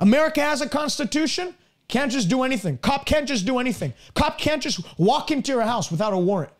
America 0.00 0.40
has 0.40 0.60
a 0.60 0.68
constitution, 0.68 1.54
can't 1.94 2.10
just 2.10 2.28
do 2.28 2.42
anything. 2.42 2.76
Cop 2.78 3.06
can't 3.06 3.28
just 3.28 3.46
do 3.46 3.60
anything. 3.60 3.94
Cop 4.14 4.36
can't 4.36 4.60
just 4.60 4.80
walk 4.98 5.30
into 5.30 5.52
your 5.52 5.62
house 5.62 5.92
without 5.92 6.12
a 6.12 6.18
warrant. 6.18 6.50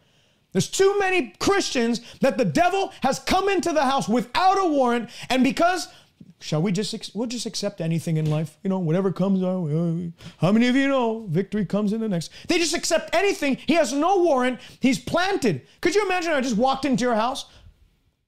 There's 0.53 0.71
too 0.71 0.97
many 1.01 1.35
Christians 1.41 2.01
that 2.21 2.39
the 2.39 2.45
devil 2.45 2.93
has 3.01 3.19
come 3.19 3.49
into 3.49 3.73
the 3.73 3.83
house 3.83 4.09
without 4.09 4.59
a 4.59 4.69
warrant, 4.69 5.11
and 5.29 5.43
because 5.43 5.89
Shall 6.41 6.61
we 6.61 6.73
just 6.73 7.17
we'll 7.17 7.27
just 7.27 7.47
accept 7.47 7.81
anything 7.81 8.19
in 8.19 8.29
life? 8.29 8.59
You 8.63 8.69
know, 8.69 8.79
whatever 8.79 9.11
comes 9.11 9.43
our 9.43 9.59
way. 9.59 10.13
How 10.39 10.53
many 10.53 10.69
of 10.69 10.77
you 10.77 10.89
know 10.89 11.27
victory 11.27 11.65
comes 11.65 11.95
in 11.95 12.01
the 12.01 12.09
next? 12.09 12.31
They 12.49 12.59
just 12.59 12.75
accept 12.75 13.15
anything. 13.15 13.57
He 13.67 13.75
has 13.75 13.95
no 13.95 14.19
warrant. 14.19 14.61
He's 14.79 14.99
planted. 14.99 15.63
Could 15.81 15.95
you 15.95 16.05
imagine? 16.05 16.33
I 16.33 16.43
just 16.43 16.59
walked 16.59 16.85
into 16.85 17.03
your 17.03 17.15
house, 17.15 17.47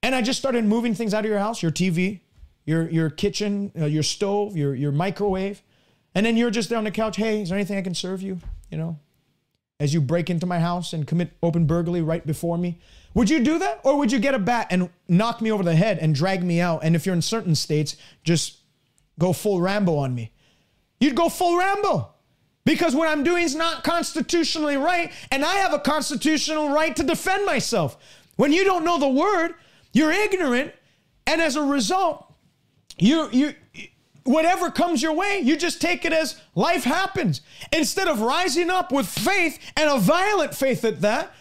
and 0.01 0.15
I 0.15 0.23
just 0.23 0.39
started 0.39 0.65
moving 0.65 0.95
things 0.95 1.13
out 1.13 1.25
of 1.25 1.29
your 1.29 1.37
house, 1.37 1.61
your 1.61 1.71
TV, 1.71 2.21
your 2.65 2.89
your 2.89 3.11
kitchen, 3.11 3.71
uh, 3.79 3.85
your 3.85 4.03
stove, 4.03 4.57
your 4.57 4.73
your 4.73 4.91
microwave, 4.91 5.61
and 6.17 6.25
then 6.25 6.35
you're 6.35 6.49
just 6.49 6.69
there 6.69 6.79
on 6.79 6.83
the 6.83 6.89
couch. 6.89 7.15
Hey, 7.15 7.43
is 7.43 7.49
there 7.49 7.57
anything 7.59 7.77
I 7.77 7.83
can 7.83 7.93
serve 7.93 8.23
you? 8.23 8.39
You 8.71 8.79
know, 8.79 8.99
as 9.79 9.93
you 9.93 10.01
break 10.01 10.31
into 10.31 10.47
my 10.47 10.57
house 10.57 10.91
and 10.91 11.05
commit 11.05 11.29
open 11.43 11.67
burglary 11.67 12.01
right 12.01 12.25
before 12.25 12.57
me. 12.57 12.79
Would 13.13 13.29
you 13.29 13.39
do 13.39 13.59
that? 13.59 13.81
Or 13.83 13.99
would 13.99 14.11
you 14.11 14.17
get 14.17 14.33
a 14.33 14.39
bat 14.39 14.65
and 14.71 14.89
knock 15.07 15.41
me 15.41 15.51
over 15.51 15.61
the 15.61 15.75
head 15.75 15.99
and 15.99 16.15
drag 16.15 16.43
me 16.43 16.59
out? 16.59 16.83
And 16.83 16.95
if 16.95 17.05
you're 17.05 17.13
in 17.13 17.21
certain 17.21 17.53
states, 17.53 17.97
just 18.23 18.57
go 19.19 19.31
full 19.31 19.61
Rambo 19.61 19.95
on 19.95 20.15
me. 20.15 20.31
You'd 20.99 21.13
go 21.13 21.29
full 21.29 21.55
Rambo 21.55 22.09
because 22.65 22.95
what 22.95 23.07
I'm 23.07 23.23
doing 23.23 23.43
is 23.43 23.53
not 23.53 23.83
constitutionally 23.83 24.75
right, 24.75 25.11
and 25.29 25.45
I 25.45 25.57
have 25.57 25.73
a 25.73 25.79
constitutional 25.79 26.71
right 26.71 26.95
to 26.95 27.03
defend 27.03 27.45
myself. 27.45 27.95
When 28.37 28.51
you 28.51 28.63
don't 28.63 28.83
know 28.83 28.97
the 28.97 29.07
word, 29.07 29.53
you're 29.93 30.11
ignorant, 30.11 30.73
and 31.27 31.43
as 31.43 31.55
a 31.55 31.61
result, 31.61 32.33
you 32.97 33.29
you 33.31 33.53
whatever 34.27 34.69
comes 34.69 35.01
your 35.01 35.13
way, 35.13 35.39
you 35.39 35.57
just 35.57 35.81
take 35.81 36.05
it 36.05 36.13
as 36.13 36.39
life 36.53 36.83
happens. 36.83 37.41
Instead 37.71 38.07
of 38.07 38.21
rising 38.21 38.69
up 38.69 38.91
with 38.91 39.07
faith 39.07 39.59
and 39.75 39.89
a 39.89 39.97
violent 39.97 40.53
faith 40.53 40.83
at 40.83 41.01
that, 41.01 41.33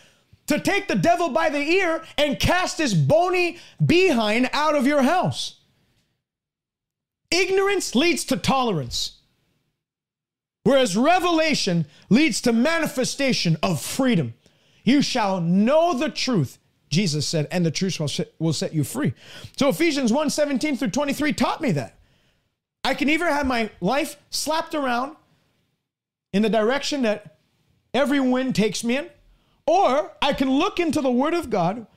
to 0.46 0.60
take 0.60 0.88
the 0.88 0.94
devil 0.94 1.30
by 1.30 1.48
the 1.48 1.58
ear 1.58 2.04
and 2.16 2.38
cast 2.38 2.78
his 2.78 2.94
bony 2.94 3.58
behind 3.84 4.48
out 4.52 4.76
of 4.76 4.86
your 4.86 5.02
house. 5.02 5.60
Ignorance 7.30 7.94
leads 7.94 8.24
to 8.26 8.36
tolerance, 8.36 9.18
whereas 10.62 10.96
revelation 10.96 11.86
leads 12.08 12.40
to 12.42 12.52
manifestation 12.52 13.56
of 13.62 13.82
freedom. 13.82 14.34
You 14.84 15.02
shall 15.02 15.40
know 15.40 15.98
the 15.98 16.08
truth, 16.08 16.58
Jesus 16.88 17.26
said, 17.26 17.48
and 17.50 17.66
the 17.66 17.72
truth 17.72 17.98
will 18.38 18.52
set, 18.52 18.72
you 18.72 18.84
free. 18.84 19.12
So 19.56 19.68
Ephesians 19.68 20.12
1 20.12 20.30
17 20.30 20.76
through 20.76 20.90
23 20.90 21.32
taught 21.32 21.60
me 21.60 21.72
that. 21.72 21.98
I 22.86 22.94
can 22.94 23.10
either 23.10 23.26
have 23.26 23.48
my 23.48 23.70
life 23.80 24.16
slapped 24.30 24.72
around 24.72 25.16
in 26.32 26.42
the 26.42 26.48
direction 26.48 27.02
that 27.02 27.38
every 27.92 28.20
wind 28.20 28.54
takes 28.54 28.84
me 28.84 28.96
in, 28.96 29.10
or 29.66 30.12
I 30.22 30.32
can 30.32 30.48
look 30.48 30.78
into 30.78 31.00
the 31.00 31.10
Word 31.10 31.34
of 31.34 31.50
God, 31.50 31.88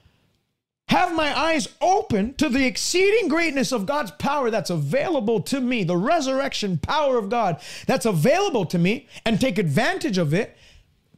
have 0.88 1.16
my 1.16 1.38
eyes 1.38 1.68
open 1.80 2.34
to 2.38 2.50
the 2.50 2.66
exceeding 2.66 3.28
greatness 3.28 3.72
of 3.72 3.86
God's 3.86 4.10
power 4.10 4.50
that's 4.50 4.72
available 4.72 5.42
to 5.42 5.62
me, 5.62 5.84
the 5.84 5.96
resurrection 5.96 6.80
power 6.80 7.20
of 7.20 7.30
God 7.30 7.62
that's 7.86 8.08
available 8.08 8.66
to 8.66 8.80
me, 8.80 9.08
and 9.24 9.40
take 9.40 9.60
advantage 9.60 10.18
of 10.18 10.34
it, 10.34 10.58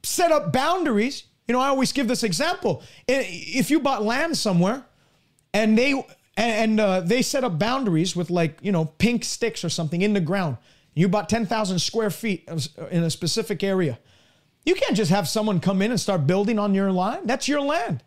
set 0.04 0.34
up 0.34 0.52
boundaries. 0.52 1.24
You 1.48 1.54
know, 1.54 1.62
I 1.62 1.70
always 1.70 1.94
give 1.94 2.10
this 2.10 2.24
example. 2.24 2.84
If 3.08 3.72
you 3.72 3.80
bought 3.80 4.04
land 4.04 4.38
somewhere 4.38 4.84
and 5.54 5.78
they 5.78 6.04
and 6.38 6.80
uh, 6.80 7.02
they 7.02 7.22
set 7.22 7.44
up 7.44 7.60
boundaries 7.60 8.16
with 8.16 8.30
like 8.30 8.58
you 8.62 8.72
know 8.72 8.86
pink 8.86 9.24
sticks 9.24 9.64
or 9.64 9.70
something 9.70 10.02
in 10.02 10.14
the 10.14 10.22
ground. 10.22 10.58
You 10.94 11.08
bought 11.08 11.30
ten 11.30 11.46
thousand 11.46 11.80
square 11.80 12.10
feet 12.10 12.50
in 12.90 13.04
a 13.04 13.10
specific 13.10 13.64
area. 13.64 14.00
You 14.66 14.76
can't 14.76 14.96
just 14.96 15.12
have 15.12 15.28
someone 15.28 15.60
come 15.60 15.82
in 15.82 15.92
and 15.92 16.00
start 16.00 16.28
building 16.28 16.60
on 16.60 16.76
your 16.76 16.92
land. 16.92 17.28
That's 17.28 17.48
your 17.48 17.62
land. 17.62 18.04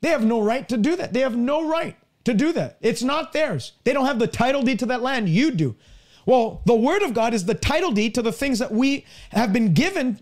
They 0.00 0.08
have 0.08 0.24
no 0.24 0.40
right 0.40 0.68
to 0.68 0.76
do 0.76 0.96
that. 0.96 1.12
They 1.12 1.20
have 1.20 1.36
no 1.36 1.68
right 1.68 1.96
to 2.24 2.34
do 2.34 2.52
that. 2.52 2.78
It's 2.80 3.02
not 3.02 3.32
theirs. 3.32 3.72
They 3.84 3.92
don't 3.92 4.06
have 4.06 4.18
the 4.18 4.26
title 4.26 4.62
deed 4.62 4.78
to 4.80 4.86
that 4.86 5.02
land. 5.02 5.28
You 5.28 5.50
do. 5.50 5.76
Well, 6.24 6.62
the 6.66 6.74
word 6.74 7.02
of 7.02 7.14
God 7.14 7.34
is 7.34 7.44
the 7.44 7.54
title 7.54 7.90
deed 7.90 8.14
to 8.14 8.22
the 8.22 8.32
things 8.32 8.58
that 8.60 8.72
we 8.72 9.04
have 9.30 9.52
been 9.52 9.74
given 9.74 10.20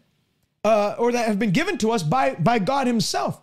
uh, 0.65 0.97
or 0.99 1.13
that 1.13 1.27
have 1.27 1.39
been 1.39 1.53
given 1.53 1.79
to 1.79 1.91
us 1.91 2.03
by, 2.03 2.35
by 2.35 2.59
God 2.59 2.87
Himself. 2.87 3.41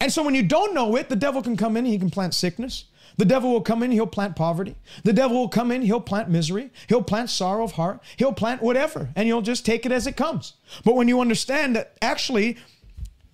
And 0.00 0.12
so 0.12 0.22
when 0.22 0.34
you 0.34 0.42
don't 0.42 0.74
know 0.74 0.96
it, 0.96 1.08
the 1.08 1.16
devil 1.16 1.42
can 1.42 1.56
come 1.56 1.76
in 1.76 1.84
and 1.84 1.92
he 1.92 1.98
can 1.98 2.10
plant 2.10 2.34
sickness. 2.34 2.84
The 3.20 3.26
devil 3.26 3.50
will 3.50 3.60
come 3.60 3.82
in, 3.82 3.90
he'll 3.90 4.06
plant 4.06 4.34
poverty. 4.34 4.76
The 5.04 5.12
devil 5.12 5.36
will 5.36 5.50
come 5.50 5.70
in, 5.70 5.82
he'll 5.82 6.00
plant 6.00 6.30
misery. 6.30 6.70
He'll 6.88 7.02
plant 7.02 7.28
sorrow 7.28 7.64
of 7.64 7.72
heart. 7.72 8.00
He'll 8.16 8.32
plant 8.32 8.62
whatever, 8.62 9.10
and 9.14 9.28
you'll 9.28 9.42
just 9.42 9.66
take 9.66 9.84
it 9.84 9.92
as 9.92 10.06
it 10.06 10.16
comes. 10.16 10.54
But 10.86 10.94
when 10.94 11.06
you 11.06 11.20
understand 11.20 11.76
that 11.76 11.98
actually 12.00 12.56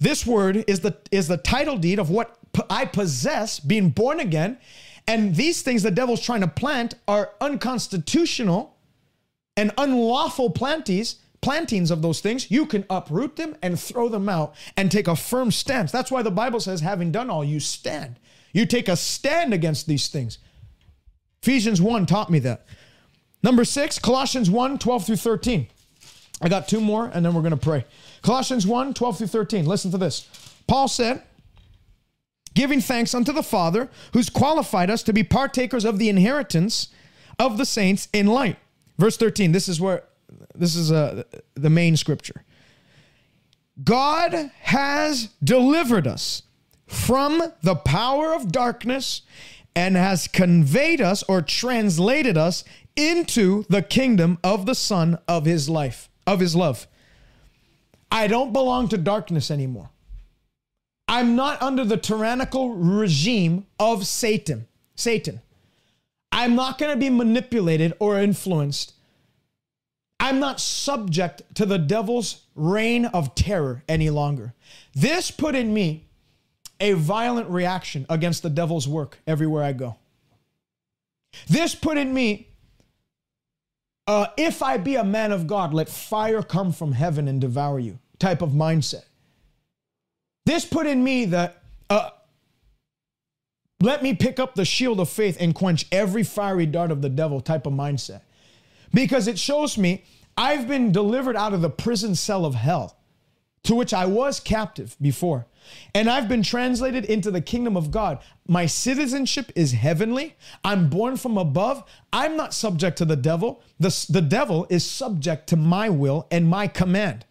this 0.01 0.27
word 0.27 0.65
is 0.67 0.81
the 0.81 0.97
is 1.13 1.29
the 1.29 1.37
title 1.37 1.79
deed 1.79 2.01
of 2.01 2.11
what 2.11 2.37
I 2.69 2.85
possess, 2.85 3.61
being 3.61 3.91
born 3.91 4.19
again, 4.19 4.59
and 5.07 5.37
these 5.37 5.63
things 5.63 5.85
the 5.85 5.93
devil's 5.93 6.21
trying 6.21 6.41
to 6.41 6.49
plant 6.49 6.95
are 7.07 7.31
unconstitutional 7.41 8.75
and 9.57 9.71
unlawful 9.79 10.51
planties 10.51 11.21
plantings 11.43 11.93
of 11.93 12.03
those 12.03 12.19
things, 12.19 12.51
you 12.51 12.67
can 12.67 12.85
uproot 12.91 13.37
them 13.37 13.55
and 13.63 13.79
throw 13.79 14.09
them 14.09 14.29
out 14.29 14.53
and 14.77 14.91
take 14.91 15.07
a 15.07 15.15
firm 15.15 15.53
stance. 15.53 15.93
That's 15.93 16.11
why 16.11 16.23
the 16.23 16.31
Bible 16.33 16.59
says, 16.59 16.81
having 16.81 17.13
done 17.13 17.31
all, 17.31 17.45
you 17.45 17.61
stand. 17.61 18.19
You 18.57 18.65
take 18.65 18.89
a 18.89 18.97
stand 18.97 19.53
against 19.53 19.87
these 19.87 20.09
things. 20.09 20.39
Ephesians 21.43 21.79
1 21.79 22.07
taught 22.07 22.31
me 22.31 22.39
that. 22.39 22.65
Number 23.43 23.67
six, 23.67 23.99
Colossians 23.99 24.49
1 24.49 24.79
12 24.79 25.05
through 25.05 25.17
13. 25.17 25.67
I 26.41 26.49
got 26.49 26.67
two 26.67 26.81
more 26.81 27.11
and 27.13 27.23
then 27.23 27.35
we're 27.35 27.43
going 27.43 27.51
to 27.51 27.59
pray. 27.59 27.85
Colossians 28.23 28.67
1 28.67 28.95
12 28.95 29.19
through 29.19 29.27
13. 29.27 29.67
Listen 29.67 29.91
to 29.91 29.99
this. 29.99 30.27
Paul 30.67 30.89
said, 30.89 31.23
giving 32.55 32.81
thanks 32.81 33.15
unto 33.15 33.31
the 33.31 33.43
Father 33.43 33.91
who's 34.15 34.31
qualified 34.31 34.89
us 34.89 35.03
to 35.03 35.13
be 35.13 35.23
partakers 35.23 35.85
of 35.85 35.99
the 35.99 36.09
inheritance 36.09 36.89
of 37.39 37.59
the 37.59 37.67
saints 37.67 38.09
in 38.15 38.27
light. 38.27 38.57
Verse 38.97 39.19
13. 39.19 39.53
This 39.53 39.69
is 39.69 39.83
where 39.83 40.05
this 40.55 40.75
is 40.75 40.91
uh, 40.91 41.25
the 41.53 41.69
main 41.69 41.95
scripture. 41.95 42.43
God 43.85 44.51
has 44.61 45.29
delivered 45.45 46.07
us 46.07 46.41
from 46.97 47.53
the 47.63 47.77
power 47.77 48.35
of 48.35 48.51
darkness 48.51 49.23
and 49.77 49.97
has 49.97 50.27
conveyed 50.27 51.01
us 51.01 51.23
or 51.29 51.43
translated 51.43 52.37
us 52.37 52.65
into 52.97 53.65
the 53.69 53.83
kingdom 53.83 54.39
of 54.43 54.67
the 54.67 54.75
Son 54.75 55.19
of 55.29 55.45
his 55.45 55.69
life, 55.69 56.09
of 56.27 56.41
his 56.41 56.57
love. 56.57 56.89
I 58.11 58.27
don't 58.27 58.53
belong 58.53 58.89
to 58.89 58.97
darkness 58.97 59.51
anymore. 59.51 59.91
I'm 61.07 61.37
not 61.37 61.63
under 61.63 61.85
the 61.85 61.99
tyrannical 61.99 62.75
regime 62.75 63.67
of 63.79 64.07
Satan. 64.07 64.67
Satan. 64.97 65.43
I'm 66.33 66.55
not 66.55 66.79
going 66.79 66.93
to 66.93 66.99
be 66.99 67.11
manipulated 67.11 67.93
or 68.01 68.19
influenced. 68.19 68.95
I'm 70.19 70.41
not 70.41 70.61
subject 70.61 71.43
to 71.55 71.67
the 71.67 71.79
devil's 71.79 72.47
reign 72.55 73.05
of 73.05 73.35
terror 73.35 73.85
any 73.89 74.11
longer. 74.11 74.55
This 74.95 75.31
put 75.31 75.55
in 75.55 75.73
me 75.75 76.06
a 76.81 76.93
violent 76.93 77.49
reaction 77.49 78.07
against 78.09 78.43
the 78.43 78.51
devil's 78.51 78.87
work 78.87 79.19
everywhere 79.27 79.63
I 79.63 79.73
go. 79.73 79.97
This 81.49 81.75
put 81.75 81.99
in 81.99 82.13
me, 82.13 82.49
uh, 84.07 84.29
if 84.37 84.63
I 84.63 84.77
be 84.77 84.97
a 84.97 85.05
man 85.05 85.33
of 85.33 85.47
God, 85.47 85.75
let 85.75 85.89
fire 85.89 86.43
come 86.43 86.73
from 86.73 86.93
heaven 86.93 87.29
and 87.29 87.41
devour 87.41 87.79
you 87.79 87.99
type 88.19 88.43
of 88.43 88.51
mindset. 88.51 89.05
This 90.45 90.65
put 90.65 90.87
in 90.87 91.03
me 91.03 91.27
that, 91.27 91.63
uh, 91.91 92.11
let 93.81 94.03
me 94.03 94.15
pick 94.15 94.39
up 94.39 94.55
the 94.55 94.65
shield 94.65 95.01
of 95.01 95.09
faith 95.09 95.37
and 95.41 95.55
quench 95.55 95.87
every 95.93 96.23
fiery 96.23 96.67
dart 96.67 96.91
of 96.91 97.03
the 97.03 97.09
devil 97.11 97.41
type 97.41 97.67
of 97.67 97.73
mindset. 97.73 98.23
Because 98.95 99.27
it 99.29 99.39
shows 99.39 99.77
me 99.77 100.05
I've 100.37 100.69
been 100.69 100.93
delivered 100.93 101.37
out 101.37 101.55
of 101.55 101.63
the 101.63 101.71
prison 101.71 102.15
cell 102.15 102.45
of 102.45 102.55
hell 102.55 102.97
to 103.65 103.75
which 103.75 103.95
I 103.95 104.07
was 104.07 104.39
captive 104.39 104.97
before. 105.01 105.47
And 105.95 106.09
I've 106.09 106.29
been 106.29 106.43
translated 106.43 107.05
into 107.05 107.31
the 107.31 107.41
kingdom 107.41 107.77
of 107.77 107.91
God. 107.91 108.19
My 108.47 108.67
citizenship 108.67 109.51
is 109.55 109.73
heavenly. 109.73 110.37
I'm 110.63 110.89
born 110.89 111.17
from 111.17 111.39
above. 111.39 111.85
I'm 112.13 112.37
not 112.37 112.55
subject 112.55 112.99
to 112.99 113.05
the 113.05 113.17
devil. 113.17 113.63
The, 113.81 114.07
the 114.09 114.23
devil 114.23 114.67
is 114.71 114.85
subject 114.85 115.49
to 115.49 115.57
my 115.57 115.89
will 115.89 116.27
and 116.31 116.49
my 116.49 116.67
command. 116.67 117.25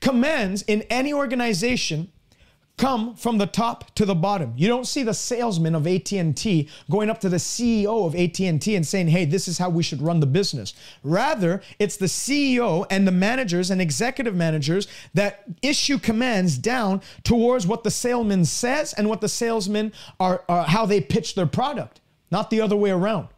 Commands 0.00 0.62
in 0.62 0.82
any 0.82 1.12
organization 1.12 2.12
come 2.78 3.14
from 3.14 3.38
the 3.38 3.46
top 3.46 3.94
to 3.96 4.06
the 4.06 4.14
bottom. 4.14 4.54
You 4.56 4.68
don't 4.68 4.86
see 4.86 5.02
the 5.02 5.12
salesman 5.12 5.74
of 5.74 5.86
AT&T 5.86 6.68
going 6.90 7.10
up 7.10 7.20
to 7.20 7.28
the 7.28 7.36
CEO 7.36 8.06
of 8.06 8.14
AT&T 8.14 8.74
and 8.74 8.86
saying, 8.86 9.08
"Hey, 9.08 9.24
this 9.24 9.48
is 9.48 9.58
how 9.58 9.68
we 9.68 9.82
should 9.82 10.00
run 10.00 10.20
the 10.20 10.26
business." 10.26 10.72
Rather, 11.02 11.60
it's 11.78 11.96
the 11.96 12.08
CEO 12.08 12.86
and 12.90 13.06
the 13.06 13.12
managers 13.12 13.70
and 13.70 13.80
executive 13.80 14.34
managers 14.34 14.86
that 15.12 15.42
issue 15.60 15.98
commands 15.98 16.56
down 16.56 17.02
towards 17.24 17.66
what 17.66 17.84
the 17.84 17.90
salesman 17.90 18.44
says 18.44 18.92
and 18.94 19.08
what 19.08 19.20
the 19.20 19.28
salesmen 19.28 19.92
are, 20.18 20.44
are 20.48 20.64
how 20.64 20.86
they 20.86 21.00
pitch 21.00 21.34
their 21.34 21.46
product, 21.46 22.00
not 22.30 22.50
the 22.50 22.60
other 22.60 22.76
way 22.76 22.90
around. 22.90 23.28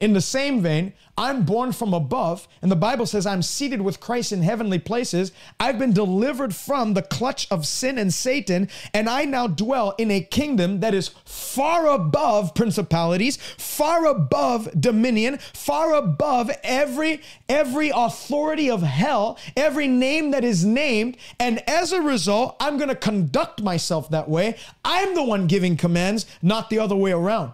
In 0.00 0.14
the 0.14 0.22
same 0.22 0.62
vein, 0.62 0.94
I'm 1.18 1.44
born 1.44 1.72
from 1.72 1.92
above, 1.92 2.48
and 2.62 2.72
the 2.72 2.76
Bible 2.76 3.04
says 3.04 3.26
I'm 3.26 3.42
seated 3.42 3.82
with 3.82 4.00
Christ 4.00 4.32
in 4.32 4.40
heavenly 4.40 4.78
places. 4.78 5.30
I've 5.60 5.78
been 5.78 5.92
delivered 5.92 6.54
from 6.54 6.94
the 6.94 7.02
clutch 7.02 7.46
of 7.50 7.66
sin 7.66 7.98
and 7.98 8.10
Satan, 8.10 8.70
and 8.94 9.10
I 9.10 9.26
now 9.26 9.46
dwell 9.46 9.94
in 9.98 10.10
a 10.10 10.22
kingdom 10.22 10.80
that 10.80 10.94
is 10.94 11.10
far 11.26 11.86
above 11.86 12.54
principalities, 12.54 13.36
far 13.58 14.06
above 14.06 14.70
dominion, 14.80 15.36
far 15.52 15.92
above 15.92 16.50
every 16.64 17.20
every 17.46 17.90
authority 17.94 18.70
of 18.70 18.80
hell, 18.80 19.38
every 19.54 19.86
name 19.86 20.30
that 20.30 20.44
is 20.44 20.64
named, 20.64 21.18
and 21.38 21.62
as 21.68 21.92
a 21.92 22.00
result, 22.00 22.56
I'm 22.58 22.78
going 22.78 22.88
to 22.88 22.94
conduct 22.94 23.62
myself 23.62 24.08
that 24.08 24.30
way. 24.30 24.56
I'm 24.82 25.14
the 25.14 25.24
one 25.24 25.46
giving 25.46 25.76
commands, 25.76 26.24
not 26.40 26.70
the 26.70 26.78
other 26.78 26.96
way 26.96 27.12
around. 27.12 27.52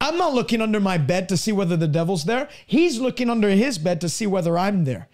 I'm 0.00 0.16
not 0.16 0.32
looking 0.34 0.62
under 0.62 0.80
my 0.80 0.96
bed 0.98 1.28
to 1.28 1.36
see 1.36 1.52
whether 1.52 1.76
the 1.76 1.88
devil's 1.88 2.24
there. 2.24 2.48
He's 2.66 2.98
looking 2.98 3.28
under 3.28 3.50
his 3.50 3.78
bed 3.78 4.00
to 4.00 4.08
see 4.08 4.26
whether 4.26 4.56
I'm 4.56 4.84
there. 4.84 5.08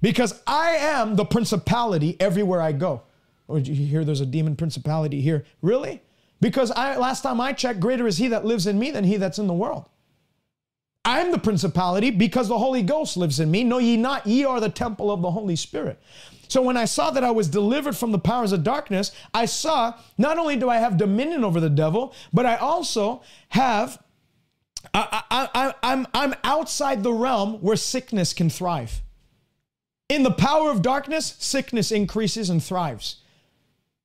Because 0.00 0.42
I 0.46 0.70
am 0.70 1.14
the 1.14 1.24
principality 1.24 2.16
everywhere 2.18 2.60
I 2.60 2.72
go. 2.72 3.02
Or 3.46 3.56
oh, 3.56 3.58
you 3.58 3.74
hear 3.74 4.04
there's 4.04 4.20
a 4.20 4.26
demon 4.26 4.56
principality 4.56 5.20
here? 5.20 5.44
Really? 5.60 6.02
Because 6.40 6.72
I 6.72 6.96
last 6.96 7.22
time 7.22 7.40
I 7.40 7.52
checked, 7.52 7.78
greater 7.78 8.06
is 8.06 8.18
he 8.18 8.28
that 8.28 8.44
lives 8.44 8.66
in 8.66 8.78
me 8.78 8.90
than 8.90 9.04
he 9.04 9.16
that's 9.16 9.38
in 9.38 9.46
the 9.46 9.54
world. 9.54 9.88
I'm 11.04 11.30
the 11.30 11.38
principality 11.38 12.10
because 12.10 12.48
the 12.48 12.58
Holy 12.58 12.82
Ghost 12.82 13.16
lives 13.16 13.40
in 13.40 13.50
me. 13.50 13.64
Know 13.64 13.78
ye 13.78 13.96
not, 13.96 14.26
ye 14.26 14.44
are 14.44 14.60
the 14.60 14.68
temple 14.68 15.10
of 15.10 15.22
the 15.22 15.30
Holy 15.30 15.56
Spirit. 15.56 16.00
So 16.48 16.62
when 16.62 16.76
I 16.76 16.84
saw 16.84 17.10
that 17.10 17.24
I 17.24 17.30
was 17.30 17.48
delivered 17.48 17.96
from 17.96 18.12
the 18.12 18.18
powers 18.18 18.52
of 18.52 18.62
darkness, 18.62 19.10
I 19.34 19.46
saw 19.46 19.94
not 20.18 20.38
only 20.38 20.56
do 20.56 20.68
I 20.68 20.76
have 20.76 20.96
dominion 20.96 21.44
over 21.44 21.60
the 21.60 21.70
devil, 21.70 22.14
but 22.32 22.46
I 22.46 22.56
also 22.56 23.22
have 23.48 24.02
I, 24.94 25.22
I, 25.30 25.48
I, 25.54 25.74
I'm, 25.82 26.06
I'm 26.12 26.34
outside 26.44 27.02
the 27.02 27.12
realm 27.12 27.54
where 27.54 27.76
sickness 27.76 28.32
can 28.32 28.50
thrive. 28.50 29.00
In 30.08 30.22
the 30.22 30.30
power 30.30 30.70
of 30.70 30.82
darkness, 30.82 31.36
sickness 31.38 31.90
increases 31.90 32.50
and 32.50 32.62
thrives. 32.62 33.16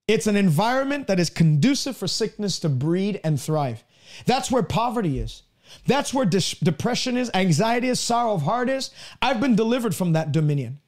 It's 0.08 0.28
an 0.28 0.38
environment 0.38 1.08
that 1.08 1.20
is 1.20 1.30
conducive 1.30 1.98
for 1.98 2.08
sickness 2.08 2.60
to 2.60 2.70
breed 2.70 3.20
and 3.24 3.40
thrive. 3.40 3.84
That's 4.26 4.50
where 4.50 4.64
poverty 4.64 5.20
is. 5.20 5.44
That's 5.86 6.14
where 6.14 6.26
depression 6.26 7.18
is, 7.18 7.30
anxiety 7.34 7.90
is, 7.90 8.00
sorrow 8.00 8.34
of 8.34 8.44
heart 8.44 8.70
is. 8.70 8.92
I've 9.22 9.42
been 9.42 9.56
delivered 9.56 9.94
from 9.94 10.14
that 10.14 10.32
dominion. 10.32 10.80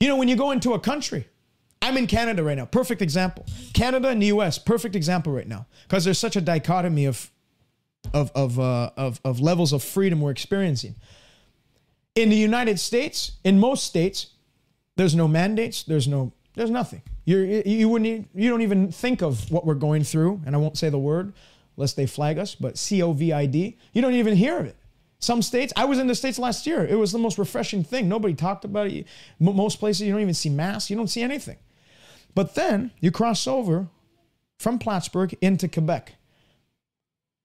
You 0.00 0.08
know, 0.08 0.16
when 0.16 0.26
you 0.26 0.34
go 0.34 0.50
into 0.50 0.72
a 0.72 0.80
country, 0.80 1.28
I'm 1.80 1.96
in 1.96 2.08
Canada 2.08 2.42
right 2.42 2.56
now, 2.56 2.64
perfect 2.64 3.02
example. 3.02 3.46
Canada 3.72 4.08
and 4.08 4.20
the 4.20 4.26
US, 4.26 4.58
perfect 4.58 4.96
example 4.96 5.32
right 5.32 5.46
now, 5.46 5.66
because 5.84 6.04
there's 6.04 6.18
such 6.18 6.34
a 6.36 6.40
dichotomy 6.40 7.04
of 7.04 7.30
of 8.12 8.30
of, 8.34 8.58
uh, 8.58 8.90
of 8.96 9.20
of 9.24 9.40
levels 9.40 9.72
of 9.72 9.82
freedom 9.82 10.20
we're 10.20 10.30
experiencing. 10.30 10.94
In 12.14 12.28
the 12.28 12.36
United 12.36 12.78
States, 12.78 13.32
in 13.42 13.58
most 13.58 13.84
states, 13.84 14.28
there's 14.96 15.14
no 15.14 15.26
mandates. 15.28 15.82
There's 15.82 16.08
no 16.08 16.32
there's 16.54 16.70
nothing. 16.70 17.02
You're, 17.24 17.44
you 17.44 17.88
wouldn't 17.88 18.28
you 18.34 18.50
don't 18.50 18.62
even 18.62 18.92
think 18.92 19.22
of 19.22 19.50
what 19.50 19.64
we're 19.64 19.74
going 19.74 20.04
through, 20.04 20.42
and 20.44 20.54
I 20.54 20.58
won't 20.58 20.76
say 20.76 20.88
the 20.88 20.98
word 20.98 21.32
lest 21.76 21.96
they 21.96 22.06
flag 22.06 22.38
us, 22.38 22.54
but 22.54 22.74
COVID. 22.74 23.76
You 23.92 24.02
don't 24.02 24.14
even 24.14 24.36
hear 24.36 24.58
of 24.58 24.66
it. 24.66 24.76
Some 25.18 25.40
states, 25.40 25.72
I 25.76 25.84
was 25.84 25.98
in 25.98 26.08
the 26.08 26.14
states 26.14 26.38
last 26.38 26.66
year. 26.66 26.84
It 26.84 26.96
was 26.96 27.12
the 27.12 27.18
most 27.18 27.38
refreshing 27.38 27.84
thing. 27.84 28.08
Nobody 28.08 28.34
talked 28.34 28.64
about 28.64 28.88
it. 28.88 29.06
Most 29.38 29.78
places, 29.78 30.02
you 30.02 30.12
don't 30.12 30.20
even 30.20 30.34
see 30.34 30.50
masks. 30.50 30.90
You 30.90 30.96
don't 30.96 31.08
see 31.08 31.22
anything. 31.22 31.58
But 32.34 32.54
then 32.54 32.90
you 33.00 33.10
cross 33.12 33.46
over 33.46 33.88
from 34.58 34.78
Plattsburgh 34.78 35.36
into 35.40 35.68
Quebec. 35.68 36.14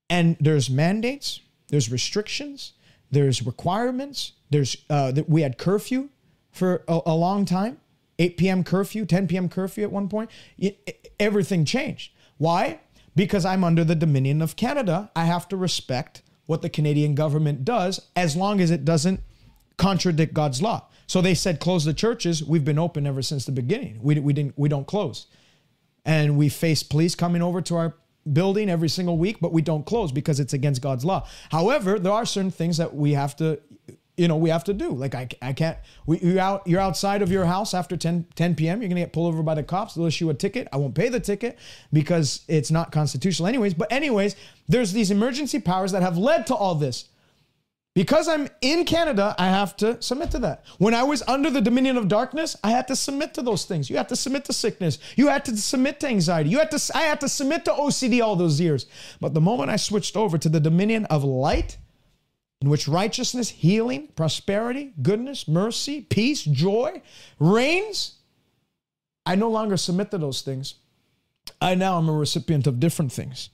And 0.09 0.37
there's 0.39 0.69
mandates, 0.69 1.41
there's 1.69 1.91
restrictions, 1.91 2.73
there's 3.11 3.45
requirements. 3.45 4.33
There's 4.49 4.77
uh, 4.89 5.13
we 5.27 5.41
had 5.41 5.57
curfew 5.57 6.09
for 6.51 6.83
a, 6.87 6.99
a, 7.05 7.15
long 7.15 7.45
time, 7.45 7.79
8 8.19 8.37
p.m. 8.37 8.63
curfew, 8.63 9.05
10 9.05 9.27
p.m. 9.27 9.49
curfew 9.49 9.83
at 9.83 9.91
one 9.91 10.09
point. 10.09 10.29
Everything 11.19 11.65
changed. 11.65 12.13
Why? 12.37 12.79
Because 13.15 13.45
I'm 13.45 13.63
under 13.63 13.83
the 13.83 13.95
dominion 13.95 14.41
of 14.41 14.55
Canada. 14.55 15.11
I 15.15 15.25
have 15.25 15.47
to 15.49 15.57
respect 15.57 16.21
what 16.45 16.61
the 16.61 16.69
Canadian 16.69 17.15
government 17.15 17.65
does 17.65 17.99
as 18.15 18.35
long 18.35 18.61
as 18.61 18.71
it 18.71 18.85
doesn't 18.85 19.21
contradict 19.77 20.33
God's 20.33 20.61
law. 20.61 20.87
So 21.07 21.21
they 21.21 21.33
said 21.33 21.59
close 21.59 21.85
the 21.85 21.93
churches. 21.93 22.43
We've 22.43 22.65
been 22.65 22.79
open 22.79 23.07
ever 23.07 23.21
since 23.21 23.45
the 23.45 23.51
beginning. 23.51 23.99
We, 24.01 24.19
we 24.19 24.33
didn't 24.33 24.57
we 24.57 24.69
don't 24.69 24.87
close. 24.87 25.27
And 26.05 26.37
we 26.37 26.49
face 26.49 26.83
police 26.83 27.15
coming 27.15 27.41
over 27.41 27.61
to 27.61 27.75
our 27.75 27.95
building 28.33 28.69
every 28.69 28.89
single 28.89 29.17
week, 29.17 29.37
but 29.39 29.51
we 29.51 29.61
don't 29.61 29.85
close 29.85 30.11
because 30.11 30.39
it's 30.39 30.53
against 30.53 30.81
God's 30.81 31.05
law. 31.05 31.27
However, 31.51 31.99
there 31.99 32.11
are 32.11 32.25
certain 32.25 32.51
things 32.51 32.77
that 32.77 32.95
we 32.95 33.13
have 33.13 33.35
to, 33.37 33.59
you 34.15 34.27
know, 34.27 34.37
we 34.37 34.49
have 34.49 34.63
to 34.65 34.73
do. 34.73 34.89
Like 34.89 35.15
I, 35.15 35.27
I 35.41 35.53
can't, 35.53 35.77
we, 36.05 36.19
you're 36.19 36.39
out, 36.39 36.67
you're 36.67 36.81
outside 36.81 37.21
of 37.21 37.31
your 37.31 37.45
house 37.45 37.73
after 37.73 37.95
10, 37.95 38.25
10 38.35 38.55
p.m. 38.55 38.81
You're 38.81 38.89
to 38.89 38.95
get 38.95 39.13
pulled 39.13 39.33
over 39.33 39.43
by 39.43 39.55
the 39.55 39.63
cops. 39.63 39.93
They'll 39.93 40.05
issue 40.05 40.29
a 40.29 40.33
ticket. 40.33 40.67
I 40.73 40.77
won't 40.77 40.95
pay 40.95 41.09
the 41.09 41.19
ticket 41.19 41.57
because 41.93 42.41
it's 42.47 42.71
not 42.71 42.91
constitutional 42.91 43.47
anyways. 43.47 43.73
But 43.73 43.91
anyways, 43.91 44.35
there's 44.67 44.93
these 44.93 45.11
emergency 45.11 45.59
powers 45.59 45.91
that 45.91 46.01
have 46.01 46.17
led 46.17 46.47
to 46.47 46.55
all 46.55 46.75
this. 46.75 47.05
Because 47.97 48.27
I'm 48.27 48.47
in 48.61 48.85
Canada, 48.85 49.33
I 49.39 49.47
have 49.47 49.75
to 49.77 49.99
submit 50.03 50.29
to 50.29 50.39
that. 50.41 50.63
When 50.77 50.93
I 50.93 51.01
was 51.01 51.23
under 51.23 51.49
the 51.49 51.61
dominion 51.61 51.97
of 51.97 52.07
darkness, 52.07 52.55
I 52.63 52.69
had 52.69 52.87
to 52.89 52.95
submit 52.95 53.33
to 53.33 53.41
those 53.41 53.65
things. 53.65 53.89
You 53.89 53.97
had 53.97 54.07
to 54.09 54.15
submit 54.15 54.45
to 54.45 54.53
sickness. 54.53 54.99
You 55.15 55.29
had 55.29 55.43
to 55.45 55.57
submit 55.57 55.99
to 56.01 56.07
anxiety. 56.07 56.51
You 56.51 56.59
had 56.59 56.69
to 56.69 56.91
I 56.93 57.01
had 57.01 57.19
to 57.21 57.27
submit 57.27 57.65
to 57.65 57.71
OCD 57.71 58.23
all 58.23 58.35
those 58.35 58.61
years. 58.61 58.85
But 59.19 59.33
the 59.33 59.41
moment 59.41 59.71
I 59.71 59.77
switched 59.77 60.15
over 60.15 60.37
to 60.37 60.47
the 60.47 60.59
dominion 60.59 61.05
of 61.05 61.23
light, 61.23 61.79
in 62.61 62.69
which 62.69 62.87
righteousness, 62.87 63.49
healing, 63.49 64.09
prosperity, 64.09 64.93
goodness, 65.01 65.47
mercy, 65.47 66.01
peace, 66.01 66.43
joy 66.43 67.01
reigns, 67.39 68.19
I 69.25 69.33
no 69.33 69.49
longer 69.49 69.75
submit 69.75 70.11
to 70.11 70.19
those 70.19 70.43
things. 70.43 70.75
I 71.59 71.73
now 71.73 71.97
am 71.97 72.09
a 72.09 72.13
recipient 72.13 72.67
of 72.67 72.79
different 72.79 73.11
things. 73.11 73.49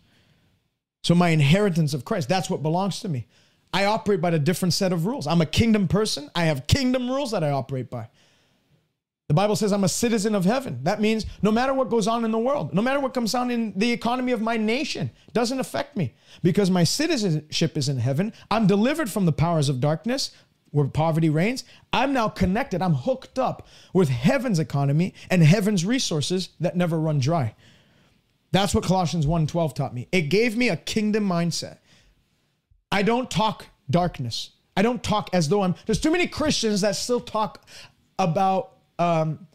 So 1.01 1.15
my 1.15 1.29
inheritance 1.29 1.93
of 1.93 2.03
Christ, 2.03 2.27
that's 2.27 2.49
what 2.49 2.61
belongs 2.61 2.99
to 2.99 3.07
me. 3.07 3.25
I 3.73 3.85
operate 3.85 4.21
by 4.21 4.29
a 4.29 4.39
different 4.39 4.73
set 4.73 4.93
of 4.93 5.05
rules. 5.05 5.25
I'm 5.25 5.41
a 5.41 5.47
kingdom 5.47 5.87
person. 5.87 6.29
I 6.35 6.45
have 6.45 6.67
kingdom 6.67 7.09
rules 7.09 7.31
that 7.31 7.43
I 7.43 7.49
operate 7.49 7.89
by. 7.89 8.07
The 9.29 9.33
Bible 9.33 9.55
says 9.55 9.73
I'm 9.73 9.83
a 9.83 9.89
citizen 9.89 10.35
of 10.35 10.45
heaven. 10.45 10.79
That 10.83 11.01
means 11.01 11.25
no 11.41 11.51
matter 11.51 11.73
what 11.73 11.89
goes 11.89 12.07
on 12.07 12.23
in 12.23 12.31
the 12.31 12.37
world, 12.37 12.73
no 12.73 12.83
matter 12.83 12.99
what 12.99 13.15
comes 13.15 13.33
on 13.33 13.49
in 13.49 13.73
the 13.75 13.91
economy 13.91 14.31
of 14.31 14.41
my 14.41 14.57
nation, 14.57 15.09
doesn't 15.33 15.59
affect 15.59 15.97
me 15.97 16.13
because 16.43 16.69
my 16.69 16.83
citizenship 16.83 17.75
is 17.75 17.89
in 17.89 17.97
heaven. 17.97 18.31
I'm 18.51 18.67
delivered 18.67 19.09
from 19.09 19.25
the 19.25 19.31
powers 19.31 19.69
of 19.69 19.79
darkness 19.79 20.31
where 20.69 20.85
poverty 20.87 21.29
reigns. 21.29 21.63
I'm 21.91 22.13
now 22.13 22.27
connected. 22.29 22.81
I'm 22.81 22.93
hooked 22.93 23.39
up 23.39 23.67
with 23.93 24.09
heaven's 24.09 24.59
economy 24.59 25.13
and 25.31 25.41
heaven's 25.41 25.85
resources 25.85 26.49
that 26.59 26.75
never 26.75 26.99
run 26.99 27.19
dry. 27.19 27.55
That's 28.51 28.75
what 28.75 28.83
Colossians 28.83 29.25
1:12 29.25 29.73
taught 29.73 29.95
me. 29.95 30.07
It 30.11 30.23
gave 30.23 30.55
me 30.55 30.69
a 30.69 30.77
kingdom 30.77 31.27
mindset. 31.27 31.77
I 32.93 33.01
don't 33.01 33.29
talk 33.29 33.65
darkness. 33.89 34.51
I 34.77 34.83
don't 34.83 35.03
talk 35.03 35.31
as 35.33 35.49
though 35.49 35.63
I'm. 35.63 35.73
There's 35.87 35.99
too 35.99 36.11
many 36.11 36.27
Christians 36.27 36.81
that 36.81 36.95
still 36.95 37.19
talk 37.19 37.67
about 38.19 38.73
um, 38.99 39.47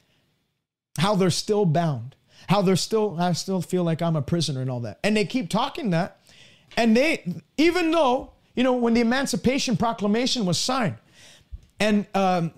how 0.99 1.15
they're 1.15 1.31
still 1.31 1.65
bound, 1.65 2.17
how 2.49 2.63
they're 2.63 2.75
still. 2.77 3.17
I 3.19 3.33
still 3.33 3.63
feel 3.63 3.85
like 3.85 4.03
I'm 4.03 4.17
a 4.17 4.23
prisoner 4.23 4.61
and 4.61 4.69
all 4.69 4.81
that, 4.81 4.99
and 5.05 5.17
they 5.17 5.25
keep 5.25 5.49
talking 5.49 5.91
that, 5.91 6.21
and 6.77 6.97
they 6.97 7.43
even 7.57 7.93
though 7.93 8.33
you 8.57 8.65
know 8.65 8.75
when 8.75 8.95
the 8.95 9.01
Emancipation 9.01 9.77
Proclamation 9.77 10.45
was 10.45 10.59
signed, 10.59 10.97
and 11.79 12.07
um, 12.15 12.53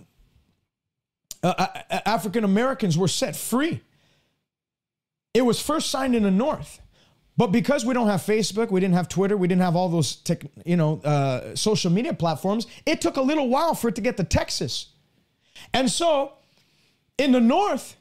uh, 1.43 1.67
African 2.07 2.43
Americans 2.43 2.97
were 2.97 3.09
set 3.09 3.37
free. 3.37 3.83
It 5.35 5.43
was 5.43 5.61
first 5.61 5.91
signed 5.91 6.17
in 6.17 6.23
the 6.23 6.31
North. 6.31 6.81
But 7.41 7.53
because 7.53 7.87
we 7.87 7.95
don't 7.95 8.09
have 8.09 8.21
Facebook, 8.21 8.71
we 8.71 8.81
didn't 8.81 8.97
have 8.97 9.09
Twitter, 9.09 9.35
we 9.35 9.49
didn't 9.49 9.63
have 9.63 9.75
all 9.75 9.89
those 9.89 10.17
tech, 10.17 10.45
you 10.67 10.77
know, 10.77 11.01
uh, 11.01 11.57
social 11.57 11.91
media 11.91 12.13
platforms, 12.13 12.67
it 12.85 13.01
took 13.01 13.17
a 13.17 13.23
little 13.23 13.49
while 13.49 13.75
for 13.75 13.89
it 13.89 13.95
to 13.95 14.03
get 14.03 14.19
to 14.19 14.25
Texas. 14.25 14.89
And 15.73 15.91
so 15.91 16.35
in 17.17 17.33
the 17.33 17.41
North, 17.41 17.97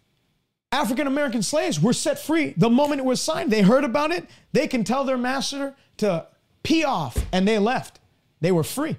African 0.73 1.07
American 1.07 1.41
slaves 1.41 1.79
were 1.79 1.93
set 1.93 2.19
free 2.19 2.53
the 2.57 2.69
moment 2.69 2.99
it 2.99 3.05
was 3.05 3.21
signed. 3.21 3.49
They 3.49 3.61
heard 3.61 3.85
about 3.85 4.11
it. 4.11 4.25
They 4.51 4.67
can 4.67 4.83
tell 4.83 5.05
their 5.05 5.17
master 5.17 5.73
to 5.99 6.27
pee 6.63 6.83
off, 6.83 7.17
and 7.31 7.47
they 7.47 7.59
left. 7.59 8.01
They 8.41 8.51
were 8.51 8.65
free. 8.65 8.97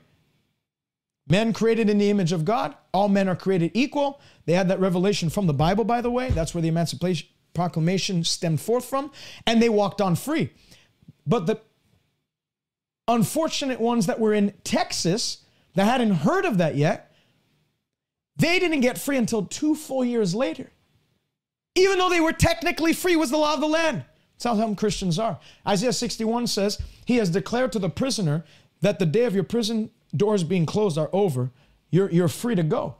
Men 1.28 1.52
created 1.52 1.90
in 1.90 1.98
the 1.98 2.08
image 2.08 2.32
of 2.32 2.46
God, 2.46 2.74
all 2.94 3.10
men 3.10 3.28
are 3.28 3.36
created 3.36 3.72
equal. 3.74 4.22
They 4.46 4.54
had 4.54 4.68
that 4.68 4.80
revelation 4.80 5.28
from 5.28 5.46
the 5.46 5.52
Bible, 5.52 5.84
by 5.84 6.00
the 6.00 6.10
way. 6.10 6.30
That's 6.30 6.54
where 6.54 6.62
the 6.62 6.68
Emancipation 6.68 7.28
Proclamation 7.60 8.24
stemmed 8.24 8.58
forth 8.58 8.86
from, 8.86 9.12
and 9.46 9.60
they 9.60 9.68
walked 9.68 10.00
on 10.00 10.16
free. 10.16 10.48
But 11.26 11.44
the 11.44 11.60
unfortunate 13.06 13.78
ones 13.78 14.06
that 14.06 14.18
were 14.18 14.32
in 14.32 14.54
Texas 14.64 15.44
that 15.74 15.84
hadn't 15.84 16.10
heard 16.12 16.46
of 16.46 16.56
that 16.56 16.76
yet, 16.76 17.14
they 18.34 18.58
didn't 18.58 18.80
get 18.80 18.96
free 18.96 19.18
until 19.18 19.44
two 19.44 19.74
full 19.74 20.02
years 20.02 20.34
later. 20.34 20.70
Even 21.74 21.98
though 21.98 22.08
they 22.08 22.18
were 22.18 22.32
technically 22.32 22.94
free, 22.94 23.14
was 23.14 23.30
the 23.30 23.36
law 23.36 23.52
of 23.52 23.60
the 23.60 23.66
land. 23.66 24.06
That's 24.38 24.44
how 24.44 24.56
some 24.56 24.74
Christians 24.74 25.18
are. 25.18 25.38
Isaiah 25.68 25.92
61 25.92 26.46
says, 26.46 26.78
He 27.04 27.16
has 27.16 27.28
declared 27.28 27.72
to 27.72 27.78
the 27.78 27.90
prisoner 27.90 28.42
that 28.80 28.98
the 28.98 29.04
day 29.04 29.24
of 29.24 29.34
your 29.34 29.44
prison 29.44 29.90
doors 30.16 30.44
being 30.44 30.64
closed 30.64 30.96
are 30.96 31.10
over. 31.12 31.50
You're, 31.90 32.10
you're 32.10 32.28
free 32.28 32.54
to 32.54 32.62
go. 32.62 32.96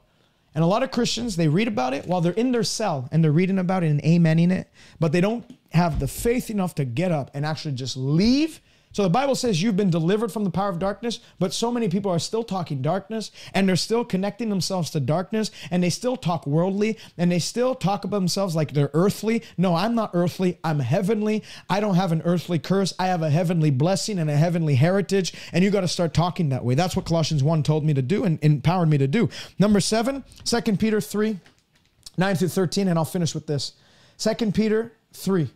And 0.53 0.63
a 0.63 0.67
lot 0.67 0.83
of 0.83 0.91
Christians, 0.91 1.35
they 1.35 1.47
read 1.47 1.67
about 1.67 1.93
it 1.93 2.05
while 2.07 2.21
they're 2.21 2.33
in 2.33 2.51
their 2.51 2.63
cell 2.63 3.07
and 3.11 3.23
they're 3.23 3.31
reading 3.31 3.59
about 3.59 3.83
it 3.83 3.91
and 3.91 4.01
amening 4.03 4.51
it, 4.51 4.69
but 4.99 5.11
they 5.11 5.21
don't 5.21 5.45
have 5.71 5.99
the 5.99 6.07
faith 6.07 6.49
enough 6.49 6.75
to 6.75 6.85
get 6.85 7.11
up 7.11 7.31
and 7.33 7.45
actually 7.45 7.73
just 7.73 7.95
leave 7.95 8.59
so 8.93 9.03
the 9.03 9.09
Bible 9.09 9.35
says 9.35 9.61
you've 9.61 9.77
been 9.77 9.89
delivered 9.89 10.31
from 10.31 10.43
the 10.43 10.49
power 10.49 10.69
of 10.69 10.79
darkness, 10.79 11.19
but 11.39 11.53
so 11.53 11.71
many 11.71 11.87
people 11.87 12.11
are 12.11 12.19
still 12.19 12.43
talking 12.43 12.81
darkness 12.81 13.31
and 13.53 13.67
they're 13.67 13.75
still 13.75 14.03
connecting 14.03 14.49
themselves 14.49 14.89
to 14.91 14.99
darkness 14.99 15.49
and 15.69 15.81
they 15.81 15.89
still 15.89 16.17
talk 16.17 16.45
worldly 16.45 16.97
and 17.17 17.31
they 17.31 17.39
still 17.39 17.73
talk 17.73 18.03
about 18.03 18.17
themselves 18.17 18.55
like 18.55 18.73
they're 18.73 18.91
earthly. 18.93 19.43
No, 19.57 19.75
I'm 19.75 19.95
not 19.95 20.11
earthly. 20.13 20.59
I'm 20.63 20.79
heavenly. 20.79 21.43
I 21.69 21.79
don't 21.79 21.95
have 21.95 22.11
an 22.11 22.21
earthly 22.25 22.59
curse. 22.59 22.93
I 22.99 23.07
have 23.07 23.21
a 23.21 23.29
heavenly 23.29 23.71
blessing 23.71 24.19
and 24.19 24.29
a 24.29 24.35
heavenly 24.35 24.75
heritage. 24.75 25.33
And 25.53 25.63
you 25.63 25.71
got 25.71 25.81
to 25.81 25.87
start 25.87 26.13
talking 26.13 26.49
that 26.49 26.65
way. 26.65 26.75
That's 26.75 26.95
what 26.95 27.05
Colossians 27.05 27.43
1 27.43 27.63
told 27.63 27.85
me 27.85 27.93
to 27.93 28.01
do 28.01 28.25
and 28.25 28.39
empowered 28.41 28.89
me 28.89 28.97
to 28.97 29.07
do. 29.07 29.29
Number 29.57 29.79
seven, 29.79 30.23
2 30.43 30.61
Peter 30.77 30.99
3, 30.99 31.39
9 32.17 32.35
through 32.35 32.47
13. 32.49 32.87
And 32.89 32.99
I'll 32.99 33.05
finish 33.05 33.33
with 33.33 33.47
this. 33.47 33.73
2 34.17 34.51
Peter 34.51 34.91
3. 35.13 35.49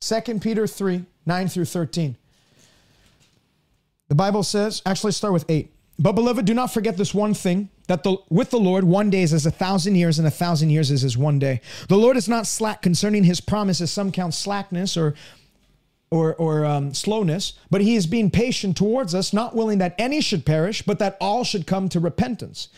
2 0.00 0.38
Peter 0.38 0.66
3, 0.66 1.04
9 1.26 1.48
through 1.48 1.64
13. 1.66 2.16
The 4.08 4.14
Bible 4.14 4.42
says, 4.42 4.82
actually, 4.86 5.12
start 5.12 5.32
with 5.32 5.44
8. 5.48 5.72
But 5.98 6.12
beloved, 6.12 6.44
do 6.44 6.54
not 6.54 6.72
forget 6.72 6.96
this 6.96 7.14
one 7.14 7.34
thing 7.34 7.70
that 7.88 8.02
the, 8.02 8.18
with 8.28 8.50
the 8.50 8.58
Lord, 8.58 8.84
one 8.84 9.10
day 9.10 9.22
is 9.22 9.32
as 9.32 9.46
a 9.46 9.50
thousand 9.50 9.94
years, 9.94 10.18
and 10.18 10.28
a 10.28 10.30
thousand 10.30 10.70
years 10.70 10.90
is 10.90 11.04
as 11.04 11.16
one 11.16 11.38
day. 11.38 11.60
The 11.88 11.96
Lord 11.96 12.16
is 12.16 12.28
not 12.28 12.46
slack 12.46 12.82
concerning 12.82 13.24
his 13.24 13.40
promises. 13.40 13.90
Some 13.90 14.12
count 14.12 14.34
slackness 14.34 14.96
or 14.96 15.14
or, 16.10 16.34
or 16.36 16.64
um, 16.64 16.94
slowness, 16.94 17.54
but 17.68 17.80
he 17.80 17.96
is 17.96 18.06
being 18.06 18.30
patient 18.30 18.76
towards 18.76 19.12
us, 19.12 19.32
not 19.32 19.56
willing 19.56 19.78
that 19.78 19.96
any 19.98 20.20
should 20.20 20.46
perish, 20.46 20.82
but 20.82 21.00
that 21.00 21.16
all 21.20 21.42
should 21.42 21.66
come 21.66 21.88
to 21.88 21.98
repentance. 21.98 22.68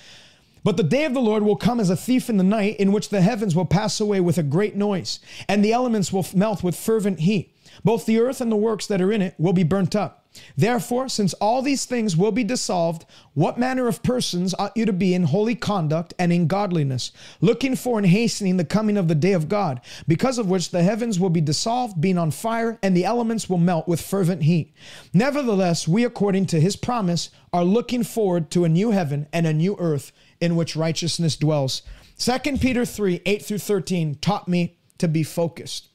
But 0.65 0.77
the 0.77 0.83
day 0.83 1.05
of 1.05 1.15
the 1.15 1.21
Lord 1.21 1.43
will 1.43 1.57
come 1.57 1.79
as 1.79 1.91
a 1.91 1.97
thief 1.97 2.31
in 2.31 2.39
the 2.39 2.43
night, 2.43 2.77
in 2.77 2.91
which 2.91 3.11
the 3.11 3.21
heavens 3.21 3.55
will 3.55 3.67
pass 3.67 4.01
away 4.01 4.21
with 4.21 4.39
a 4.39 4.43
great 4.43 4.77
noise, 4.77 5.21
and 5.47 5.63
the 5.63 5.73
elements 5.73 6.13
will 6.13 6.27
melt 6.35 6.63
with 6.63 6.75
fervent 6.75 7.21
heat. 7.21 7.55
Both 7.85 8.07
the 8.07 8.19
earth 8.21 8.41
and 8.41 8.51
the 8.51 8.57
works 8.57 8.87
that 8.87 9.01
are 9.01 9.13
in 9.13 9.23
it 9.23 9.35
will 9.39 9.53
be 9.53 9.65
burnt 9.65 9.95
up. 9.95 10.27
Therefore, 10.57 11.09
since 11.09 11.35
all 11.35 11.63
these 11.63 11.85
things 11.85 12.17
will 12.17 12.33
be 12.33 12.45
dissolved, 12.45 13.05
what 13.35 13.59
manner 13.59 13.89
of 13.89 14.03
persons 14.03 14.55
ought 14.59 14.77
you 14.77 14.85
to 14.87 14.93
be 14.93 15.15
in 15.15 15.25
holy 15.25 15.55
conduct 15.55 16.15
and 16.19 16.33
in 16.33 16.47
godliness, 16.47 17.13
looking 17.41 17.77
for 17.77 17.99
and 17.99 18.07
hastening 18.07 18.57
the 18.57 18.65
coming 18.65 18.97
of 18.97 19.09
the 19.09 19.15
day 19.15 19.33
of 19.33 19.49
God, 19.49 19.81
because 20.07 20.39
of 20.39 20.49
which 20.49 20.71
the 20.71 20.83
heavens 20.83 21.19
will 21.19 21.31
be 21.31 21.41
dissolved, 21.41 22.01
being 22.01 22.19
on 22.19 22.31
fire, 22.31 22.79
and 22.83 22.97
the 22.97 23.05
elements 23.05 23.49
will 23.49 23.59
melt 23.59 23.89
with 23.89 24.01
fervent 24.01 24.43
heat? 24.43 24.75
Nevertheless, 25.13 25.89
we, 25.89 26.05
according 26.05 26.47
to 26.47 26.61
his 26.61 26.77
promise, 26.77 27.31
are 27.53 27.65
looking 27.65 28.05
forward 28.05 28.51
to 28.51 28.65
a 28.65 28.69
new 28.69 28.91
heaven 28.91 29.27
and 29.33 29.47
a 29.47 29.53
new 29.53 29.77
earth 29.79 30.13
in 30.41 30.57
which 30.57 30.77
righteousness 30.77 31.37
dwells. 31.37 31.83
2 32.19 32.59
Peter 32.59 32.85
3 32.85 33.23
8 33.25 33.45
through 33.45 33.59
13 33.59 34.17
taught 34.17 34.49
me 34.49 34.77
to 34.99 35.09
be 35.09 35.23
focused. 35.23 35.88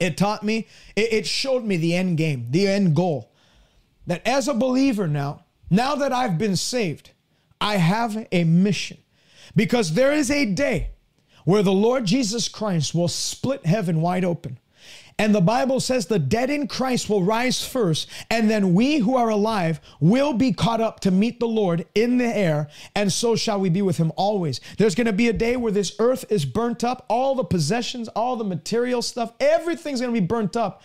It 0.00 0.16
taught 0.16 0.42
me, 0.42 0.66
it, 0.96 1.26
showed 1.26 1.64
me 1.64 1.76
the 1.76 1.94
end 1.94 2.16
game, 2.16 2.46
the 2.50 2.66
end 2.66 2.96
goal. 2.96 3.30
That 4.06 4.26
as 4.26 4.48
a 4.48 4.54
believer 4.54 5.06
now, 5.06 5.44
now 5.68 5.94
that 5.94 6.12
I've 6.12 6.38
been 6.38 6.56
saved, 6.56 7.10
I 7.60 7.76
have 7.76 8.26
a 8.32 8.44
mission. 8.44 8.96
Because 9.54 9.92
there 9.92 10.12
is 10.12 10.30
a 10.30 10.46
day 10.46 10.90
where 11.44 11.62
the 11.62 11.72
Lord 11.72 12.06
Jesus 12.06 12.48
Christ 12.48 12.94
will 12.94 13.08
split 13.08 13.66
heaven 13.66 14.00
wide 14.00 14.24
open. 14.24 14.58
And 15.20 15.34
the 15.34 15.42
Bible 15.42 15.80
says 15.80 16.06
the 16.06 16.18
dead 16.18 16.48
in 16.48 16.66
Christ 16.66 17.10
will 17.10 17.22
rise 17.22 17.62
first, 17.62 18.08
and 18.30 18.48
then 18.48 18.72
we 18.72 18.96
who 18.96 19.16
are 19.16 19.28
alive 19.28 19.78
will 20.00 20.32
be 20.32 20.50
caught 20.50 20.80
up 20.80 21.00
to 21.00 21.10
meet 21.10 21.38
the 21.38 21.46
Lord 21.46 21.84
in 21.94 22.16
the 22.16 22.24
air, 22.24 22.70
and 22.96 23.12
so 23.12 23.36
shall 23.36 23.60
we 23.60 23.68
be 23.68 23.82
with 23.82 23.98
him 23.98 24.12
always. 24.16 24.62
There's 24.78 24.94
going 24.94 25.08
to 25.08 25.12
be 25.12 25.28
a 25.28 25.34
day 25.34 25.58
where 25.58 25.72
this 25.72 25.94
earth 25.98 26.24
is 26.30 26.46
burnt 26.46 26.84
up, 26.84 27.04
all 27.10 27.34
the 27.34 27.44
possessions, 27.44 28.08
all 28.08 28.36
the 28.36 28.44
material 28.44 29.02
stuff, 29.02 29.34
everything's 29.40 30.00
going 30.00 30.14
to 30.14 30.18
be 30.18 30.26
burnt 30.26 30.56
up. 30.56 30.80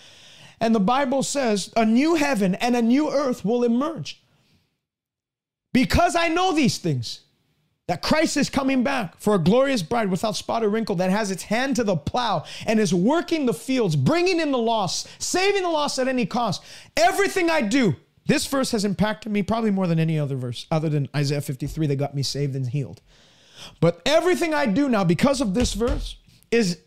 And 0.59 0.75
the 0.75 0.81
Bible 0.81 1.23
says 1.23 1.71
a 1.77 1.85
new 1.85 2.15
heaven 2.15 2.55
and 2.55 2.75
a 2.75 2.81
new 2.81 3.09
earth 3.09 3.45
will 3.45 3.63
emerge. 3.63 4.21
Because 5.71 6.13
I 6.13 6.27
know 6.27 6.53
these 6.53 6.77
things, 6.77 7.21
that 7.87 8.01
Christ 8.01 8.35
is 8.37 8.49
coming 8.49 8.83
back 8.83 9.19
for 9.19 9.35
a 9.35 9.39
glorious 9.39 9.83
bride 9.83 10.09
without 10.09 10.35
spot 10.35 10.63
or 10.63 10.69
wrinkle 10.69 10.95
that 10.95 11.11
has 11.11 11.29
its 11.29 11.43
hand 11.43 11.75
to 11.75 11.83
the 11.83 11.95
plow 11.95 12.43
and 12.65 12.79
is 12.79 12.93
working 12.93 13.45
the 13.45 13.53
fields, 13.53 13.95
bringing 13.95 14.39
in 14.39 14.51
the 14.51 14.57
lost, 14.57 15.07
saving 15.21 15.63
the 15.63 15.69
lost 15.69 15.99
at 15.99 16.07
any 16.07 16.25
cost. 16.25 16.63
Everything 16.97 17.49
I 17.49 17.61
do, 17.61 17.95
this 18.25 18.47
verse 18.47 18.71
has 18.71 18.85
impacted 18.85 19.31
me 19.31 19.43
probably 19.43 19.69
more 19.69 19.85
than 19.85 19.99
any 19.99 20.17
other 20.17 20.35
verse, 20.35 20.65
other 20.71 20.89
than 20.89 21.09
Isaiah 21.15 21.41
53 21.41 21.85
that 21.87 21.97
got 21.97 22.15
me 22.15 22.23
saved 22.23 22.55
and 22.55 22.67
healed. 22.67 23.01
But 23.79 24.01
everything 24.05 24.53
I 24.53 24.65
do 24.65 24.89
now, 24.89 25.03
because 25.03 25.39
of 25.39 25.53
this 25.53 25.73
verse, 25.73 26.17
is 26.49 26.79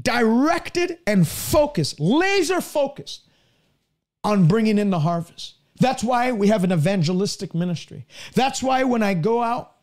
directed 0.00 0.98
and 1.06 1.28
focused, 1.28 2.00
laser 2.00 2.62
focused 2.62 3.28
on 4.24 4.48
bringing 4.48 4.78
in 4.78 4.88
the 4.90 5.00
harvest. 5.00 5.56
That's 5.78 6.02
why 6.02 6.32
we 6.32 6.48
have 6.48 6.64
an 6.64 6.72
evangelistic 6.72 7.54
ministry. 7.54 8.06
That's 8.34 8.62
why 8.62 8.84
when 8.84 9.02
I 9.02 9.14
go 9.14 9.42
out 9.42 9.74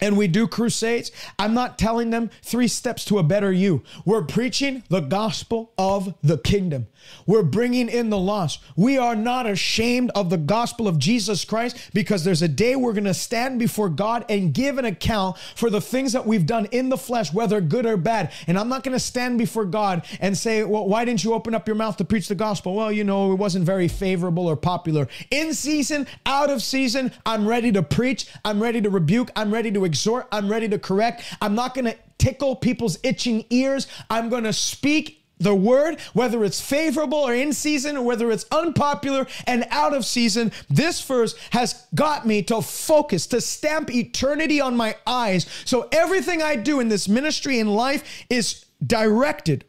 and 0.00 0.16
we 0.16 0.28
do 0.28 0.46
crusades, 0.46 1.10
I'm 1.38 1.54
not 1.54 1.78
telling 1.78 2.10
them 2.10 2.30
three 2.42 2.68
steps 2.68 3.04
to 3.06 3.18
a 3.18 3.22
better 3.22 3.52
you. 3.52 3.82
We're 4.04 4.22
preaching 4.22 4.82
the 4.88 5.00
gospel 5.00 5.72
of 5.78 6.14
the 6.22 6.38
kingdom. 6.38 6.86
We're 7.26 7.42
bringing 7.42 7.88
in 7.88 8.10
the 8.10 8.18
lost. 8.18 8.60
We 8.76 8.98
are 8.98 9.16
not 9.16 9.46
ashamed 9.46 10.10
of 10.14 10.30
the 10.30 10.36
gospel 10.36 10.88
of 10.88 10.98
Jesus 10.98 11.44
Christ 11.44 11.90
because 11.94 12.24
there's 12.24 12.42
a 12.42 12.48
day 12.48 12.76
we're 12.76 12.92
going 12.92 13.04
to 13.04 13.14
stand 13.14 13.58
before 13.58 13.88
God 13.88 14.24
and 14.28 14.52
give 14.52 14.78
an 14.78 14.84
account 14.84 15.38
for 15.54 15.70
the 15.70 15.80
things 15.80 16.12
that 16.12 16.26
we've 16.26 16.46
done 16.46 16.66
in 16.66 16.88
the 16.88 16.98
flesh, 16.98 17.32
whether 17.32 17.60
good 17.60 17.86
or 17.86 17.96
bad. 17.96 18.32
And 18.46 18.58
I'm 18.58 18.68
not 18.68 18.82
going 18.82 18.94
to 18.94 19.00
stand 19.00 19.38
before 19.38 19.64
God 19.64 20.04
and 20.20 20.36
say, 20.36 20.64
well, 20.64 20.86
why 20.86 21.04
didn't 21.04 21.24
you 21.24 21.34
open 21.34 21.54
up 21.54 21.66
your 21.66 21.76
mouth 21.76 21.96
to 21.98 22.04
preach 22.04 22.28
the 22.28 22.34
gospel? 22.34 22.74
Well, 22.74 22.92
you 22.92 23.04
know, 23.04 23.32
it 23.32 23.36
wasn't 23.36 23.64
very 23.64 23.88
favorable 23.88 24.46
or 24.46 24.56
popular. 24.56 25.08
In 25.30 25.54
season, 25.54 26.06
out 26.26 26.50
of 26.50 26.62
season, 26.62 27.12
I'm 27.24 27.48
ready 27.48 27.72
to 27.72 27.82
preach. 27.82 28.26
I'm 28.44 28.62
ready 28.62 28.80
to 28.80 28.90
rebuke. 28.90 29.30
I'm 29.36 29.52
ready 29.52 29.70
to 29.72 29.84
exhort. 29.88 30.28
I'm 30.30 30.48
ready 30.48 30.68
to 30.68 30.78
correct. 30.78 31.24
I'm 31.40 31.54
not 31.54 31.74
going 31.74 31.86
to 31.86 31.96
tickle 32.18 32.54
people's 32.54 32.98
itching 33.02 33.44
ears. 33.50 33.88
I'm 34.10 34.28
going 34.28 34.44
to 34.44 34.52
speak 34.52 35.24
the 35.38 35.54
word, 35.54 36.00
whether 36.12 36.44
it's 36.44 36.60
favorable 36.60 37.18
or 37.18 37.34
in 37.34 37.52
season, 37.52 37.96
or 37.96 38.02
whether 38.02 38.30
it's 38.30 38.44
unpopular 38.50 39.26
and 39.46 39.64
out 39.70 39.94
of 39.94 40.04
season, 40.04 40.52
this 40.68 41.00
verse 41.02 41.34
has 41.50 41.86
got 41.94 42.26
me 42.26 42.42
to 42.42 42.60
focus, 42.60 43.26
to 43.28 43.40
stamp 43.40 43.92
eternity 43.94 44.60
on 44.60 44.76
my 44.76 44.96
eyes. 45.06 45.46
So 45.64 45.88
everything 45.92 46.42
I 46.42 46.56
do 46.56 46.80
in 46.80 46.88
this 46.88 47.08
ministry 47.08 47.58
in 47.58 47.68
life 47.68 48.26
is 48.28 48.64
directed 48.84 49.64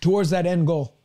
towards 0.00 0.30
that 0.30 0.46
end 0.46 0.66
goal 0.66 0.96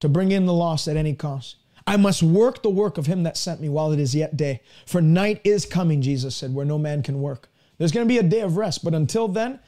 to 0.00 0.08
bring 0.08 0.32
in 0.32 0.46
the 0.46 0.52
lost 0.52 0.88
at 0.88 0.96
any 0.96 1.14
cost. 1.14 1.56
I 1.86 1.96
must 1.96 2.22
work 2.22 2.62
the 2.62 2.70
work 2.70 2.96
of 2.98 3.06
him 3.06 3.24
that 3.24 3.36
sent 3.36 3.60
me 3.60 3.68
while 3.68 3.92
it 3.92 4.00
is 4.00 4.14
yet 4.14 4.36
day. 4.36 4.62
For 4.86 5.02
night 5.02 5.40
is 5.44 5.66
coming, 5.66 6.00
Jesus 6.00 6.34
said, 6.34 6.54
where 6.54 6.64
no 6.64 6.78
man 6.78 7.02
can 7.02 7.20
work. 7.20 7.50
There's 7.78 7.92
going 7.92 8.06
to 8.06 8.12
be 8.12 8.18
a 8.18 8.22
day 8.22 8.40
of 8.40 8.56
rest, 8.56 8.84
but 8.84 8.94
until 8.94 9.28
then, 9.28 9.60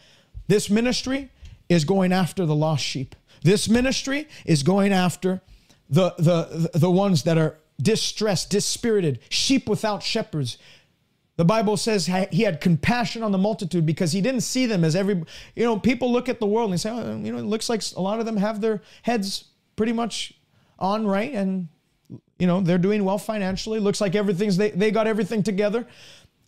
this 0.48 0.70
ministry 0.70 1.30
is 1.68 1.84
going 1.84 2.12
after 2.12 2.46
the 2.46 2.54
lost 2.54 2.84
sheep. 2.84 3.14
This 3.42 3.68
ministry 3.68 4.28
is 4.44 4.62
going 4.62 4.92
after 4.92 5.42
the, 5.90 6.14
the, 6.18 6.70
the 6.72 6.90
ones 6.90 7.24
that 7.24 7.36
are 7.36 7.58
distressed, 7.80 8.50
dispirited, 8.50 9.18
sheep 9.28 9.68
without 9.68 10.02
shepherds. 10.02 10.56
The 11.36 11.44
Bible 11.44 11.76
says 11.76 12.06
he 12.06 12.42
had 12.42 12.62
compassion 12.62 13.22
on 13.22 13.30
the 13.30 13.38
multitude 13.38 13.84
because 13.84 14.12
he 14.12 14.22
didn't 14.22 14.40
see 14.40 14.64
them 14.64 14.84
as 14.84 14.96
every, 14.96 15.22
you 15.54 15.64
know, 15.64 15.78
people 15.78 16.10
look 16.10 16.30
at 16.30 16.40
the 16.40 16.46
world 16.46 16.70
and 16.70 16.80
say, 16.80 16.90
oh, 16.90 17.18
you 17.18 17.30
know, 17.30 17.38
it 17.38 17.44
looks 17.44 17.68
like 17.68 17.82
a 17.94 18.00
lot 18.00 18.20
of 18.20 18.24
them 18.24 18.38
have 18.38 18.62
their 18.62 18.80
heads 19.02 19.44
pretty 19.74 19.92
much 19.92 20.32
on 20.78 21.06
right 21.06 21.34
and, 21.34 21.68
you 22.38 22.46
know, 22.46 22.60
they're 22.60 22.78
doing 22.78 23.04
well 23.04 23.18
financially. 23.18 23.80
Looks 23.80 24.00
like 24.00 24.14
everything's, 24.14 24.56
they, 24.56 24.70
they 24.70 24.90
got 24.90 25.06
everything 25.06 25.42
together. 25.42 25.86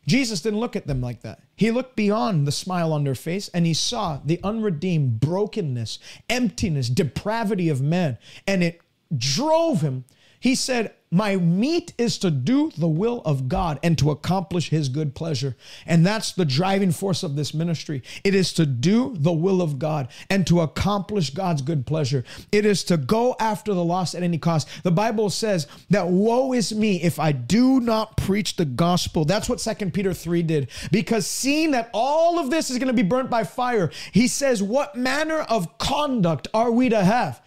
Jesus 0.06 0.40
didn't 0.40 0.60
look 0.60 0.74
at 0.74 0.86
them 0.86 1.00
like 1.00 1.20
that. 1.22 1.40
He 1.54 1.70
looked 1.70 1.94
beyond 1.94 2.46
the 2.46 2.52
smile 2.52 2.92
on 2.92 3.04
their 3.04 3.14
face 3.14 3.48
and 3.48 3.66
he 3.66 3.74
saw 3.74 4.20
the 4.24 4.40
unredeemed 4.42 5.20
brokenness, 5.20 5.98
emptiness, 6.30 6.88
depravity 6.88 7.68
of 7.68 7.82
man. 7.82 8.16
And 8.46 8.64
it 8.64 8.80
drove 9.16 9.82
him. 9.82 10.04
He 10.40 10.54
said, 10.54 10.94
my 11.10 11.36
meat 11.36 11.94
is 11.96 12.18
to 12.18 12.30
do 12.30 12.70
the 12.76 12.88
will 12.88 13.22
of 13.24 13.48
God 13.48 13.78
and 13.82 13.96
to 13.98 14.10
accomplish 14.10 14.68
his 14.68 14.88
good 14.88 15.14
pleasure. 15.14 15.56
And 15.86 16.04
that's 16.04 16.32
the 16.32 16.44
driving 16.44 16.92
force 16.92 17.22
of 17.22 17.34
this 17.34 17.54
ministry. 17.54 18.02
It 18.24 18.34
is 18.34 18.52
to 18.54 18.66
do 18.66 19.14
the 19.16 19.32
will 19.32 19.62
of 19.62 19.78
God 19.78 20.08
and 20.28 20.46
to 20.46 20.60
accomplish 20.60 21.30
God's 21.30 21.62
good 21.62 21.86
pleasure. 21.86 22.24
It 22.52 22.66
is 22.66 22.84
to 22.84 22.96
go 22.96 23.36
after 23.40 23.72
the 23.72 23.84
lost 23.84 24.14
at 24.14 24.22
any 24.22 24.38
cost. 24.38 24.68
The 24.82 24.90
Bible 24.90 25.30
says 25.30 25.66
that 25.90 26.08
woe 26.08 26.52
is 26.52 26.74
me 26.74 27.02
if 27.02 27.18
I 27.18 27.32
do 27.32 27.80
not 27.80 28.16
preach 28.16 28.56
the 28.56 28.64
gospel. 28.66 29.24
That's 29.24 29.48
what 29.48 29.60
Second 29.60 29.94
Peter 29.94 30.12
3 30.12 30.42
did. 30.42 30.70
Because 30.92 31.26
seeing 31.26 31.70
that 31.70 31.90
all 31.94 32.38
of 32.38 32.50
this 32.50 32.70
is 32.70 32.78
going 32.78 32.88
to 32.88 32.92
be 32.92 33.02
burnt 33.02 33.30
by 33.30 33.44
fire, 33.44 33.90
he 34.12 34.28
says, 34.28 34.62
What 34.62 34.94
manner 34.94 35.40
of 35.40 35.78
conduct 35.78 36.48
are 36.52 36.70
we 36.70 36.88
to 36.90 37.02
have? 37.02 37.40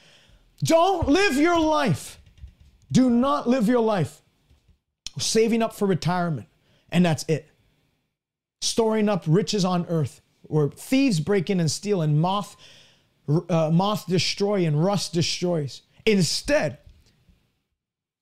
Don't 0.63 1.07
live 1.07 1.35
your 1.35 1.59
life 1.59 2.20
do 2.91 3.09
not 3.09 3.47
live 3.47 3.67
your 3.67 3.79
life 3.79 4.21
saving 5.17 5.61
up 5.61 5.73
for 5.73 5.85
retirement 5.85 6.47
and 6.89 7.05
that's 7.05 7.23
it. 7.27 7.49
Storing 8.61 9.09
up 9.09 9.23
riches 9.27 9.65
on 9.65 9.85
earth 9.87 10.21
where 10.43 10.69
thieves 10.69 11.19
break 11.19 11.49
in 11.49 11.59
and 11.59 11.71
steal 11.71 12.01
and 12.01 12.19
moth 12.19 12.55
uh, 13.49 13.69
moth 13.71 14.07
destroy 14.07 14.65
and 14.65 14.83
rust 14.83 15.13
destroys. 15.13 15.83
Instead, 16.05 16.79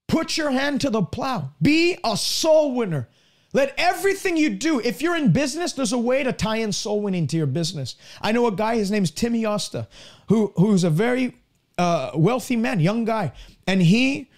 put 0.08 0.38
your 0.38 0.52
hand 0.52 0.82
to 0.82 0.90
the 0.90 1.02
plow. 1.02 1.52
Be 1.62 1.98
a 2.04 2.18
soul 2.18 2.76
winner. 2.76 3.08
Let 3.52 3.74
everything 3.78 4.38
you 4.38 4.52
do, 4.52 4.80
if 4.80 5.02
you're 5.02 5.16
in 5.16 5.32
business, 5.32 5.74
there's 5.74 5.94
a 5.94 5.98
way 5.98 6.24
to 6.24 6.32
tie 6.32 6.58
in 6.58 6.72
soul 6.72 7.02
winning 7.02 7.26
to 7.28 7.38
your 7.38 7.48
business. 7.48 7.96
I 8.22 8.32
know 8.32 8.46
a 8.46 8.52
guy, 8.52 8.76
his 8.76 8.92
name's 8.92 9.10
Timmy 9.10 9.42
Yosta, 9.42 9.88
who, 10.28 10.54
who's 10.56 10.84
a 10.84 10.92
very 10.92 11.36
uh, 11.80 12.12
wealthy 12.14 12.56
man, 12.56 12.80
young 12.80 13.06
guy, 13.06 13.32
and 13.66 13.82
he 13.82 14.29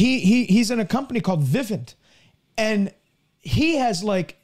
he 0.00 0.20
he 0.20 0.44
he's 0.44 0.70
in 0.70 0.80
a 0.80 0.86
company 0.86 1.20
called 1.20 1.44
Vivint, 1.44 1.94
and 2.56 2.92
he 3.38 3.76
has 3.76 4.02
like 4.02 4.38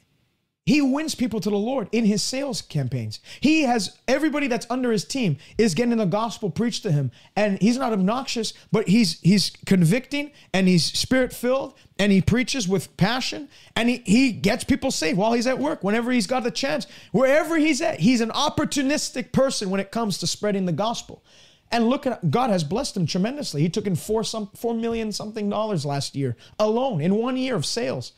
he 0.67 0.81
wins 0.81 1.15
people 1.15 1.39
to 1.39 1.49
the 1.49 1.57
Lord 1.57 1.87
in 1.91 2.05
his 2.05 2.21
sales 2.21 2.61
campaigns. 2.61 3.21
He 3.39 3.63
has 3.63 3.97
everybody 4.07 4.47
that's 4.47 4.67
under 4.69 4.91
his 4.91 5.03
team 5.03 5.37
is 5.57 5.73
getting 5.73 5.97
the 5.97 6.05
gospel 6.05 6.51
preached 6.51 6.83
to 6.83 6.91
him. 6.91 7.09
And 7.35 7.59
he's 7.59 7.77
not 7.77 7.91
obnoxious, 7.91 8.53
but 8.71 8.87
he's 8.87 9.19
he's 9.21 9.49
convicting 9.65 10.31
and 10.53 10.67
he's 10.67 10.85
spirit 10.85 11.33
filled 11.33 11.73
and 11.97 12.11
he 12.11 12.21
preaches 12.21 12.67
with 12.67 12.95
passion 12.97 13.49
and 13.75 13.89
he, 13.89 14.03
he 14.05 14.31
gets 14.31 14.63
people 14.63 14.91
saved 14.91 15.17
while 15.17 15.33
he's 15.33 15.47
at 15.47 15.57
work, 15.57 15.83
whenever 15.83 16.11
he's 16.11 16.27
got 16.27 16.43
the 16.43 16.51
chance, 16.51 16.85
wherever 17.13 17.57
he's 17.57 17.81
at. 17.81 18.01
He's 18.01 18.21
an 18.21 18.29
opportunistic 18.29 19.31
person 19.31 19.71
when 19.71 19.79
it 19.79 19.89
comes 19.89 20.19
to 20.19 20.27
spreading 20.27 20.65
the 20.67 20.71
gospel. 20.71 21.23
And 21.71 21.89
look 21.89 22.07
at 22.07 22.31
God 22.31 22.49
has 22.49 22.63
blessed 22.63 22.95
him 22.95 23.05
tremendously. 23.05 23.61
He 23.61 23.69
took 23.69 23.87
in 23.87 23.95
four 23.95 24.23
some 24.23 24.49
four 24.55 24.73
million 24.73 25.11
something 25.11 25.49
dollars 25.49 25.85
last 25.85 26.15
year 26.15 26.35
alone 26.59 27.01
in 27.01 27.15
one 27.15 27.37
year 27.37 27.55
of 27.55 27.65
sales. 27.65 28.13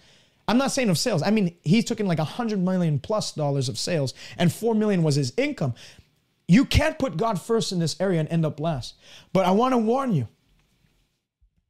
I'm 0.47 0.57
not 0.57 0.71
saying 0.71 0.89
of 0.89 0.97
sales. 0.97 1.21
I 1.21 1.31
mean, 1.31 1.55
he 1.63 1.83
took 1.83 1.99
in 1.99 2.07
like 2.07 2.19
a 2.19 2.23
hundred 2.23 2.59
million 2.59 2.99
plus 2.99 3.31
dollars 3.31 3.69
of 3.69 3.77
sales, 3.77 4.13
and 4.37 4.51
four 4.51 4.73
million 4.73 5.03
was 5.03 5.15
his 5.15 5.33
income. 5.37 5.73
You 6.47 6.65
can't 6.65 6.97
put 6.97 7.17
God 7.17 7.39
first 7.39 7.71
in 7.71 7.79
this 7.79 7.99
area 8.01 8.19
and 8.19 8.29
end 8.29 8.45
up 8.45 8.59
last. 8.59 8.95
But 9.33 9.45
I 9.45 9.51
want 9.51 9.73
to 9.73 9.77
warn 9.77 10.13
you. 10.13 10.27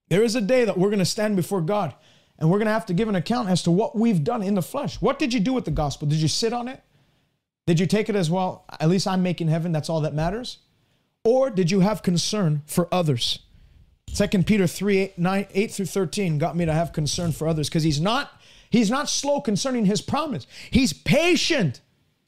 There 0.07 0.23
is 0.23 0.35
a 0.35 0.41
day 0.41 0.65
that 0.65 0.77
we're 0.77 0.89
going 0.89 0.99
to 0.99 1.06
stand 1.06 1.35
before 1.35 1.61
God 1.61 1.93
and 2.39 2.49
we're 2.49 2.57
going 2.57 2.68
to 2.68 2.73
have 2.73 2.85
to 2.88 2.93
give 2.93 3.10
an 3.10 3.15
account 3.15 3.49
as 3.49 3.64
to 3.64 3.72
what 3.72 3.97
we've 3.97 4.23
done 4.23 4.41
in 4.41 4.56
the 4.56 4.61
flesh. 4.61 5.01
What 5.01 5.19
did 5.19 5.34
you 5.34 5.39
do 5.39 5.53
with 5.53 5.65
the 5.65 5.72
gospel? 5.72 6.07
Did 6.07 6.19
you 6.19 6.27
sit 6.27 6.53
on 6.53 6.68
it? 6.68 6.81
Did 7.68 7.80
you 7.80 7.85
take 7.85 8.10
it 8.10 8.15
as 8.15 8.31
well? 8.31 8.65
At 8.80 8.89
least 8.89 9.06
I'm 9.06 9.22
making 9.22 9.49
heaven. 9.49 9.72
That's 9.72 9.89
all 9.89 10.01
that 10.01 10.14
matters. 10.14 10.60
Or 11.23 11.49
did 11.49 11.71
you 11.71 11.81
have 11.81 12.01
concern 12.01 12.63
for 12.65 12.87
others? 12.93 13.39
2 14.15 14.27
Peter 14.43 14.67
3, 14.67 14.97
8, 14.97 15.17
9, 15.19 15.47
8 15.53 15.71
through 15.71 15.85
13 15.85 16.37
got 16.37 16.55
me 16.55 16.65
to 16.65 16.73
have 16.73 16.93
concern 16.93 17.31
for 17.31 17.47
others 17.47 17.69
because 17.69 17.83
he's 17.83 18.01
not, 18.01 18.31
he's 18.69 18.89
not 18.89 19.09
slow 19.09 19.41
concerning 19.41 19.85
his 19.85 20.01
promise. 20.01 20.47
He's 20.71 20.93
patient. 20.93 21.81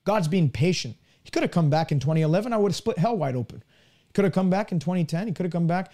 God's 0.04 0.28
being 0.28 0.50
patient. 0.50 0.96
He 1.24 1.32
could 1.32 1.44
have 1.44 1.52
come 1.52 1.70
back 1.70 1.92
in 1.92 2.00
2011. 2.00 2.54
I 2.54 2.58
would 2.58 2.72
have 2.72 2.76
split 2.76 2.98
hell 2.98 3.18
wide 3.18 3.36
open. 3.36 3.64
He 4.08 4.14
could 4.14 4.26
have 4.26 4.34
come 4.34 4.50
back 4.50 4.72
in 4.72 4.80
2010. 4.80 5.28
He 5.28 5.34
could 5.34 5.46
have 5.46 5.54
come 5.54 5.68
back 5.68 5.92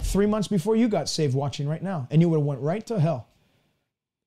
three 0.00 0.26
months 0.26 0.48
before 0.48 0.76
you 0.76 0.88
got 0.88 1.08
saved 1.08 1.34
watching 1.34 1.68
right 1.68 1.82
now. 1.82 2.06
And 2.10 2.20
you 2.20 2.28
would 2.28 2.38
have 2.38 2.46
went 2.46 2.60
right 2.60 2.84
to 2.86 3.00
hell 3.00 3.28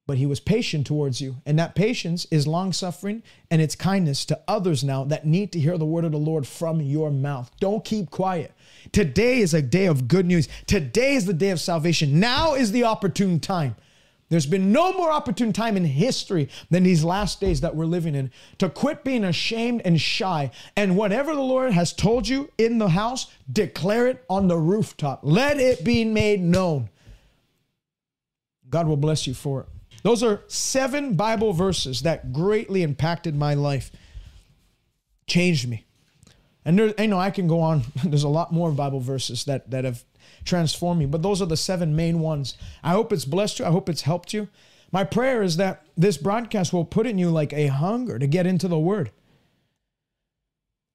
but 0.07 0.18
he 0.18 0.26
was 0.26 0.40
patient 0.40 0.86
towards 0.86 1.19
you. 1.19 1.38
And 1.45 1.57
that 1.57 1.76
patience 1.76 2.26
is 2.30 2.48
long 2.48 2.73
suffering 2.73 3.23
and 3.49 3.61
it's 3.61 3.76
kindness 3.76 4.26
to 4.26 4.40
others 4.48 4.84
now 4.84 5.03
that 5.06 5.26
need 5.26 5.52
to 5.53 5.60
hear 5.60 5.77
the 5.77 5.86
word 5.86 6.06
of 6.06 6.11
the 6.11 6.18
Lord 6.18 6.45
from 6.45 6.82
your 6.82 7.10
mouth. 7.10 7.49
Don't 7.60 7.84
keep 7.84 8.11
quiet. 8.11 8.53
Today 8.91 9.40
is 9.40 9.53
a 9.53 9.61
day 9.61 9.88
of 9.88 10.07
good 10.07 10.26
news. 10.26 10.48
Today 10.68 11.15
is 11.15 11.26
the 11.26 11.34
day 11.34 11.49
of 11.49 11.60
salvation. 11.60 12.19
Now 12.19 12.53
is 12.53 12.72
the 12.72 12.84
opportune 12.84 13.40
time. 13.40 13.76
There's 14.30 14.48
been 14.48 14.72
no 14.72 14.91
more 14.91 15.11
opportune 15.11 15.53
time 15.53 15.77
in 15.77 15.86
history 15.86 16.49
than 16.72 16.84
these 16.84 17.03
last 17.03 17.40
days 17.40 17.61
that 17.61 17.76
we're 17.76 17.86
living 17.86 18.15
in 18.15 18.32
to 18.57 18.69
quit 18.69 19.03
being 19.03 19.23
ashamed 19.23 19.84
and 19.86 20.02
shy. 20.02 20.52
And 20.76 20.98
whatever 20.98 21.36
the 21.36 21.41
Lord 21.41 21.72
has 21.73 21.94
told 21.94 22.27
you 22.27 22.52
in 22.57 22.80
the 22.80 22.90
house, 22.90 23.27
declare 23.52 24.07
it 24.07 24.23
on 24.30 24.48
the 24.48 24.57
rooftop. 24.57 25.19
Let 25.22 25.60
it 25.60 25.84
be 25.84 26.06
made 26.06 26.41
known. 26.41 26.90
God 28.68 28.88
will 28.88 28.98
bless 28.98 29.27
you 29.27 29.36
for 29.36 29.61
it. 29.61 29.68
Those 30.06 30.22
are 30.22 30.44
seven 30.45 31.15
Bible 31.15 31.52
verses 31.52 32.03
that 32.03 32.32
greatly 32.32 32.84
impacted 32.84 33.36
my 33.36 33.56
life, 33.56 33.91
changed 35.26 35.68
me. 35.68 35.84
And 36.64 36.77
there, 36.77 36.94
you 36.99 37.07
know, 37.07 37.18
I 37.18 37.32
can 37.32 37.48
go 37.48 37.60
on. 37.60 37.86
There's 38.03 38.22
a 38.22 38.30
lot 38.30 38.53
more 38.53 38.72
Bible 38.72 38.99
verses 38.99 39.45
that 39.45 39.72
that 39.72 39.84
have 39.84 40.06
transformed 40.44 40.99
me, 40.99 41.07
but 41.07 41.23
those 41.23 41.41
are 41.41 41.48
the 41.48 41.57
seven 41.57 41.95
main 41.95 42.19
ones. 42.19 42.56
I 42.84 42.91
hope 42.91 43.11
it's 43.11 43.26
blessed 43.26 43.57
you. 43.57 43.65
I 43.65 43.72
hope 43.72 43.90
it's 43.90 44.03
helped 44.03 44.32
you. 44.32 44.48
My 44.91 45.03
prayer 45.03 45.41
is 45.41 45.57
that 45.57 45.84
this 45.98 46.18
broadcast 46.18 46.72
will 46.72 46.86
put 46.86 47.07
in 47.07 47.18
you 47.18 47.32
like 47.32 47.52
a 47.52 47.65
hunger 47.65 48.19
to 48.19 48.27
get 48.27 48.45
into 48.45 48.68
the 48.68 48.77
Word, 48.77 49.10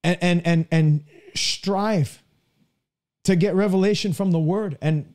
and 0.05 0.19
and 0.23 0.47
and 0.47 0.69
and 0.71 1.05
strive 1.35 2.23
to 3.25 3.35
get 3.35 3.57
revelation 3.57 4.13
from 4.13 4.31
the 4.31 4.39
Word 4.39 4.79
and 4.81 5.15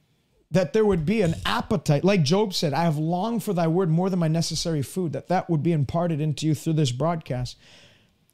that 0.55 0.71
there 0.71 0.85
would 0.85 1.05
be 1.05 1.21
an 1.21 1.35
appetite. 1.45 2.05
Like 2.05 2.23
job 2.23 2.53
said 2.53 2.73
i 2.73 2.83
have 2.83 2.97
longed 2.97 3.43
for 3.43 3.53
thy 3.53 3.67
word 3.67 3.89
more 3.89 4.09
than 4.09 4.19
my 4.19 4.29
necessary 4.29 4.81
food 4.81 5.11
that 5.13 5.27
that 5.27 5.49
would 5.49 5.61
be 5.61 5.73
imparted 5.73 6.21
into 6.21 6.47
you 6.47 6.55
through 6.55 6.73
this 6.73 6.91
broadcast 6.91 7.57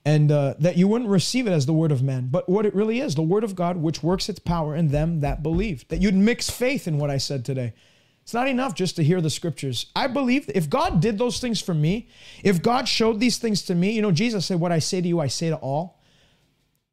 and 0.05 0.31
uh, 0.31 0.53
that 0.59 0.77
you 0.77 0.87
wouldn't 0.87 1.09
receive 1.09 1.45
it 1.47 1.51
as 1.51 1.65
the 1.65 1.73
word 1.73 1.91
of 1.91 2.01
man 2.03 2.27
but 2.29 2.47
what 2.47 2.65
it 2.65 2.75
really 2.75 2.99
is 2.99 3.15
the 3.15 3.21
word 3.21 3.43
of 3.43 3.55
god 3.55 3.77
which 3.77 4.03
works 4.03 4.29
its 4.29 4.39
power 4.39 4.75
in 4.75 4.89
them 4.89 5.19
that 5.21 5.43
believe. 5.43 5.87
That 5.89 6.01
you'd 6.01 6.15
mix 6.15 6.49
faith 6.49 6.87
in 6.87 6.99
what 6.99 7.09
i 7.09 7.17
said 7.17 7.43
today. 7.43 7.73
It's 8.21 8.35
not 8.35 8.47
enough 8.47 8.75
just 8.75 8.95
to 8.97 9.03
hear 9.03 9.19
the 9.19 9.31
scriptures. 9.31 9.87
I 9.95 10.05
believe 10.05 10.49
if 10.53 10.69
god 10.69 11.01
did 11.01 11.17
those 11.17 11.39
things 11.39 11.59
for 11.59 11.73
me 11.73 12.07
if 12.43 12.61
god 12.61 12.87
showed 12.87 13.19
these 13.19 13.39
things 13.39 13.63
to 13.63 13.73
me 13.73 13.91
you 13.91 14.01
know 14.01 14.11
jesus 14.11 14.45
said 14.45 14.59
what 14.59 14.71
i 14.71 14.79
say 14.79 15.01
to 15.01 15.07
you 15.07 15.19
i 15.19 15.27
say 15.27 15.49
to 15.49 15.57
all. 15.57 15.99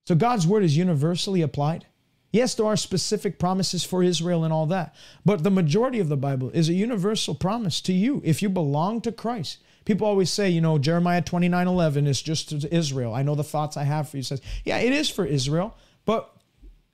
So 0.06 0.14
god's 0.14 0.46
word 0.46 0.64
is 0.64 0.74
universally 0.74 1.42
applied 1.42 1.84
Yes, 2.30 2.54
there 2.54 2.66
are 2.66 2.76
specific 2.76 3.38
promises 3.38 3.84
for 3.84 4.02
Israel 4.02 4.44
and 4.44 4.52
all 4.52 4.66
that, 4.66 4.94
but 5.24 5.44
the 5.44 5.50
majority 5.50 5.98
of 5.98 6.08
the 6.08 6.16
Bible 6.16 6.50
is 6.50 6.68
a 6.68 6.74
universal 6.74 7.34
promise 7.34 7.80
to 7.82 7.92
you 7.92 8.20
if 8.24 8.42
you 8.42 8.48
belong 8.48 9.00
to 9.02 9.12
Christ. 9.12 9.58
People 9.86 10.06
always 10.06 10.28
say, 10.28 10.50
you 10.50 10.60
know, 10.60 10.76
Jeremiah 10.76 11.22
29 11.22 11.66
11 11.66 12.06
is 12.06 12.20
just 12.20 12.50
to 12.50 12.74
Israel. 12.74 13.14
I 13.14 13.22
know 13.22 13.34
the 13.34 13.42
thoughts 13.42 13.78
I 13.78 13.84
have 13.84 14.10
for 14.10 14.18
you. 14.18 14.22
Says, 14.22 14.42
yeah, 14.64 14.76
it 14.76 14.92
is 14.92 15.08
for 15.08 15.24
Israel, 15.24 15.74
but 16.04 16.30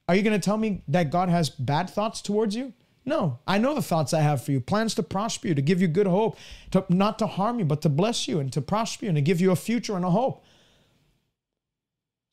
are 0.08 0.14
you 0.14 0.22
going 0.22 0.38
to 0.38 0.44
tell 0.44 0.56
me 0.56 0.82
that 0.86 1.10
God 1.10 1.28
has 1.28 1.50
bad 1.50 1.90
thoughts 1.90 2.22
towards 2.22 2.54
you? 2.54 2.72
No, 3.06 3.40
I 3.46 3.58
know 3.58 3.74
the 3.74 3.82
thoughts 3.82 4.14
I 4.14 4.20
have 4.20 4.42
for 4.44 4.52
you 4.52 4.60
plans 4.60 4.94
to 4.94 5.02
prosper 5.02 5.48
you, 5.48 5.54
to 5.54 5.62
give 5.62 5.80
you 5.80 5.88
good 5.88 6.06
hope, 6.06 6.38
to 6.70 6.84
not 6.88 7.18
to 7.18 7.26
harm 7.26 7.58
you, 7.58 7.64
but 7.64 7.82
to 7.82 7.88
bless 7.88 8.28
you 8.28 8.38
and 8.38 8.52
to 8.52 8.62
prosper 8.62 9.06
you 9.06 9.08
and 9.10 9.16
to 9.16 9.22
give 9.22 9.40
you 9.40 9.50
a 9.50 9.56
future 9.56 9.96
and 9.96 10.04
a 10.04 10.10
hope. 10.10 10.44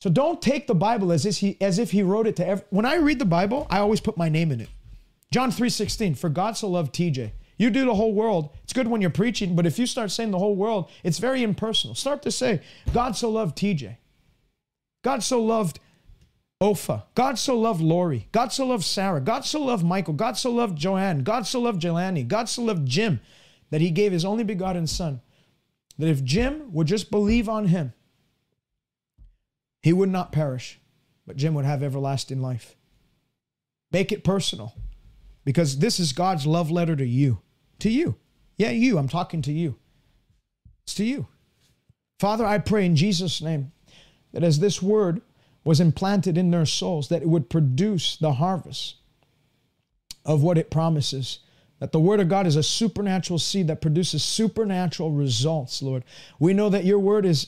So 0.02 0.10
don't 0.10 0.41
take 0.41 0.65
the 0.65 0.76
Bible 0.76 1.11
as 1.11 1.26
if 1.26 1.38
he, 1.38 1.57
as 1.61 1.78
if 1.78 1.91
he 1.91 2.02
wrote 2.02 2.26
it 2.28 2.36
to 2.38 2.48
every. 2.48 2.65
When 2.72 2.86
I 2.86 2.95
read 2.95 3.19
the 3.19 3.26
Bible, 3.26 3.68
I 3.69 3.80
always 3.80 4.02
put 4.02 4.18
my 4.18 4.30
name 4.30 4.52
in 4.52 4.60
it. 4.60 4.69
John 5.32 5.52
3:16, 5.52 6.15
for 6.15 6.28
God 6.28 6.57
so 6.57 6.68
loved 6.68 6.94
TJ. 6.94 7.32
You 7.57 7.69
do 7.69 7.86
the 7.86 7.94
whole 7.94 8.14
world. 8.14 8.49
It's 8.64 8.73
good 8.73 8.88
when 8.88 9.02
you're 9.02 9.11
preaching, 9.11 9.56
but 9.56 9.68
if 9.68 9.78
you 9.78 9.86
start 9.86 10.10
saying 10.10 10.32
the 10.32 10.40
whole 10.40 10.56
world, 10.56 10.90
it's 11.03 11.19
very 11.19 11.44
impersonal. 11.44 11.94
Start 11.94 12.23
to 12.23 12.32
say, 12.32 12.61
God 12.91 13.15
so 13.15 13.30
loved 13.30 13.56
TJ. 13.56 13.98
God 15.03 15.22
so 15.22 15.41
loved 15.41 15.80
Opha. 16.61 17.03
God 17.14 17.38
so 17.38 17.57
loved 17.57 17.82
Lori. 17.82 18.28
God 18.32 18.52
so 18.52 18.65
loved 18.65 18.84
Sarah. 18.84 19.22
God 19.22 19.45
so 19.45 19.61
loved 19.61 19.86
Michael. 19.86 20.15
God 20.15 20.38
so 20.38 20.52
loved 20.52 20.78
Joanne. 20.78 21.23
God 21.23 21.45
so 21.45 21.60
loved 21.60 21.82
Jelani. 21.82 22.28
God 22.28 22.49
so 22.49 22.64
loved 22.64 22.88
Jim 22.88 23.19
that 23.69 23.82
he 23.82 23.91
gave 23.91 24.11
his 24.11 24.26
only 24.26 24.44
begotten 24.44 24.88
son. 24.88 25.22
That 25.99 26.10
if 26.10 26.23
Jim 26.23 26.73
would 26.73 26.88
just 26.88 27.11
believe 27.11 27.48
on 27.48 27.68
him, 27.68 27.94
he 29.82 29.94
would 29.94 30.10
not 30.10 30.32
perish, 30.32 30.80
but 31.26 31.36
Jim 31.36 31.53
would 31.53 31.66
have 31.66 31.84
everlasting 31.84 32.41
life. 32.41 32.76
Make 33.91 34.12
it 34.12 34.24
personal 34.24 34.76
because 35.44 35.80
this 35.80 35.99
is 35.99 36.14
God's 36.14 36.45
love 36.45 36.72
letter 36.72 36.95
to 36.95 37.06
you. 37.06 37.41
To 37.80 37.90
you. 37.90 38.16
Yeah, 38.58 38.72
you. 38.72 38.98
I'm 38.98 39.10
talking 39.10 39.41
to 39.44 39.52
you. 39.52 39.78
It's 40.84 40.94
to 40.95 41.03
you. 41.03 41.28
Father, 42.20 42.45
I 42.45 42.60
pray 42.60 42.86
in 42.86 42.95
Jesus' 42.95 43.41
name 43.41 43.72
that 44.32 44.44
as 44.44 44.60
this 44.60 44.82
word 44.82 45.22
was 45.64 45.80
implanted 45.80 46.38
in 46.38 46.52
their 46.52 46.66
souls, 46.66 47.10
that 47.10 47.22
it 47.22 47.28
would 47.28 47.49
produce 47.49 48.18
the 48.18 48.34
harvest 48.34 48.95
of 50.26 50.44
what 50.44 50.58
it 50.58 50.72
promises. 50.72 51.40
That 51.80 51.91
the 51.91 51.99
word 51.99 52.20
of 52.20 52.30
God 52.30 52.45
is 52.45 52.56
a 52.56 52.64
supernatural 52.64 53.40
seed 53.40 53.68
that 53.68 53.82
produces 53.82 54.24
supernatural 54.24 55.12
results, 55.12 55.82
Lord. 55.82 56.03
We 56.40 56.53
know 56.53 56.70
that 56.70 56.86
your 56.86 56.99
word 56.99 57.26
is 57.26 57.48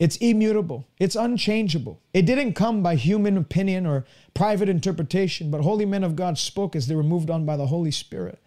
it's 0.00 0.16
immutable. 0.16 0.86
It's 0.98 1.14
unchangeable. 1.14 2.00
It 2.14 2.22
didn't 2.22 2.54
come 2.54 2.82
by 2.82 2.94
human 2.94 3.36
opinion 3.36 3.84
or 3.84 4.06
private 4.32 4.70
interpretation, 4.70 5.50
but 5.50 5.60
holy 5.60 5.84
men 5.84 6.02
of 6.02 6.16
God 6.16 6.38
spoke 6.38 6.74
as 6.74 6.86
they 6.86 6.94
were 6.94 7.02
moved 7.02 7.28
on 7.28 7.44
by 7.44 7.58
the 7.58 7.66
Holy 7.66 7.90
Spirit. 7.90 8.38